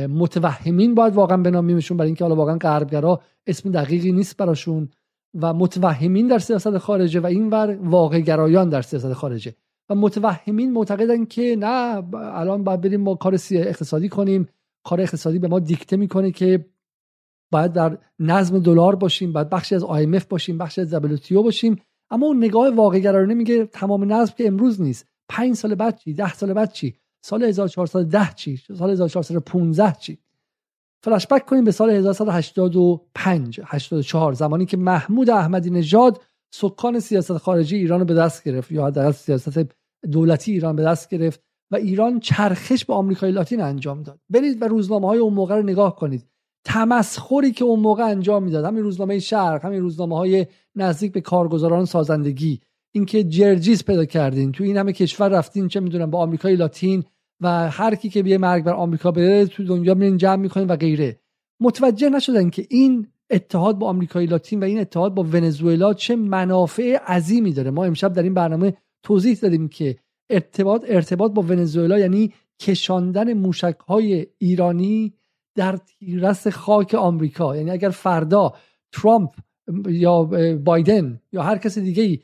متوهمین 0.08 0.94
باید 0.94 1.14
واقعا 1.14 1.36
بنامیمشون 1.36 1.96
برای 1.96 2.08
اینکه 2.08 2.24
حالا 2.24 2.36
واقعا 2.36 2.56
غربگرا 2.56 3.20
اسم 3.46 3.70
دقیقی 3.70 4.12
نیست 4.12 4.36
براشون. 4.36 4.88
و 5.34 5.54
متوهمین 5.54 6.26
در 6.28 6.38
سیاست 6.38 6.78
خارجه 6.78 7.20
و 7.20 7.26
این 7.26 7.50
ور 7.50 7.78
واقع 7.82 8.20
گرایان 8.20 8.68
در 8.68 8.82
سیاست 8.82 9.12
خارجه. 9.12 9.54
و 9.88 9.94
متوهمین 9.94 10.72
معتقدن 10.72 11.24
که 11.24 11.56
نه 11.58 12.02
الان 12.14 12.64
باید 12.64 12.80
بریم 12.80 13.00
ما 13.00 13.14
کار 13.14 13.38
اقتصادی 13.50 14.08
کنیم. 14.08 14.48
کار 14.84 15.00
اقتصادی 15.00 15.38
به 15.38 15.48
ما 15.48 15.58
دیکته 15.58 15.96
می‌کنه 15.96 16.30
که 16.30 16.66
باید 17.52 17.72
در 17.72 17.98
نظم 18.18 18.58
دلار 18.58 18.96
باشیم 18.96 19.32
باید 19.32 19.50
بخشی 19.50 19.74
از 19.74 19.84
IMF 19.84 20.24
باشیم 20.24 20.58
بخشی 20.58 20.80
از 20.80 20.94
WTO 20.94 21.32
باشیم. 21.32 21.82
اما 22.10 22.26
اون 22.26 22.44
نگاه 22.44 22.70
واقع 22.70 22.98
گرایانه 22.98 23.34
میگه 23.34 23.66
تمام 23.66 24.12
نظم 24.12 24.34
که 24.36 24.46
امروز 24.46 24.80
نیست. 24.80 25.06
پنج 25.28 25.54
سال 25.54 25.74
بعد 25.74 25.98
چی؟ 25.98 26.14
ده 26.14 26.34
سال 26.34 26.52
بعد 26.52 26.72
چی؟ 26.72 26.94
سال 27.24 27.44
1410 27.44 28.34
چی؟ 28.34 28.56
سال 28.56 28.90
1415 28.90 29.92
چی؟ 30.00 30.18
فلشبک 31.02 31.46
کنیم 31.46 31.64
به 31.64 31.70
سال 31.70 31.90
1185 31.90 33.60
84 33.64 34.32
زمانی 34.32 34.66
که 34.66 34.76
محمود 34.76 35.30
احمدی 35.30 35.70
نژاد 35.70 36.22
سکان 36.54 37.00
سیاست 37.00 37.36
خارجی 37.38 37.76
ایران 37.76 38.00
رو 38.00 38.06
به 38.06 38.14
دست 38.14 38.44
گرفت 38.44 38.72
یا 38.72 38.86
حداقل 38.86 39.10
سیاست 39.10 39.58
دولتی 40.10 40.52
ایران 40.52 40.76
به 40.76 40.82
دست 40.82 41.08
گرفت 41.08 41.40
و 41.70 41.76
ایران 41.76 42.20
چرخش 42.20 42.84
به 42.84 42.94
آمریکای 42.94 43.32
لاتین 43.32 43.60
انجام 43.60 44.02
داد. 44.02 44.20
برید 44.30 44.62
و 44.62 44.64
روزنامه 44.64 45.08
های 45.08 45.18
اون 45.18 45.34
موقع 45.34 45.56
رو 45.56 45.62
نگاه 45.62 45.96
کنید. 45.96 46.26
تمسخری 46.64 47.52
که 47.52 47.64
اون 47.64 47.80
موقع 47.80 48.04
انجام 48.04 48.42
می‌داد 48.42 48.64
همین 48.64 48.82
روزنامه 48.82 49.18
شرق 49.18 49.64
همین 49.64 49.80
روزنامه 49.80 50.16
های 50.16 50.46
نزدیک 50.74 51.12
به 51.12 51.20
کارگزاران 51.20 51.84
سازندگی 51.84 52.60
اینکه 52.94 53.24
جرجیز 53.24 53.84
پیدا 53.84 54.04
کردین 54.04 54.52
تو 54.52 54.64
این 54.64 54.76
همه 54.76 54.92
کشور 54.92 55.28
رفتین 55.28 55.68
چه 55.68 55.80
می‌دونم 55.80 56.10
با 56.10 56.18
آمریکای 56.18 56.56
لاتین 56.56 57.04
و 57.40 57.70
هر 57.70 57.94
کی 57.94 58.08
که 58.08 58.22
بیه 58.22 58.38
مرگ 58.38 58.64
بر 58.64 58.72
آمریکا 58.72 59.10
بره 59.10 59.46
تو 59.46 59.64
دنیا 59.64 59.94
میرین 59.94 60.16
جمع 60.16 60.36
می‌کنین 60.36 60.66
و 60.66 60.76
غیره. 60.76 61.20
متوجه 61.60 62.08
نشدن 62.08 62.50
که 62.50 62.66
این 62.70 63.06
اتحاد 63.30 63.78
با 63.78 63.88
آمریکای 63.88 64.26
لاتین 64.26 64.60
و 64.60 64.64
این 64.64 64.80
اتحاد 64.80 65.14
با 65.14 65.22
ونزوئلا 65.22 65.94
چه 65.94 66.16
منافع 66.16 66.96
عظیمی 67.06 67.52
داره. 67.52 67.70
ما 67.70 67.84
امشب 67.84 68.12
در 68.12 68.22
این 68.22 68.34
برنامه 68.34 68.74
توضیح 69.02 69.38
دادیم 69.42 69.68
که 69.68 69.96
ارتباط 70.30 70.84
ارتباط 70.88 71.32
با 71.32 71.42
ونزوئلا 71.42 71.98
یعنی 71.98 72.32
کشاندن 72.60 73.32
موشک 73.32 73.76
های 73.88 74.26
ایرانی 74.38 75.14
در 75.56 75.76
تیرس 75.76 76.48
خاک 76.48 76.94
آمریکا. 76.94 77.56
یعنی 77.56 77.70
اگر 77.70 77.90
فردا 77.90 78.54
ترامپ 78.92 79.30
یا 79.88 80.24
بایدن 80.64 81.20
یا 81.32 81.42
هر 81.42 81.58
کس 81.58 81.78
دیگه 81.78 82.02
ای 82.02 82.18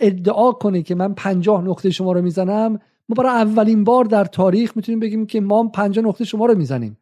ادعا 0.00 0.52
کنه 0.52 0.82
که 0.82 0.94
من 0.94 1.14
پنجاه 1.14 1.64
نقطه 1.64 1.90
شما 1.90 2.12
رو 2.12 2.22
می‌زنم 2.22 2.80
ما 3.08 3.14
برای 3.14 3.42
اولین 3.42 3.84
بار 3.84 4.04
در 4.04 4.24
تاریخ 4.24 4.76
می‌تونیم 4.76 5.00
بگیم 5.00 5.26
که 5.26 5.40
ما 5.40 5.68
پنجاه 5.68 6.04
نقطه 6.04 6.24
شما 6.24 6.46
رو 6.46 6.58
می‌زنیم. 6.58 6.98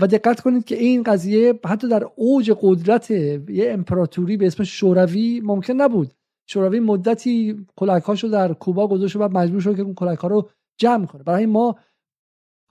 و 0.00 0.06
دقت 0.06 0.40
کنید 0.40 0.64
که 0.64 0.76
این 0.76 1.02
قضیه 1.02 1.60
حتی 1.64 1.88
در 1.88 2.06
اوج 2.16 2.52
قدرت 2.60 3.10
یه 3.10 3.72
امپراتوری 3.72 4.36
به 4.36 4.46
اسم 4.46 4.64
شوروی 4.64 5.40
ممکن 5.44 5.72
نبود. 5.72 6.14
شوروی 6.46 6.80
مدتی 6.80 7.66
کلکاشو 7.76 8.28
در 8.28 8.52
کوبا 8.52 8.88
گذاشت 8.88 9.16
و 9.16 9.18
بعد 9.18 9.32
مجبور 9.32 9.60
شد 9.60 9.76
که 9.76 9.82
اون 9.82 9.94
کلک 9.94 10.18
رو 10.18 10.48
جمع 10.76 11.06
کنه. 11.06 11.22
برای 11.22 11.46
ما 11.46 11.76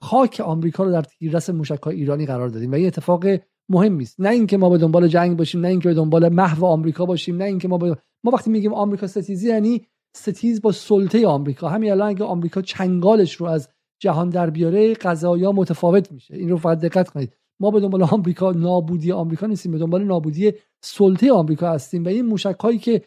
خاک 0.02 0.42
آمریکا 0.46 0.84
رو 0.84 0.92
در 0.92 1.02
تیررس 1.02 1.50
موشک 1.50 1.88
ایرانی 1.88 2.26
قرار 2.26 2.50
دادیم 2.50 2.72
و 2.72 2.76
این 2.76 2.88
اتفاق 2.88 3.26
مهمی 3.70 4.04
است. 4.04 4.20
نه 4.20 4.30
اینکه 4.30 4.58
ما 4.58 4.70
به 4.70 4.78
دنبال 4.78 5.08
جنگ 5.08 5.38
باشیم 5.38 5.62
نه 5.62 5.68
اینکه 5.68 5.90
به 5.90 5.96
دنبال 5.96 6.30
محو 6.30 6.66
آمریکا 6.66 7.06
باشیم 7.06 7.38
نه 7.38 7.44
اینکه 7.44 7.68
ما 7.68 7.78
ما 8.24 8.32
وقتی 8.32 8.50
میگیم 8.50 8.74
آمریکا 8.74 9.08
ستیزی 9.08 9.50
یعنی 9.50 9.86
ستیز 10.16 10.62
با 10.62 10.72
سلطه 10.72 11.28
آمریکا. 11.28 11.70
همین 11.70 11.92
الان 11.92 12.10
اگه 12.10 12.24
آمریکا 12.24 12.62
چنگالش 12.62 13.36
رو 13.36 13.48
از 13.48 13.70
جهان 14.00 14.30
در 14.30 14.50
بیاره 14.50 14.94
قضایا 14.94 15.52
متفاوت 15.52 16.12
میشه. 16.12 16.36
این 16.36 16.50
رو 16.50 16.58
فقط 16.58 16.80
دقت 16.80 17.10
کنید. 17.10 17.34
ما 17.60 17.72
به 17.72 17.80
دنبال 17.80 18.04
آمریکا 18.04 18.52
نابودی 18.52 19.12
آمریکا 19.12 19.48
نیستیم 19.48 19.72
به 19.72 19.78
دنبال 19.78 20.04
نابودی 20.04 20.54
سلطه 20.82 21.32
آمریکا 21.32 21.72
هستیم 21.72 22.06
و 22.06 22.08
این 22.08 22.26
موشک 22.26 22.56
هایی 22.60 22.80
که 22.80 23.02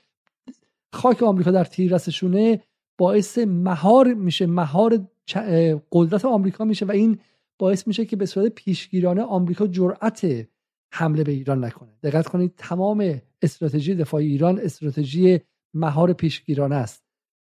خاک 0.92 1.22
آمریکا 1.22 1.50
در 1.50 1.64
تیررسشونه 1.64 2.62
باعث 2.98 3.38
مهار 3.38 4.14
میشه 4.14 4.46
مهار 4.46 5.06
قدرت 5.92 6.24
آمریکا 6.24 6.64
میشه 6.64 6.86
و 6.86 6.90
این 6.90 7.18
باعث 7.58 7.86
میشه 7.86 8.04
که 8.04 8.16
به 8.16 8.26
صورت 8.26 8.52
پیشگیرانه 8.52 9.22
آمریکا 9.22 9.66
جرأت 9.66 10.26
حمله 10.92 11.24
به 11.24 11.32
ایران 11.32 11.64
نکنه. 11.64 11.90
دقت 12.02 12.28
کنید 12.28 12.54
تمام 12.56 13.20
استراتژی 13.42 13.94
دفاعی 13.94 14.26
ایران 14.26 14.58
استراتژی 14.58 15.40
مهار 15.74 16.12
پیشگیرانه 16.12 16.76
است. 16.76 17.04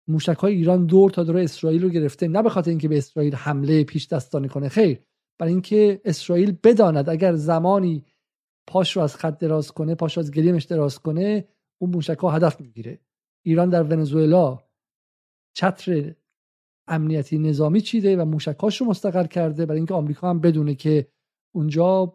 موشک 0.09 0.37
های 0.37 0.55
ایران 0.55 0.87
دور 0.87 1.11
تا 1.11 1.25
دور 1.25 1.37
اسرائیل 1.37 1.83
رو 1.83 1.89
گرفته. 1.89 2.29
نه 2.29 2.43
به 2.43 2.51
خاطر 2.51 2.71
اینکه 2.71 2.89
به 2.89 2.99
اسرائیل 2.99 3.35
حمله 3.35 3.85
پیش 3.85 4.09
دستانه 4.09 4.49
کنه. 4.49 4.69
خیر 4.69 5.01
برای 5.39 5.53
اینکه 5.53 6.01
اسرائیل 6.05 6.57
بداند 6.65 7.09
اگر 7.09 7.35
زمانی 7.35 8.05
پاش 8.67 8.97
رو 8.97 9.03
از 9.03 9.17
خط 9.17 9.39
دراز 9.39 9.73
کنه 9.73 9.95
پاش 9.95 10.17
رو 10.17 10.21
از 10.21 10.31
گلیمش 10.31 10.65
دراز 10.65 10.99
کنه 10.99 11.49
اون 11.79 11.91
موشک 11.91 12.19
ها 12.19 12.31
هدف 12.31 12.61
می‌گیره. 12.61 13.01
ایران 13.45 13.69
در 13.69 13.83
ونزوئلا 13.83 14.59
چتر 15.57 16.15
امنیتی 16.89 17.39
نظامی 17.39 17.81
چیده 17.81 18.17
و 18.17 18.25
موشکاش 18.25 18.81
رو 18.81 18.87
مستقر 18.87 19.27
کرده. 19.27 19.67
برای 19.67 19.79
اینکه 19.79 19.95
آمریکا 19.95 20.31
هم 20.31 20.41
بدونه 20.41 20.75
که 20.75 21.07
اونجا 21.55 22.13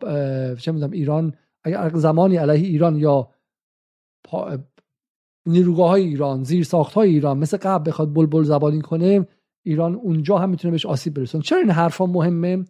چه 0.60 0.72
می‌دونم 0.72 0.92
ایران 0.92 1.36
اگر 1.64 1.92
زمانی 1.96 2.38
علیه 2.38 2.68
ایران 2.68 2.96
یا 2.96 3.32
نیروگاه 5.48 5.90
های 5.90 6.04
ایران 6.04 6.44
زیر 6.44 6.64
ساخت 6.64 6.94
های 6.94 7.10
ایران 7.10 7.38
مثل 7.38 7.58
قبل 7.58 7.90
بخواد 7.92 8.14
بلبل 8.14 8.44
زبانی 8.44 8.82
کنه 8.82 9.28
ایران 9.66 9.96
اونجا 9.96 10.38
هم 10.38 10.50
می‌تونه 10.50 10.72
بهش 10.72 10.86
آسیب 10.86 11.14
برسونه. 11.14 11.44
چرا 11.44 11.60
این 11.60 11.70
حرفا 11.70 12.06
مهمه؟ 12.06 12.66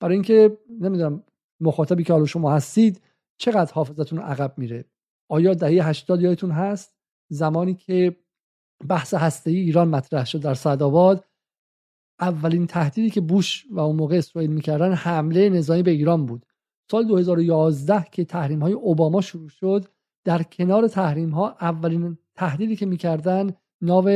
برای 0.00 0.14
اینکه 0.14 0.58
نمی‌دونم 0.80 1.22
مخاطبی 1.60 2.04
که 2.04 2.12
حالا 2.12 2.26
شما 2.26 2.52
هستید 2.52 3.00
چقدر 3.38 3.72
حافظتون 3.72 4.18
عقب 4.18 4.54
میره؟ 4.58 4.84
آیا 5.30 5.54
دهه 5.54 5.88
80 5.88 6.22
یادتون 6.22 6.50
هست؟ 6.50 6.94
زمانی 7.30 7.74
که 7.74 8.16
بحث 8.88 9.14
هسته 9.14 9.50
ای 9.50 9.56
ایران 9.56 9.88
مطرح 9.88 10.24
شد 10.24 10.40
در 10.40 10.54
سعدآباد 10.54 11.24
اولین 12.20 12.66
تهدیدی 12.66 13.10
که 13.10 13.20
بوش 13.20 13.66
و 13.70 13.80
اون 13.80 13.96
موقع 13.96 14.16
اسرائیل 14.16 14.50
می‌کردن 14.50 14.92
حمله 14.92 15.48
نظامی 15.48 15.82
به 15.82 15.90
ایران 15.90 16.26
بود. 16.26 16.46
سال 16.90 17.06
2011 17.06 18.06
که 18.12 18.24
تحریم 18.24 18.62
های 18.62 18.72
اوباما 18.72 19.20
شروع 19.20 19.48
شد 19.48 19.88
در 20.24 20.42
کنار 20.42 20.88
تحریم 20.88 21.30
ها 21.30 21.56
اولین 21.60 22.18
تهدیدی 22.36 22.76
که 22.76 22.86
می‌کردن 22.86 23.50
ناو 23.80 24.08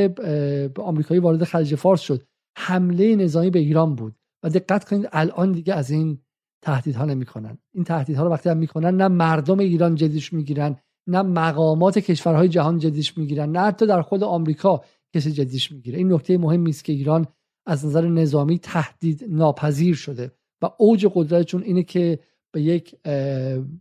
آمریکایی 0.78 1.20
وارد 1.20 1.44
خلیج 1.44 1.74
فارس 1.74 2.00
شد. 2.00 2.22
حمله 2.56 3.16
نظامی 3.16 3.50
به 3.50 3.58
ایران 3.58 3.94
بود. 3.94 4.14
و 4.42 4.48
دقت 4.48 4.84
کنید 4.84 5.08
الان 5.12 5.52
دیگه 5.52 5.74
از 5.74 5.90
این 5.90 6.18
تهدیدها 6.62 7.04
نمی‌کنن. 7.04 7.58
این 7.74 7.84
تهدیدها 7.84 8.24
رو 8.24 8.30
وقتی 8.30 8.48
هم 8.48 8.56
می‌کنن 8.56 8.96
نه 8.96 9.08
مردم 9.08 9.58
ایران 9.58 9.94
جدیش 9.94 10.32
می‌گیرن 10.32 10.76
نه 11.06 11.22
مقامات 11.22 11.98
کشورهای 11.98 12.48
جهان 12.48 12.78
جدیش 12.78 13.18
می‌گیرن 13.18 13.52
نه 13.52 13.60
حتی 13.60 13.86
در 13.86 14.02
خود 14.02 14.22
آمریکا 14.22 14.84
کسی 15.14 15.32
جدیش 15.32 15.72
می‌گیره. 15.72 15.98
این 15.98 16.12
نکته 16.12 16.38
مهمی 16.38 16.70
است 16.70 16.84
که 16.84 16.92
ایران 16.92 17.26
از 17.66 17.86
نظر 17.86 18.08
نظامی 18.08 18.58
تهدید 18.58 19.24
ناپذیر 19.28 19.94
شده. 19.94 20.32
و 20.62 20.70
اوج 20.78 21.06
قدرتشون 21.14 21.62
اینه 21.62 21.82
که 21.82 22.18
به 22.52 22.62
یک 22.62 22.96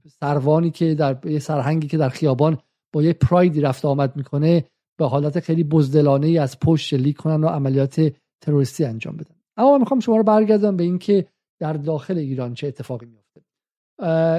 سروانی 0.07 0.71
که 0.71 0.95
در 0.95 1.25
یه 1.25 1.39
سرهنگی 1.39 1.87
که 1.87 1.97
در 1.97 2.09
خیابان 2.09 2.57
با 2.93 3.03
یه 3.03 3.13
پرایدی 3.13 3.61
رفت 3.61 3.85
آمد 3.85 4.15
می‌کنه 4.15 4.65
به 4.97 5.07
حالت 5.07 5.39
خیلی 5.39 5.63
بزدلانه 5.63 6.27
ای 6.27 6.37
از 6.37 6.59
پشت 6.59 6.87
شلیک 6.87 7.17
کنن 7.17 7.43
و 7.43 7.47
عملیات 7.47 8.13
تروریستی 8.41 8.85
انجام 8.85 9.17
بدن. 9.17 9.35
اما 9.57 9.71
من 9.71 9.79
می‌خوام 9.79 9.99
شما 9.99 10.17
رو 10.17 10.23
برگردم 10.23 10.77
به 10.77 10.83
اینکه 10.83 11.27
در 11.59 11.73
داخل 11.73 12.17
ایران 12.17 12.53
چه 12.53 12.67
اتفاقی 12.67 13.05
میفته 13.05 13.41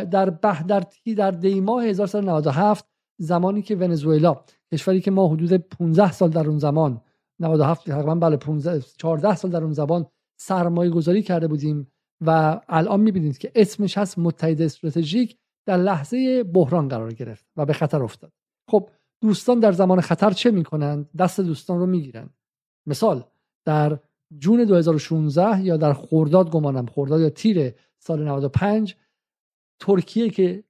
در 0.04 0.30
به 0.30 0.62
در 0.68 0.84
در 1.16 1.30
دی 1.30 1.60
ماه 1.60 1.84
1397 1.84 2.84
زمانی 3.18 3.62
که 3.62 3.76
ونزوئلا 3.76 4.36
کشوری 4.72 5.00
که 5.00 5.10
ما 5.10 5.28
حدود 5.28 5.52
15 5.52 6.12
سال 6.12 6.30
در 6.30 6.48
اون 6.48 6.58
زمان 6.58 7.00
97 7.40 7.86
تقریبا 7.86 8.14
بله 8.14 8.36
15 8.36 8.80
14 8.96 9.36
سال 9.36 9.50
در 9.50 9.62
اون 9.62 9.72
زمان 9.72 10.06
سرمایه 10.36 10.90
گذاری 10.90 11.22
کرده 11.22 11.48
بودیم 11.48 11.92
و 12.20 12.60
الان 12.68 13.00
می‌بینید 13.00 13.38
که 13.38 13.52
اسمش 13.54 13.98
هست 13.98 14.18
متحد 14.18 14.62
استراتژیک 14.62 15.36
در 15.66 15.76
لحظه 15.76 16.44
بحران 16.44 16.88
قرار 16.88 17.12
گرفت 17.12 17.46
و 17.56 17.66
به 17.66 17.72
خطر 17.72 18.02
افتاد. 18.02 18.32
خب 18.70 18.90
دوستان 19.22 19.60
در 19.60 19.72
زمان 19.72 20.00
خطر 20.00 20.30
چه 20.30 20.50
می‌کنند؟ 20.50 21.10
دست 21.18 21.40
دوستان 21.40 21.78
رو 21.78 21.86
می‌گیرن. 21.86 22.30
مثال 22.86 23.24
در 23.64 23.98
جون 24.38 24.64
2016 24.64 25.62
یا 25.62 25.76
در 25.76 25.92
خورداد 25.92 26.50
گمانم 26.50 26.86
خورداد 26.86 27.20
یا 27.20 27.30
تیر 27.30 27.74
سال 27.98 28.24
95 28.24 28.96
ترکیه 29.80 30.30
که 30.30 30.64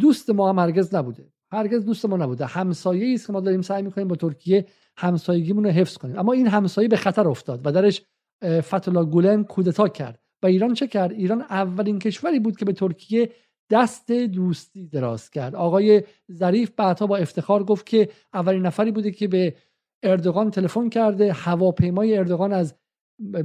دوست 0.00 0.30
ما 0.30 0.48
هم 0.48 0.58
هرگز 0.58 0.94
نبوده. 0.94 1.32
هرگز 1.52 1.84
دوست 1.84 2.06
ما 2.06 2.16
نبوده. 2.16 2.46
همسایه 2.46 3.14
است 3.14 3.26
که 3.26 3.32
ما 3.32 3.40
داریم 3.40 3.62
سعی 3.62 3.82
می‌کنیم 3.82 4.08
با 4.08 4.16
ترکیه 4.16 4.66
همسایگیمون 4.96 5.64
رو 5.64 5.70
حفظ 5.70 5.96
کنیم. 5.96 6.18
اما 6.18 6.32
این 6.32 6.46
همسایه 6.46 6.88
به 6.88 6.96
خطر 6.96 7.28
افتاد 7.28 7.66
و 7.66 7.72
درش 7.72 8.02
فتولا 8.44 9.04
گولن 9.04 9.44
کودتا 9.44 9.88
کرد. 9.88 10.22
و 10.42 10.46
ایران 10.46 10.74
چه 10.74 10.86
کرد؟ 10.86 11.12
ایران 11.12 11.40
اولین 11.40 11.98
کشوری 11.98 12.40
بود 12.40 12.56
که 12.56 12.64
به 12.64 12.72
ترکیه 12.72 13.30
دست 13.70 14.12
دوستی 14.12 14.86
دراز 14.86 15.30
کرد. 15.30 15.54
آقای 15.54 16.02
ظریف 16.32 16.70
بعدها 16.76 17.06
با 17.06 17.16
افتخار 17.16 17.64
گفت 17.64 17.86
که 17.86 18.08
اولین 18.34 18.66
نفری 18.66 18.90
بوده 18.90 19.10
که 19.10 19.28
به 19.28 19.54
اردوغان 20.02 20.50
تلفن 20.50 20.88
کرده. 20.88 21.32
هواپیمای 21.32 22.18
اردوغان 22.18 22.52
از 22.52 22.74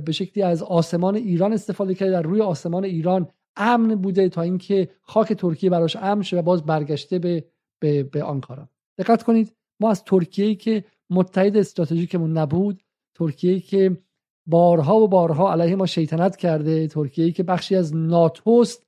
به 0.06 0.12
شکلی 0.12 0.44
از 0.44 0.64
آسمان 0.64 1.16
ایران 1.16 1.54
استفاده 1.54 1.96
کرده. 1.96 2.12
در 2.12 2.22
روی 2.22 2.42
آسمان 2.42 2.84
ایران 2.84 3.28
امن 3.56 3.96
بوده 3.96 4.30
تا 4.30 4.42
اینکه 4.42 4.90
خاک 5.02 5.34
ترکیه 5.34 5.70
براش 5.70 5.96
امن 5.96 6.22
شه 6.22 6.40
و 6.40 6.42
باز 6.42 6.66
برگشته 6.66 7.20
به 7.20 7.46
به, 7.80 8.04
به 8.04 8.24
آنکارا. 8.24 8.70
دقت 8.98 9.24
کنید 9.24 9.56
ما 9.80 9.90
از 9.90 10.04
ترکیه 10.04 10.56
که 10.56 10.84
متحد 11.10 11.58
استراتژیکمون 11.58 12.38
نبود 12.38 12.84
ترکیه 13.16 13.60
که 13.60 13.98
بارها 14.46 14.96
و 14.96 15.08
بارها 15.08 15.52
علیه 15.52 15.76
ما 15.76 15.86
شیطنت 15.86 16.36
کرده 16.36 16.88
ترکیه 16.88 17.32
که 17.32 17.44
بخشی 17.44 17.76
از 17.76 17.96
ناتوست 17.96 18.88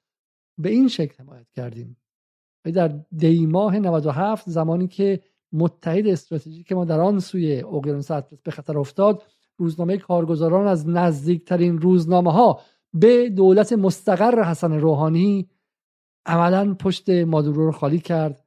به 0.58 0.70
این 0.70 0.88
شکل 0.88 1.24
حمایت 1.24 1.52
کردیم. 1.56 1.98
و 2.66 2.72
در 2.72 2.88
دی 3.18 3.46
ماه 3.46 3.80
97 3.80 4.50
زمانی 4.50 4.88
که 4.88 5.22
متحد 5.52 6.08
استراتژیک 6.08 6.72
ما 6.72 6.86
در 6.86 7.00
آن 7.00 7.20
سوی 7.20 7.62
اقیانوس 7.62 8.12
اطلس 8.12 8.42
به 8.42 8.52
خطر 8.52 8.78
افتاد 8.78 9.24
روزنامه 9.58 9.98
کارگزاران 9.98 10.68
از 10.68 10.90
نزدیکترین 10.90 11.78
روزنامه 11.78 12.32
ها 12.32 12.62
به 12.94 13.30
دولت 13.30 13.74
مستقر 13.74 14.44
حسن 14.44 14.74
روحانی 14.74 15.50
عملا 16.26 16.74
پشت 16.74 17.10
مادورو 17.10 17.66
رو 17.66 17.72
خالی 17.72 18.00
کرد 18.00 18.46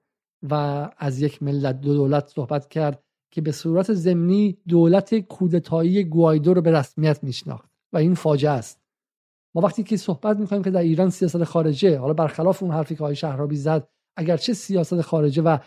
و 0.51 0.55
از 0.99 1.23
یک 1.23 1.43
ملت 1.43 1.81
دو 1.81 1.95
دولت 1.95 2.29
صحبت 2.29 2.69
کرد. 2.69 3.05
که 3.31 3.41
به 3.41 3.53
صورت 3.53 3.93
ضمنی 3.93 4.59
دولت 4.69 5.15
کودتایی 5.15 6.05
گوایدو 6.05 6.55
رو 6.55 6.63
به 6.63 6.73
رسمیت 6.73 7.25
میشناخت 7.25 7.71
و 7.93 7.97
این 7.97 8.15
فاجعه 8.15 8.51
است. 8.51 8.81
ما 9.55 9.63
وقتی 9.63 9.83
که 9.83 9.97
صحبت 9.97 10.37
می‌کنیم 10.37 10.63
که 10.63 10.71
در 10.71 10.81
ایران 10.81 11.11
سیاست 11.11 11.45
خارجه 11.45 11.99
حالا 11.99 12.13
برخلاف 12.13 12.63
اون 12.63 12.73
حرفی 12.73 12.95
که 12.95 13.05
آقای 13.05 13.17
شهرابی 13.17 13.57
زد 13.57 13.89
اگرچه 14.17 14.53
سیاست 14.53 15.01
خارجه 15.01 15.43
و 15.43 15.59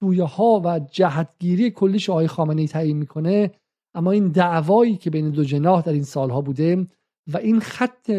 سویه 0.00 0.24
ها 0.24 0.62
و 0.64 0.78
جهتگیری 0.78 1.70
کلیش 1.70 2.10
آقای 2.10 2.26
خامنه 2.26 2.60
ای 2.60 2.68
تعیین 2.68 2.96
می‌کنه 2.96 3.50
اما 3.94 4.10
این 4.10 4.28
دعوایی 4.28 4.96
که 4.96 5.10
بین 5.10 5.30
دو 5.30 5.44
جناح 5.44 5.82
در 5.82 5.92
این 5.92 6.02
سالها 6.02 6.40
بوده 6.40 6.86
و 7.32 7.36
این 7.36 7.60
خط 7.60 8.10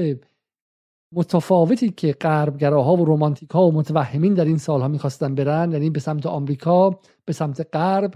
متفاوتی 1.14 1.90
که 1.90 2.14
غربگراها 2.14 2.96
و 2.96 3.06
رومانتیک 3.06 3.50
ها 3.50 3.68
و 3.68 3.72
متوهمین 3.72 4.34
در 4.34 4.46
این 4.46 4.58
سالها 4.58 4.88
می‌خواستن 4.88 5.36
برن 5.36 5.72
یعنی 5.72 5.90
به 5.90 6.00
سمت 6.00 6.26
آمریکا 6.26 7.00
به 7.26 7.34
سمت 7.34 7.68
غرب 7.74 8.14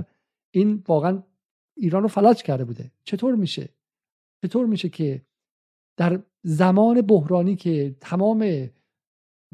این 0.53 0.83
واقعا 0.87 1.23
ایران 1.77 2.01
رو 2.01 2.07
فلج 2.07 2.43
کرده 2.43 2.65
بوده. 2.65 2.91
چطور 3.03 3.35
میشه؟ 3.35 3.69
چطور 4.45 4.65
میشه 4.65 4.89
که 4.89 5.21
در 5.97 6.23
زمان 6.43 7.01
بحرانی 7.01 7.55
که 7.55 7.95
تمام 8.01 8.69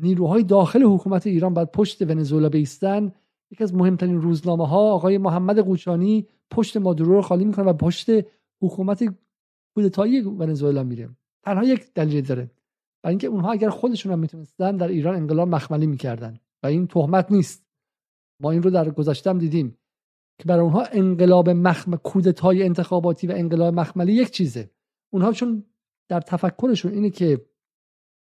نیروهای 0.02 0.44
داخل 0.44 0.84
حکومت 0.84 1.28
ایران 1.28 1.54
باید 1.54 1.72
پشت 1.72 2.02
ونزوئلا 2.02 2.50
بیستن 2.50 3.12
یکی 3.52 3.64
از 3.64 3.76
مهمترین 3.76 4.22
روزنامه 4.22 4.68
ها 4.68 4.94
آقای 4.94 5.18
محمد 5.18 5.60
قوچانی 5.60 6.28
پشت 6.52 6.78
مادورو 6.78 7.14
رو 7.14 7.22
خالی 7.22 7.46
می‌کنه 7.46 7.66
و 7.66 7.74
پشت 7.74 8.10
حکومت 8.62 9.16
کودتایی 9.76 10.22
ونزوئلا 10.22 10.84
میره. 10.84 11.10
تنها 11.46 11.64
یک 11.64 11.94
دلیل 11.94 12.26
داره. 12.26 12.52
برای 13.04 13.12
اینکه 13.12 13.28
اونها 13.28 13.52
اگر 13.52 13.70
خودشون 13.70 14.12
هم 14.12 14.20
می‌تونستن 14.20 14.78
در 14.78 14.88
ایران 14.88 15.16
انقلاب 15.16 15.48
مخملی 15.48 15.88
می‌کردن. 15.88 16.40
و 16.64 16.68
این 16.68 16.88
تهمت 16.88 17.32
نیست. 17.32 17.66
ما 18.42 18.52
این 18.52 18.64
رو 18.64 18.70
در 18.70 18.90
گذشته 18.90 19.34
دیدیم. 19.34 19.78
که 20.40 20.46
برای 20.46 20.62
اونها 20.62 20.84
انقلاب 20.92 21.50
مخم 21.50 21.96
کودتای 21.96 22.64
انتخاباتی 22.64 23.28
و 23.28 23.32
انقلاب 23.32 23.74
مخملی 23.74 24.14
یک 24.14 24.32
چیزه. 24.32 24.70
اونها 25.14 25.32
چون 25.32 25.64
در 26.10 26.20
تفکرشون 26.20 26.92
اینه 26.92 27.10
که 27.10 27.46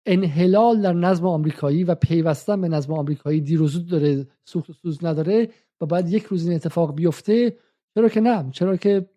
انحلال 0.05 0.81
در 0.81 0.93
نظم 0.93 1.25
آمریکایی 1.25 1.83
و 1.83 1.95
پیوستن 1.95 2.61
به 2.61 2.67
نظم 2.67 2.93
آمریکایی 2.93 3.41
دیر 3.41 3.61
داره 3.91 4.27
سوخت 4.45 4.69
و 4.69 4.73
سوز 4.73 5.05
نداره 5.05 5.49
و 5.81 5.85
بعد 5.85 6.09
یک 6.09 6.23
روز 6.23 6.47
این 6.47 6.55
اتفاق 6.55 6.95
بیفته 6.95 7.57
چرا 7.95 8.09
که 8.09 8.21
نه؟ 8.21 8.51
چرا 8.51 8.77
که 8.77 9.09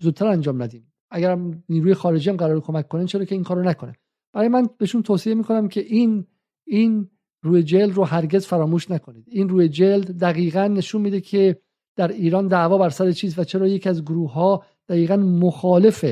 زودتر 0.00 0.26
انجام 0.26 0.62
ندیم. 0.62 0.92
اگر 1.10 1.38
نیروی 1.68 1.94
خارجی 1.94 2.30
هم 2.30 2.36
قرار 2.36 2.60
کمک 2.60 2.88
کنه 2.88 3.06
چرا 3.06 3.24
که 3.24 3.34
این 3.34 3.44
کارو 3.44 3.62
نکنه؟ 3.62 3.92
برای 4.32 4.48
من 4.48 4.68
بهشون 4.78 5.02
توصیه 5.02 5.34
می‌کنم 5.34 5.68
که 5.68 5.80
این 5.80 6.26
این 6.66 7.10
روی 7.42 7.62
جلد 7.62 7.92
رو 7.92 8.04
هرگز 8.04 8.46
فراموش 8.46 8.90
نکنید. 8.90 9.24
این 9.28 9.48
روی 9.48 9.68
جلد 9.68 10.18
دقیقا 10.18 10.66
نشون 10.66 11.02
میده 11.02 11.20
که 11.20 11.60
در 11.96 12.08
ایران 12.08 12.48
دعوا 12.48 12.78
بر 12.78 12.90
سر 12.90 13.12
چیز 13.12 13.38
و 13.38 13.44
چرا 13.44 13.68
یکی 13.68 13.88
از 13.88 14.02
گروه 14.02 14.32
ها 14.32 14.64
دقیقا 14.88 15.16
مخالف 15.16 16.04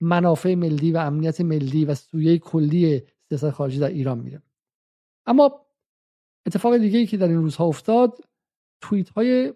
منافع 0.00 0.54
ملی 0.54 0.92
و 0.92 0.96
امنیت 0.96 1.40
ملی 1.40 1.84
و 1.84 1.94
سویه 1.94 2.38
کلی 2.38 3.02
سیاست 3.28 3.50
خارجی 3.50 3.78
در 3.78 3.88
ایران 3.88 4.18
میره؟ 4.18 4.42
اما 5.26 5.66
اتفاق 6.46 6.76
دیگه 6.76 6.98
ای 6.98 7.06
که 7.06 7.16
در 7.16 7.28
این 7.28 7.36
روزها 7.36 7.64
افتاد 7.64 8.18
توییت 8.80 9.08
های 9.08 9.54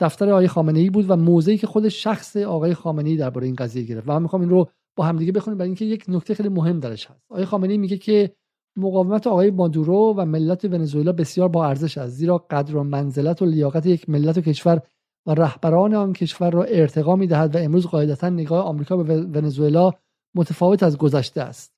دفتر 0.00 0.30
آقای 0.30 0.48
خامنه 0.48 0.78
ای 0.78 0.90
بود 0.90 1.10
و 1.10 1.16
موضعی 1.16 1.58
که 1.58 1.66
خود 1.66 1.88
شخص 1.88 2.36
آقای 2.36 2.74
خامنه 2.74 3.08
ای 3.08 3.16
درباره 3.16 3.46
این 3.46 3.56
قضیه 3.56 3.82
گرفت. 3.82 4.08
و 4.08 4.12
من 4.12 4.22
می‌خوام 4.22 4.42
این 4.42 4.50
رو 4.50 4.70
با 4.96 5.04
همدیگه 5.04 5.32
بخونیم 5.32 5.58
برای 5.58 5.68
اینکه 5.68 5.84
یک 5.84 6.04
نکته 6.08 6.34
خیلی 6.34 6.48
مهم 6.48 6.80
درش 6.80 7.06
هست. 7.06 7.24
آقای 7.28 7.44
خامنه 7.44 7.72
ای 7.72 7.78
میگه 7.78 7.98
که 7.98 8.36
مقاومت 8.78 9.26
آقای 9.26 9.50
مادورو 9.50 10.14
و 10.16 10.24
ملت 10.24 10.64
ونزوئلا 10.64 11.12
بسیار 11.12 11.48
با 11.48 11.66
ارزش 11.66 11.98
است 11.98 12.12
زیرا 12.14 12.38
قدر 12.50 12.76
و 12.76 12.84
منزلت 12.84 13.42
و 13.42 13.44
لیاقت 13.44 13.86
یک 13.86 14.08
ملت 14.08 14.38
و 14.38 14.40
کشور 14.40 14.82
و 15.26 15.34
رهبران 15.34 15.94
آن 15.94 16.12
کشور 16.12 16.50
را 16.50 16.64
ارتقا 16.64 17.16
می‌دهد 17.16 17.54
و 17.54 17.58
امروز 17.58 17.86
قاعدتا 17.86 18.28
نگاه 18.28 18.64
آمریکا 18.64 18.96
به 18.96 19.22
ونزوئلا 19.22 19.90
متفاوت 20.34 20.82
از 20.82 20.98
گذشته 20.98 21.40
است. 21.42 21.74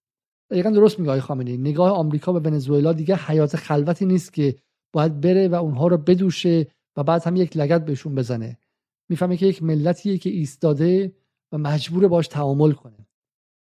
دقیقا 0.51 0.71
درست 0.71 0.99
میگه 0.99 1.11
آقای 1.11 1.21
خامنه‌ای 1.21 1.57
نگاه 1.57 1.93
آمریکا 1.93 2.33
به 2.33 2.51
ونزوئلا 2.51 2.93
دیگه 2.93 3.17
حیات 3.17 3.57
خلوتی 3.57 4.07
نیست 4.07 4.33
که 4.33 4.57
باید 4.93 5.21
بره 5.21 5.49
و 5.49 5.55
اونها 5.55 5.87
رو 5.87 5.97
بدوشه 5.97 6.67
و 6.97 7.03
بعد 7.03 7.27
هم 7.27 7.37
یک 7.37 7.57
لگت 7.57 7.85
بهشون 7.85 8.15
بزنه. 8.15 8.59
می‌فهمه 9.09 9.37
که 9.37 9.47
یک 9.47 9.63
ملتیه 9.63 10.19
که 10.19 10.31
ایستاده 10.31 11.13
و 11.53 11.59
مجبور 11.59 12.09
باش 12.09 12.29
تعامل 12.29 12.73
کنه. 12.73 13.07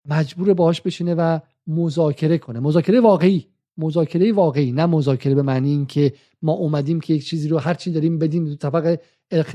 مجبور 0.09 0.55
باش 0.55 0.81
بشینه 0.81 1.15
و 1.15 1.39
مذاکره 1.67 2.39
کنه. 2.39 2.61
مذاکره 2.61 3.01
واقعی. 3.01 3.47
مذاکره 3.79 4.33
واقعی 4.33 4.73
نه 4.73 4.87
مذاکره 4.87 5.35
به 5.35 5.43
معنی 5.43 5.71
اینکه 5.71 6.13
ما 6.43 6.53
اومدیم 6.53 7.01
که 7.01 7.15
یک 7.15 7.27
چیزی 7.27 7.49
رو 7.49 7.59
هر 7.59 7.75
چی 7.75 7.93
داریم 7.93 8.19
بدیم 8.19 8.55
طبق 8.55 8.99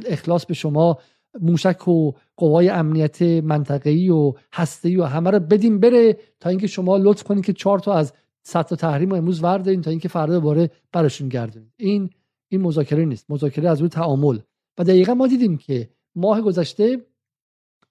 اخلاص 0.06 0.46
به 0.46 0.54
شما 0.54 0.98
موشک 1.42 1.88
و 1.88 2.12
قوای 2.38 2.70
امنیت 2.70 3.22
منطقه‌ای 3.22 4.10
و 4.10 4.34
هسته‌ای 4.54 4.96
و 4.96 5.04
همه 5.04 5.32
رو 5.32 5.40
بدیم 5.40 5.80
بره 5.80 6.18
تا 6.40 6.50
اینکه 6.50 6.68
شما 6.68 6.98
لطف 6.98 7.24
کنید 7.24 7.46
که 7.46 7.54
چهار 7.54 7.80
تا 7.80 7.94
از 7.94 8.14
تا 8.54 8.64
تحریم 8.64 9.12
امروز 9.12 9.44
وردارین 9.44 9.82
تا 9.82 9.90
اینکه 9.90 10.08
فردا 10.08 10.34
دوباره 10.34 10.72
براشون 10.92 11.30
گردونید. 11.30 11.74
این 11.78 12.10
این 12.52 12.62
مذاکره 12.62 13.06
نیست. 13.06 13.32
مذاکره 13.32 13.70
از 13.70 13.80
روی 13.80 13.90
تعامل. 13.90 14.40
و 14.78 14.84
دقیقا 14.84 15.14
ما 15.14 15.28
دیدیم 15.28 15.58
که 15.58 15.90
ماه 16.16 16.42
گذشته 16.42 17.06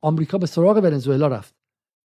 آمریکا 0.00 0.38
به 0.38 0.46
سراغ 0.46 0.76
ونزوئلا 0.76 1.26
رفت. 1.26 1.54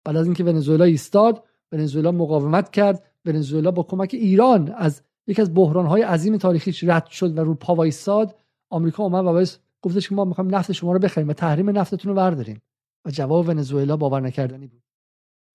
بعد 0.05 0.15
از 0.15 0.25
اینکه 0.25 0.43
ونزوئلا 0.43 0.83
ایستاد 0.83 1.43
ونزوئلا 1.71 2.11
مقاومت 2.11 2.71
کرد. 2.71 3.07
ونزوئلا 3.25 3.71
با 3.71 3.83
کمک 3.83 4.09
ایران 4.13 4.71
از 4.71 5.03
یکی 5.27 5.41
از 5.41 5.53
بحرانهای 5.53 6.01
عظیم 6.01 6.37
تاریخیش 6.37 6.83
رد 6.83 7.05
شد 7.05 7.37
و 7.37 7.41
رو 7.41 7.55
پا 7.55 7.75
وایساد 7.75 8.35
آمریکا 8.69 9.03
اومد 9.03 9.25
و 9.25 9.31
باعث 9.31 9.57
گفتش 9.81 10.09
که 10.09 10.15
ما 10.15 10.25
می‌خوایم 10.25 10.55
نفت 10.55 10.71
شما 10.71 10.93
رو 10.93 10.99
بخریم 10.99 11.27
و 11.27 11.33
تحریم 11.33 11.69
نفتتون 11.69 12.09
رو 12.09 12.15
برداریم. 12.15 12.61
و 13.05 13.11
جواب 13.11 13.47
ونزوئلا 13.47 13.97
باور 13.97 14.21
نکردنی 14.21 14.67
بود. 14.67 14.83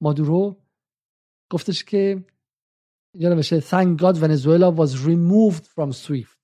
مادورو 0.01 0.57
گفتش 1.51 1.85
که 1.85 2.25
اینجا 3.15 3.29
نوشته 3.29 3.61
thank 3.61 4.01
God 4.01 4.17
Venezuela 4.17 4.79
was 4.79 4.91
removed 5.07 5.65
from 5.65 5.93
SWIFT. 5.93 6.37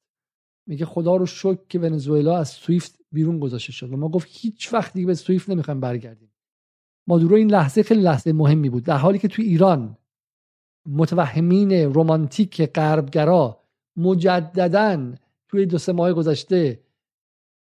میگه 0.67 0.85
خدا 0.85 1.17
رو 1.17 1.27
شکر 1.27 1.67
که 1.69 1.79
ونزوئلا 1.79 2.37
از 2.37 2.49
سویفت 2.49 2.99
بیرون 3.13 3.39
گذاشته 3.39 3.73
شد. 3.73 3.93
و 3.93 3.97
ما 3.97 4.09
گفت 4.09 4.29
هیچ 4.31 4.73
وقت 4.73 4.93
دیگه 4.93 5.07
به 5.07 5.15
سویفت 5.15 5.51
نمی‌خوایم 5.51 5.81
برگردیم. 5.81 6.32
مادورو 7.07 7.37
این 7.37 7.51
لحظه 7.51 7.83
خیلی 7.83 8.03
لحظه 8.03 8.33
مهمی 8.33 8.71
بود 8.71 8.85
در 8.85 8.97
حالی 8.97 9.19
که 9.19 9.29
توی 9.29 9.45
ایران 9.45 9.97
متوهمین 10.87 11.73
رومانتیک 11.73 12.63
غربگرا 12.63 13.61
مجددا 13.97 15.15
توی 15.49 15.67
دو 15.67 15.79
سه 15.79 15.93
ماه 15.93 16.13
گذشته 16.13 16.81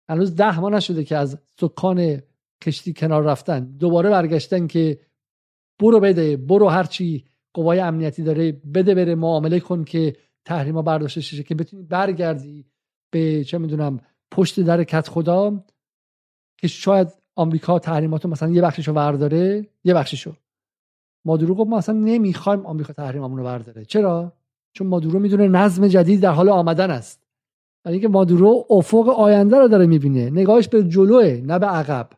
هنوز 0.10 0.36
ده 0.36 0.60
ماه 0.60 0.72
نشده 0.72 1.04
که 1.04 1.18
از 1.18 1.40
سکان 1.60 2.22
کشتی 2.64 2.94
کنار 2.94 3.24
رفتن. 3.24 3.66
دوباره 3.66 4.10
برگشتن 4.10 4.68
که 4.68 5.00
برو 5.80 6.00
بده 6.00 6.38
برو 6.38 6.70
هرچی 6.70 7.26
قوای 7.54 7.80
امنیتی 7.80 8.24
داره 8.24 8.52
بده 8.52 8.96
بره 8.96 9.16
معامله 9.16 9.60
کن 9.60 9.84
که 9.84 10.16
تحریما 10.46 10.82
برداشته 10.82 11.22
شه 11.22 11.44
که 11.44 11.56
بتونی 11.56 11.84
برگردی 11.84 12.66
به 13.12 13.44
چه 13.44 13.58
می‌دونم 13.58 14.00
پشت 14.32 14.60
در 14.60 14.84
کت 14.84 15.08
خدا 15.08 15.66
که 16.58 16.68
شاید 16.68 17.08
آمریکا 17.38 17.80
تحریماتو 17.80 18.30
مثلا 18.30 18.50
یه 18.50 18.62
بخششو 18.62 18.94
ورداره 18.94 19.68
یه 19.84 19.94
بخششو. 19.94 20.34
مادورو 21.26 21.56
گفت 21.56 21.70
ما 21.70 21.78
اصلا 21.78 21.96
نمی‌خوایم 21.96 22.66
آمریکا 22.66 22.94
تحریممون 22.94 23.38
رو 23.38 23.44
برداره 23.44 23.86
چرا؟ 23.86 24.34
چون 24.74 24.88
مادورو 24.88 25.20
می‌دونه 25.20 25.48
نظم 25.48 25.88
جدید 25.88 26.22
در 26.22 26.32
حال 26.32 26.50
آمدن 26.50 26.92
است. 26.92 27.28
برای 27.84 27.94
اینکه 27.94 28.08
مادورو 28.08 28.66
افق 28.70 29.10
آینده 29.10 29.58
رو 29.58 29.68
داره 29.68 29.86
می‌بینه. 29.86 30.30
نگاهش 30.30 30.68
به 30.68 30.84
جلوه 30.84 31.42
نه 31.46 31.60
به 31.60 31.66
عقب. 31.66 32.10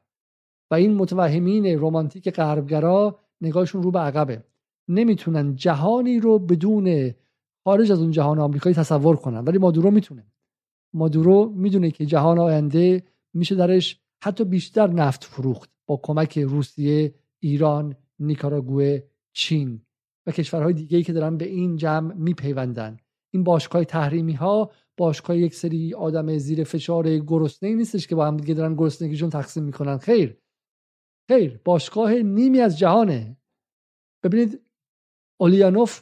و 0.72 0.76
این 0.76 0.96
متوهمین 0.96 1.80
رمانتیک 1.80 2.30
غربگرا 2.30 3.20
نگاهشون 3.42 3.84
رو 3.84 3.92
به 3.92 4.00
عقبه. 4.00 4.44
نمی‌تونن 4.88 5.56
جهانی 5.56 6.20
رو 6.20 6.40
بدون 6.40 7.14
خارج 7.64 7.92
از 7.92 8.00
اون 8.02 8.12
جهان 8.12 8.40
آمریکایی 8.40 8.76
تصور 8.76 9.16
کنن. 9.16 9.40
ولی 9.40 9.58
مادورو 9.58 9.92
می‌تونه. 9.92 10.26
مادورو 10.94 11.50
می‌دونه 11.56 11.92
که 11.92 12.06
جهان 12.06 12.40
آینده 12.40 13.04
میشه 13.34 13.56
درش 13.56 14.00
حتی 14.24 14.44
بیشتر 14.44 14.88
نفت 14.88 15.24
فروخت 15.24 15.70
با 15.88 16.00
کمک 16.04 16.40
روسیه، 16.40 17.16
ایران، 17.40 17.96
نیکاراگوه، 18.20 19.00
چین 19.34 19.82
و 20.28 20.32
کشورهای 20.32 20.74
دیگه 20.74 21.04
که 21.04 21.14
دارن 21.14 21.38
به 21.38 21.46
این 21.46 21.76
جمع 21.76 22.14
میپیوندن. 22.14 22.98
این 23.34 23.44
باشگاه 23.44 23.84
تحریمی 23.84 24.34
ها 24.34 24.72
باشگاه 24.98 25.38
یک 25.38 25.56
سری 25.56 25.94
آدم 25.94 26.38
زیر 26.38 26.64
فشار 26.64 27.18
گرسنه 27.18 27.76
نیستش 27.76 28.08
که 28.08 28.16
با 28.16 28.28
هم 28.28 28.38
دیگه 28.38 28.54
دارن 28.54 28.76
گرسنگیشون 28.76 29.30
تقسیم 29.30 29.64
می‌کنن. 29.64 29.98
خیر. 29.98 30.38
خیر 31.30 31.60
باشگاه 31.66 32.14
نیمی 32.14 32.60
از 32.60 32.80
جهانه. 32.80 33.38
ببینید 34.24 34.62
اولیانوف 35.40 36.02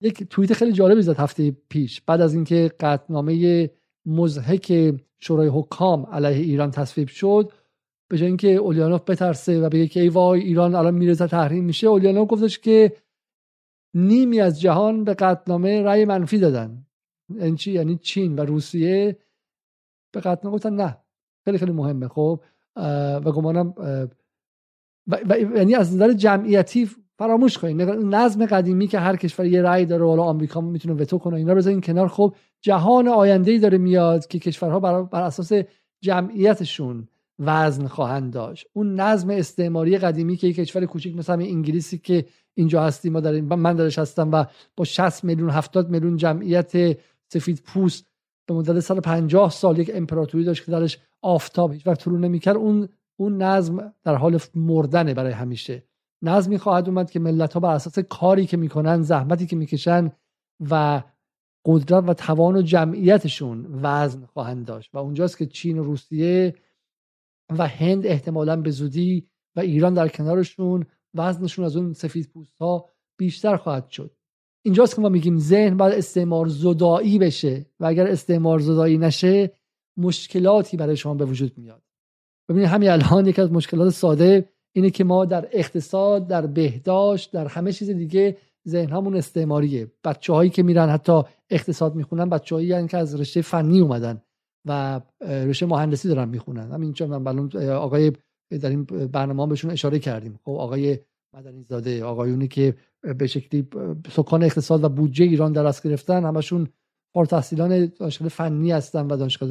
یک 0.00 0.22
توییت 0.22 0.52
خیلی 0.52 0.72
جالبی 0.72 1.02
زد 1.02 1.16
هفته 1.16 1.50
پیش 1.50 2.00
بعد 2.00 2.20
از 2.20 2.34
اینکه 2.34 2.70
قطنامه 2.80 3.70
مزهک 4.06 4.94
شورای 5.22 5.48
حکام 5.48 6.06
علیه 6.06 6.44
ایران 6.44 6.70
تصویب 6.70 7.08
شد 7.08 7.52
به 8.10 8.18
جای 8.18 8.28
اینکه 8.28 8.48
اولیانوف 8.48 9.10
بترسه 9.10 9.60
و 9.60 9.68
بگه 9.68 9.86
که 9.86 10.00
ای 10.00 10.08
وای 10.08 10.40
ایران 10.40 10.74
الان 10.74 10.94
میرزه 10.94 11.26
تحریم 11.26 11.64
میشه 11.64 11.86
اولیانوف 11.86 12.28
گفتش 12.30 12.58
که 12.58 12.96
نیمی 13.94 14.40
از 14.40 14.60
جهان 14.60 15.04
به 15.04 15.14
قطنامه 15.14 15.82
رأی 15.82 16.04
منفی 16.04 16.38
دادن. 16.38 16.86
یعنی 17.34 17.56
چی؟ 17.56 17.72
یعنی 17.72 17.96
چین 17.96 18.38
و 18.38 18.42
روسیه 18.42 19.18
به 20.12 20.20
قطعا 20.20 20.50
گفتن 20.50 20.76
نه. 20.76 20.98
خیلی 21.44 21.58
خیلی 21.58 21.72
مهمه 21.72 22.08
خب؟ 22.08 22.40
و 23.24 23.32
گمانم 23.32 23.74
و, 25.06 25.18
یعنی 25.56 25.74
از 25.74 25.94
نظر 25.94 26.12
جمعیتی 26.12 26.90
فراموش 27.22 27.58
کنید 27.58 27.82
نظم 27.82 28.46
قدیمی 28.46 28.86
که 28.86 28.98
هر 28.98 29.16
کشور 29.16 29.46
یه 29.46 29.62
رأی 29.62 29.86
داره 29.86 30.06
حالا 30.06 30.22
آمریکا 30.22 30.60
می‌تونه 30.60 30.94
وتو 30.94 31.18
کنه 31.18 31.36
اینا 31.36 31.54
بذارین 31.54 31.80
کنار. 31.80 32.08
خب 32.08 32.34
جهان 32.60 33.08
آینده 33.08 33.50
ای 33.50 33.58
داره 33.58 33.78
میاد 33.78 34.26
که 34.26 34.38
کشورها 34.38 34.80
بر, 34.80 35.02
بر 35.02 35.22
اساس 35.22 35.52
جمعیتشون 36.00 37.08
وزن 37.38 37.86
خواهند 37.86 38.32
داشت. 38.32 38.66
اون 38.72 39.00
نظم 39.00 39.30
استعماری 39.30 39.98
قدیمی 39.98 40.36
که 40.36 40.46
یک 40.46 40.56
کشور 40.56 40.86
کوچیک 40.86 41.16
مثل 41.16 41.32
انگلیسی 41.32 41.98
که 41.98 42.24
اینجا 42.54 42.82
هستیم 42.82 43.12
ما 43.12 43.20
در 43.20 43.40
من 43.40 43.76
درش 43.76 43.98
هستم 43.98 44.30
و 44.32 44.44
با 44.76 44.84
60 44.84 45.24
میلیون 45.24 45.50
70 45.50 45.90
میلیون 45.90 46.16
جمعیت 46.16 46.98
سفید 47.28 47.62
پوست 47.64 48.06
به 48.46 48.54
مدت 48.54 48.80
150 48.80 49.50
سال 49.50 49.78
یک 49.78 49.90
امپراتوری 49.94 50.44
داشت 50.44 50.64
که 50.64 50.72
درش 50.72 50.98
آفتاب 51.22 51.72
هیچ 51.72 51.86
وقت 51.86 52.04
طلوع 52.04 52.18
نمی‌کرد. 52.18 52.56
اون 52.56 52.88
اون 53.16 53.42
نظم 53.42 53.92
در 54.04 54.14
حال 54.14 54.38
مردنه 54.54 55.14
برای 55.14 55.32
همیشه. 55.32 55.82
نظمی 56.22 56.58
خواهد 56.58 56.88
اومد 56.88 57.10
که 57.10 57.20
ملت 57.20 57.52
ها 57.52 57.60
بر 57.60 57.74
اساس 57.74 57.98
کاری 57.98 58.46
که 58.46 58.56
می‌کنن 58.56 59.02
زحمتی 59.02 59.46
که 59.46 59.56
می‌کشن 59.56 60.12
و 60.70 61.02
قدرت 61.64 62.04
و 62.08 62.14
توان 62.14 62.56
و 62.56 62.62
جمعیتشون 62.62 63.66
وزن 63.82 64.26
خواهند 64.26 64.66
داشت. 64.66 64.94
و 64.94 64.98
اونجاست 64.98 65.38
که 65.38 65.46
چین 65.46 65.78
و 65.78 65.82
روسیه 65.82 66.54
و 67.58 67.66
هند 67.66 68.06
احتمالا 68.06 68.56
به 68.56 68.70
زودی 68.70 69.28
و 69.56 69.60
ایران 69.60 69.94
در 69.94 70.08
کنارشون 70.08 70.86
وزنشون 71.14 71.64
از 71.64 71.76
اون 71.76 71.92
سفید 71.92 72.28
پوست 72.28 72.58
ها 72.58 72.88
بیشتر 73.18 73.56
خواهد 73.56 73.88
شد. 73.88 74.16
اینجاست 74.64 74.94
که 74.96 75.00
ما 75.02 75.08
میگیم 75.08 75.38
ذهن 75.38 75.76
باید 75.76 75.94
استعمار 75.94 76.46
زدایی 76.46 77.18
بشه 77.18 77.66
و 77.80 77.86
اگر 77.86 78.06
استعمار 78.06 78.58
زدایی 78.58 78.98
نشه 78.98 79.52
مشکلاتی 79.96 80.76
برای 80.76 80.96
شما 80.96 81.14
به 81.14 81.24
وجود 81.24 81.58
میاد. 81.58 81.82
ببینید 82.48 82.68
همین 82.68 82.90
الان 82.90 83.26
یکی 83.26 83.40
از 83.40 83.52
مشکلات 83.52 83.90
ساده 83.90 84.51
اینه 84.72 84.90
که 84.90 85.04
ما 85.04 85.24
در 85.24 85.48
اقتصاد 85.52 86.28
در 86.28 86.46
بهداشت 86.46 87.32
در 87.32 87.46
همه 87.46 87.72
چیز 87.72 87.90
دیگه 87.90 88.36
ذهن 88.68 89.16
استعماریه. 89.16 89.90
بچه 90.04 90.32
هایی 90.32 90.50
که 90.50 90.62
میرن 90.62 90.88
حتی 90.88 91.22
اقتصاد 91.50 91.94
می‌خونن 91.94 92.28
بچه 92.28 92.54
هایی 92.54 92.88
که 92.88 92.96
از 92.96 93.20
رشته 93.20 93.42
فنی 93.42 93.80
اومدن 93.80 94.22
و 94.64 95.00
رشته 95.20 95.66
مهندسی 95.66 96.08
دارن 96.08 96.28
می‌خونن. 96.28 96.72
همین 96.72 96.94
من 97.06 97.56
آقای 97.70 98.12
در 98.60 98.70
این 98.70 98.84
برنامه 98.84 99.46
بهشون 99.46 99.70
اشاره 99.70 99.98
کردیم. 99.98 100.40
خب 100.44 100.52
آقای 100.52 100.98
مدنی 101.36 101.62
زاده 101.62 102.04
آقایونی 102.04 102.48
که 102.48 102.74
به 103.18 103.26
شکلی 103.26 103.68
سکان 104.10 104.42
اقتصاد 104.42 104.84
و 104.84 104.88
بودجه 104.88 105.24
ایران 105.24 105.52
در 105.52 105.72
گرفتن 105.84 106.24
همشون 106.24 106.68
فارغ 107.14 107.28
تحصیلان 107.28 107.92
دانشگاه 107.98 108.28
فنی 108.28 108.72
هستن 108.72 109.06
و 109.06 109.16
دانشگاه 109.16 109.48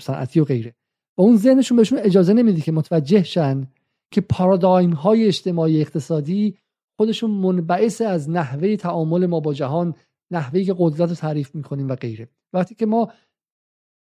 صنعتی 0.00 0.40
و 0.40 0.44
غیره. 0.44 0.74
و 1.18 1.22
اون 1.22 1.36
ذهنشون 1.36 1.76
بهشون 1.76 1.98
اجازه 1.98 2.32
نمیده 2.32 2.60
که 2.60 2.72
متوجه 2.72 3.22
شن 3.22 3.66
که 4.12 4.20
پارادایم 4.20 4.92
های 4.92 5.26
اجتماعی 5.26 5.80
اقتصادی 5.80 6.58
خودشون 6.96 7.30
منبعث 7.30 8.00
از 8.00 8.30
نحوه 8.30 8.76
تعامل 8.76 9.26
ما 9.26 9.40
با 9.40 9.54
جهان 9.54 9.94
نحوه 10.30 10.62
که 10.62 10.74
قدرت 10.78 11.08
رو 11.08 11.14
تعریف 11.14 11.54
می‌کنیم 11.54 11.88
و 11.88 11.94
غیره. 11.94 12.28
وقتی 12.52 12.74
که 12.74 12.86
ما 12.86 13.12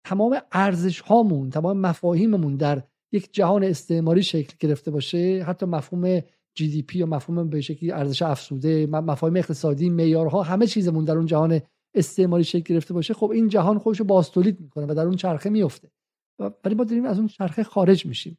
تمام 0.05 0.37
ارزش 0.51 0.99
هامون 0.99 1.49
تمام 1.49 1.77
مفاهیممون 1.77 2.55
در 2.55 2.83
یک 3.11 3.33
جهان 3.33 3.63
استعماری 3.63 4.23
شکل 4.23 4.53
گرفته 4.59 4.91
باشه 4.91 5.43
حتی 5.47 5.65
مفهوم 5.65 6.21
جی 6.55 6.67
دی 6.67 6.81
پی 6.81 6.99
یا 6.99 7.05
مفهوم 7.05 7.49
به 7.49 7.61
شکلی 7.61 7.91
ارزش 7.91 8.21
افزوده 8.21 8.87
مفاهیم 8.87 9.35
اقتصادی 9.35 9.89
معیارها 9.89 10.43
همه 10.43 10.67
چیزمون 10.67 11.05
در 11.05 11.17
اون 11.17 11.25
جهان 11.25 11.61
استعماری 11.95 12.43
شکل 12.43 12.73
گرفته 12.73 12.93
باشه 12.93 13.13
خب 13.13 13.29
این 13.29 13.47
جهان 13.47 13.79
خودش 13.79 13.99
رو 13.99 14.05
باستولید 14.05 14.59
می‌کنه 14.59 14.85
و 14.85 14.93
در 14.95 15.05
اون 15.05 15.15
چرخه 15.15 15.49
میفته 15.49 15.91
ولی 16.39 16.75
ما 16.75 16.83
داریم 16.83 17.05
از 17.05 17.17
اون 17.17 17.27
چرخه 17.27 17.63
خارج 17.63 18.05
میشیم. 18.05 18.37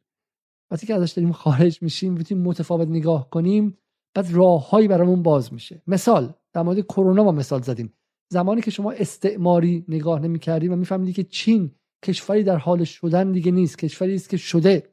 وقتی 0.71 0.87
که 0.87 0.93
ازش 0.93 1.11
داریم 1.11 1.31
خارج 1.31 1.81
میشیم 1.81 2.13
می‌تونیم 2.13 2.43
متفاوت 2.43 2.87
نگاه 2.87 3.29
کنیم 3.29 3.77
بعد 4.15 4.31
راههایی 4.31 4.87
برامون 4.87 5.23
باز 5.23 5.53
میشه. 5.53 5.81
مثال 5.87 6.33
در 6.53 6.61
مورد 6.61 6.79
کرونا 6.79 7.23
ما 7.23 7.31
مثال 7.31 7.61
زدیم. 7.61 7.93
زمانی 8.31 8.61
که 8.61 8.71
شما 8.71 8.91
استعماری 8.91 9.85
نگاه 9.87 10.19
نمی‌کردیم 10.19 10.73
و 10.73 10.75
میفهمیدید 10.75 11.15
که 11.15 11.23
چین 11.23 11.71
کشوری 12.05 12.43
در 12.43 12.57
حال 12.57 12.83
شدن 12.83 13.31
دیگه 13.31 13.51
نیست 13.51 13.77
کشوری 13.77 14.15
است 14.15 14.29
که 14.29 14.37
شده. 14.37 14.89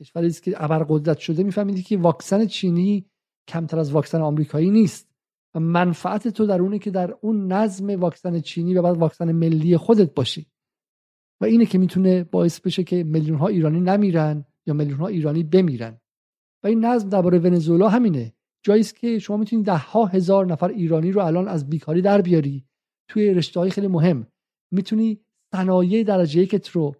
کشوری 0.00 0.26
است 0.26 0.42
که 0.42 0.64
ابرقدرت 0.64 1.18
شده. 1.18 1.42
میفهمیدید 1.42 1.86
که 1.86 1.98
واکسن 1.98 2.46
چینی 2.46 3.06
کمتر 3.48 3.78
از 3.78 3.92
واکسن 3.92 4.20
آمریکایی 4.20 4.70
نیست. 4.70 5.08
و 5.54 5.60
منفعت 5.60 6.28
تو 6.28 6.46
در 6.46 6.62
اونه 6.62 6.78
که 6.78 6.90
در 6.90 7.14
اون 7.20 7.52
نظم 7.52 8.00
واکسن 8.00 8.40
چینی 8.40 8.74
و 8.74 8.82
بعد 8.82 8.96
واکسن 8.96 9.32
ملی 9.32 9.76
خودت 9.76 10.14
باشی. 10.14 10.46
و 11.40 11.44
اینه 11.44 11.66
که 11.66 11.78
می‌تونه 11.78 12.24
باعث 12.24 12.60
بشه 12.60 12.84
که 12.84 13.04
میلیون 13.04 13.38
ها 13.38 13.48
ایرانی 13.48 13.80
نمیرن. 13.80 14.44
یا 14.68 14.74
میلیون 14.74 14.98
ها 14.98 15.06
ایرانی 15.06 15.42
بمیرن. 15.42 16.00
و 16.64 16.66
این 16.66 16.84
نظم 16.84 17.08
درباره 17.08 17.38
ونزوئلا 17.38 17.88
همینه. 17.88 18.34
جایی 18.62 18.80
است 18.80 18.96
که 18.96 19.18
شما 19.18 19.36
می‌تونید 19.36 19.66
ده 19.66 19.76
ها 19.76 20.06
هزار 20.06 20.46
نفر 20.46 20.68
ایرانی 20.68 21.12
رو 21.12 21.20
الان 21.20 21.48
از 21.48 21.70
بیکاری 21.70 22.02
در 22.02 22.22
بیاری. 22.22 22.64
توی 23.08 23.34
رشته 23.34 23.60
های 23.60 23.70
خیلی 23.70 23.86
مهم. 23.86 24.26
می‌تونی 24.70 25.20
صنایع 25.52 26.02
درجه 26.04 26.42
یکت 26.42 26.68
رو 26.68 26.96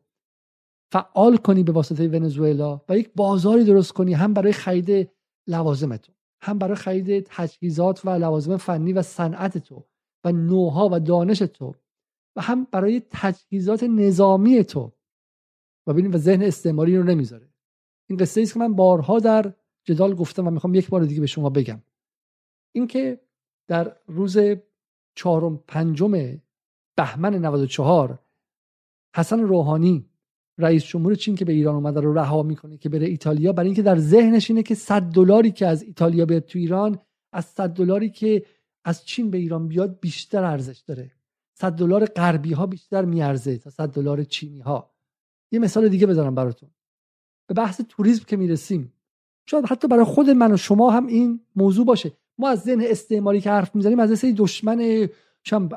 فعال 0.92 1.36
کنی 1.36 1.62
به 1.62 1.72
واسطه 1.72 2.08
ونزوئلا 2.08 2.80
و 2.88 2.98
یک 2.98 3.10
بازاری 3.16 3.64
درست 3.64 3.92
کنی 3.92 4.14
هم 4.14 4.34
برای 4.34 4.52
خرید 4.52 5.10
لوازم 5.46 5.98
هم 6.40 6.58
برای 6.58 6.74
خرید 6.74 7.26
تجهیزات 7.30 8.06
و 8.06 8.10
لوازم 8.10 8.56
فنی 8.56 8.92
و 8.92 9.02
صنعت 9.02 9.58
تو 9.58 9.84
و 10.24 10.32
نوها 10.32 10.88
و 10.92 11.00
دانش 11.00 11.38
تو 11.38 11.74
و 12.36 12.40
هم 12.40 12.66
برای 12.72 13.02
تجهیزات 13.10 13.82
نظامی 13.82 14.64
تو. 14.64 14.92
و 15.86 15.92
ببینید 15.92 16.14
و 16.14 16.18
ذهن 16.18 16.42
استعماری 16.42 16.96
رو 16.96 17.02
نمی‌ذاره. 17.02 17.47
این 18.08 18.18
قصه 18.18 18.40
است 18.40 18.52
که 18.52 18.58
من 18.58 18.74
بارها 18.74 19.18
در 19.18 19.54
جدال 19.84 20.14
گفتم 20.14 20.46
و 20.46 20.50
می‌خوام 20.50 20.74
یک 20.74 20.88
بار 20.88 21.04
دیگه 21.04 21.20
به 21.20 21.26
شما 21.26 21.50
بگم. 21.50 21.82
اینکه 22.72 23.20
در 23.68 23.96
روز 24.06 24.38
چهارم 25.14 25.64
پنجم 25.68 26.40
بهمن 26.96 27.34
94 27.34 28.18
حسن 29.16 29.40
روحانی 29.40 30.10
رئیس 30.58 30.84
جمهور 30.84 31.14
چین 31.14 31.34
که 31.34 31.44
به 31.44 31.52
ایران 31.52 31.74
اومده 31.74 32.00
رو 32.00 32.12
رها 32.12 32.42
می‌کنه 32.42 32.78
که 32.78 32.88
بره 32.88 33.06
ایتالیا 33.06 33.52
برای 33.52 33.66
اینکه 33.66 33.82
در 33.82 33.98
ذهنش 33.98 34.50
اینه 34.50 34.62
که 34.62 34.74
100 34.74 35.02
دلاری 35.02 35.50
که 35.50 35.66
از 35.66 35.82
ایتالیا 35.82 36.26
بیاد 36.26 36.44
تو 36.44 36.58
ایران 36.58 36.98
از 37.32 37.44
100 37.44 37.70
دلاری 37.70 38.10
که 38.10 38.44
از 38.84 39.04
چین 39.04 39.30
به 39.30 39.38
ایران 39.38 39.68
بیاد 39.68 40.00
بیشتر 40.00 40.44
ارزش 40.44 40.78
داره. 40.78 41.12
100 41.54 41.72
دلار 41.72 42.04
غربی 42.04 42.52
ها 42.52 42.66
بیشتر 42.66 43.04
میارزه 43.04 43.58
تا 43.58 43.70
100 43.70 43.88
دلار 43.88 44.24
چینی 44.24 44.60
ها 44.60 44.94
یه 45.52 45.58
مثال 45.58 45.88
دیگه 45.88 46.06
بزنم 46.06 46.34
براتون. 46.34 46.70
به 47.48 47.54
بحث 47.54 47.80
توریسم 47.88 48.24
که 48.24 48.36
می‌رسیم. 48.36 48.92
شاید 49.46 49.64
حتی 49.64 49.88
برای 49.88 50.04
خود 50.04 50.30
من 50.30 50.52
و 50.52 50.56
شما 50.56 50.90
هم 50.90 51.06
این 51.06 51.40
موضوع 51.56 51.86
باشه. 51.86 52.12
ما 52.38 52.48
از 52.48 52.60
ذهن 52.60 52.80
استعماری 52.84 53.40
که 53.40 53.50
حرف 53.50 53.74
می‌زنیم 53.74 54.00
از 54.00 54.18
سری 54.18 54.32
دشمن 54.32 55.08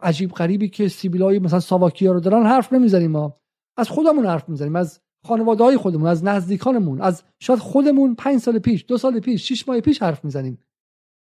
عجیب 0.01 0.31
غریبی 0.31 0.69
که 0.69 0.87
سیبیلای 0.87 1.39
مثلا 1.39 1.59
ساواکیا 1.59 2.11
رو 2.11 2.19
دارن 2.19 2.45
حرف 2.45 2.73
نمی‌زنیم 2.73 3.11
ما. 3.11 3.37
از 3.77 3.89
خودمون 3.89 4.25
حرف 4.25 4.49
می‌زنیم 4.49 4.75
از 4.75 4.99
خانواده 5.25 5.63
های 5.63 5.77
خودمون 5.77 6.07
از 6.07 6.23
نزدیکانمون 6.23 7.01
از 7.01 7.23
شاید 7.39 7.59
خودمون 7.59 8.15
پنج 8.15 8.39
سال 8.39 8.59
پیش 8.59 8.85
دو 8.87 8.97
سال 8.97 9.19
پیش 9.19 9.51
شش 9.51 9.67
ماه 9.67 9.81
پیش 9.81 10.01
حرف 10.01 10.25
می‌زنیم. 10.25 10.57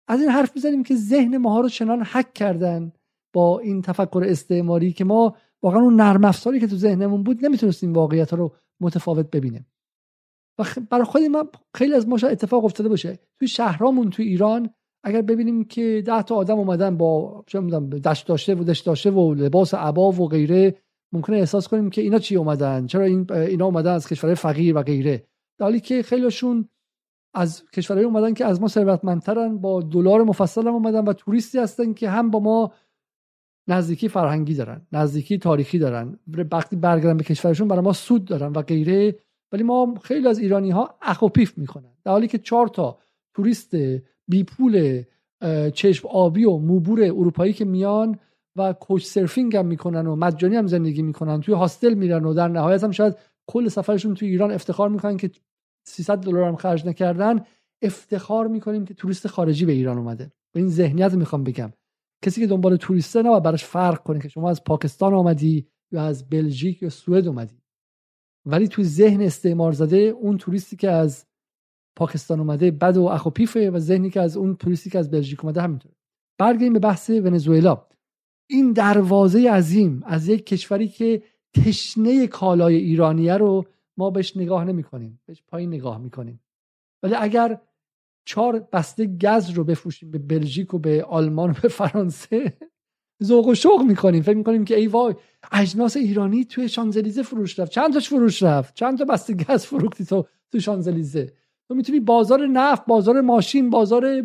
از 0.07 0.21
این 0.21 0.29
حرف 0.29 0.51
می‌زنیم 0.55 0.83
که 0.83 0.95
ذهن 0.95 1.37
ماها 1.37 1.61
رو 1.61 1.69
چنان 1.69 2.03
حک 2.03 2.33
کردن 2.33 2.91
با 3.33 3.59
این 3.59 3.81
تفکر 3.81 4.23
استعماری 4.27 4.93
که 4.93 5.03
ما 5.03 5.35
واقعا 5.61 5.81
اون 5.81 5.95
نرم 5.95 6.25
افزاری 6.25 6.59
که 6.59 6.67
تو 6.67 6.75
ذهنمون 6.75 7.23
بود 7.23 7.45
نمی‌تونستیم 7.45 7.93
واقعیت 7.93 8.33
رو 8.33 8.55
متفاوت 8.81 9.29
ببینیم. 9.31 9.65
و 10.59 10.63
برای 10.89 11.03
خود 11.03 11.21
ما 11.21 11.45
خیلی 11.75 11.93
از 11.93 12.07
ما 12.07 12.15
اتفاق 12.15 12.65
افتاده 12.65 12.89
باشه. 12.89 13.19
توی 13.39 13.47
شهرامون 13.47 14.09
تو 14.09 14.23
ایران 14.23 14.69
اگر 15.03 15.21
ببینیم 15.21 15.63
که 15.63 16.03
ده 16.05 16.21
تا 16.21 16.35
آدم 16.35 16.57
اومدن 16.57 16.97
با 16.97 17.45
دشت 18.03 18.27
داشته 18.27 18.55
و 18.55 18.63
دشت 18.63 18.85
داشته 18.85 19.11
و 19.11 19.33
لباس 19.33 19.73
عبا 19.73 20.11
و 20.11 20.27
غیره 20.27 20.75
ممکنه 21.13 21.37
احساس 21.37 21.67
کنیم 21.67 21.89
که 21.89 22.01
اینا 22.01 22.19
چی 22.19 22.35
اومدن؟ 22.35 22.85
چرا 22.85 23.03
این 23.03 23.31
اینا 23.31 23.65
اومدن 23.65 23.93
از 23.93 24.07
کشورهای 24.07 24.35
فقیر 24.35 24.77
و 24.77 24.83
غیره؟ 24.83 25.27
در 25.57 25.65
حالی 25.65 25.79
که 25.79 26.03
خیلیشون 26.03 26.69
از 27.33 27.63
کشورهای 27.69 28.05
اومدن 28.05 28.33
که 28.33 28.45
از 28.45 28.61
ما 28.61 28.67
ثروتمندترن 28.67 29.57
با 29.57 29.81
دلار 29.81 30.23
مفصل 30.23 30.67
هم 30.67 30.73
اومدن 30.73 31.03
و 31.03 31.13
توریستی 31.13 31.59
هستن 31.59 31.93
که 31.93 32.09
هم 32.09 32.31
با 32.31 32.39
ما 32.39 32.71
نزدیکی 33.67 34.09
فرهنگی 34.09 34.53
دارن 34.53 34.87
نزدیکی 34.91 35.37
تاریخی 35.37 35.79
دارن. 35.79 36.19
وقتی 36.51 36.75
برگردن 36.75 37.17
به 37.17 37.23
کشورشون 37.23 37.67
برای 37.67 37.81
ما 37.81 37.93
سود 37.93 38.25
دارن 38.25 38.51
و 38.51 38.61
غیره. 38.61 39.15
ولی 39.51 39.63
ما 39.63 39.95
خیلی 40.03 40.27
از 40.27 40.39
ایرانی 40.39 40.69
ها 40.69 40.95
اخوپیف 41.01 41.57
می‌کنن 41.57 41.93
در 42.05 42.11
حالی 42.11 42.27
که 42.27 42.37
چهار 42.37 42.67
تا 42.67 42.97
توریست 43.33 43.75
بی 44.27 44.43
پول 44.43 45.03
چشم 45.73 46.07
آبی 46.07 46.45
و 46.45 46.57
موبور 46.57 47.03
اروپایی 47.03 47.53
که 47.53 47.65
میان 47.65 48.19
و 48.55 48.73
کوچ 48.73 49.05
سرفینگ 49.05 49.55
هم 49.55 49.65
می‌کنن 49.65 50.07
و 50.07 50.15
مجانی 50.15 50.55
هم 50.55 50.67
زندگی 50.67 51.01
می‌کنن 51.01 51.41
توی 51.41 51.53
هاستل 51.53 51.93
میرن 51.93 52.25
و 52.25 52.33
در 52.33 52.47
نهایت 52.47 52.83
هم 52.83 52.91
شاید 52.91 53.15
کل 53.47 53.67
سفرشون 53.67 54.13
توی 54.13 54.27
ایران 54.27 54.51
افتخار 54.51 54.89
می‌کنن 54.89 55.17
که 55.17 55.31
300 55.87 56.17
دلار 56.17 56.43
هم 56.43 56.55
خرج 56.55 56.85
نکردن. 56.85 57.45
افتخار 57.81 58.47
می‌کنیم 58.47 58.85
که 58.85 58.93
توریست 58.93 59.27
خارجی 59.27 59.65
به 59.65 59.71
ایران 59.71 59.97
اومده. 59.97 60.31
و 60.55 60.57
این 60.57 60.69
ذهنیت 60.69 61.13
می‌خوام 61.13 61.43
بگم. 61.43 61.73
کسی 62.21 62.41
که 62.41 62.47
دنبال 62.47 62.75
توریسته 62.75 63.21
نباید 63.21 63.43
براش 63.43 63.65
فرق 63.65 64.03
کنه 64.03 64.19
که 64.19 64.29
شما 64.29 64.49
از 64.49 64.63
پاکستان 64.63 65.13
آمدی 65.13 65.67
یا 65.91 66.01
از 66.01 66.29
بلژیک 66.29 66.81
یا 66.83 66.89
سوئد 66.89 67.27
اومدی. 67.27 67.61
ولی 68.47 68.67
تو 68.67 68.83
ذهن 68.83 69.21
استعمار 69.21 69.71
زده 69.71 69.97
اون 69.97 70.37
توریستی 70.37 70.75
که 70.75 70.89
از 70.89 71.25
پاکستان 71.95 72.39
اومده 72.39 72.71
بد 72.71 72.97
و 72.97 73.03
اخ 73.03 73.25
و 73.25 73.29
پیفه 73.29 73.71
و 73.71 73.79
ذهنی 73.79 74.09
که 74.09 74.21
از 74.21 74.37
اون 74.37 74.55
توریستی 74.55 74.89
که 74.89 74.99
از 74.99 75.11
بلژیک 75.11 75.43
اومده 75.43 75.61
همینطوره. 75.61 75.95
برگردیم 76.37 76.73
به 76.73 76.79
بحث 76.79 77.09
ونزوئلا. 77.09 77.85
این 78.49 78.73
دروازه 78.73 79.51
عظیم 79.51 80.03
از 80.05 80.27
یک 80.27 80.45
کشوری 80.45 80.87
که 80.87 81.23
تشنه 81.53 82.27
کالای 82.27 82.75
ایرانیه 82.75 83.33
رو 83.33 83.65
ما 83.97 84.09
بهش 84.09 84.37
نگاه 84.37 84.65
نمی 84.65 84.83
کنیم 84.83 85.19
بهش 85.25 85.43
پایین 85.47 85.73
نگاه 85.73 85.97
می‌کنیم. 85.97 86.39
ولی 87.03 87.15
اگر 87.15 87.61
چهار 88.25 88.59
بسته 88.59 89.05
گز 89.05 89.49
رو 89.49 89.63
بفروشیم 89.63 90.11
به 90.11 90.17
بلژیک 90.17 90.73
و 90.73 90.79
به 90.79 91.03
آلمان 91.03 91.49
و 91.49 91.53
به 91.61 91.67
فرانسه 91.67 92.57
ذوق 93.23 93.47
و 93.47 93.55
شوق 93.55 93.81
می‌کنیم 93.81 94.21
فکر 94.21 94.37
می‌کنیم 94.37 94.65
که 94.65 94.75
ای 94.75 94.87
وای 94.87 95.15
اجناس 95.51 95.97
ایرانی 95.97 96.45
توی 96.45 96.69
شانزلیزه 96.69 97.23
فروش 97.23 97.59
رفت. 97.59 97.71
چند 97.71 97.93
تاش 97.93 98.09
فروش 98.09 98.43
رفت؟ 98.43 98.73
چند 98.73 98.97
تا 98.97 99.05
بسته 99.05 99.33
گز 99.33 99.65
فروختی 99.65 100.05
تو 100.05 100.25
تو 100.51 100.59
شانزلیزه؟ 100.59 101.33
تو 101.67 101.75
می‌تونی 101.75 101.99
بازار 101.99 102.47
نفت 102.47 102.85
بازار 102.85 103.21
ماشین 103.21 103.69
بازار 103.69 104.23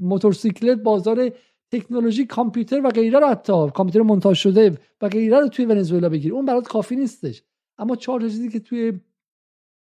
موتورسیکلت 0.00 0.78
بازار 0.78 1.32
تکنولوژی 1.70 2.26
کامپیوتر 2.26 2.80
و 2.86 2.90
غیره 2.90 3.18
رو 3.18 3.26
حتی 3.26 3.52
کامپیوتر 3.74 4.00
مونتاژ 4.00 4.38
شده 4.38 4.78
و 5.00 5.08
غیره 5.08 5.40
رو 5.40 5.48
توی 5.48 5.64
ونزوئلا 5.64 6.08
بگیری. 6.08 6.34
اون 6.34 6.44
برات 6.44 6.68
کافی 6.68 6.96
نیستش. 6.96 7.42
اما 7.78 7.96
چهار 7.96 8.20
چیزی 8.20 8.48
که 8.48 8.60
توی 8.60 8.92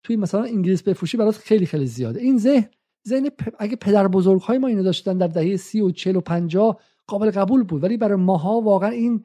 توی 0.03 0.17
مثلا 0.17 0.43
انگلیس 0.43 0.83
بفروشی 0.83 1.17
برات 1.17 1.37
خیلی 1.37 1.67
خیلی 1.67 1.87
زیاده. 1.87 2.21
این 2.21 2.39
ذهن 2.39 2.69
ذهن 3.09 3.31
اگه 3.59 3.77
پدر 3.77 4.09
بزرگ 4.09 4.41
های 4.41 4.59
ما 4.59 4.67
اینو 4.67 4.83
داشتن 4.83 5.19
در 5.19 5.27
دهه 5.27 5.57
سی 5.57 5.81
و 5.81 5.91
چل 5.91 6.17
و 6.17 6.21
پنجاه 6.21 6.81
قابل 7.11 7.31
قبول 7.31 7.63
بود 7.63 7.83
ولی 7.83 7.97
برای 7.97 8.17
ماها 8.17 8.61
واقعا 8.61 8.91
این 8.91 9.25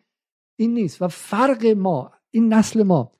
این 0.59 0.73
نیست. 0.73 1.01
و 1.01 1.07
فرق 1.07 1.65
ما 1.65 2.11
این 2.31 2.53
نسل 2.53 2.83
ما 2.83 3.11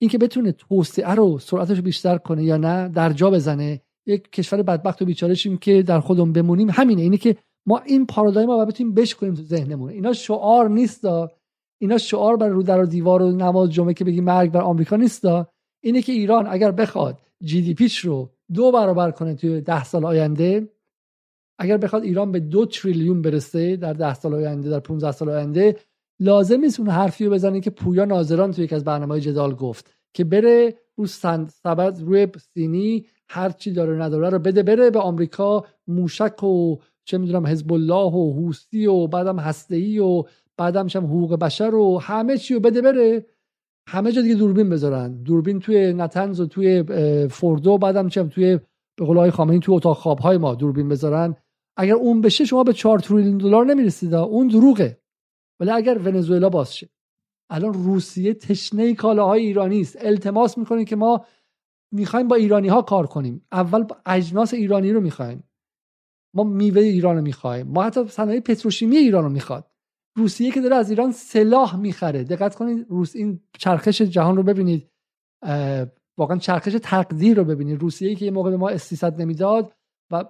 این 0.00 0.10
که 0.10 0.18
بتونه 0.18 0.52
توسعه 0.52 1.14
رو 1.14 1.38
سرعتش 1.38 1.76
رو 1.76 1.82
بیشتر 1.82 2.18
کنه 2.18 2.44
یا 2.44 2.56
نه 2.56 2.88
در 2.88 3.12
جا 3.12 3.30
بزنه. 3.30 3.80
یک 4.06 4.30
کشور 4.30 4.62
بدبخت 4.62 5.02
و 5.02 5.04
بیچاره 5.04 5.34
شیم 5.34 5.56
که 5.56 5.82
در 5.82 6.00
خودمون 6.00 6.32
بمونیم. 6.32 6.70
همینه. 6.70 7.02
اینه 7.02 7.16
که 7.16 7.36
ما 7.66 7.78
این 7.78 8.06
پارادایم 8.06 8.50
رو 8.50 8.66
بتونیم 8.66 8.94
بشکنیم 8.94 9.34
تو 9.34 9.42
ذهنمون. 9.42 9.90
اینا 9.90 10.12
شعار 10.12 10.68
نیست 10.68 11.04
اینا 11.80 11.98
شعار 11.98 12.36
بر 12.36 12.48
رو 12.48 12.62
در 12.62 12.80
و 12.80 12.86
دیوار 12.86 13.22
و 13.22 13.30
نماز 13.30 13.70
جمعه 13.70 13.94
که 13.94 14.04
بگی 14.04 14.20
مرگ 14.20 14.50
بر 14.50 14.60
آمریکا 14.60 14.96
نیست 14.96 15.24
اینه 15.82 16.02
که 16.02 16.12
ایران 16.12 16.46
اگر 16.46 16.70
بخواد 16.70 17.20
جی 17.42 17.62
دی 17.62 17.74
پیش 17.74 17.98
رو 17.98 18.30
دو 18.54 18.72
برابر 18.72 19.10
کنه 19.10 19.34
توی 19.34 19.60
ده 19.60 19.84
سال 19.84 20.04
آینده 20.04 20.68
اگر 21.60 21.76
بخواد 21.76 22.02
ایران 22.02 22.32
به 22.32 22.40
دو 22.40 22.66
تریلیون 22.66 23.22
برسه 23.22 23.76
در 23.76 23.92
ده 23.92 24.14
سال 24.14 24.34
آینده 24.34 24.70
در 24.70 24.80
15 24.80 25.12
سال 25.12 25.28
آینده 25.28 25.76
لازم 26.20 26.60
نیست 26.60 26.80
اون 26.80 26.88
حرفی 26.88 27.24
رو 27.24 27.30
بزنه 27.30 27.60
که 27.60 27.70
پویا 27.70 28.04
ناظران 28.04 28.52
توی 28.52 28.64
یکی 28.64 28.74
از 28.74 28.84
برنامه 28.84 29.20
جدال 29.20 29.54
گفت 29.54 29.94
که 30.14 30.24
بره 30.24 30.74
رو 30.96 31.06
سبد 31.06 32.00
روی 32.00 32.28
سینی 32.54 33.06
هر 33.28 33.50
چی 33.50 33.72
داره 33.72 34.02
نداره 34.02 34.28
رو 34.28 34.38
بده 34.38 34.62
بره 34.62 34.90
به 34.90 34.98
آمریکا 34.98 35.64
موشک 35.86 36.42
و 36.44 36.76
چه 37.04 37.18
می‌دونم 37.18 37.46
حزب 37.46 37.72
الله 37.72 38.12
و 38.12 38.32
حوسی 38.32 38.86
و 38.86 39.06
بعدم 39.06 39.38
هسته 39.38 40.02
و 40.02 40.22
بعدم 40.56 40.86
هم 40.94 41.04
حقوق 41.04 41.38
بشر 41.38 41.74
و 41.74 41.98
همه 41.98 42.38
چی 42.38 42.54
رو 42.54 42.60
بده 42.60 42.82
بره. 42.82 43.26
همه 43.88 44.12
جا 44.12 44.22
دیگه 44.22 44.34
دوربین 44.34 44.70
بذارن. 44.70 45.22
دوربین 45.22 45.60
توی 45.60 45.92
نتنز 45.92 46.40
و 46.40 46.46
توی 46.46 46.84
فوردو 47.28 47.78
بعدم 47.78 48.08
چم 48.08 48.28
توی 48.28 48.58
به 48.96 49.04
قول 49.04 49.16
های 49.16 49.30
خامنه‌ای 49.30 49.60
توی 49.60 49.74
اتاق 49.74 49.96
خواب 49.96 50.18
های 50.18 50.38
ما 50.38 50.54
دوربین 50.54 50.88
بذارن. 50.88 51.36
اگر 51.76 51.94
اون 51.94 52.20
بشه 52.20 52.44
شما 52.44 52.64
به 52.64 52.72
4 52.72 52.98
تریلیون 52.98 53.38
دلار 53.38 53.66
نمی‌رسید. 53.66 54.14
اون 54.14 54.48
دروغه. 54.48 55.00
ولی 55.60 55.70
اگر 55.70 55.98
ونزوئلا 55.98 56.48
باز 56.48 56.76
شه. 56.76 56.88
الان 57.50 57.72
روسیه 57.72 58.34
تشنه 58.34 58.94
کالاهای 58.94 59.46
ایرانی 59.46 59.80
است. 59.80 59.96
التماس 60.00 60.58
می‌کنه 60.58 60.84
که 60.84 60.96
ما 60.96 61.24
می‌خوایم 61.92 62.28
با 62.28 62.36
ایرانی 62.36 62.68
ها 62.68 62.82
کار 62.82 63.06
کنیم. 63.06 63.46
اول 63.52 63.82
با 63.82 63.96
اجناس 64.06 64.54
ایرانی 64.54 64.92
رو 64.92 65.00
می‌خوایم. 65.00 65.44
ما 66.34 66.44
میوه 66.44 66.82
ایران 66.82 67.16
رو 67.16 67.22
می‌خوایم. 67.22 67.66
ما 67.66 67.82
حتی 67.82 68.08
صنایع 68.08 68.40
پتروشیمی 68.40 68.96
ایران 68.96 69.24
رو 69.24 69.30
می‌خواد. 69.30 69.70
روسیه 70.16 70.50
که 70.50 70.60
داره 70.60 70.76
از 70.76 70.90
ایران 70.90 71.12
سلاح 71.12 71.76
می‌خره. 71.76 72.24
دقت 72.24 72.54
کنید 72.54 72.86
روس 72.88 73.16
این 73.16 73.40
چرخش 73.58 74.02
جهان 74.02 74.36
رو 74.36 74.42
ببینید. 74.42 74.90
واقعا 76.18 76.38
چرخش 76.38 76.76
تقدیر 76.82 77.36
رو 77.36 77.44
ببینید. 77.44 77.80
روسیه 77.80 78.14
که 78.14 78.24
یه 78.24 78.30
موقع 78.30 78.50
به 78.50 78.56
ما 78.56 78.68
استیصد 78.68 79.20
نمی‌داد 79.20 79.72
و 80.12 80.24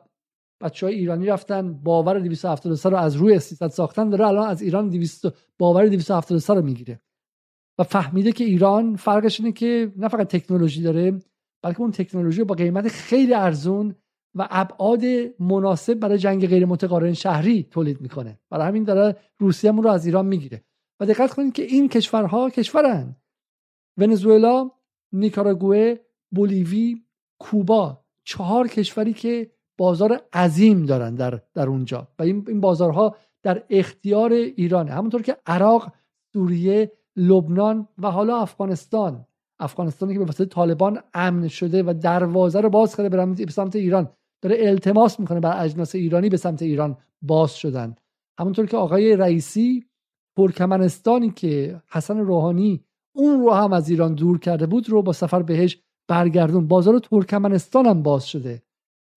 بچه 0.61 0.87
های 0.87 0.95
ایرانی 0.95 1.27
رفتن 1.27 1.73
باور 1.73 2.19
273 2.19 2.89
رو 2.89 2.97
از 2.97 3.17
روی 3.17 3.35
استیصد 3.35 3.69
ساختن 3.69 4.11
داره 4.11 4.27
الان 4.27 4.49
از 4.49 4.63
ایران 4.63 4.89
200 4.89 5.27
باور 5.59 5.87
273 5.87 6.55
رو 6.55 6.63
می‌گیره. 6.63 7.01
و 7.79 7.83
فهمیده 7.83 8.33
که 8.33 8.45
ایران 8.45 8.97
فرقش 8.97 9.41
اینه 9.41 9.53
که 9.53 9.93
نه 9.97 10.09
فقط 10.09 10.29
تکنولوژی 10.29 10.83
داره 10.83 11.19
بلکه 11.63 11.81
اون 11.81 11.91
تکنولوژی 11.91 12.45
با 12.45 12.55
قیمت 12.55 12.89
خیلی 12.89 13.35
ارزون 13.35 13.95
و 14.35 14.49
ابعاد 14.51 15.03
مناسب 15.39 15.95
برای 15.95 16.19
جنگ 16.19 16.47
غیر 16.47 16.67
متقارن 16.67 17.13
شهری 17.13 17.69
تولید 17.71 18.01
می‌کنه. 18.01 18.41
برای 18.51 18.69
همین 18.69 18.85
داره 18.85 19.17
روسیه 19.39 19.73
رو 19.73 19.89
از 19.89 20.07
ایران 20.07 20.27
می‌گیره. 20.27 20.65
و 21.01 21.07
دقت 21.07 21.35
کنید 21.35 21.53
که 21.53 21.63
این 21.63 21.89
کشورها 21.89 22.51
کشورن. 22.51 23.17
ونزوئلا 23.97 24.71
نیکاراگوئه 25.13 26.07
بولیوی 26.31 27.05
کوبا 27.39 28.05
چهار 28.25 28.69
کشوری 28.69 29.13
که 29.13 29.51
بازار 29.81 30.21
عظیم 30.33 30.87
دارن 30.87 31.15
در, 31.15 31.41
در 31.55 31.69
اونجا 31.69 32.09
و 32.19 32.23
این, 32.23 32.45
این 32.49 32.61
بازارها 32.61 33.17
در 33.43 33.63
اختیار 33.71 34.33
ایرانه. 34.33 34.91
همونطور 34.93 35.23
که 35.23 35.37
عراق 35.47 35.93
سوریه 36.33 36.93
لبنان 37.17 37.89
و 37.99 38.11
حالا 38.11 38.37
افغانستان. 38.37 39.27
افغانستانی 39.61 40.13
که 40.13 40.19
به 40.19 40.25
واسطه 40.25 40.45
طالبان 40.45 41.01
امن 41.15 41.49
شده 41.49 41.83
و 41.83 41.95
دروازه 42.03 42.61
رو 42.61 42.71
باز 42.71 42.97
کرده 42.97 43.09
به 43.45 43.53
سمت 43.53 43.77
ایران. 43.77 44.09
داره 44.43 44.57
التماس 44.61 45.21
می‌کنه 45.21 45.41
بر 45.41 45.65
اجناس 45.65 45.95
ایرانی 45.95 46.29
به 46.29 46.37
سمت 46.37 46.63
ایران 46.63 46.97
باز 47.23 47.55
شدن. 47.55 47.95
همونطور 48.39 48.67
که 48.67 48.77
آقای 48.77 49.17
رئیسی 49.17 49.85
ترکمنستانی 50.37 51.31
که 51.31 51.81
حسن 51.93 52.19
روحانی 52.19 52.85
اون 53.17 53.41
رو 53.41 53.51
هم 53.51 53.73
از 53.73 53.91
ایران 53.91 54.15
دور 54.15 54.39
کرده 54.39 54.67
بود 54.67 54.91
رو 54.91 55.03
با 55.03 55.13
سفر 55.13 55.43
بهش 55.43 55.79
برگردون. 56.09 56.69
بازار 56.69 56.99
ترکمنستان 56.99 57.87
هم 57.87 58.03
باز 58.03 58.29
شده. 58.29 58.63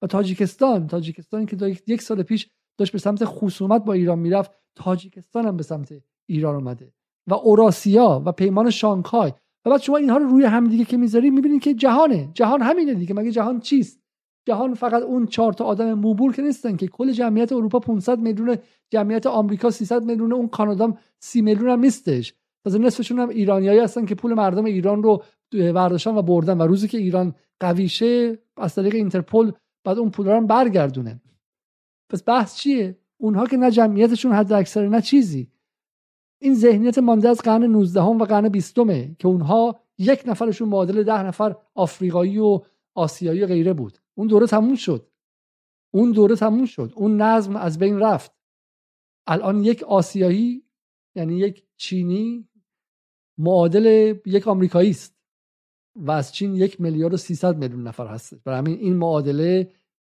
و 0.04 0.08
تاجیکستان. 0.08 0.88
تاجیکستانی 0.88 1.46
که 1.46 1.78
یک 1.88 2.02
سال 2.02 2.24
پیش 2.24 2.50
داشت 2.78 2.92
به 2.92 3.00
سمت 3.00 3.26
خصومت 3.26 3.86
با 3.86 3.94
ایران 3.94 4.20
می‌رفت 4.20 4.52
تاجیکستان 4.76 5.46
هم 5.46 5.58
به 5.58 5.64
سمت 5.64 5.94
ایران 6.26 6.56
اومده. 6.56 6.94
و 7.28 7.34
اوراسیا 7.34 8.24
و 8.26 8.32
پیمان 8.32 8.70
شانگهای. 8.70 9.32
و 9.66 9.70
بعد 9.70 9.82
شما 9.82 9.98
اینها 9.98 10.18
رو 10.18 10.26
روی 10.30 10.46
هم 10.46 10.68
دیگه 10.68 10.86
که 10.86 10.98
می‌ذاری 10.98 11.30
می‌بینید 11.30 11.62
که 11.62 11.74
جهانه. 11.74 12.30
جهان 12.34 12.62
همینه 12.62 12.94
دیگه 12.94 13.14
مگه 13.14 13.32
جهان 13.32 13.60
چیست؟ 13.60 14.00
جهان 14.48 14.74
فقط 14.74 15.04
اون 15.04 15.26
چهار 15.26 15.54
تا 15.54 15.66
آدم 15.66 15.94
موبور 15.94 16.34
که 16.34 16.42
نیستن 16.42 16.76
که 16.76 16.88
کل 16.88 17.12
جمعیت 17.12 17.52
اروپا 17.52 17.80
500 17.80 18.20
میلیون 18.20 18.58
جمعیت 18.90 19.28
آمریکا 19.28 19.70
300 19.70 20.04
میلیون 20.04 20.34
اون 20.34 20.48
کانادا 20.48 20.94
30 21.20 21.42
میلیون 21.42 21.70
هم 21.70 21.80
نیستش. 21.80 22.34
تازه 22.64 22.80
نصفشون 22.80 23.20
هم 23.20 23.30
ایرانیایی 23.30 23.80
هستن 23.80 24.06
که 24.06 24.16
پول 24.16 24.34
مردم 24.34 24.66
ایران 24.66 25.04
رو 25.04 25.24
برداشتن 25.52 26.16
و 26.16 26.22
بردن. 26.22 26.58
و 26.58 26.68
روزی 26.68 26.88
که 26.88 26.98
ایران 26.98 27.36
قویشه 27.60 28.40
از 28.58 28.76
طریق 28.76 28.96
اینترپل 28.96 29.52
بعد 29.84 30.00
اون 30.00 30.12
پول 30.12 30.28
رو 30.28 30.48
برگردونه 30.48 31.22
پس 32.10 32.24
بحث 32.28 32.56
چیه؟ 32.56 32.98
اونها 33.18 33.46
که 33.46 33.58
نه 33.58 33.72
جمعیتشون 33.72 34.32
حد 34.32 34.54
اکثر 34.54 34.88
نه 34.88 35.02
چیزی. 35.02 35.52
این 36.42 36.56
ذهنیت 36.56 36.98
مانده 36.98 37.30
از 37.30 37.40
قرن 37.40 37.64
19 37.64 38.02
و 38.02 38.26
قرن 38.26 38.50
20 38.50 38.76
که 39.20 39.28
اونها 39.28 39.80
یک 39.98 40.24
نفرشون 40.26 40.70
معادل 40.70 41.04
ده 41.04 41.24
نفر 41.24 41.56
آفریقایی 41.74 42.40
و 42.40 42.62
آسیایی 42.94 43.44
و 43.44 43.48
غیره 43.48 43.74
بود. 43.74 43.98
اون 44.16 44.28
دوره 44.28 44.48
تموم 44.48 44.76
شد. 44.76 45.08
اون 45.94 46.12
دوره 46.12 46.36
تموم 46.36 46.66
شد. 46.66 46.94
اون 46.96 47.22
نظم 47.22 47.56
از 47.56 47.80
بین 47.80 48.00
رفت. 48.00 48.32
الان 49.28 49.64
یک 49.64 49.84
آسیایی 49.84 50.64
یعنی 51.16 51.38
یک 51.38 51.64
چینی 51.78 52.50
معادل 53.38 54.16
یک 54.26 54.48
آمریکایی 54.48 54.90
است 54.90 55.23
و 55.96 56.12
از 56.12 56.34
چین 56.34 56.56
یک 56.56 56.82
میلیارد 56.82 57.14
و 57.14 57.18
300 57.18 57.58
میلیون 57.58 57.88
نفر 57.88 58.08
هست 58.08 58.44
برای 58.44 58.60
همین 58.60 58.80
این 58.80 58.96
معادله 58.96 59.72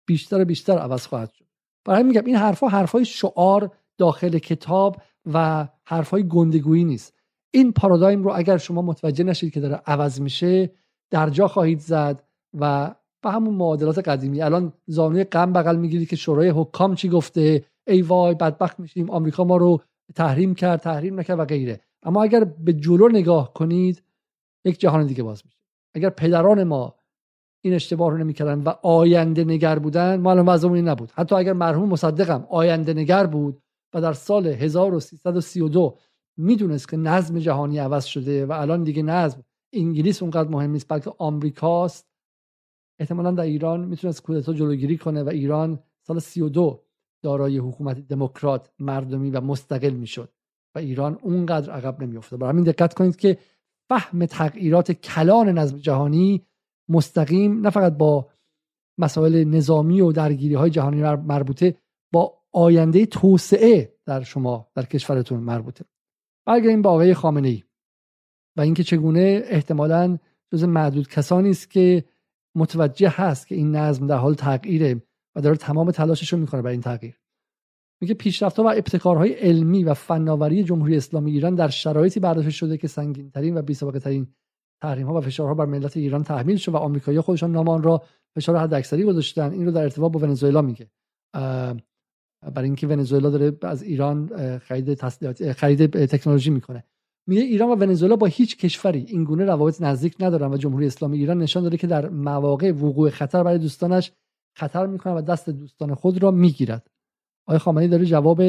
بیشتر 0.06 0.42
و 0.42 0.46
بیشتر 0.46 0.78
عوض 0.78 1.08
خواهد 1.08 1.32
شد. 1.32 1.46
برای 1.86 2.00
همین 2.00 2.12
میگم 2.12 2.26
این 2.26 2.36
حرفها 2.36 2.70
حرفهای 2.70 3.06
شعار 3.06 3.72
داخل 3.98 4.38
کتاب 4.38 5.02
و 5.34 5.68
حرفهای 5.86 6.28
گندگویی 6.28 6.84
نیست. 6.84 7.14
این 7.52 7.74
پارادایم 7.74 8.24
رو 8.24 8.32
اگر 8.36 8.58
شما 8.58 8.82
متوجه 8.82 9.24
نشید 9.24 9.54
که 9.54 9.60
داره 9.60 9.82
عوض 9.86 10.22
میشه 10.22 10.72
در 11.12 11.30
جا 11.30 11.48
خواهید 11.48 11.80
زد 11.80 12.24
و 12.60 12.96
به 13.22 13.32
همون 13.32 13.56
معادلات 13.56 14.08
قدیمی. 14.08 14.42
الان 14.42 14.74
زانوی 14.86 15.24
غم 15.24 15.54
بغل 15.54 15.76
می‌گیری 15.76 16.06
که 16.06 16.16
شورای 16.16 16.50
حکام 16.50 16.96
چی 16.96 17.10
گفته؟ 17.10 17.66
ای 17.88 18.02
وای 18.02 18.36
بدبخت 18.36 18.80
میشیم 18.80 19.10
آمریکا 19.10 19.44
ما 19.44 19.58
رو 19.58 19.82
تحریم 20.16 20.56
کرد 20.56 20.80
تحریم 20.80 21.20
نکرد 21.20 21.40
و 21.40 21.46
غیره. 21.46 21.82
اما 22.04 22.24
اگر 22.24 22.44
به 22.44 22.74
جلو 22.74 23.10
نگاه 23.10 23.54
کنید 23.54 24.04
یک 24.66 24.80
جهان 24.80 25.08
دیگه 25.08 25.24
باز 25.24 25.42
میشه. 25.46 25.63
اگر 25.96 26.10
پدران 26.10 26.64
ما 26.64 26.96
این 27.66 27.74
اشتباه 27.74 28.12
رو 28.12 28.18
نمی‌کردن 28.18 28.64
و 28.64 28.70
آینده 28.82 29.44
نگر 29.44 29.80
بودن 29.80 30.16
ما 30.16 30.32
الان 30.32 30.46
وضعمون 30.46 30.78
نبود. 30.78 31.12
حتی 31.12 31.36
اگر 31.36 31.54
مرحوم 31.54 31.90
مصدقم 31.90 32.48
آینده 32.50 32.94
نگر 32.94 33.26
بود 33.28 33.62
و 33.94 34.02
در 34.02 34.14
سال 34.14 34.48
1332 34.48 35.98
می‌دونست 36.38 36.90
که 36.90 36.98
نظم 36.98 37.40
جهانی 37.40 37.78
عوض 37.78 38.06
شده 38.06 38.46
و 38.46 38.52
الان 38.52 38.84
دیگه 38.84 39.04
نظم 39.04 39.44
انگلیس 39.74 40.22
اونقدر 40.22 40.50
مهم 40.50 40.72
نیست 40.72 40.86
بلکه 40.90 41.12
آمریکاست 41.18 42.08
احتمالا 43.00 43.32
در 43.32 43.44
ایران 43.44 43.86
می‌تونست 43.86 44.22
کودتا 44.22 44.54
جلوگیری 44.54 44.98
کنه 44.98 45.24
و 45.24 45.30
ایران 45.30 45.80
سال 46.08 46.20
32 46.20 46.84
دارای 47.24 47.58
حکومت 47.58 48.08
دموکرات 48.08 48.70
مردمی 48.80 49.30
و 49.32 49.42
مستقل 49.42 49.94
می‌شد 49.94 50.30
و 50.76 50.80
ایران 50.80 51.20
اونقدر 51.22 51.72
عقب 51.72 52.04
نمیافتاد. 52.04 52.40
برای 52.40 52.52
همین 52.52 52.64
دقت 52.64 52.94
کنید 52.94 53.16
که 53.16 53.38
فهم 53.90 54.26
تغییرات 54.26 54.92
کلان 54.92 55.50
نظم 55.50 55.78
جهانی 55.78 56.46
مستقیم 56.90 57.62
نه 57.62 57.70
فقط 57.70 57.94
با 57.94 58.30
مسائل 58.98 59.44
نظامی 59.44 60.02
و 60.02 60.12
درگیری 60.12 60.54
های 60.54 60.70
جهانی 60.70 61.02
مربوطه 61.02 61.78
با 62.14 62.38
آینده 62.52 63.06
توسعه 63.06 63.96
در 64.06 64.24
شما 64.24 64.68
در 64.76 64.86
کشورتون 64.86 65.40
مربوطه. 65.40 65.86
برگردیم 66.48 66.82
با 66.82 66.90
آقای 66.90 67.14
خامنه 67.14 67.48
ای 67.48 67.64
و 68.58 68.62
اینکه 68.62 68.84
چگونه 68.84 69.42
احتمالا 69.46 70.18
جز 70.54 70.64
معدود 70.64 71.08
کسانی 71.08 71.50
است 71.50 71.70
که 71.70 72.04
متوجه 72.56 73.10
هست 73.10 73.48
که 73.48 73.56
این 73.56 73.76
نظم 73.76 74.08
در 74.08 74.18
حال 74.18 74.34
تغییره 74.34 75.02
و 75.36 75.42
داره 75.42 75.58
تمام 75.58 75.92
تلاشش 75.92 76.34
رو 76.34 76.40
می‌کنه 76.40 76.62
برای 76.62 76.74
این 76.74 76.82
تغییر. 76.82 77.23
میگه 78.04 78.14
پیشرفت‌ها 78.14 78.64
و 78.64 78.70
ابتکارهای 78.70 79.34
علمی 79.34 79.84
و 79.84 79.94
فناوری 79.94 80.64
جمهوری 80.64 80.98
اسلامی 80.98 81.32
ایران 81.32 81.56
در 81.56 81.68
شرایطی 81.68 82.20
برداشته 82.20 82.52
شده 82.52 82.78
که 82.78 82.88
سنگینترین 82.88 83.58
و 83.58 83.62
بی‌سابقه 83.62 84.00
ترین 84.00 84.28
تحریم 84.82 85.08
ها 85.08 85.14
و 85.14 85.22
فشارها 85.22 85.54
بر 85.54 85.66
ملت 85.66 85.98
ایران 85.98 86.24
تحمیل 86.24 86.58
شد 86.58 86.74
و 86.74 86.78
آمریکایی‌ها 86.78 87.22
خودشان 87.22 87.52
نام 87.52 87.70
آن 87.70 87.84
را 87.84 88.04
فشار 88.36 88.58
حداکثری 88.58 89.04
گذاشتن. 89.04 89.52
این 89.52 89.66
رو 89.66 89.72
در 89.72 89.84
ارتباط 89.84 90.12
با 90.12 90.20
ونزوئلا 90.20 90.62
میگه. 90.62 90.88
برای 92.54 92.66
اینکه 92.66 92.88
ونزوئلا 92.88 93.30
داره 93.30 93.58
از 93.62 93.84
ایران 93.84 94.28
خرید 94.58 95.06
خرید 95.52 96.06
تکنولوژی 96.06 96.50
می‌کنه. 96.50 96.84
میگه 97.28 97.42
ایران 97.42 97.70
و 97.70 97.76
ونزوئلا 97.76 98.16
با 98.16 98.28
هیچ 98.28 98.58
کشوری 98.58 99.06
این 99.08 99.24
گونه 99.24 99.46
روابط 99.46 99.82
نزدیک 99.82 100.16
ندارن 100.20 100.54
و 100.54 100.58
جمهوری 100.58 100.86
اسلامی 100.86 101.18
ایران 101.18 101.38
نشان 101.38 101.64
داده 101.64 101.78
که 101.78 101.88
در 101.88 102.10
مواقع 102.10 102.72
وقوع 102.72 103.10
خطر 103.10 103.44
برای 103.44 103.58
دوستانش 103.58 104.12
خطر 104.58 104.86
می‌کنه 104.86 105.14
و 105.14 105.22
دست 105.22 105.50
دوستان 105.50 105.96
خود 105.96 106.24
را 106.24 106.32
می‌گیرد. 106.32 106.88
آقای 107.46 107.58
خامنه‌ای 107.58 107.88
داره 107.88 108.06
جواب 108.06 108.42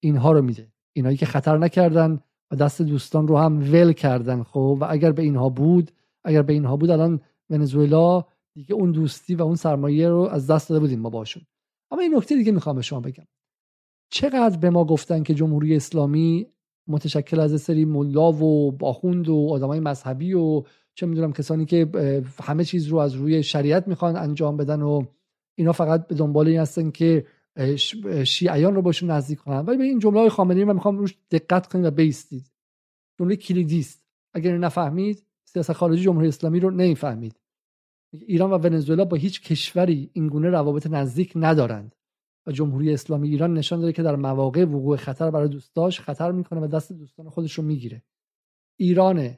اینها 0.00 0.32
رو 0.32 0.42
میده؟ 0.42 0.68
اینایی 0.92 1.16
که 1.16 1.26
خطر 1.26 1.58
نکردن 1.58 2.20
و 2.50 2.56
دست 2.56 2.82
دوستان 2.82 3.28
رو 3.28 3.38
هم 3.38 3.72
ول 3.72 3.92
کردن 3.92 4.42
خب؟ 4.42 4.78
و 4.80 4.86
اگر 4.88 5.12
به 5.12 5.22
اینها 5.22 5.48
بود 5.48 5.90
اگر 6.24 6.42
به 6.42 6.52
اینها 6.52 6.76
بود 6.76 6.90
الان 6.90 7.20
ونزوئلا 7.50 8.24
دیگه 8.54 8.74
اون 8.74 8.92
دوستی 8.92 9.34
و 9.34 9.42
اون 9.42 9.54
سرمایه 9.54 10.08
رو 10.08 10.18
از 10.18 10.46
دست 10.46 10.68
داده 10.68 10.80
بودیم 10.80 11.00
ما 11.00 11.10
باشون. 11.10 11.42
اما 11.90 12.02
این 12.02 12.16
نکته 12.16 12.36
دیگه 12.36 12.52
می‌خوام 12.52 12.76
به 12.76 12.82
شما 12.82 13.00
بگم. 13.00 13.24
چقدر 14.10 14.58
به 14.58 14.70
ما 14.70 14.84
گفتن 14.84 15.22
که 15.22 15.34
جمهوری 15.34 15.76
اسلامی 15.76 16.46
متشکل 16.88 17.40
از 17.40 17.60
سری 17.60 17.84
ملا 17.84 18.32
و 18.32 18.72
باخوند 18.72 19.28
و 19.28 19.48
آدمای 19.50 19.80
مذهبی 19.80 20.32
و 20.32 20.62
چه 20.94 21.06
می‌دونم 21.06 21.32
کسانی 21.32 21.64
که 21.64 21.90
همه 22.42 22.64
چیز 22.64 22.86
رو 22.86 22.98
از 22.98 23.14
روی 23.14 23.42
شریعت 23.42 23.88
می‌خوان 23.88 24.16
انجام 24.16 24.56
بدن 24.56 24.82
و 24.82 25.02
اینا 25.54 25.72
فقط 25.72 26.06
به 26.06 26.14
دنبال 26.14 26.48
این 26.48 26.60
هستن 26.60 26.90
که 26.90 27.26
شیعیان 28.24 28.74
رو 28.74 28.82
باشون 28.82 29.10
نزدیک 29.10 29.38
کنن. 29.38 29.58
ولی 29.58 29.78
به 29.78 29.84
این 29.84 29.98
جمله 29.98 30.20
های 30.20 30.28
خامنه‌ای 30.28 30.64
من 30.64 30.74
می‌خوام 30.74 30.98
روش 30.98 31.14
دقت 31.30 31.66
کنید 31.66 31.84
و 31.84 31.90
بیستید. 31.90 32.50
جمله 33.18 33.36
کلیدی 33.36 33.80
است 33.80 34.06
اگر 34.34 34.58
نفهمید 34.58 35.26
سیاست 35.44 35.72
خارجی 35.72 36.02
جمهوری 36.02 36.28
اسلامی 36.28 36.60
رو 36.60 36.70
نمی‌فهمید. 36.70 37.40
ایران 38.12 38.50
و 38.50 38.58
ونزوئلا 38.58 39.04
با 39.04 39.16
هیچ 39.16 39.42
کشوری 39.42 40.10
این 40.12 40.26
گونه 40.26 40.50
روابط 40.50 40.86
نزدیک 40.86 41.32
ندارند. 41.36 41.94
و 42.46 42.52
جمهوری 42.52 42.92
اسلامی 42.92 43.28
ایران 43.28 43.54
نشان 43.54 43.80
داده 43.80 43.92
که 43.92 44.02
در 44.02 44.16
مواقع 44.16 44.64
وقوع 44.64 44.96
خطر 44.96 45.30
برای 45.30 45.48
دوستاش 45.48 46.00
خطر 46.00 46.32
می‌کنه 46.32 46.60
و 46.60 46.66
دست 46.66 46.92
دوستان 46.92 47.28
خودش 47.28 47.52
رو 47.52 47.64
می‌گیره. 47.64 48.02
ایران 48.76 49.34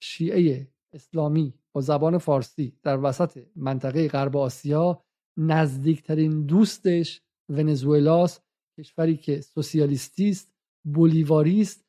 شیعه 0.00 0.68
اسلامی 0.92 1.54
با 1.72 1.80
زبان 1.80 2.18
فارسی 2.18 2.78
در 2.82 3.04
وسط 3.04 3.46
منطقه 3.56 4.08
غرب 4.08 4.36
آسیا 4.36 5.04
نزدیکترین 5.38 6.46
دوستش 6.46 7.22
ونزوئلاست 7.48 8.42
کشوری 8.78 9.16
که 9.16 9.40
سوسیالیستی 9.40 10.28
است 10.28 10.52
بولیواری 10.84 11.60
است 11.60 11.88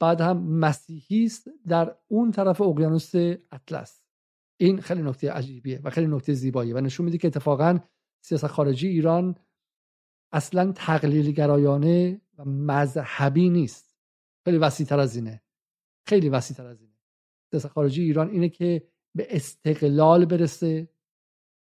بعد 0.00 0.20
هم 0.20 0.42
مسیحی 0.42 1.24
است 1.24 1.48
در 1.66 1.96
اون 2.08 2.30
طرف 2.30 2.60
اقیانوس 2.60 3.14
اطلس. 3.52 4.02
این 4.60 4.80
خیلی 4.80 5.02
نکته 5.02 5.32
عجیبیه 5.32 5.80
و 5.84 5.90
خیلی 5.90 6.06
نکته 6.06 6.32
زیباییه 6.32 6.74
و 6.74 6.80
نشون 6.80 7.06
میده 7.06 7.18
که 7.18 7.28
اتفاقا 7.28 7.78
سیاست 8.24 8.46
خارجی 8.46 8.88
ایران 8.88 9.36
اصلا 10.32 10.72
تقلیل 10.72 11.30
گرایانه 11.30 12.20
و 12.38 12.44
مذهبی 12.44 13.50
نیست. 13.50 13.96
خیلی 14.44 14.58
وسیع 14.58 14.86
تر 14.86 15.00
از 15.00 15.16
اینه. 15.16 15.42
خیلی 16.06 16.28
وسیع 16.28 16.56
تر 16.56 16.66
از 16.66 16.80
اینه. 16.80 16.94
سیاست 17.50 17.66
خارجی 17.66 18.02
ایران 18.02 18.30
اینه 18.30 18.48
که 18.48 18.88
به 19.16 19.26
استقلال 19.36 20.24
برسه 20.24 20.88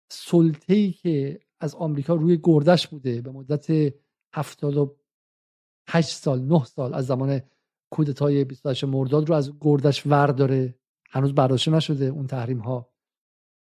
سلطه 0.09 0.75
ای 0.75 0.93
که 0.93 1.41
از 1.61 1.75
آمریکا 1.75 2.15
روی 2.15 2.41
گردش 2.43 2.87
بوده 2.89 3.21
به 3.21 3.31
مدت 3.31 3.95
78 4.35 6.09
سال 6.09 6.41
9 6.41 6.65
سال 6.65 6.95
از 6.95 7.07
زمان 7.07 7.41
کودتای 7.91 8.45
28 8.45 8.85
مرداد 8.85 9.29
رو 9.29 9.35
از 9.35 9.53
گردش 9.61 10.07
ورداره. 10.07 10.75
هنوز 11.11 11.35
برداشته 11.35 11.71
نشده 11.71 12.05
اون 12.05 12.27
تحریم 12.27 12.59
ها 12.59 12.89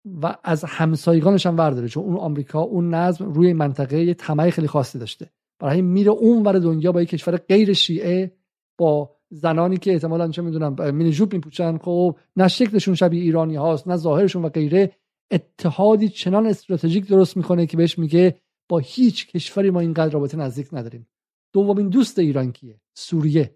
و 0.05 0.37
از 0.45 0.65
همسایگانش 0.65 1.47
هم 1.47 1.57
ورداره 1.57 1.89
چون 1.89 2.05
اون 2.05 2.17
آمریکا 2.17 2.61
اون 2.61 2.95
نظم 2.95 3.33
روی 3.33 3.53
منطقه 3.53 4.05
یه 4.05 4.15
طمع 4.15 4.51
خیلی 4.51 4.67
خاصی 4.67 4.99
داشته. 4.99 5.31
برای 5.59 5.83
میره 5.83 6.11
اون 6.11 6.43
ور 6.43 6.59
دنیا 6.59 6.93
با 6.93 7.03
یک 7.03 7.09
کشور 7.09 7.37
غیر 7.37 7.73
شیعه 7.73 8.37
با 8.79 9.17
زنانی 9.31 9.77
که 9.77 9.93
احتمالاً 9.93 10.29
چه 10.29 10.43
می‌دونم 10.43 10.95
مینی 10.95 11.11
جوب 11.11 11.33
میپوشن. 11.33 11.79
خب 11.79 12.19
نه 12.37 12.49
شکلشون 12.49 12.95
شبیه 12.95 13.23
ایرانی 13.23 13.57
هاست 13.57 13.89
نه 13.89 13.97
ظاهرشون 13.97 14.45
و 14.45 14.49
غیره. 14.49 14.97
اتحادی 15.33 16.09
چنان 16.09 16.47
استراتژیک 16.47 17.07
درست 17.07 17.37
می‌کنه 17.37 17.67
که 17.67 17.77
بهش 17.77 17.99
میگه 17.99 18.41
با 18.69 18.79
هیچ 18.79 19.27
کشوری 19.27 19.71
ما 19.71 19.81
اینقدر 19.81 20.13
رابطه 20.13 20.37
نزدیک 20.37 20.69
نداریم. 20.73 21.09
دومین 21.53 21.89
دوست 21.89 22.19
ایران 22.19 22.53
کیه؟ 22.53 22.81
سوریه. 22.95 23.55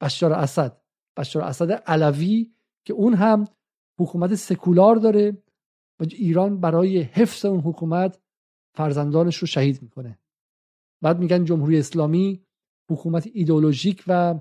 بشار 0.00 0.32
اسد. 0.32 0.80
بشار 1.16 1.42
اسد 1.42 1.70
علوی 1.70 2.50
که 2.84 2.92
اون 2.92 3.14
هم 3.14 3.48
حکومت 3.98 4.34
سکولار 4.34 4.96
داره 4.96 5.42
و 6.00 6.04
ایران 6.10 6.60
برای 6.60 7.00
حفظ 7.00 7.44
اون 7.44 7.60
حکومت 7.60 8.18
فرزندانش 8.74 9.36
رو 9.36 9.46
شهید 9.46 9.82
می‌کنه. 9.82 10.18
بعد 11.02 11.18
میگن 11.18 11.44
جمهوری 11.44 11.78
اسلامی 11.78 12.44
حکومت 12.90 13.28
ایدئولوژیک 13.32 14.04
و 14.06 14.40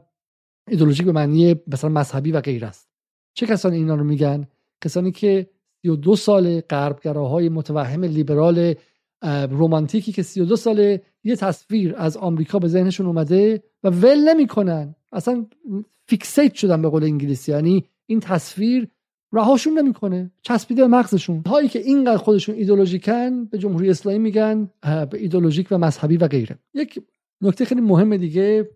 ایدئولوژیک 0.68 1.06
به 1.06 1.12
معنی 1.12 1.56
مثلا 1.68 1.90
مذهبی 1.90 2.32
و 2.32 2.42
غیر 2.42 2.66
است. 2.66 2.90
چه 3.34 3.46
کسانی 3.46 3.78
اینا 3.78 3.96
رو 3.96 4.04
میگن؟ 4.04 4.48
کسانی 4.82 5.12
که 5.12 5.50
32 5.82 6.16
سال 6.16 6.62
غربگراهای 6.62 7.50
متوهم 7.50 8.04
لیبرال 8.04 8.74
رومانتیکی 9.50 10.12
که 10.12 10.24
32 10.24 10.56
ساله 10.56 11.02
یه 11.24 11.36
تصویر 11.36 11.96
از 11.98 12.18
آمریکا 12.18 12.60
به 12.60 12.68
ذهنشون 12.68 13.06
اومده 13.06 13.64
و 13.84 13.90
ول 13.90 14.30
نمی‌کنن. 14.30 14.96
اصلا 15.12 15.46
fixate 16.08 16.54
شدن 16.54 16.82
به 16.82 16.90
قول 16.90 17.04
انگلیسی. 17.04 17.52
یعنی 17.52 17.86
این 18.06 18.20
تصویر 18.20 18.88
رهاشون 19.34 19.80
نمی‌کنه 19.80 20.32
چسبیده 20.42 20.82
به 20.82 20.88
مغزشون. 20.88 21.44
هایی 21.48 21.70
که 21.70 21.80
اینقدر 21.80 22.18
خودشون 22.18 22.56
ایدئولوژیکن 22.56 23.46
به 23.46 23.58
جمهوری 23.58 23.90
اسلامی 23.90 24.20
میگن 24.20 24.70
به 24.82 25.18
ایدئولوژیک 25.18 25.68
و 25.72 25.78
مذهبی 25.78 26.18
و 26.18 26.28
غیره. 26.28 26.60
یک 26.74 27.00
نکته 27.42 27.66
خیلی 27.66 27.82
مهم 27.82 28.18
دیگه 28.18 28.70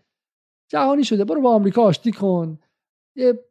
جهانی 0.70 1.04
شده. 1.04 1.24
برو 1.24 1.40
با 1.40 1.54
آمریکا 1.54 1.82
آشتی 1.82 2.12
کن. 2.12 2.58
یه 3.16 3.44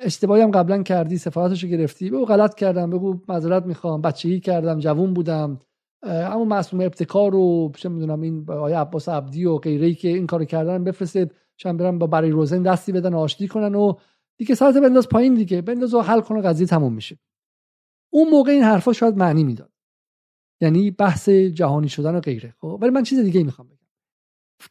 اشتباهی 0.00 0.42
هم 0.42 0.50
قبلا 0.50 0.82
کردی 0.82 1.18
سفارتشو 1.18 1.66
گرفتی. 1.66 2.10
بگو 2.10 2.24
غلط 2.24 2.54
کردم 2.54 2.90
بگو 2.90 3.20
معذرت 3.28 3.66
می‌خوام 3.66 4.00
بچگی 4.00 4.40
کردم 4.40 4.78
جوون 4.78 5.14
بودم 5.14 5.60
اما 6.02 6.44
معصوم 6.44 6.80
ابتکار 6.80 7.32
رو 7.32 7.72
چه 7.76 7.88
می‌دونم 7.88 8.20
این 8.20 8.50
آیا 8.50 8.80
عباس 8.80 9.08
عبدی 9.08 9.44
و 9.44 9.56
غیره 9.56 9.94
که 9.94 10.08
این 10.08 10.26
کارو 10.26 10.44
کردن 10.44 10.84
بفرسته 10.84 11.30
چند 11.56 11.78
برن 11.78 11.98
با 11.98 12.06
برای 12.06 12.30
روزن 12.30 12.62
دستی 12.62 12.92
بدن 12.92 13.14
آشتی 13.14 13.48
کنن 13.48 13.74
و 13.74 13.94
دیگه 14.36 14.54
سرت 14.54 14.76
بنداز 14.76 15.08
پایین 15.08 15.34
دیگه. 15.34 15.62
بنداز 15.62 15.94
و 15.94 16.00
حل 16.00 16.20
کنه 16.20 16.40
قضیه 16.40 16.66
تموم 16.66 16.94
میشه. 16.94 17.18
اون 18.12 18.30
موقع 18.30 18.52
این 18.52 18.62
حرفا 18.62 18.92
شاید 18.92 19.16
معنی 19.16 19.44
می‌داد. 19.44 19.72
یعنی 20.60 20.90
بحث 20.90 21.28
جهانی 21.28 21.88
شدن 21.88 22.14
و 22.14 22.20
غیره. 22.20 22.54
خب 22.60 22.78
ولی 22.82 22.90
من 22.90 23.02
چیز 23.02 23.18
دیگه 23.18 23.42
می‌خوام 23.42 23.68
بگم. 23.68 23.78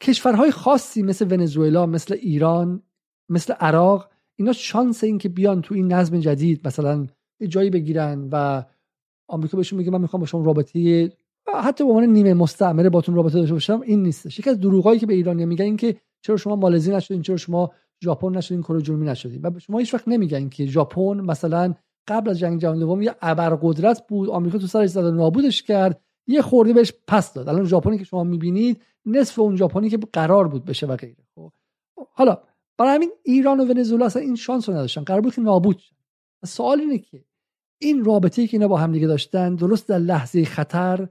کشورهای 0.02 0.52
خاصی 0.52 1.04
مثل 1.04 1.32
ونزوئلا 1.32 1.86
مثل 1.86 2.14
ایران 2.14 2.84
مثل 3.30 3.54
عراق 3.54 4.10
اینا 4.36 4.54
شانس 4.54 5.04
این 5.04 5.18
که 5.18 5.30
بیان 5.30 5.62
تو 5.62 5.76
این 5.76 5.94
نظم 5.94 6.20
جدید 6.20 6.68
مثلا 6.68 7.08
جایی 7.48 7.70
بگیرن 7.70 8.30
و 8.32 8.64
آمریکا 9.28 9.58
بهشون 9.58 9.80
میگه 9.80 9.92
من 9.92 10.02
می‌خوام 10.02 10.20
با 10.20 10.26
شما 10.26 10.46
رابطه 10.46 11.12
حتی 11.64 11.84
به 11.84 11.90
عنوان 11.90 12.06
نیمه 12.06 12.34
مستعمره 12.34 12.90
باتون 12.90 13.16
رابطه 13.16 13.40
داشته 13.40 13.54
باشم 13.54 13.82
این 13.82 14.04
نیستش. 14.04 14.40
یکی 14.40 14.50
از 14.50 14.60
دروغایی 14.60 15.00
که 15.00 15.06
به 15.06 15.14
ایرانی 15.14 15.46
میگن 15.46 15.66
این 15.66 15.78
که 15.78 15.96
چرا 16.22 16.38
شما 16.38 16.56
مالزی 16.56 16.92
نشدین 16.92 17.22
چرا 17.22 17.38
شما 17.38 17.72
ژاپن 18.04 18.38
نشدین 18.38 18.62
کره 18.62 18.82
جنوبی 18.82 19.06
نشدین. 19.06 19.42
و 19.42 19.60
شما 19.60 19.80
هیچ 19.80 19.94
وقت 19.94 20.08
نمیگن 20.08 20.50
که 20.50 20.66
ژاپن 20.66 21.22
مثلا 21.22 21.74
قبل 22.08 22.30
از 22.30 22.40
جنگ 22.40 22.62
جهانی 22.62 22.80
دوم 22.80 23.02
یه 23.02 23.16
ابرقدرت 23.22 24.08
بود 24.08 24.30
آمریکا 24.30 24.58
تو 24.58 24.68
سرش 24.68 24.90
زد 24.90 25.06
نابودش 25.06 25.64
کرد 25.64 26.02
یه 26.28 26.42
خورده 26.42 26.74
بهش 26.74 26.94
پس 27.08 27.34
داد. 27.34 27.50
الان 27.50 27.66
ژاپنی 27.66 27.98
که 27.98 28.04
شما 28.04 28.24
می‌بینید 28.24 28.82
نصف 29.06 29.40
اون 29.40 29.56
ژاپنی 29.56 29.90
که 29.90 29.98
قرار 30.14 30.48
بود 30.48 30.66
بشه 30.66 30.88
و 30.88 30.96
غیره. 30.96 31.24
خب 31.36 31.52
حالا 32.14 32.38
برای 32.78 32.96
همین 32.96 33.12
ایران 33.24 33.60
و 33.60 33.66
ونزوئلا 33.66 34.06
اصلا 34.06 34.22
این 34.22 34.36
شانس 34.36 34.70
رو 34.70 34.76
نداشتن. 34.76 35.04
قرار 35.04 35.22
بود 35.22 35.36
که 35.36 35.42
نابود 35.42 35.78
شن. 35.78 35.96
سوال 36.46 36.80
اینه 36.80 36.98
که 36.98 37.26
این 37.82 38.04
رابطه 38.04 38.48
که 38.48 38.58
اینا 38.58 38.68
با 38.68 38.78
هم 38.78 38.92
دیگه 38.92 39.08
داشتن 39.08 39.56
درست 39.56 39.90
در 39.90 40.00
لحظه 40.00 40.46
خطر 40.46 41.08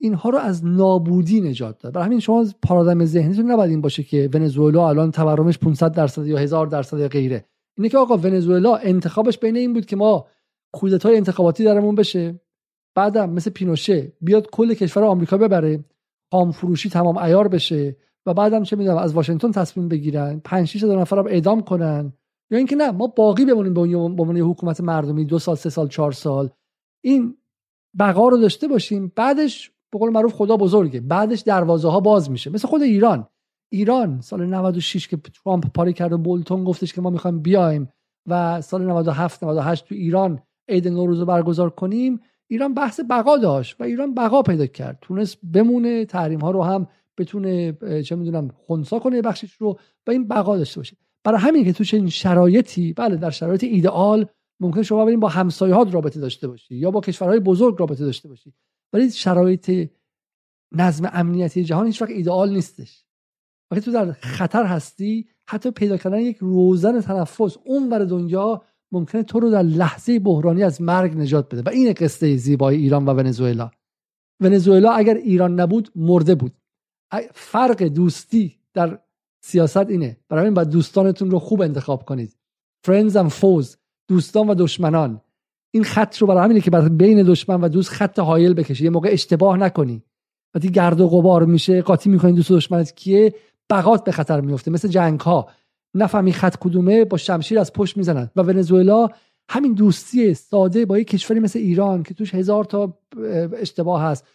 اینها 0.00 0.30
رو 0.30 0.38
از 0.38 0.66
نابودی 0.66 1.40
نجات 1.40 1.78
داد. 1.78 1.92
برای 1.92 2.06
همین 2.06 2.20
شما 2.20 2.46
پارادایم 2.62 3.04
ذهنیتون 3.04 3.50
نباید 3.50 3.70
این 3.70 3.80
باشه 3.80 4.02
که 4.02 4.30
ونزوئلا 4.34 4.88
الان 4.88 5.10
تورمش 5.10 5.58
500 5.58 5.92
درصد 5.92 6.26
یا 6.26 6.36
1000 6.36 6.66
درصد 6.66 6.98
یا 6.98 7.08
غیره. 7.08 7.44
اینه 7.76 7.88
که 7.88 7.98
آقا 7.98 8.16
ونزوئلا 8.16 8.76
انتخابش 8.76 9.38
بین 9.38 9.56
این 9.56 9.72
بود 9.72 9.86
که 9.86 9.96
ما 9.96 10.26
کودتای 10.72 11.16
انتخاباتی 11.16 11.64
درمون 11.64 11.94
بشه. 11.94 12.40
بعدم 12.94 13.30
مثل 13.30 13.50
پینوشه 13.50 14.12
بیاد 14.20 14.50
کل 14.50 14.74
کشور 14.74 15.04
آمریکا 15.04 15.38
ببره. 15.38 15.84
خام 16.30 16.52
فروشی 16.52 16.90
تمام 16.90 17.18
عیار 17.18 17.48
بشه. 17.48 17.96
و 18.26 18.34
بعدم 18.34 18.62
چه 18.62 18.76
می‌دونم 18.76 18.96
از 18.96 19.12
واشنگتن 19.12 19.50
تصمیم 19.50 19.88
بگیرن 19.88 20.40
5 20.44 20.68
6 20.68 20.84
هزار 20.84 21.00
نفر 21.00 21.18
اعدام 21.18 21.60
کنن. 21.60 22.12
یا 22.50 22.58
اینکه 22.58 22.76
نه 22.76 22.90
ما 22.90 23.06
باقی 23.06 23.44
بمونیم 23.44 23.74
به 23.74 23.80
عنوان 23.80 24.36
حکومت 24.36 24.80
مردمی 24.80 25.24
دو 25.24 25.38
سال 25.38 25.54
سه 25.54 25.70
سال 25.70 25.88
چهار 25.88 26.12
سال. 26.12 26.50
این 27.04 27.36
بقا 27.98 28.28
رو 28.28 28.36
داشته 28.36 28.68
باشیم 28.68 29.12
بعدش 29.16 29.72
به 29.92 29.98
قول 29.98 30.10
معروف 30.10 30.32
خدا 30.32 30.56
بزرگه. 30.56 31.00
بعدش 31.00 31.40
دروازه 31.40 31.90
ها 31.90 32.00
باز 32.00 32.30
میشه. 32.30 32.50
مثل 32.50 32.68
خود 32.68 32.82
ایران. 32.82 33.28
ایران 33.72 34.20
سال 34.20 34.46
96 34.46 35.08
که 35.08 35.16
ترامپ 35.16 35.72
پاری 35.74 35.92
کرد 35.92 36.12
و 36.12 36.18
بولتون 36.18 36.64
گفتش 36.64 36.92
که 36.92 37.00
ما 37.00 37.10
می‌خوایم 37.10 37.40
بیایم 37.40 37.88
و 38.26 38.60
سال 38.60 38.86
97 38.86 39.44
98 39.44 39.84
تو 39.84 39.94
ایران 39.94 40.42
عید 40.68 40.88
نوروز 40.88 41.20
رو 41.20 41.26
برگزار 41.26 41.70
کنیم. 41.70 42.20
ایران 42.50 42.74
بحث 42.74 43.00
بقا 43.10 43.36
داشت 43.36 43.80
و 43.80 43.84
ایران 43.84 44.14
بقا 44.14 44.42
پیدا 44.42 44.66
کرد. 44.66 44.98
تونست 45.00 45.38
بمونه 45.52 46.04
تحریم 46.04 46.40
ها 46.40 46.50
رو 46.50 46.62
هم 46.62 46.86
بتونه 47.18 47.72
چه 48.02 48.16
می‌دونم 48.16 48.48
خونسا 48.66 48.98
کنه 48.98 49.22
بخشش 49.22 49.52
رو 49.52 49.78
و 50.06 50.10
این 50.10 50.28
بقا 50.28 50.56
داشته 50.56 50.80
باشه. 50.80 50.96
برای 51.24 51.40
همین 51.40 51.64
که 51.64 51.72
تو 51.72 51.84
چنین 51.84 52.08
شرایطی 52.08 52.92
بله 52.92 53.16
در 53.16 53.30
شرایط 53.30 53.64
ایدئال 53.64 54.26
ممکن 54.60 54.82
شما 54.82 55.04
بریم 55.04 55.20
با 55.20 55.28
همسایه 55.28 55.74
ها 55.74 55.82
رابطه 55.82 56.20
داشته 56.20 56.48
باشی 56.48 56.74
یا 56.74 56.90
با 56.90 57.00
کشورهای 57.00 57.40
بزرگ 57.40 57.76
رابطه 57.78 58.04
داشته 58.04 58.28
باشی. 58.28 58.52
ولی 58.92 59.10
شرایط 59.10 59.90
نظم 60.72 61.10
امنیتی 61.12 61.64
جهان 61.64 61.86
هیچ 61.86 62.02
وقت 62.02 62.10
ایدئال 62.10 62.52
نیستش. 62.52 63.04
وقتی 63.70 63.84
تو 63.84 63.92
در 63.92 64.12
خطر 64.12 64.64
هستی 64.64 65.28
حتی 65.48 65.70
پیدا 65.70 65.96
کردن 65.96 66.18
یک 66.18 66.36
روزن 66.40 67.00
تنفس 67.00 67.56
اون 67.64 67.88
بر 67.88 67.98
دنیا 67.98 68.62
ممکنه 68.92 69.22
تو 69.22 69.40
رو 69.40 69.50
در 69.50 69.62
لحظه 69.62 70.18
بحرانی 70.18 70.62
از 70.62 70.82
مرگ 70.82 71.16
نجات 71.16 71.54
بده. 71.54 71.62
و 71.62 71.68
این 71.68 71.92
قصه 71.92 72.36
زیبای 72.36 72.76
ایران 72.76 73.04
و 73.04 73.10
ونزوئلا. 73.10 73.70
ونزوئلا 74.40 74.92
اگر 74.92 75.14
ایران 75.14 75.60
نبود 75.60 75.90
مرده 75.96 76.34
بود. 76.34 76.57
فرق 77.34 77.82
دوستی 77.82 78.56
در 78.74 78.98
سیاست 79.40 79.76
اینه. 79.76 80.16
برای 80.28 80.42
همین 80.42 80.54
باید 80.54 80.68
دوستانتون 80.68 81.30
رو 81.30 81.38
خوب 81.38 81.62
انتخاب 81.62 82.04
کنید. 82.04 82.36
Friends 82.86 83.12
and 83.12 83.30
foes 83.40 83.76
دوستان 84.08 84.50
و 84.50 84.54
دشمنان. 84.54 85.20
این 85.70 85.84
خط 85.84 86.16
رو 86.16 86.26
برای 86.26 86.44
همینه 86.44 86.60
که 86.60 86.70
برای 86.70 86.88
بین 86.88 87.22
دشمن 87.22 87.60
و 87.60 87.68
دوست 87.68 87.90
خط 87.90 88.18
حایل 88.18 88.54
بکشی. 88.54 88.84
یه 88.84 88.90
موقع 88.90 89.08
اشتباه 89.12 89.56
نکنی. 89.56 90.02
وقتی 90.54 90.70
گرد 90.70 91.00
و 91.00 91.08
غبار 91.08 91.44
میشه 91.44 91.82
قاطی 91.82 92.10
می‌کنی 92.10 92.32
دوست 92.32 92.50
و 92.50 92.56
دشمنت 92.56 92.94
کیه؟ 92.94 93.34
بغات 93.70 94.04
به 94.04 94.12
خطر 94.12 94.40
میفته 94.40 94.70
مثل 94.70 94.88
جنگ 94.88 95.20
ها 95.20 95.48
نفهمی 95.94 96.32
خط 96.32 96.56
کدومه 96.56 97.04
با 97.04 97.16
شمشیر 97.16 97.58
از 97.58 97.72
پشت 97.72 97.96
می‌زنن. 97.96 98.30
و 98.36 98.42
ونزوئلا 98.42 99.08
همین 99.50 99.72
دوستی 99.72 100.34
ساده 100.34 100.86
با 100.86 100.98
یک 100.98 101.06
کشوری 101.06 101.40
مثل 101.40 101.58
ایران 101.58 102.02
که 102.02 102.14
توش 102.14 102.34
هزار 102.34 102.64
تا 102.64 102.98
اشتباه 103.52 104.02
هست. 104.02 104.26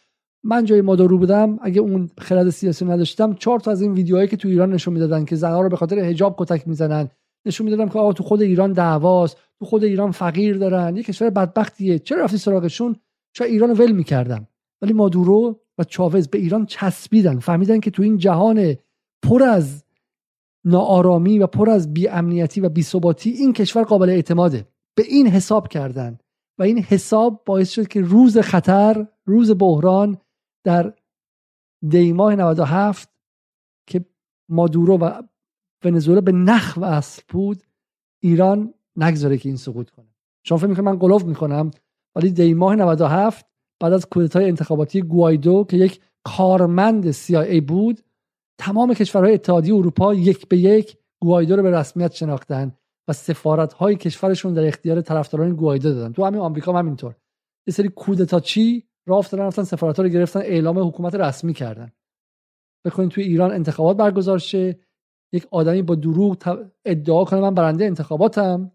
من 0.44 0.65
جای 0.65 0.82
مادارو 0.82 1.18
بودم 1.18 1.60
اگه 1.61 1.82
اون 1.82 2.10
خرد 2.18 2.49
سیاسی 2.49 2.86
نداشتم 2.86 3.34
چهار 3.34 3.60
تا 3.60 3.72
از 3.72 3.82
این 3.82 3.94
ویدیوهایی 3.94 4.28
که 4.28 4.38
تو 4.38 4.48
ایران 4.48 4.74
نشون 4.74 4.94
می‌دادن 4.94 5.26
که 5.26 5.36
زنها 5.36 5.61
رو 5.61 5.70
به 5.70 5.76
خاطر 5.76 5.99
حجاب 5.99 6.36
کتک 6.38 6.68
می‌زنن 6.68 7.10
نشون 7.45 7.65
می‌دادم 7.65 7.90
که 7.90 7.99
آقا 7.99 8.14
تو 8.14 8.24
خود 8.24 8.41
ایران 8.41 8.74
دعواست 8.74 9.38
تو 9.60 9.65
خود 9.65 9.84
ایران 9.84 10.11
فقیر 10.11 10.57
دارن 10.57 10.95
یه 10.98 11.03
کشور 11.03 11.30
بدبختیه 11.30 11.99
چرا 11.99 12.24
رفتی 12.24 12.38
سراغشون؟ 12.38 12.95
چرا 13.34 13.48
ایران 13.48 13.72
ول 13.72 13.91
می‌کردم؟ 13.91 14.48
ولی 14.82 14.94
مادورو 14.94 15.60
و 15.78 15.84
چاوز 15.84 16.28
به 16.28 16.38
ایران 16.38 16.65
چسبیدن 16.65 17.40
فهمیدن 17.40 17.80
که 17.80 17.91
تو 17.91 18.03
این 18.03 18.18
جهان 18.18 18.76
پر 19.24 19.44
از 19.44 19.84
ناآرامی 20.65 21.40
و 21.40 21.48
پر 21.48 21.70
از 21.70 21.94
بیامنیتی 21.94 22.61
و 22.61 22.70
بیثباتی 22.70 23.30
این 23.30 23.53
کشور 23.53 23.84
قابل 23.84 24.10
اعتماده. 24.10 24.68
به 24.95 25.03
این 25.03 25.28
حساب 25.28 25.68
کردن 25.68 26.18
و 26.60 26.64
این 26.64 26.80
حساب 26.80 27.41
باعث 27.45 27.70
شد 27.70 27.88
که 27.88 28.02
روز 28.02 28.38
خطر 28.38 29.07
روز 29.26 29.52
بحران 29.60 30.18
در 30.64 30.94
دیماه 31.88 32.35
97 32.35 33.10
که 33.88 34.06
مادورو 34.49 34.98
و 34.98 35.22
ونزوئلا 35.84 36.22
به 36.22 36.31
نخ 36.31 36.77
و 36.77 36.85
اصل 36.85 37.22
بود 37.30 37.64
ایران 38.19 38.73
نگذاره 38.95 39.38
که 39.38 39.49
این 39.49 39.57
سقوط 39.57 39.90
کنه. 39.90 40.15
شما 40.44 40.57
فکر 40.57 40.68
می‌کنم 40.68 40.85
من 40.85 40.98
قلوف 40.98 41.23
می‌کنم 41.23 41.72
ولی 42.15 42.31
دیماه 42.31 42.76
97 42.76 43.45
بعد 43.80 43.94
از 43.94 44.06
کودتای 44.06 44.45
انتخاباتی 44.45 45.02
گوایدو 45.02 45.65
که 45.69 45.77
یک 45.77 46.02
کارمند 46.23 47.11
CIA 47.11 47.61
بود 47.61 48.02
تمام 48.57 48.94
کشورهای 48.94 49.34
اتحادیه 49.34 49.76
اروپا 49.76 50.14
یک 50.14 50.48
به 50.48 50.57
یک 50.57 50.98
گوایدو 51.22 51.56
رو 51.56 51.64
به 51.64 51.72
رسمیت 51.72 52.14
شناختن 52.14 52.76
و 53.07 53.14
سفارت 53.14 53.73
های 53.73 53.95
کشورشون 53.95 54.53
در 54.53 54.68
اختیار 54.68 55.02
طرفداران 55.02 55.56
گوایدو 55.56 55.94
دادن. 55.94 56.14
تو 56.14 56.26
همین 56.26 56.40
آمریکا 56.40 56.72
هم 56.72 56.77
همینطور. 56.77 57.15
یه 57.68 57.73
سری 57.73 57.90
کودتاچی 57.90 58.84
راه 59.06 59.18
افتادن 59.18 59.44
رفتن 59.44 59.64
سفارت 59.64 59.98
ها 59.98 60.04
رو 60.04 60.10
گرفتن 60.10 60.40
اعلام 60.40 60.88
حکومت 60.88 61.16
رسمی 61.16 61.54
کردن. 61.54 61.92
بکنین 62.86 63.10
توی 63.10 63.24
ایران 63.24 63.52
انتخابات 63.52 63.98
برگزار 63.98 64.38
شه. 64.38 64.80
یک 65.32 65.48
آدمی 65.52 65.82
با 65.82 65.96
دروغ 65.96 66.66
ادعا 66.86 67.26
کنه 67.26 67.40
من 67.40 67.54
برنده 67.54 67.86
انتخاباتم. 67.86 68.72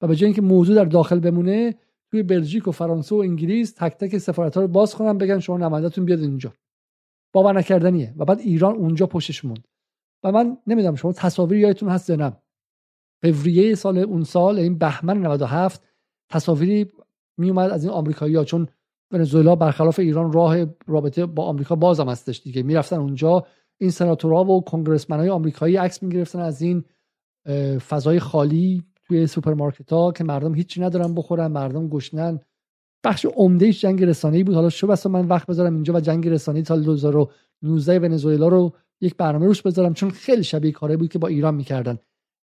و 0.00 0.06
به 0.06 0.16
جای 0.16 0.26
اینکه 0.26 0.42
موضوع 0.42 0.76
در 0.76 0.84
داخل 0.84 1.20
بمونه 1.20 1.74
توی 2.10 2.22
بلژیک 2.22 2.68
و 2.68 2.70
فرانسه 2.70 3.14
و 3.14 3.18
انگلیس 3.18 3.72
تک 3.72 3.92
تک 3.92 4.18
سفارت 4.18 4.54
ها 4.54 4.60
رو 4.60 4.68
باز 4.68 4.94
کنن 4.94 5.18
بگن 5.18 5.38
شما 5.38 5.58
نمایندتون 5.58 6.04
بیاد 6.04 6.20
اینجا. 6.20 6.52
باور 7.32 7.58
نکردنیه. 7.58 8.14
و 8.16 8.24
بعد 8.24 8.38
ایران 8.38 8.74
اونجا 8.74 9.06
پشتش 9.06 9.44
موند. 9.44 9.68
و 10.24 10.32
من 10.32 10.58
نمی‌دونم 10.66 10.94
شما 10.94 11.12
تصاویر 11.12 11.58
یادتون 11.58 11.88
هست 11.88 12.10
نه. 12.10 12.36
فوریه 13.22 13.74
سال 13.74 13.98
اون 13.98 14.24
سال 14.24 14.58
این 14.58 14.78
بهمن 14.78 15.18
97 15.18 15.82
تصاویری 16.30 16.90
می 17.38 17.50
اومد 17.50 17.70
از 17.70 17.84
این 17.84 17.92
آمریکایی‌ها. 17.92 18.44
چون 18.44 18.68
ونزوئلا 19.12 19.56
برخلاف 19.56 19.98
ایران 19.98 20.32
راه 20.32 20.56
رابطه 20.86 21.26
با 21.26 21.44
آمریکا 21.44 21.76
بازم 21.76 22.08
هستش 22.08 22.42
دیگه. 22.42 22.62
می‌رفتن 22.62 22.96
اونجا 22.96 23.46
این 23.80 23.90
سناتورها 23.90 24.44
و 24.44 24.64
های 25.10 25.28
آمریکایی 25.28 25.76
عکس 25.76 26.02
می‌گرفتن 26.02 26.40
از 26.40 26.62
این 26.62 26.84
فضای 27.88 28.20
خالی 28.20 28.82
توی 29.06 29.26
سوپرمارکت 29.26 29.92
ها 29.92 30.12
که 30.12 30.24
مردم 30.24 30.54
هیچی 30.54 30.80
ندارن 30.80 31.14
بخورن 31.14 31.46
مردم 31.46 31.88
گشنن. 31.88 32.40
بخش 33.04 33.26
عمده 33.26 33.72
جنگ 33.72 34.04
رسانه‌ای 34.04 34.44
بود. 34.44 34.54
حالا 34.54 34.68
شاید 34.68 34.86
بس 34.86 35.06
من 35.06 35.26
وقت 35.26 35.46
بذارم 35.46 35.74
اینجا 35.74 35.94
و 35.94 36.00
جنگ 36.00 36.28
رسانه‌ای 36.28 36.64
سال 36.64 36.82
2019 36.82 37.98
ونزوئلا 37.98 38.48
رو 38.48 38.72
یک 39.00 39.16
برنامه 39.16 39.46
روش 39.46 39.62
بذارم 39.62 39.94
چون 39.94 40.10
خیلی 40.10 40.44
شبیه 40.44 40.72
کاری 40.72 40.96
بود 40.96 41.08
که 41.08 41.18
با 41.18 41.28
ایران 41.28 41.54
می‌کردن. 41.54 41.98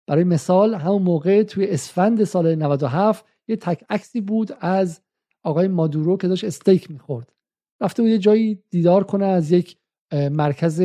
برای 0.06 0.24
مثال 0.24 0.74
همون 0.74 1.02
موقع 1.02 1.42
توی 1.42 1.66
اسفند 1.66 2.24
سال 2.24 2.54
97 2.54 3.24
یه 3.48 3.56
تک 3.56 3.84
عکسی 3.90 4.20
بود 4.20 4.56
از 4.60 5.00
آقای 5.44 5.68
مادورو 5.68 6.16
که 6.16 6.28
داشت 6.28 6.44
استیک 6.44 6.90
می‌خورد. 6.90 7.32
رفته 7.80 8.02
بود 8.02 8.10
یه 8.10 8.18
جایی 8.18 8.62
دیدار 8.70 9.04
کنه 9.04 9.24
از 9.24 9.52
یک 9.52 9.76
مرکز 10.12 10.82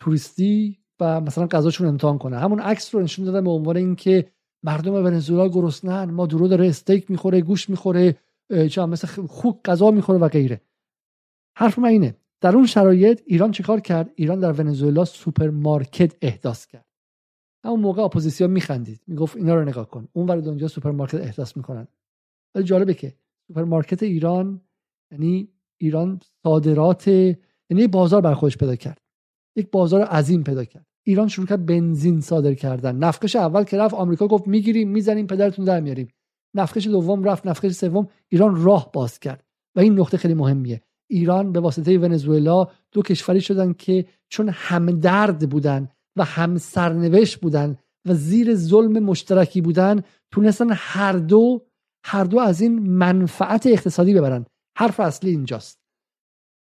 توریستی 0.00 0.78
و 1.00 1.20
مثلا 1.20 1.46
غذاشون 1.46 1.86
امتحان 1.86 2.18
کنه. 2.18 2.38
همون 2.38 2.60
عکس 2.60 2.94
رو 2.94 3.00
نشون 3.00 3.24
دادن 3.24 3.44
به 3.44 3.50
عنوان 3.50 3.76
اینکه 3.76 4.32
مردم 4.62 4.94
ونزوئلا 4.94 5.48
گرسنن 5.48 6.10
مادورو 6.10 6.48
داره 6.48 6.68
استیک 6.68 7.10
می‌خوره 7.10 7.40
گوشت 7.40 7.70
می‌خوره 7.70 8.16
چه 8.70 8.86
مثل 8.86 9.26
خوک 9.26 9.62
غذا 9.64 9.90
می‌خوره 9.90 10.18
و 10.18 10.28
غیره. 10.28 10.60
حرف 11.56 11.78
من 11.78 11.88
اینه 11.88 12.16
در 12.40 12.56
اون 12.56 12.66
شرایط 12.66 13.22
ایران 13.26 13.50
چیکار 13.50 13.80
کرد؟ 13.80 14.10
ایران 14.14 14.40
در 14.40 14.52
ونزوئلا 14.52 15.04
سوپرمارکت 15.04 16.16
احداث 16.22 16.66
کرد. 16.66 16.86
همون 17.64 17.80
موقع 17.80 18.02
اپوزیسیون 18.02 18.50
میخندید. 18.50 19.00
می‌گفت 19.06 19.36
اینا 19.36 19.54
رو 19.54 19.64
نگاه 19.64 19.88
کن. 19.88 20.08
اون 20.12 20.26
ور 20.28 20.36
دنیا 20.36 20.68
سوپرمارکت 20.68 21.20
احداث 21.20 21.56
می‌کنن. 21.56 21.88
ولی 22.54 22.64
جالبه 22.64 22.94
که 22.94 23.14
سوپرمارکت 23.52 24.02
ایران 24.02 24.60
یعنی 25.12 25.48
ایران 25.80 26.20
صادرات 26.42 27.08
یعنی 27.08 27.86
بازار 27.86 28.20
بر 28.20 28.34
خودش 28.34 28.56
پیدا 28.56 28.76
کرد. 28.76 29.00
یک 29.56 29.70
بازار 29.70 30.02
عظیم 30.02 30.42
پیدا 30.42 30.64
کرد. 30.64 30.86
ایران 31.06 31.28
شروع 31.28 31.46
کرد 31.46 31.66
بنزین 31.66 32.20
صادر 32.20 32.54
کردن. 32.54 32.96
نفتکش 32.96 33.36
اول 33.36 33.64
که 33.64 33.78
رفت 33.78 33.94
آمریکا 33.94 34.28
گفت 34.28 34.48
می‌گیریم 34.48 34.88
می‌زنیم 34.88 35.26
پدرتون 35.26 35.64
در 35.64 35.80
میاریم. 35.80 36.08
نفتکش 36.54 36.86
دوم 36.86 37.24
رفت 37.24 37.46
نفتکش 37.46 37.72
سوم. 37.72 38.08
ایران 38.28 38.64
راه 38.64 38.90
باز 38.92 39.18
کرد. 39.18 39.44
و 39.76 39.80
این 39.80 40.00
نقطه 40.00 40.16
خیلی 40.16 40.34
مهمیه. 40.34 40.82
ایران 41.10 41.52
به 41.52 41.60
واسطه 41.60 41.98
ونزوئلا 41.98 42.66
دو 42.92 43.02
کشوری 43.02 43.40
شدن 43.40 43.72
که 43.72 44.06
چون 44.28 44.50
همدرد 44.52 45.50
بودن 45.50 45.88
و 46.16 46.24
هم 46.24 46.58
سرنوشت 46.58 47.40
بودن 47.40 47.76
و 48.06 48.14
زیر 48.14 48.54
ظلم 48.54 49.04
مشترکی 49.04 49.60
بودن 49.60 50.02
تونستن 50.30 50.66
هر 50.70 51.12
دو 51.12 51.66
هر 52.04 52.24
دو 52.24 52.38
از 52.38 52.60
این 52.60 52.78
منفعت 52.78 53.66
اقتصادی 53.66 54.14
ببرن. 54.14 54.46
حرف 54.76 55.00
اصلی 55.00 55.30
اینجاست. 55.30 55.78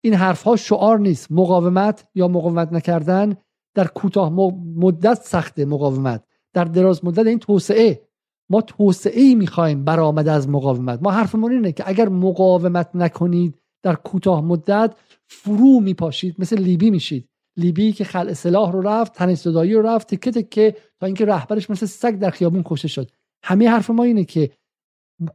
این 0.05 0.15
حرف 0.15 0.43
ها 0.43 0.56
شعار 0.56 0.98
نیست. 0.98 1.32
مقاومت 1.32 2.06
یا 2.15 2.28
مقاومت 2.28 2.73
نکردن 2.73 3.36
در 3.74 3.86
کوتاه 3.86 4.32
مدت 4.77 5.23
سخت 5.23 5.61
مقاومت. 5.61 6.24
در 6.52 6.65
دراز 6.65 7.05
مدت 7.05 7.27
این 7.27 7.39
توسعه. 7.39 8.09
ما 8.51 8.61
توسعه 8.61 9.23
ای 9.23 9.35
می‌خوایم 9.35 9.85
برآمده 9.85 10.32
از 10.32 10.48
مقاومت. 10.48 11.02
ما 11.02 11.11
حرفمون 11.11 11.52
اینه 11.52 11.73
که 11.73 11.85
اگر 11.86 12.09
مقاومت 12.09 12.90
نکنید 12.94 13.59
در 13.82 13.94
کوتاه 13.94 14.44
مدت 14.44 14.94
فرو 15.27 15.81
میپاشید 15.81 16.35
مثل 16.39 16.59
لیبی 16.59 16.90
میشید. 16.90 17.28
لیبی 17.56 17.93
که 17.93 18.05
خلع 18.05 18.32
سلاح 18.32 18.73
رو 18.73 18.81
رفت 18.81 19.12
تن 19.12 19.35
صدایی 19.35 19.74
رو 19.74 19.86
رفت 19.86 20.15
تکه 20.15 20.31
تکه 20.31 20.77
تا 21.01 21.06
اینکه 21.06 21.24
رهبرش 21.24 21.70
مثل 21.70 21.86
سگ 21.86 22.19
در 22.19 22.31
خیابون 22.31 22.62
کشته 22.65 22.89
شد. 22.89 23.11
همه 23.43 23.69
حرف 23.69 23.90
ما 23.90 24.05
اینه 24.05 24.24
که 24.24 24.51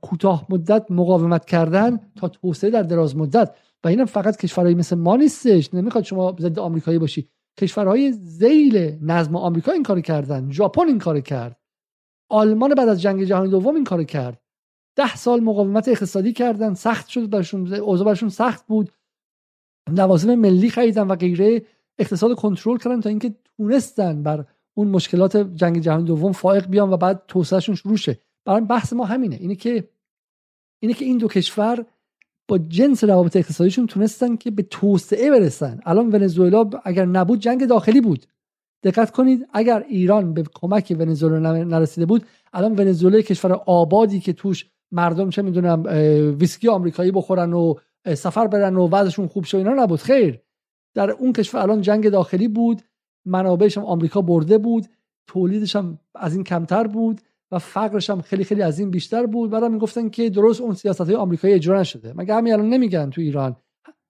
کوتاه 0.02 0.46
مدت 0.50 0.86
مقاومت 0.90 1.46
کردن 1.46 2.00
تا 2.16 2.28
توسعه 2.28 2.70
در 2.70 2.84
دراز 2.84 3.16
مدت. 3.16 3.56
و 3.84 3.88
اینم 3.88 4.06
فقط 4.06 4.38
کشورهایی 4.38 4.76
مثل 4.76 4.96
ما 4.96 5.16
نیستش. 5.16 5.74
نمی‌خواد 5.74 6.04
شما 6.04 6.36
ضد 6.40 6.60
آمریکایی 6.60 7.00
باشی. 7.00 7.30
کشورهای 7.60 8.12
زیل 8.12 8.98
نظم 9.02 9.36
آمریکا 9.36 9.72
این 9.72 9.84
کار 9.84 10.02
کردن. 10.02 10.52
ژاپن 10.52 10.88
این 10.88 11.00
کار 11.00 11.20
کرد. 11.20 11.60
آلمان 12.30 12.76
بعد 12.76 12.90
از 12.90 13.02
جنگ 13.02 13.24
جهانی 13.24 13.50
دوم 13.50 13.76
این 13.76 13.84
کار 13.84 14.04
کرد. 14.04 14.42
ده 14.96 15.16
سال 15.16 15.40
مقاومت 15.40 15.88
اقتصادی 15.88 16.34
کردن. 16.34 16.74
سخت 16.74 17.08
شد 17.08 17.30
برشون 17.30 17.74
اوضاع 17.74 18.08
برشون 18.08 18.30
سخت 18.30 18.68
بود. 18.68 18.92
لوازم 19.90 20.36
ملی 20.36 20.70
خریدن 20.70 21.08
و 21.08 21.16
غیره. 21.16 21.66
اقتصاد 22.00 22.36
کنترل 22.36 22.78
کردن 22.78 23.02
تا 23.02 23.10
اینکه 23.10 23.36
تونستن 23.58 24.24
بر 24.24 24.46
اون 24.74 24.88
مشکلات 24.88 25.38
جنگ 25.38 25.80
جهانی 25.80 26.04
دوم 26.04 26.32
فائق 26.32 26.68
بیان 26.68 26.90
و 26.90 26.98
بعد 26.98 27.24
توسعهشون 27.28 27.76
شروع 27.76 27.98
شه. 27.98 28.20
برای 28.46 28.62
بحث 28.62 28.94
ما 28.94 29.06
همینه. 29.06 29.36
اینه 29.36 29.56
که 29.56 29.90
اینه 30.80 30.94
که 30.94 31.06
این 31.06 31.18
دو 31.18 31.28
کشور 31.28 31.86
با 32.48 32.58
جنس 32.58 33.04
روابط 33.04 33.36
اقتصادیشون 33.36 33.88
تونستن 33.88 34.36
که 34.36 34.52
به 34.52 34.64
توسعه 34.64 35.32
برسن. 35.32 35.80
الان 35.86 36.10
ونزوئلا 36.10 36.70
اگر 36.84 37.06
نبود 37.06 37.40
جنگ 37.40 37.66
داخلی 37.66 38.02
بود. 38.02 38.26
دقت 38.84 39.12
کنید 39.12 39.48
اگر 39.54 39.86
ایران 39.90 40.34
به 40.34 40.44
کمک 40.54 40.96
ونزوئلا 41.00 41.64
نرسیده 41.64 42.06
بود 42.06 42.26
الان 42.54 42.76
ونزوئلا 42.76 43.22
کشور 43.22 43.54
آبادی 43.54 44.20
که 44.20 44.34
توش 44.34 44.66
مردم 44.92 45.30
چه 45.30 45.42
می‌دونم 45.42 45.84
ویسکی 46.40 46.68
آمریکایی 46.68 47.12
بخورن 47.12 47.54
و 47.54 47.74
سفر 48.16 48.48
برن 48.48 48.76
و 48.76 48.90
وضعشون 48.90 49.28
خوب 49.28 49.46
شه 49.46 49.58
اینا 49.58 49.74
نبود. 49.74 50.00
خیر. 50.00 50.40
در 50.96 51.12
اون 51.12 51.34
کشور 51.34 51.62
الان 51.62 51.82
جنگ 51.82 52.10
داخلی 52.10 52.48
بود 52.48 52.82
منابعش 53.26 53.78
هم 53.78 53.86
آمریکا 53.86 54.22
برده 54.22 54.58
بود 54.58 54.86
تولیدش 55.28 55.76
هم 55.76 56.00
از 56.16 56.34
این 56.34 56.44
کمتر 56.44 56.88
بود. 56.88 57.22
و 57.52 57.60
فقرش 57.60 58.10
هم 58.10 58.22
خیلی 58.22 58.44
خیلی 58.44 58.62
از 58.62 58.80
این 58.80 58.92
بیشتر 58.92 59.26
بود. 59.26 59.50
بعد 59.50 59.64
می‌گفتن 59.64 60.10
که 60.10 60.30
درست 60.30 60.62
اون 60.62 60.74
سیاست 60.74 61.02
های 61.02 61.16
آمریکایی 61.16 61.54
اجرا 61.54 61.80
نشده. 61.80 62.14
مگه 62.14 62.34
همین 62.34 62.54
الان 62.54 62.70
نمیگن 62.70 63.10
تو 63.10 63.22
ایران؟ 63.22 63.56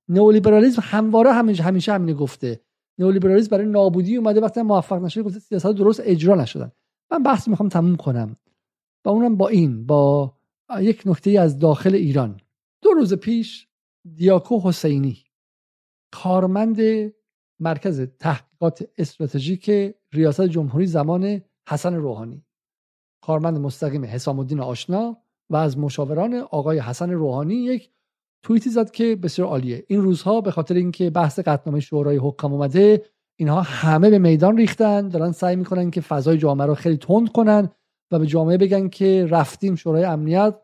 نئولیبرالیسم 0.08 0.82
همواره 0.86 1.32
همیشه 1.32 1.64
همیشه 1.64 1.94
همین 1.94 2.16
گفته. 2.16 2.60
نئولیبرالیسم 2.98 3.50
برای 3.50 3.66
نابودی 3.66 4.16
اومده 4.16 4.42
وقتی 4.42 4.62
موفق 4.62 5.04
نشده 5.04 5.24
گفته 5.24 5.40
سیاست 5.40 5.68
درست 5.68 6.02
اجرا 6.04 6.36
نشدن. 6.36 6.72
من 7.12 7.24
بحث 7.24 7.48
می‌خوام 7.48 7.70
تموم 7.70 7.96
کنم. 7.96 8.36
و 9.06 9.10
اونم 9.10 9.38
با 9.38 9.48
این 9.48 9.86
با 9.86 10.34
یک 10.80 11.04
نکته 11.06 11.32
از 11.32 11.60
داخل 11.60 11.96
ایران. 11.96 12.40
دو 12.82 12.90
روز 12.90 13.14
پیش 13.14 13.68
دیاکو 14.16 14.60
حسینی 14.64 15.18
کارمند 16.12 16.80
مرکز 17.60 18.02
تحقیقات 18.02 18.90
استراتژیک 18.98 19.72
ریاست 20.14 20.42
جمهوری 20.42 20.86
زمان 20.86 21.42
حسن 21.70 21.96
روحانی 21.96 22.46
کارمند 23.30 23.58
مستقیم 23.58 24.06
حسام 24.06 24.40
الدین 24.40 24.60
آشنا 24.60 25.18
و 25.50 25.56
از 25.56 25.78
مشاوران 25.78 26.34
آقای 26.34 26.80
حسن 26.80 27.12
روحانی 27.12 27.56
یک 27.56 27.90
توییتی 28.44 28.70
زد 28.70 28.92
که 28.92 29.16
بسیار 29.16 29.48
عالیه. 29.48 29.84
این 29.88 30.02
روزها 30.02 30.42
به 30.42 30.52
خاطر 30.52 30.76
اینکه 30.76 31.10
بحث 31.10 31.40
قطعنامه 31.40 31.80
شورای 31.80 32.18
حکام 32.18 32.54
اومده 32.54 33.06
اینها 33.40 33.62
همه 33.62 34.10
به 34.10 34.20
میدان 34.20 34.58
ریختن 34.58 35.10
دارن 35.10 35.32
سعی 35.32 35.56
می‌کنن 35.56 35.92
که 35.92 36.02
فضای 36.02 36.38
جامعه 36.38 36.68
رو 36.68 36.76
خیلی 36.76 36.98
تند 36.98 37.32
کنن 37.32 37.70
و 38.12 38.20
به 38.20 38.26
جامعه 38.26 38.58
بگن 38.58 38.88
که 38.88 39.28
رفتیم 39.30 39.76
شورای 39.76 40.04
امنیت 40.04 40.56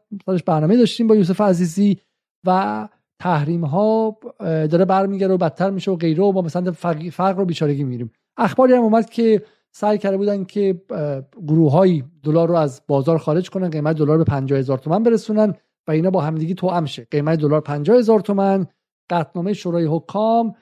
برنامه 0.46 0.78
داشتیم 0.78 1.08
با 1.08 1.16
یوسف 1.16 1.42
عزیزی 1.42 1.98
و 2.46 2.90
تحریم 3.20 3.66
ها 3.66 4.18
داره 4.40 4.86
برمیگره 4.86 5.34
و 5.34 5.38
بدتر 5.38 5.70
میشه 5.70 5.92
و 5.92 5.96
غیره 5.96 6.24
و 6.24 6.32
ما 6.32 6.42
مثلا 6.42 6.72
فقر 7.12 7.34
رو 7.34 7.46
بیچارگی 7.46 7.84
میریم 7.84 8.12
اخباری 8.38 8.74
هم 8.74 8.82
اومد 8.82 9.10
که 9.10 9.42
سعی 9.78 9.98
کرده 9.98 10.18
بودن 10.18 10.44
که 10.44 10.82
گروه 11.48 11.72
های 11.72 12.04
دلار 12.24 12.48
رو 12.48 12.56
از 12.56 12.82
بازار 12.88 13.18
خارج 13.18 13.50
کنن 13.50 13.70
قیمت 13.70 13.96
دلار 13.96 14.18
به 14.18 14.24
50 14.24 14.60
هزار 14.60 14.78
تومن 14.78 15.04
برسونن 15.04 15.54
و 15.88 15.92
اینا 15.92 16.10
با 16.10 16.22
همدیگه 16.22 16.54
تو 16.54 16.68
امشه 16.68 17.08
قیمت 17.12 17.40
دلار 17.40 17.62
50 17.62 17.98
هزار 17.98 18.20
تومن 18.20 18.66
قطنامه 19.10 19.54
شورای 19.54 19.86
حکام 19.86 20.56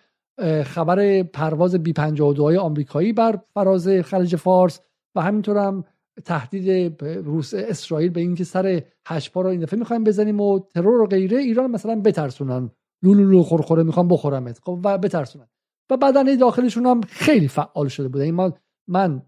خبر 0.64 1.24
پرواز 1.24 1.76
بی 1.76 1.94
52 1.94 2.44
های 2.44 2.58
آمریکایی 2.58 3.14
بر 3.14 3.40
فراز 3.54 3.88
خلیج 3.88 4.36
فارس 4.36 4.80
و 5.16 5.22
همینطور 5.22 5.58
هم 5.58 5.84
تهدید 6.26 7.02
روس 7.04 7.54
اسرائیل 7.54 8.10
به 8.10 8.22
اینکه 8.22 8.44
سر 8.44 8.84
هشپا 9.08 9.42
رو 9.42 9.50
این 9.50 9.60
دفعه 9.60 9.80
می‌خوایم 9.80 10.04
بزنیم 10.04 10.42
و 10.42 10.60
ترور 10.60 11.02
و 11.02 11.08
غیره 11.08 11.38
ایران 11.38 11.72
مثلا 11.72 12.02
بترسونن. 12.02 12.72
لولو 13.04 13.44
خورخوره 13.44 13.84
می‌خوام 13.84 14.08
بخورمت. 14.08 14.60
خب 14.64 14.80
و 14.84 14.98
بترسونن. 14.98 15.48
و 15.90 15.98
بدن 15.98 16.36
داخلشون 16.36 16.86
هم 16.86 17.02
خیلی 17.02 17.48
فعال 17.48 17.88
شده 17.88 18.08
بوده 18.08 18.24
این 18.24 18.36
ما 18.36 18.54
من 18.88 19.22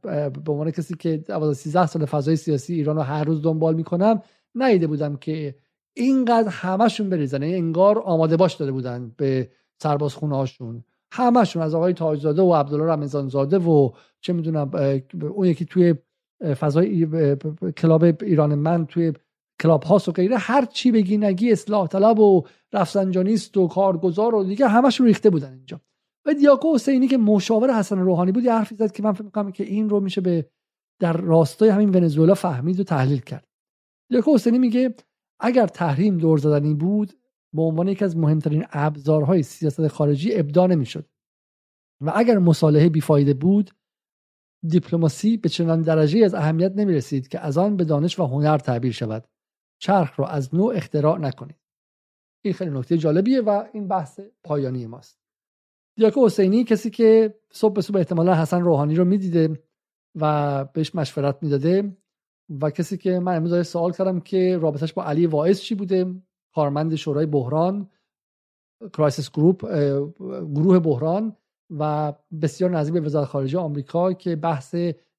به 0.45 0.51
عنوان 0.51 0.71
کسی 0.71 0.95
که 0.95 1.17
12 1.17 1.53
13 1.53 1.85
سال 1.85 2.05
فضای 2.05 2.35
سیاسی 2.35 2.73
ایران 2.73 2.95
رو 2.95 3.01
هر 3.01 3.23
روز 3.23 3.41
دنبال 3.41 3.75
می‌کنم 3.75 4.21
نیده 4.55 4.87
بودم 4.87 5.15
که 5.15 5.55
اینقدر 5.93 6.49
همشون 6.49 7.09
بریزن. 7.09 7.41
یعنی 7.41 7.55
انگار 7.55 7.99
آماده 7.99 8.37
باش 8.37 8.53
داده 8.53 8.71
بودن 8.71 9.11
به 9.17 9.49
سربازخونه 9.81 10.35
هاشون 10.35 10.83
همشون 11.11 11.61
از 11.61 11.75
آقای 11.75 11.93
تاجزاده 11.93 12.41
و 12.41 12.53
عبدالله 12.53 12.85
رمضان 12.85 13.27
زاده 13.27 13.57
و 13.57 13.91
چه 14.21 14.33
می‌دونم 14.33 14.71
اون 15.21 15.47
یکی 15.47 15.65
توی 15.65 15.95
فضای 16.59 17.07
کلاب 17.77 18.03
ایران 18.03 18.55
من 18.55 18.85
توی 18.85 19.13
کلاب 19.61 19.83
هاست 19.83 20.09
و 20.09 20.11
غیره 20.11 20.37
هر 20.37 20.65
چی 20.65 20.91
بگی 20.91 21.17
نگی 21.17 21.51
اصلاح 21.51 21.87
طلب 21.87 22.19
و 22.19 22.43
رفسنجانیست 22.73 23.57
و 23.57 23.67
کارگزار 23.67 24.35
و 24.35 24.43
دیگه 24.43 24.67
همشون 24.67 25.07
ریخته 25.07 25.29
بودن 25.29 25.53
اینجا. 25.53 25.81
و 26.25 26.33
دیاکو 26.33 26.75
حسینی 26.75 27.07
که 27.07 27.17
مشاور 27.17 27.79
حسن 27.79 27.99
روحانی 27.99 28.31
بود 28.31 28.43
یه 28.43 28.53
حرفی 28.53 28.75
زد 28.75 28.91
که 28.91 29.03
من 29.03 29.13
فکر 29.13 29.23
می‌کنم 29.23 29.51
که 29.51 29.63
این 29.63 29.89
رو 29.89 29.99
میشه 29.99 30.21
به 30.21 30.49
در 30.99 31.13
راستای 31.17 31.69
همین 31.69 31.89
ونزوئلا 31.89 32.33
فهمید 32.33 32.79
و 32.79 32.83
تحلیل 32.83 33.19
کرد. 33.19 33.47
دیاکو 34.09 34.33
حسینی 34.33 34.59
میگه 34.59 34.95
اگر 35.39 35.67
تحریم 35.67 36.17
دور 36.17 36.37
زدنی 36.37 36.73
بود 36.73 37.13
به 37.53 37.61
عنوان 37.61 37.87
یکی 37.87 38.05
از 38.05 38.17
مهمترین 38.17 38.65
ابزارهای 38.71 39.43
سیاست 39.43 39.87
خارجی 39.87 40.39
ابدا 40.39 40.67
نمی‌شد. 40.67 41.09
و 42.01 42.11
اگر 42.15 42.37
مصالحه 42.37 42.89
بیفایده 42.89 43.33
بود 43.33 43.71
دیپلماسی 44.67 45.37
به 45.37 45.49
چنان 45.49 45.81
درجه 45.81 46.25
از 46.25 46.33
اهمیت 46.33 46.71
نمی 46.75 46.93
رسید 46.93 47.27
که 47.27 47.39
از 47.39 47.57
آن 47.57 47.77
به 47.77 47.83
دانش 47.83 48.19
و 48.19 48.25
هنر 48.25 48.57
تعبیر 48.57 48.91
شود. 48.91 49.27
چرخ 49.81 50.19
را 50.19 50.27
از 50.27 50.55
نوع 50.55 50.75
اختراع 50.75 51.17
نکنید. 51.17 51.59
این 52.45 52.53
خیلی 52.53 52.71
نکته 52.71 52.97
جالبیه 52.97 53.41
و 53.41 53.63
این 53.73 53.87
بحث 53.87 54.19
پایانی 54.43 54.87
ماست. 54.87 55.24
دیاکو 55.95 56.25
حسینی 56.25 56.63
کسی 56.63 56.89
که 56.89 57.33
صبح 57.51 57.73
به 57.73 57.81
صبح 57.81 57.97
احتمالا 57.97 58.35
حسن 58.35 58.61
روحانی 58.61 58.95
رو 58.95 59.05
می‌دیده 59.05 59.59
و 60.15 60.65
بهش 60.65 60.95
مشورت 60.95 61.37
می‌داده 61.41 61.97
و 62.61 62.69
کسی 62.69 62.97
که 62.97 63.19
من 63.19 63.35
امروز 63.35 63.67
سوال 63.67 63.91
کردم 63.91 64.19
که 64.19 64.57
رابطش 64.57 64.93
با 64.93 65.03
علی 65.03 65.27
واعظ 65.27 65.59
چی 65.59 65.75
بوده؟ 65.75 66.15
کارمند 66.55 66.95
شورای 66.95 67.25
بحران 67.25 67.89
Crisis 68.93 69.31
Group 69.31 69.65
گروه 70.55 70.79
بحران 70.79 71.35
و 71.79 72.13
بسیار 72.41 72.71
نزدیک 72.71 72.93
به 72.93 72.99
وزارت 72.99 73.27
خارجه 73.27 73.59
آمریکا 73.59 74.13
که 74.13 74.35
بحث 74.35 74.75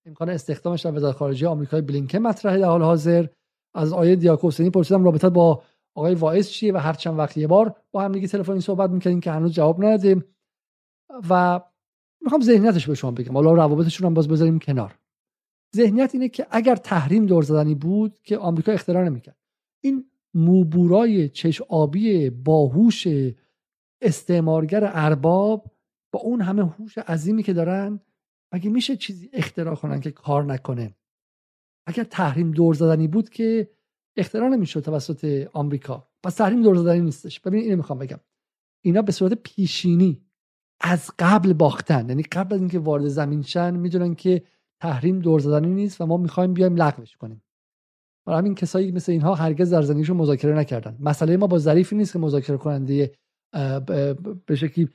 امکان 0.06 0.28
استخدامش 0.28 0.80
در 0.80 0.94
وزارت 0.94 1.16
خارجه 1.16 1.48
آمریکای 1.48 1.80
بلینکن 1.80 2.18
مطرحه 2.18 2.58
در 2.58 2.68
حال 2.68 2.82
حاضر. 2.82 3.26
از 3.74 3.92
آیه 3.92 4.16
دیاکوسینی 4.16 4.70
پرسیدم 4.70 5.04
رابطه 5.04 5.28
با 5.28 5.62
آقای 5.94 6.14
واعظ 6.14 6.48
چیه 6.48 6.72
و 6.72 6.76
هر 6.76 6.92
چند 6.92 7.18
وقت 7.18 7.36
یه 7.36 7.46
بار 7.46 7.74
با 7.92 8.02
هم 8.02 8.26
تلفنی 8.26 8.60
صحبت 8.60 8.90
می‌کنیم 8.90 9.20
که 9.20 9.30
هنوز 9.30 9.52
جواب 9.52 9.84
نداده 9.84 10.24
و 11.30 11.60
می‌خوام 12.20 12.42
ذهنیتش 12.42 12.88
به 12.88 12.94
شما 12.94 13.10
بگم. 13.10 13.32
حالا 13.32 13.52
روابطشون 13.52 14.06
هم 14.06 14.14
باز 14.14 14.28
بذاریم 14.28 14.58
کنار. 14.58 14.98
ذهنیت 15.76 16.10
اینه 16.14 16.28
که 16.28 16.46
اگر 16.50 16.76
تحریم 16.76 17.26
دور 17.26 17.42
زدنی 17.42 17.74
بود 17.74 18.18
که 18.22 18.38
آمریکا 18.38 18.72
اختراع 18.72 19.04
نمی‌کرد. 19.04 19.36
این 19.84 20.10
موبورای 20.34 21.28
چش 21.28 21.62
آبی 21.62 22.30
باهوش 22.30 23.06
استعمارگر 24.02 24.90
ارباب 24.92 25.70
با 26.12 26.20
اون 26.20 26.40
همه 26.40 26.66
هوش 26.66 26.98
عظیمی 26.98 27.42
که 27.42 27.52
دارن 27.52 28.00
مگه 28.54 28.70
میشه 28.70 28.96
چیزی 28.96 29.30
اختراع 29.32 29.74
کنن 29.74 30.00
که 30.00 30.10
کار 30.10 30.44
نکنه؟ 30.44 30.96
اگر 31.86 32.04
تحریم 32.04 32.50
دور 32.50 32.74
زدنی 32.74 33.08
بود 33.08 33.28
که 33.28 33.70
اختراع 34.16 34.48
نمی‌شد 34.48 34.80
توسط 34.80 35.48
آمریکا. 35.52 36.08
پس 36.22 36.34
تحریم 36.34 36.62
دور 36.62 36.76
زدنی 36.76 37.00
نیستش. 37.00 37.40
ببین 37.40 37.60
اینو 37.60 37.76
می‌خوام 37.76 37.98
بگم. 37.98 38.20
اینا 38.84 39.02
به 39.02 39.12
صورت 39.12 39.32
پیشینی 39.32 40.25
از 40.80 41.10
قبل 41.18 41.52
باختن. 41.52 42.08
یعنی 42.08 42.22
قبل 42.22 42.54
از 42.54 42.60
اینکه 42.60 42.78
وارد 42.78 43.06
زمین 43.06 43.42
شن 43.42 43.76
می‌دونن 43.76 44.14
که 44.14 44.42
تحریم 44.80 45.18
دور 45.18 45.40
زدنی 45.40 45.74
نیست 45.74 46.00
و 46.00 46.06
ما 46.06 46.16
می‌خوایم 46.16 46.52
بیایم 46.52 46.76
لغوش 46.76 47.16
کنیم. 47.16 47.42
برای 48.26 48.38
همین 48.38 48.54
کسایی 48.54 48.92
مثل 48.92 49.12
اینها 49.12 49.34
هرگز 49.34 49.70
در 49.70 49.82
زندگیشون 49.82 50.16
مذاکره 50.16 50.56
نکردن. 50.56 50.96
مسئله 51.00 51.36
ما 51.36 51.46
با 51.46 51.58
ظریفی 51.58 51.96
نیست 51.96 52.12
که 52.12 52.18
مذاکره 52.18 52.56
کننده 52.56 53.12
به 54.46 54.54
شکلی 54.54 54.88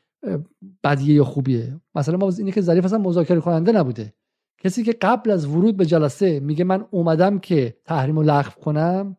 بدیه 0.84 1.16
یا 1.16 1.24
خوبیه. 1.24 1.82
مثلا 1.96 2.18
ما 2.18 2.32
اینه 2.38 2.52
که 2.52 2.62
ظریف 2.62 2.86
اصلا 2.86 3.00
مذاکره 3.00 3.40
کننده 3.40 3.72
نبوده. 3.72 4.14
کسی 4.60 4.84
که 4.84 4.94
قبل 5.02 5.32
از 5.32 5.46
ورود 5.46 5.78
به 5.78 5.86
جلسه 5.86 6.40
میگه 6.40 6.64
من 6.64 6.86
اومدم 6.92 7.40
که 7.40 7.78
تحریم 7.86 8.16
رو 8.16 8.24
لغو 8.24 8.62
کنم 8.62 9.18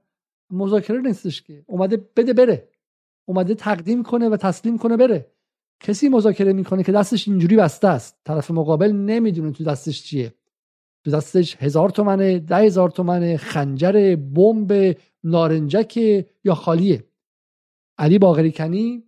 مذاکره 0.51 1.01
نیستش 1.01 1.43
که. 1.43 1.65
اومده 1.67 1.97
بده 2.17 2.33
بره. 2.33 2.69
اومده 3.29 3.55
تقدیم 3.55 4.03
کنه 4.03 4.29
و 4.29 4.37
تسلیم 4.37 4.79
کنه 4.79 4.97
بره. 4.97 5.32
کسی 5.83 6.09
مذاکره 6.09 6.53
می‌کنه 6.53 6.83
که 6.83 6.93
دستش 6.93 7.29
اینجوری 7.29 7.57
بسته 7.57 7.89
است. 7.89 8.17
طرف 8.25 8.51
مقابل 8.51 8.93
نمی‌دونه 8.93 9.53
تو 9.53 9.65
دستش 9.65 10.03
چیه. 10.03 10.35
تو 11.05 11.11
دستش 11.11 11.57
هزار 11.57 11.91
تومنه 11.91 12.39
ده 12.39 12.57
هزار 12.57 12.91
تومنه 12.91 13.37
خنجر 13.37 14.17
بمب 14.17 14.97
نارنجک 15.25 15.97
یا 16.45 16.55
خالیه. 16.55 17.05
علی 17.99 18.19
باقری 18.19 18.53
کنی؟ 18.53 19.05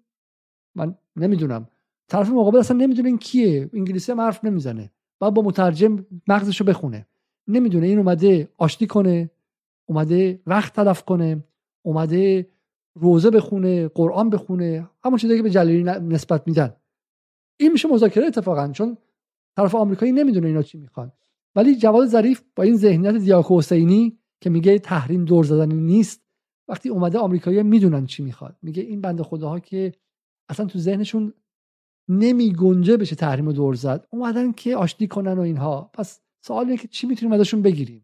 من 0.74 0.94
نمی‌دونم. 1.16 1.68
طرف 2.08 2.28
مقابل 2.28 2.58
اصلا 2.58 2.76
نمی‌دونه 2.76 3.08
این 3.08 3.18
کیه. 3.18 3.70
انگلیسی 3.72 4.12
هم 4.12 4.20
حرف 4.20 4.44
نمی‌زنه. 4.44 4.90
باید 5.18 5.34
با 5.34 5.42
مترجم 5.42 6.06
مغزش 6.28 6.60
رو 6.60 6.66
بخونه. 6.66 7.06
نمی‌دونه. 7.48 7.86
این 7.86 7.98
اومده 7.98 8.48
آشتی 8.58 8.86
کنه 8.86 9.30
اومده 9.86 10.40
وقت 10.46 10.72
تلف 10.72 11.02
کنه 11.02 11.44
اومده 11.82 12.46
روزه 12.94 13.30
بخونه 13.30 13.88
قرآن 13.88 14.30
بخونه 14.30 14.90
همون 15.04 15.18
چیزی 15.18 15.36
که 15.36 15.42
به 15.42 15.50
جلیلی 15.50 15.82
نسبت 15.82 16.42
میدن. 16.46 16.76
این 17.60 17.72
میشه 17.72 17.88
مذاکره 17.88 18.26
اتفاقا 18.26 18.72
چون 18.72 18.96
طرف 19.56 19.74
آمریکایی 19.74 20.12
نمی‌دونه 20.12 20.46
اینا 20.46 20.62
چی 20.62 20.78
می‌خوان. 20.78 21.12
ولی 21.56 21.76
جواد 21.76 22.06
ظریف 22.06 22.42
با 22.56 22.62
این 22.62 22.76
ذهنیت 22.76 23.14
دیاکو 23.14 23.58
حسینی 23.58 24.18
که 24.40 24.50
میگه 24.50 24.78
تحریم 24.78 25.24
دور 25.24 25.44
زدنی 25.44 25.74
نیست 25.74 26.22
وقتی 26.68 26.88
اومده 26.88 27.18
آمریکایی 27.18 27.62
می‌دونن 27.62 28.06
چی 28.06 28.22
می‌خواد. 28.22 28.56
میگه 28.62 28.82
این 28.82 29.00
بنده 29.00 29.22
خداها 29.22 29.58
که 29.58 29.92
اصلا 30.48 30.66
تو 30.66 30.78
ذهنشون 30.78 31.34
نمی 32.08 32.52
گنجه 32.52 32.96
بشه 32.96 33.16
تحریم 33.16 33.52
دور 33.52 33.74
زد. 33.74 34.06
اومدن 34.10 34.52
که 34.52 34.76
آشتی 34.76 35.08
کنن 35.08 35.38
و 35.38 35.40
اینها. 35.40 35.90
پس 35.92 36.20
سوال 36.44 36.76
که 36.76 36.88
چی 36.88 37.06
می‌تونیم 37.06 37.32
ازشون 37.32 37.62
بگیریم؟ 37.62 38.03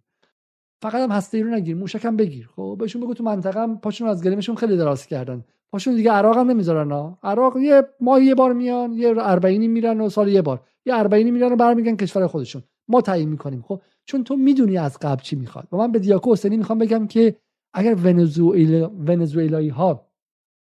فقط 0.83 0.95
هم 0.95 1.11
هسته 1.11 1.43
رو 1.43 1.51
نگیر 1.51 1.77
موشک 1.77 2.05
هم 2.05 2.17
بگیر. 2.17 2.49
خب 2.57 2.77
بهشون 2.79 3.03
بگو 3.03 3.15
تو 3.15 3.25
منطقه 3.25 3.61
هم 3.61 3.79
پاشون 3.79 4.09
از 4.09 4.25
گلیمشون 4.25 4.55
خیلی 4.55 4.77
دراز 4.77 5.07
کردن. 5.07 5.45
پاشون 5.73 5.95
دیگه 5.95 6.11
عراق 6.11 6.37
هم 6.37 6.51
نمی‌ذارن 6.51 6.93
ها. 6.93 7.19
عراق 7.23 7.57
یه 7.57 7.83
ماه 8.01 8.25
یه 8.25 8.35
بار 8.35 8.53
میان 8.53 8.93
یه 8.93 9.15
اربعینی 9.19 9.69
میرن 9.69 10.01
و 10.01 10.09
سال 10.09 10.29
یه 10.29 10.43
بار. 10.43 10.61
یه 10.87 10.95
اربعینی 10.95 11.31
میرن 11.31 11.53
و 11.53 11.57
برمیگن 11.57 11.97
کشور 11.97 12.27
خودشون. 12.27 12.63
ما 12.89 13.01
تعیین 13.01 13.29
می‌کنیم 13.29 13.63
خب. 13.63 13.81
چون 14.05 14.25
تو 14.25 14.37
می‌دونی 14.37 14.79
از 14.79 14.99
قبل 14.99 15.23
چی 15.23 15.37
می‌خواد. 15.37 15.69
و 15.73 15.77
من 15.77 15.93
به 15.93 15.99
دیاکو 15.99 16.33
حسینی 16.33 16.57
می‌خوام 16.57 16.79
بگم 16.79 17.07
که 17.07 17.37
اگر 17.75 17.95
ونزوئلا 17.95 18.89
ونزوئلایی 18.89 19.69
ها 19.69 20.07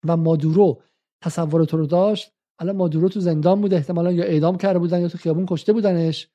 و 0.07 0.17
مادورو 0.17 0.81
تصور 1.23 1.65
تو 1.65 1.77
رو 1.77 1.85
داشت 1.85 2.31
الان 2.59 2.75
مادورو 2.75 3.09
تو 3.09 3.19
زندان 3.19 3.61
بود 3.61 3.73
احتمالا 3.73 4.11
یا 4.11 4.23
اعدام 4.23 4.57
کرده 4.57 4.79
بودن 4.79 5.01
یا 5.01 5.07
تو 5.07 5.17
خیابون 5.17 5.45
کشته 5.45 5.73
بودنش 5.73 6.29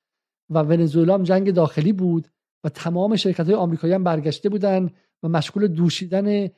و 0.50 0.58
ونزوئلا 0.58 1.14
هم 1.14 1.22
جنگ 1.22 1.50
داخلی 1.50 1.92
بود. 1.92 2.28
و 2.65 2.68
تمام 2.68 3.17
شرکت 3.17 3.47
های 3.47 3.55
آمریکایی 3.55 3.93
هم 3.93 4.05
برگشته 4.05 4.49
بودن 4.49 4.91
و 5.23 5.28
مشغول 5.28 5.67
دوشیدن 5.67 6.49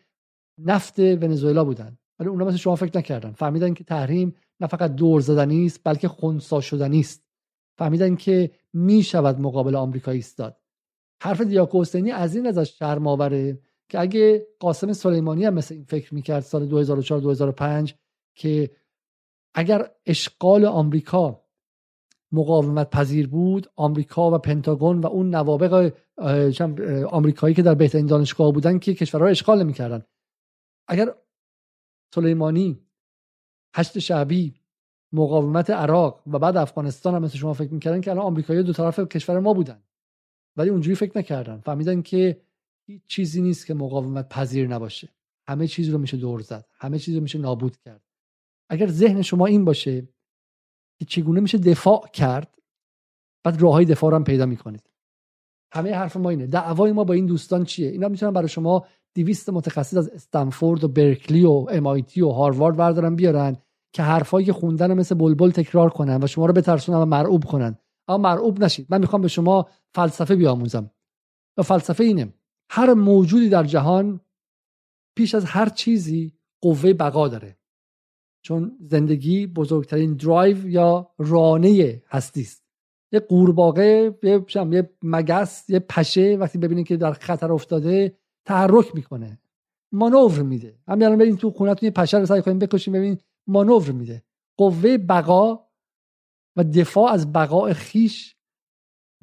نفت 0.59 0.99
ونزوئلا 0.99 1.65
بودن. 1.65 1.99
ولی 2.18 2.28
اونا 2.28 2.44
مثل 2.44 2.57
شما 2.57 2.76
فکر 2.76 2.99
نکردن. 2.99 3.33
فهمیدن 3.33 3.75
که 3.75 3.85
تحریم 3.85 4.35
نه 4.60 4.67
فقط 4.67 4.94
دور 4.94 5.20
زدنی 5.20 5.67
است 5.67 5.81
بلکه 5.85 6.09
خونسا 6.09 6.60
شدنی 6.60 7.01
است. 7.01 7.26
فهمیدن 7.78 8.17
که 8.17 8.51
می 8.73 9.02
شود 9.02 9.41
مقابل 9.41 9.76
آمریکایی 9.76 10.18
ایستاد. 10.18 10.60
حرف 11.23 11.41
دیاکو 11.41 11.81
حسینی 11.81 12.10
از 12.10 12.36
این 12.36 12.47
ازش 12.47 12.78
شرم 12.78 13.07
آوره 13.07 13.60
که 13.89 14.01
اگه 14.01 14.47
قاسم 14.60 14.93
سلیمانی 14.93 15.44
هم 15.44 15.55
مثل 15.55 15.75
این 15.75 15.85
فکر 15.85 16.15
می‌کرد 16.15 16.43
سال 16.43 16.67
2004 16.67 17.20
2005 17.20 17.94
که 18.35 18.70
اگر 19.55 19.91
اشغال 20.07 20.65
آمریکا 20.65 21.45
مقاومت 22.36 22.90
پذیر 22.90 23.28
بود 23.28 23.66
آمریکا 23.76 24.31
و 24.31 24.39
پنتاگون 24.39 25.00
و 25.00 25.06
اون 25.06 25.34
نوابق 25.34 25.92
آمریکایی 27.10 27.55
که 27.55 27.62
در 27.62 27.74
بهترین 27.74 28.06
دانشگاه 28.06 28.52
بودن 28.52 28.78
که 28.78 28.94
کشورها 28.94 29.28
اشغال 29.28 29.62
نمی‌کردن. 29.62 30.02
اگر 30.89 31.15
سلیمانی 32.15 32.78
هشت 33.74 33.98
شعبی 33.98 34.55
مقاومت 35.12 35.70
عراق 35.70 36.23
و 36.26 36.39
بعد 36.39 36.56
افغانستان 36.56 37.15
هم 37.15 37.23
مثل 37.23 37.39
شما 37.39 37.52
فکر 37.52 37.74
می‌کردن 37.74 38.00
که 38.00 38.10
الان 38.10 38.24
آمریکایی 38.24 38.62
دو 38.62 38.73
طرف 38.73 39.00
کشور 39.00 39.40
ما 39.40 39.52
بودن. 39.55 39.82
ولی 40.56 40.70
اونجوری 40.70 40.94
فکر 40.94 41.18
نکردن. 41.18 41.60
فهمیدن 41.60 42.02
که 42.02 42.40
هیچ 42.86 43.02
چیزی 43.06 43.42
نیست 43.42 43.66
که 43.66 43.74
مقاومت 43.74 44.28
پذیر 44.28 44.68
نباشه. 44.68 45.08
همه 45.48 45.66
چیز 45.66 45.89
رو 45.89 45.98
میشه 45.98 46.16
دور 46.16 46.40
زد. 46.40 46.66
همه 46.74 46.98
چیز 46.98 47.15
رو 47.15 47.20
میشه 47.20 47.39
نابود 47.39 47.76
کرد. 47.76 48.02
اگر 48.68 48.86
ذهن 48.86 49.23
شما 49.23 49.47
این 49.47 49.65
باشه 49.65 50.08
که 50.99 51.05
چگونه 51.05 51.41
میشه 51.41 51.58
دفاع 51.58 52.08
کرد 52.12 52.58
بعد 53.44 53.62
راه 53.62 53.73
های 53.73 53.84
دفاع 53.84 54.10
رو 54.10 54.16
هم 54.16 54.25
پیدا 54.25 54.47
می‌کنید. 54.47 54.91
همه 55.73 55.94
حرف 55.94 56.16
ما 56.16 56.31
اینه. 56.31 56.47
دعوای 56.47 56.92
ما 56.92 57.05
با 57.05 57.15
این 57.15 57.26
دوستان 57.26 57.65
چیه؟ 57.65 57.89
اینا 57.89 58.08
می‌تونن 58.08 58.33
برای 58.33 58.49
شما 58.49 58.86
دیویست 59.15 59.50
متخصص 59.50 59.97
از 59.97 60.08
استنفورد 60.08 60.84
و 60.84 60.89
برکلی 60.89 61.44
و 61.44 61.66
امایتی 61.70 62.23
و 62.23 62.28
هاروارد 62.28 62.76
بردارن 62.76 63.16
بیارن 63.16 63.57
که 63.92 64.02
حرفایی 64.02 64.47
که 64.47 64.52
خوندن 64.52 64.94
مثل 64.94 65.15
بلبل 65.15 65.50
تکرار 65.50 65.91
کنن 65.91 66.23
و 66.23 66.26
شما 66.26 66.47
رو 66.47 66.52
بترسونن 66.52 66.99
و 66.99 67.05
مرعوب 67.05 67.44
کنن. 67.44 67.78
اما 68.08 68.18
مرعوب 68.18 68.65
نشید. 68.65 68.86
من 68.91 69.00
می‌خوام 69.00 69.23
به 69.23 69.28
شما 69.28 69.68
فلسفه 69.94 70.36
بیاموزم. 70.36 70.91
و 71.57 71.62
فلسفه 71.62 72.05
اینه. 72.05 72.34
هر 72.70 72.94
موجودی 72.94 73.49
در 73.49 73.65
جهان 73.65 74.20
پیش 75.16 75.34
از 75.34 75.44
هر 75.44 75.68
چیزی 75.68 76.33
قوه 76.62 76.92
بقا 76.92 77.28
داره. 77.28 77.57
چون 78.47 78.78
زندگی 78.81 79.47
بزرگترین 79.47 80.15
درایو 80.15 80.68
یا 80.68 81.10
رانه 81.18 82.02
هستی 82.08 82.41
است. 82.41 82.65
یه 83.12 83.20
قورباغه 83.20 84.18
یه 84.23 84.44
یه 84.55 84.91
مگس 85.02 85.70
یه 85.70 85.78
پشه 85.78 86.36
وقتی 86.41 86.58
ببینید 86.58 86.86
که 86.86 86.97
در 86.97 87.12
خطر 87.12 87.52
افتاده 87.52 88.18
تحرک 88.44 88.94
می‌کنه. 88.94 89.39
مانور 89.92 90.42
میده. 90.42 90.78
همین 90.89 91.07
الان 91.07 91.18
برین 91.18 91.36
تو 91.36 91.50
خونتون 91.50 91.86
یه 91.86 91.91
پشه 91.91 92.18
رو 92.18 92.26
سعی 92.26 92.42
کنیم 92.42 92.58
بکشیم 92.58 92.94
ببین 92.94 93.18
مانور 93.47 93.91
میده. 93.91 94.25
قوه 94.57 94.99
بقا 94.99 95.66
و 96.57 96.65
دفاع 96.65 97.12
از 97.12 97.33
بقاء 97.33 97.73
خیش 97.73 98.36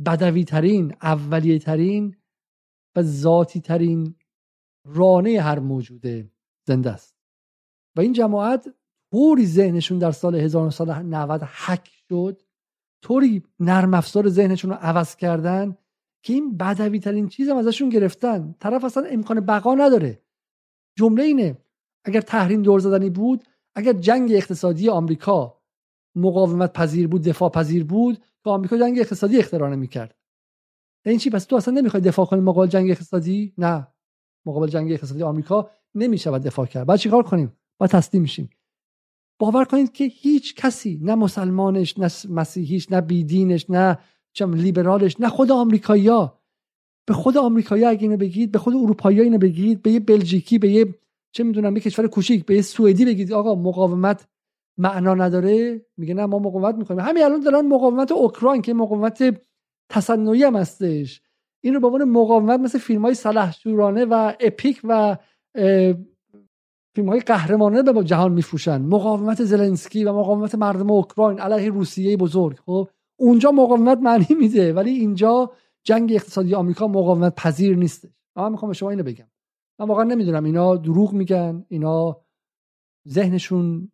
بدوی 0.06 0.44
ترین 0.44 0.96
اولیه 1.02 1.60
ترین 1.60 2.16
و 2.96 3.02
ذاتی 3.02 3.62
ترین 3.62 4.16
رانه 4.86 5.42
هر 5.42 5.60
موجوده 5.60 6.32
زنده 6.68 6.92
است. 6.92 7.16
و 7.96 8.02
این 8.02 8.14
جماعت 8.14 8.74
طوری 9.14 9.46
ذهنشون 9.46 10.00
در 10.00 10.12
سال 10.12 10.36
1990 10.36 11.44
حک 11.44 11.90
شد 12.10 12.42
طوری 13.04 13.44
نرم 13.60 13.94
افزار 13.94 14.30
ذهنشون 14.30 14.72
رو 14.72 14.78
عوض 14.82 15.16
کردن 15.16 15.78
که 16.24 16.34
این 16.34 16.58
بدوی 16.58 17.00
ترین 17.00 17.28
چیز 17.28 17.50
هم 17.50 17.58
ازشون 17.58 17.90
گرفتن. 17.90 18.56
طرف 18.60 18.84
اصلا 18.84 19.04
امکان 19.04 19.40
بقا 19.40 19.76
نداره. 19.76 20.22
جمله 20.98 21.24
اینه 21.24 21.58
اگر 22.06 22.22
تحریم 22.22 22.62
دور 22.62 22.80
زدنی 22.80 23.10
بود 23.10 23.44
اگر 23.76 23.94
جنگ 23.94 24.32
اقتصادی 24.32 24.90
آمریکا 24.90 25.62
مقاومت 26.16 26.74
پذیر 26.74 27.08
بود 27.08 27.22
دفاع 27.22 27.50
پذیر 27.50 27.84
بود 27.84 28.18
که 28.18 28.50
آمریکا 28.50 28.78
جنگ 28.78 29.00
اقتصادی 29.00 29.40
اختراع 29.40 29.70
نمی‌کرد. 29.70 30.16
این 31.06 31.18
چی 31.18 31.30
پس 31.30 31.46
تو 31.46 31.56
اصلا 31.56 31.74
نمی‌خوای 31.74 32.04
دفاع 32.04 32.26
کنی 32.26 32.42
مقابل 32.42 32.68
جنگ 32.68 32.92
اقتصادی؟ 32.92 33.54
نه. 33.58 33.88
مقابل 34.46 34.68
جنگ 34.68 34.92
اقتصادی 34.92 35.24
آمریکا 35.24 35.70
نمی‌شود 35.96 36.42
دفاع 36.42 36.66
کرد. 36.66 36.88
بعد 36.88 37.00
چیکار 37.00 37.24
کنیم؟ 37.24 37.54
با 37.78 37.88
تسلیم 37.88 38.22
میشیم. 38.22 38.50
باور 39.40 39.66
کنید 39.66 39.92
که 39.92 40.04
هیچ 40.04 40.56
کسی 40.56 41.00
نه 41.02 41.16
مسلمانش 41.16 42.00
نه 42.00 42.10
مسیحیش 42.30 42.92
نه 42.92 43.02
بیدینش 43.02 43.70
نه 43.70 43.98
چم 44.34 44.54
لیبرالش 44.54 45.20
نه 45.20 45.30
خود 45.30 45.52
آمریکایی‌ها. 45.52 46.40
به 47.06 47.14
خود 47.14 47.38
آمریکایی 47.38 47.86
اگه 47.86 48.02
اینو 48.02 48.18
بگید 48.18 48.52
به 48.52 48.60
خود 48.60 48.76
اروپایی 48.76 49.22
اینو 49.22 49.38
بگید 49.38 49.82
به 49.82 49.92
یه 49.92 50.00
بلژیکی 50.00 50.58
به 50.58 50.70
یه 50.70 50.96
چه 51.32 51.44
می‌دونم 51.44 51.76
یه 51.76 51.82
کشور 51.82 52.08
کوچیک 52.08 52.46
به 52.46 52.56
یه 52.56 52.62
سوئدی 52.62 53.06
بگید 53.06 53.34
آقا 53.34 53.56
مقاومت 53.56 54.28
معنا 54.78 55.16
نداره؟ 55.16 55.86
میگه 55.98 56.14
نه 56.14 56.26
ما 56.26 56.40
مقاومت 56.40 56.76
می‌کنیم 56.76 57.00
همین 57.00 57.24
الان 57.24 57.40
دارن 57.40 57.68
مقاومت 57.68 58.12
اوکراین 58.12 58.62
که 58.62 58.74
مقاومت 58.74 59.42
تصنعی 59.90 60.44
هم 60.44 60.56
هستش. 60.56 61.22
این 61.64 61.80
به 61.80 61.88
عنوان 61.88 62.04
مقاومت 62.04 62.60
مثل 62.60 62.80
فیلم 62.80 63.02
های 63.02 63.14
سلحشورانه 63.14 64.06
و 64.06 64.34
اپیک 64.40 64.82
و 64.84 65.18
فیلم 66.96 67.10
های 67.10 67.20
قهرمانه 67.20 67.84
به 67.84 68.04
جهان 68.04 68.32
میفروشن. 68.32 68.82
مقاومت 68.82 69.44
زلنسکی 69.44 70.04
و 70.04 70.14
مقاومت 70.14 70.56
مردم 70.56 70.92
اوکراین 70.92 71.40
علیه 71.40 71.70
روسیه 71.70 72.18
بزرگ. 72.18 72.60
خب 72.66 72.88
اونجا 73.20 73.52
مقاومت 73.52 73.98
معنی 73.98 74.28
میده 74.40 74.74
ولی 74.74 74.92
اینجا 74.92 75.52
جنگ 75.84 76.12
اقتصادی 76.14 76.56
آمریکا 76.56 76.88
مقاومت 76.88 77.36
پذیر 77.36 77.78
نیست. 77.78 78.08
من 78.36 78.52
می‌خوام 78.52 78.70
به 78.70 78.74
شما 78.74 78.90
اینو 78.90 79.04
بگم. 79.04 79.26
من 79.80 79.88
واقعا 79.88 80.04
نمی‌دونم. 80.04 80.44
اینا 80.44 80.76
دروغ 80.76 81.14
میگن 81.14 81.66
اینا 81.68 82.22
ذهنشون 83.10 83.92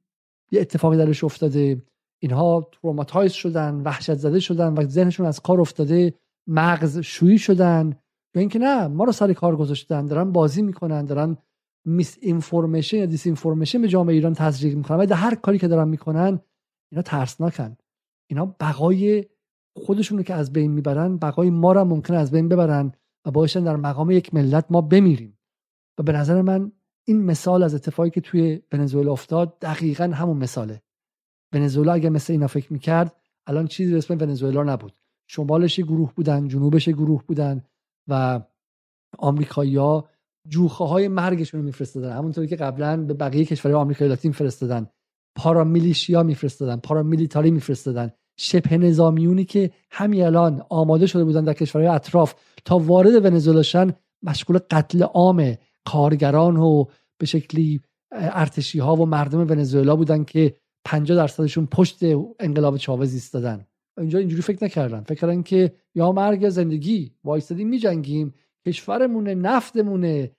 یه 0.51 0.61
اتفاقی 0.61 0.97
درش 0.97 1.23
افتاده. 1.23 1.81
اینها 2.19 2.69
traumatize 2.71 3.31
شدن 3.31 3.75
وحشت 3.75 4.13
زده 4.13 4.39
شدن 4.39 4.73
و 4.73 4.87
ذهنشون 4.87 5.25
از 5.25 5.39
کار 5.39 5.61
افتاده 5.61 6.13
مغز 6.47 6.99
شویی 6.99 7.37
شدن. 7.37 7.97
یا 8.35 8.39
اینکه 8.39 8.59
نه 8.59 8.87
ما 8.87 9.03
رو 9.03 9.11
سر 9.11 9.33
کار 9.33 9.55
گذاشتن 9.55 10.05
دارن 10.05 10.31
بازی 10.31 10.61
می‌کنن 10.61 11.05
دارن 11.05 11.37
misinformation 11.85 12.97
یا 12.97 13.05
disinformation 13.05 13.81
به 13.81 13.87
جامعه 13.87 14.15
ایران 14.15 14.33
تزریق 14.33 14.75
می‌کنن. 14.75 14.97
و 14.97 15.05
در 15.05 15.15
هر 15.15 15.35
کاری 15.35 15.57
که 15.59 15.67
دارن 15.67 15.87
می‌کنن 15.87 16.39
اینا 16.91 17.01
ترسناکن. 17.01 17.77
اینا 18.29 18.45
بقای 18.45 19.25
خودشونو 19.75 20.23
که 20.23 20.33
از 20.33 20.53
بین 20.53 20.71
می‌برن 20.71 21.17
بقای 21.17 21.49
ما 21.49 21.71
رو 21.71 21.83
ممکن 21.85 22.13
از 22.13 22.31
بین 22.31 22.49
ببرن 22.49 22.91
و 23.25 23.31
باشن 23.31 23.63
در 23.63 23.75
مقام 23.75 24.11
یک 24.11 24.33
ملت 24.33 24.65
ما 24.69 24.81
بمیریم. 24.81 25.37
و 25.97 26.03
به 26.03 26.11
نظر 26.11 26.41
من 26.41 26.71
این 27.07 27.23
مثال 27.23 27.63
از 27.63 27.75
اتفاقی 27.75 28.09
که 28.09 28.21
توی 28.21 28.61
ونزوئلا 28.71 29.11
افتاد 29.11 29.59
دقیقا 29.59 30.03
همون 30.03 30.37
مثاله. 30.37 30.81
ونزوئلا 31.53 31.93
اگر 31.93 32.09
مثل 32.09 32.33
اینا 32.33 32.47
فکر 32.47 32.73
می‌کرد 32.73 33.15
الان 33.47 33.67
چیزی 33.67 33.91
به 33.91 33.97
اسم 33.97 34.13
ونزوئلا 34.13 34.63
نبود. 34.63 34.99
شمالش 35.27 35.79
گروه 35.79 36.13
بودن 36.13 36.47
جنوبش 36.47 36.89
گروه 36.89 37.23
بودن 37.27 37.63
و 38.07 38.41
آمریکایی‌ها 39.17 40.09
جوخه 40.47 40.83
های 40.83 41.07
مرگشون 41.07 41.59
رو 41.59 41.65
میفرستادن. 41.65 42.11
همونطوری 42.11 42.47
که 42.47 42.55
قبلا 42.55 42.97
به 42.97 43.13
بقیه 43.13 43.45
کشورهای 43.45 43.81
آمریکای 43.81 44.07
لاتین 44.07 44.31
فرستادن. 44.31 44.87
پارامیلیشیا 45.35 46.23
میفرستادن 46.23 46.77
پارامیلیتاری 46.77 47.51
میفرستادن. 47.51 48.11
شبه 48.37 48.77
نظامیونی 48.77 49.45
که 49.45 49.71
همین 49.91 50.23
الان 50.23 50.61
آماده 50.69 51.07
شده 51.07 51.23
بودن 51.23 51.43
در 51.43 51.53
کشورهای 51.53 51.95
اطراف 51.95 52.33
تا 52.65 52.77
وارد 52.77 53.25
ونزوئلا 53.25 53.91
مشغول 54.23 54.59
قتل 54.71 55.03
عام 55.03 55.55
کارگران 55.85 56.57
و 56.57 56.85
به 57.17 57.25
شکلی 57.25 57.81
ارتشی 58.11 58.79
ها 58.79 58.95
و 58.95 59.05
مردم 59.05 59.39
ونزوئلا 59.39 59.95
بودن 59.95 60.23
که 60.23 60.55
50 60.85 61.17
درصدشون 61.17 61.65
پشت 61.65 61.99
انقلاب 62.39 62.77
چاوز 62.77 63.13
ایستادن. 63.13 63.65
اینجا 63.97 64.19
اینجوری 64.19 64.41
فکر 64.41 64.63
نکردن. 64.63 65.01
فکر 65.01 65.19
کردن 65.19 65.41
که 65.43 65.73
یا 65.95 66.11
مرگ 66.11 66.41
یا 66.41 66.49
زندگی. 66.49 67.11
وایستادیم 67.23 67.67
میجنگیم. 67.67 68.33
کشورمونه 68.67 69.35
نفتمونه. 69.35 70.31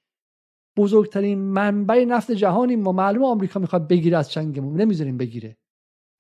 بزرگترین 0.77 1.39
منبع 1.39 2.05
نفت 2.05 2.31
جهانی 2.33 2.77
ما 2.77 2.93
معلوم 2.93 3.25
آمریکا 3.25 3.61
می‌خواد 3.61 3.89
بگیره 3.89 4.19
از 4.19 4.31
چنگمون. 4.31 4.81
نمی‌ذاریم 4.81 5.17
بگیره. 5.17 5.57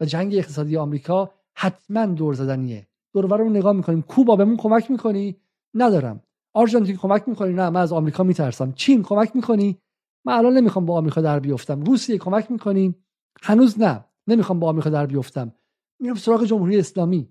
و 0.00 0.04
جنگ 0.04 0.34
اقتصادی 0.34 0.76
آمریکا 0.76 1.30
حتما 1.56 2.06
دور 2.06 2.34
زدنیه. 2.34 2.86
دور 3.14 3.38
رو 3.38 3.50
نگاه 3.50 3.72
می‌کنیم. 3.72 4.02
کوبا 4.02 4.36
بهمون 4.36 4.56
کمک 4.56 4.90
می‌کنی؟ 4.90 5.36
ندارم. 5.74 6.22
آرژانتین 6.54 6.96
کمک 6.96 7.28
می‌کنی؟ 7.28 7.52
نه 7.52 7.70
من 7.70 7.80
از 7.80 7.92
آمریکا 7.92 8.22
میترسم. 8.22 8.72
چین 8.72 9.02
کمک 9.02 9.36
می‌کنی؟ 9.36 9.78
من 10.24 10.32
الان 10.32 10.52
نمی‌خوام 10.52 10.86
با 10.86 10.96
آمریکا 10.96 11.20
در 11.20 11.40
بیفتم. 11.40 11.82
روسیه 11.82 12.18
کمک 12.18 12.50
می‌کنی؟ 12.50 12.94
هنوز 13.42 13.80
نه. 13.80 14.04
نمی‌خوام 14.26 14.60
با 14.60 14.68
آمریکا 14.68 14.90
در 14.90 15.06
بیفتم. 15.06 15.52
میرم 16.00 16.14
سراغ 16.14 16.44
جمهوری 16.44 16.78
اسلامی. 16.78 17.28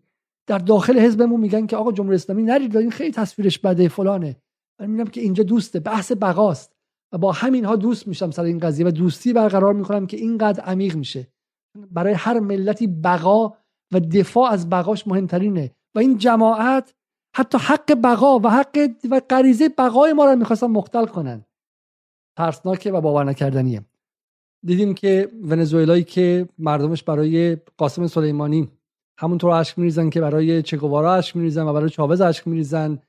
در 0.47 0.57
داخل 0.57 0.99
حزبمون 0.99 1.39
میگن 1.39 1.65
که 1.65 1.75
آقا 1.75 1.91
جمهوری 1.91 2.15
اسلامی 2.15 2.43
نرید 2.43 2.77
این 2.77 2.91
خیلی 2.91 3.11
تصویرش 3.11 3.59
بده 3.59 3.87
فلانه. 3.87 4.35
من 4.79 4.85
می‌بینم 4.85 5.07
که 5.07 5.21
اینجا 5.21 5.43
دوسته 5.43 5.79
بحث 5.79 6.11
بقاست. 6.11 6.75
و 7.11 7.17
با 7.17 7.31
همینها 7.31 7.75
دوست 7.75 8.07
میشم 8.07 8.31
سر 8.31 8.43
این 8.43 8.59
قضیه 8.59 8.87
و 8.87 8.91
دوستی 8.91 9.33
برقرار 9.33 9.73
می‌کنم 9.73 10.07
که 10.07 10.17
اینقدر 10.17 10.63
عمیق 10.63 10.95
میشه. 10.95 11.27
برای 11.91 12.13
هر 12.13 12.39
ملتی 12.39 12.87
بقا 12.87 13.53
و 13.93 13.99
دفاع 13.99 14.51
از 14.51 14.69
بقاش 14.69 15.07
مهمترینه. 15.07 15.71
و 15.95 15.99
این 15.99 16.17
جماعت 16.17 16.93
حتی 17.35 17.57
حق 17.57 18.01
بقا 18.03 18.39
و 18.39 18.49
حق 18.49 18.89
و 19.11 19.21
غریزه 19.29 19.69
بقای 19.69 20.13
ما 20.13 20.25
رو 20.25 20.35
می‌خواستن 20.35 20.67
مختل 20.67 21.05
کنن. 21.05 21.45
ترسناکه 22.37 22.91
و 22.91 23.01
باور 23.01 23.23
نکردنیه. 23.23 23.85
دیدیم 24.65 24.93
که 24.93 25.31
ونزوئلایی 25.43 26.03
که 26.03 26.49
مردمش 26.57 27.03
برای 27.03 27.57
قاسم 27.77 28.07
سلیمانی 28.07 28.69
همونطور 29.19 29.51
اشک 29.51 29.79
میریزن 29.79 30.09
که 30.09 30.21
برای 30.21 30.61
چگوارا 30.61 31.13
اشک 31.13 31.35
میریزن 31.35 31.67
و 31.67 31.73
برای 31.73 31.89
چاوز 31.89 32.21
اشک 32.21 32.47
میریزن 32.47 32.99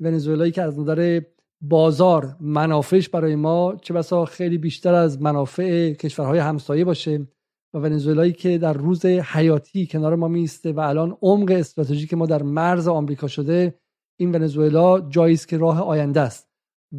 ونزوئلایی 0.00 0.52
که 0.52 0.62
از 0.62 0.78
نظر 0.78 1.20
بازار 1.60 2.36
منافعش 2.40 3.08
برای 3.08 3.34
ما 3.34 3.76
چه 3.82 3.94
بسا 3.94 4.24
خیلی 4.24 4.58
بیشتر 4.58 4.94
از 4.94 5.22
منافع 5.22 5.92
کشورهای 5.92 6.38
همسایه 6.38 6.84
باشه 6.84 7.28
و 7.74 7.78
ونزوئلایی 7.78 8.32
که 8.32 8.58
در 8.58 8.72
روز 8.72 9.06
حیاتی 9.06 9.86
کنار 9.86 10.14
ما 10.14 10.28
میسته 10.28 10.72
و 10.72 10.80
الان 10.80 11.16
عمق 11.22 11.50
استراتژیک 11.50 12.14
ما 12.14 12.26
در 12.26 12.42
مرز 12.42 12.88
آمریکا 12.88 13.28
شده 13.28 13.74
این 14.20 14.34
ونزوئلا 14.34 15.00
جایی 15.00 15.34
است 15.34 15.48
که 15.48 15.58
راه 15.58 15.82
آینده 15.82 16.20
است 16.20 16.48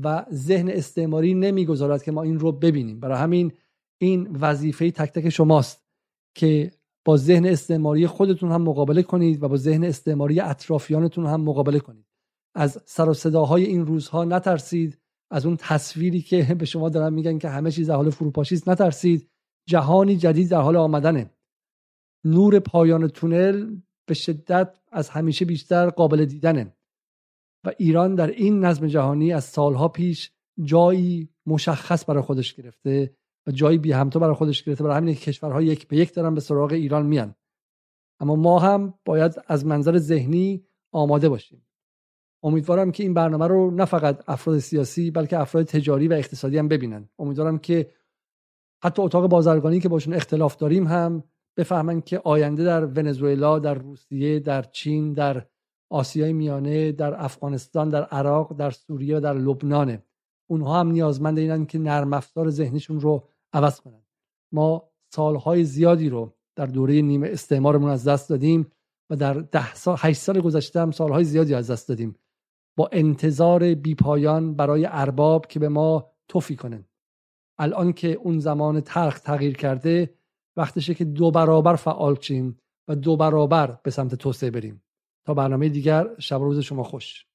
و 0.03 0.25
ذهن 0.33 0.69
استعماری 0.69 1.33
نمی‌گذارد 1.33 2.03
که 2.03 2.11
ما 2.11 2.23
این 2.23 2.39
رو 2.39 2.51
ببینیم. 2.51 2.99
برای 2.99 3.17
همین 3.17 3.51
این 4.01 4.37
وظیفه 4.39 4.91
تک 4.91 5.11
تک 5.11 5.29
شماست 5.29 5.85
که 6.35 6.71
با 7.05 7.17
ذهن 7.17 7.45
استعماری 7.45 8.07
خودتون 8.07 8.51
هم 8.51 8.61
مقابله 8.61 9.03
کنید 9.03 9.43
و 9.43 9.47
با 9.47 9.57
ذهن 9.57 9.83
استعماری 9.83 10.39
اطرافیانتون 10.39 11.25
هم 11.25 11.41
مقابله 11.41 11.79
کنید. 11.79 12.08
از 12.55 12.83
سر 12.85 13.09
و 13.09 13.13
صداهای 13.13 13.63
این 13.63 13.85
روزها 13.85 14.23
نترسید. 14.23 14.97
از 15.31 15.45
اون 15.45 15.57
تصویری 15.59 16.21
که 16.21 16.55
به 16.59 16.65
شما 16.65 16.89
دارن 16.89 17.13
میگن 17.13 17.37
که 17.37 17.49
همه 17.49 17.71
چیز 17.71 17.89
در 17.89 17.95
حال 17.95 18.09
فروپاشی 18.09 18.55
است 18.55 18.69
نترسید. 18.69 19.29
جهانی 19.67 20.17
جدید 20.17 20.49
در 20.49 20.61
حال 20.61 20.75
آمدنه. 20.75 21.31
نور 22.25 22.59
پایان 22.59 23.07
تونل 23.07 23.77
به 24.07 24.13
شدت 24.13 24.79
از 24.91 25.09
همیشه 25.09 25.45
بیشتر 25.45 25.89
قابل 25.89 26.25
دیدنه. 26.25 26.75
و 27.65 27.71
ایران 27.77 28.15
در 28.15 28.27
این 28.27 28.65
نظم 28.65 28.87
جهانی 28.87 29.33
از 29.33 29.43
سالها 29.43 29.87
پیش 29.87 30.31
جایی 30.63 31.29
مشخص 31.45 32.09
برای 32.09 32.23
خودش 32.23 32.53
گرفته 32.53 33.15
و 33.47 33.51
جایی 33.51 33.77
بی 33.77 33.91
همتا 33.91 34.19
برای 34.19 34.35
خودش 34.35 34.63
گرفته. 34.63 34.83
برای 34.83 34.97
همین 34.97 35.15
کشورها 35.15 35.61
یک 35.61 35.87
به 35.87 35.97
یک 35.97 36.13
دارن 36.13 36.33
به 36.33 36.41
سراغ 36.41 36.71
ایران 36.71 37.05
میان. 37.05 37.35
اما 38.19 38.35
ما 38.35 38.59
هم 38.59 38.93
باید 39.05 39.35
از 39.47 39.65
منظر 39.65 39.97
ذهنی 39.97 40.65
آماده 40.91 41.29
باشیم. 41.29 41.68
امیدوارم 42.43 42.91
که 42.91 43.03
این 43.03 43.13
برنامه 43.13 43.47
رو 43.47 43.71
نه 43.71 43.85
فقط 43.85 44.23
افراد 44.27 44.59
سیاسی 44.59 45.11
بلکه 45.11 45.39
افراد 45.39 45.65
تجاری 45.65 46.07
و 46.07 46.13
اقتصادی 46.13 46.57
هم 46.57 46.67
ببینن. 46.67 47.09
امیدوارم 47.19 47.57
که 47.57 47.91
حتی 48.83 49.01
اتاق 49.01 49.27
بازرگانی 49.27 49.79
که 49.79 49.89
باشون 49.89 50.13
اختلاف 50.13 50.55
داریم 50.55 50.87
هم 50.87 51.23
بفهمن 51.57 52.01
که 52.01 52.21
آینده 52.23 52.63
در 52.63 52.85
ونزوئلا 52.85 53.59
در 53.59 53.73
روسیه 53.73 54.39
در 54.39 54.61
چین 54.61 55.13
در 55.13 55.45
آسیای 55.89 56.33
میانه 56.33 56.91
در 56.91 57.23
افغانستان 57.23 57.89
در 57.89 58.03
عراق 58.03 58.53
در 58.53 58.71
سوریه 58.71 59.17
و 59.17 59.19
در 59.19 59.33
لبنانه. 59.33 60.03
اونها 60.49 60.79
هم 60.79 60.91
نیازمند 60.91 61.37
اینن 61.37 61.65
که 61.65 61.79
نرم 61.79 62.13
افزار 62.13 62.49
ذهنشون 62.49 62.99
رو 62.99 63.27
عوض 63.53 63.81
کنن. 63.81 64.03
ما 64.51 64.89
سالهای 65.13 65.63
زیادی 65.63 66.09
رو 66.09 66.33
در 66.55 66.65
دوره 66.65 67.01
نیمه 67.01 67.27
استعمارمون 67.27 67.89
از 67.89 68.07
دست 68.07 68.29
دادیم 68.29 68.71
و 69.09 69.15
در 69.15 69.33
ده 69.33 69.73
سال 69.73 69.95
هشت 69.99 70.21
سال 70.21 70.41
گذشته 70.41 70.79
هم 70.79 70.91
سالهای 70.91 71.23
زیادی 71.23 71.53
از 71.53 71.71
دست 71.71 71.89
دادیم. 71.89 72.15
با 72.79 72.89
انتظار 72.91 73.75
بیپایان 73.75 74.55
برای 74.55 74.87
ارباب 74.91 75.47
که 75.47 75.59
به 75.59 75.69
ما 75.69 76.11
توفی 76.27 76.55
کنن 76.55 76.85
الان 77.57 77.93
که 77.93 78.07
اون 78.07 78.39
زمان 78.39 78.81
تلخ 78.81 79.19
تغییر 79.19 79.57
کرده 79.57 80.15
وقتشه 80.57 80.93
که 80.93 81.05
دو 81.05 81.31
برابر 81.31 81.75
فعال 81.75 82.15
چیم 82.15 82.59
و 82.87 82.95
دو 82.95 83.17
برابر 83.17 83.79
به 83.83 83.91
سمت 83.91 84.15
توسعه 84.15 84.51
بریم. 84.51 84.83
تا 85.25 85.33
برنامه 85.33 85.69
دیگر 85.69 86.07
شب 86.19 86.39
روز 86.39 86.59
شما 86.59 86.83
خوش. 86.83 87.25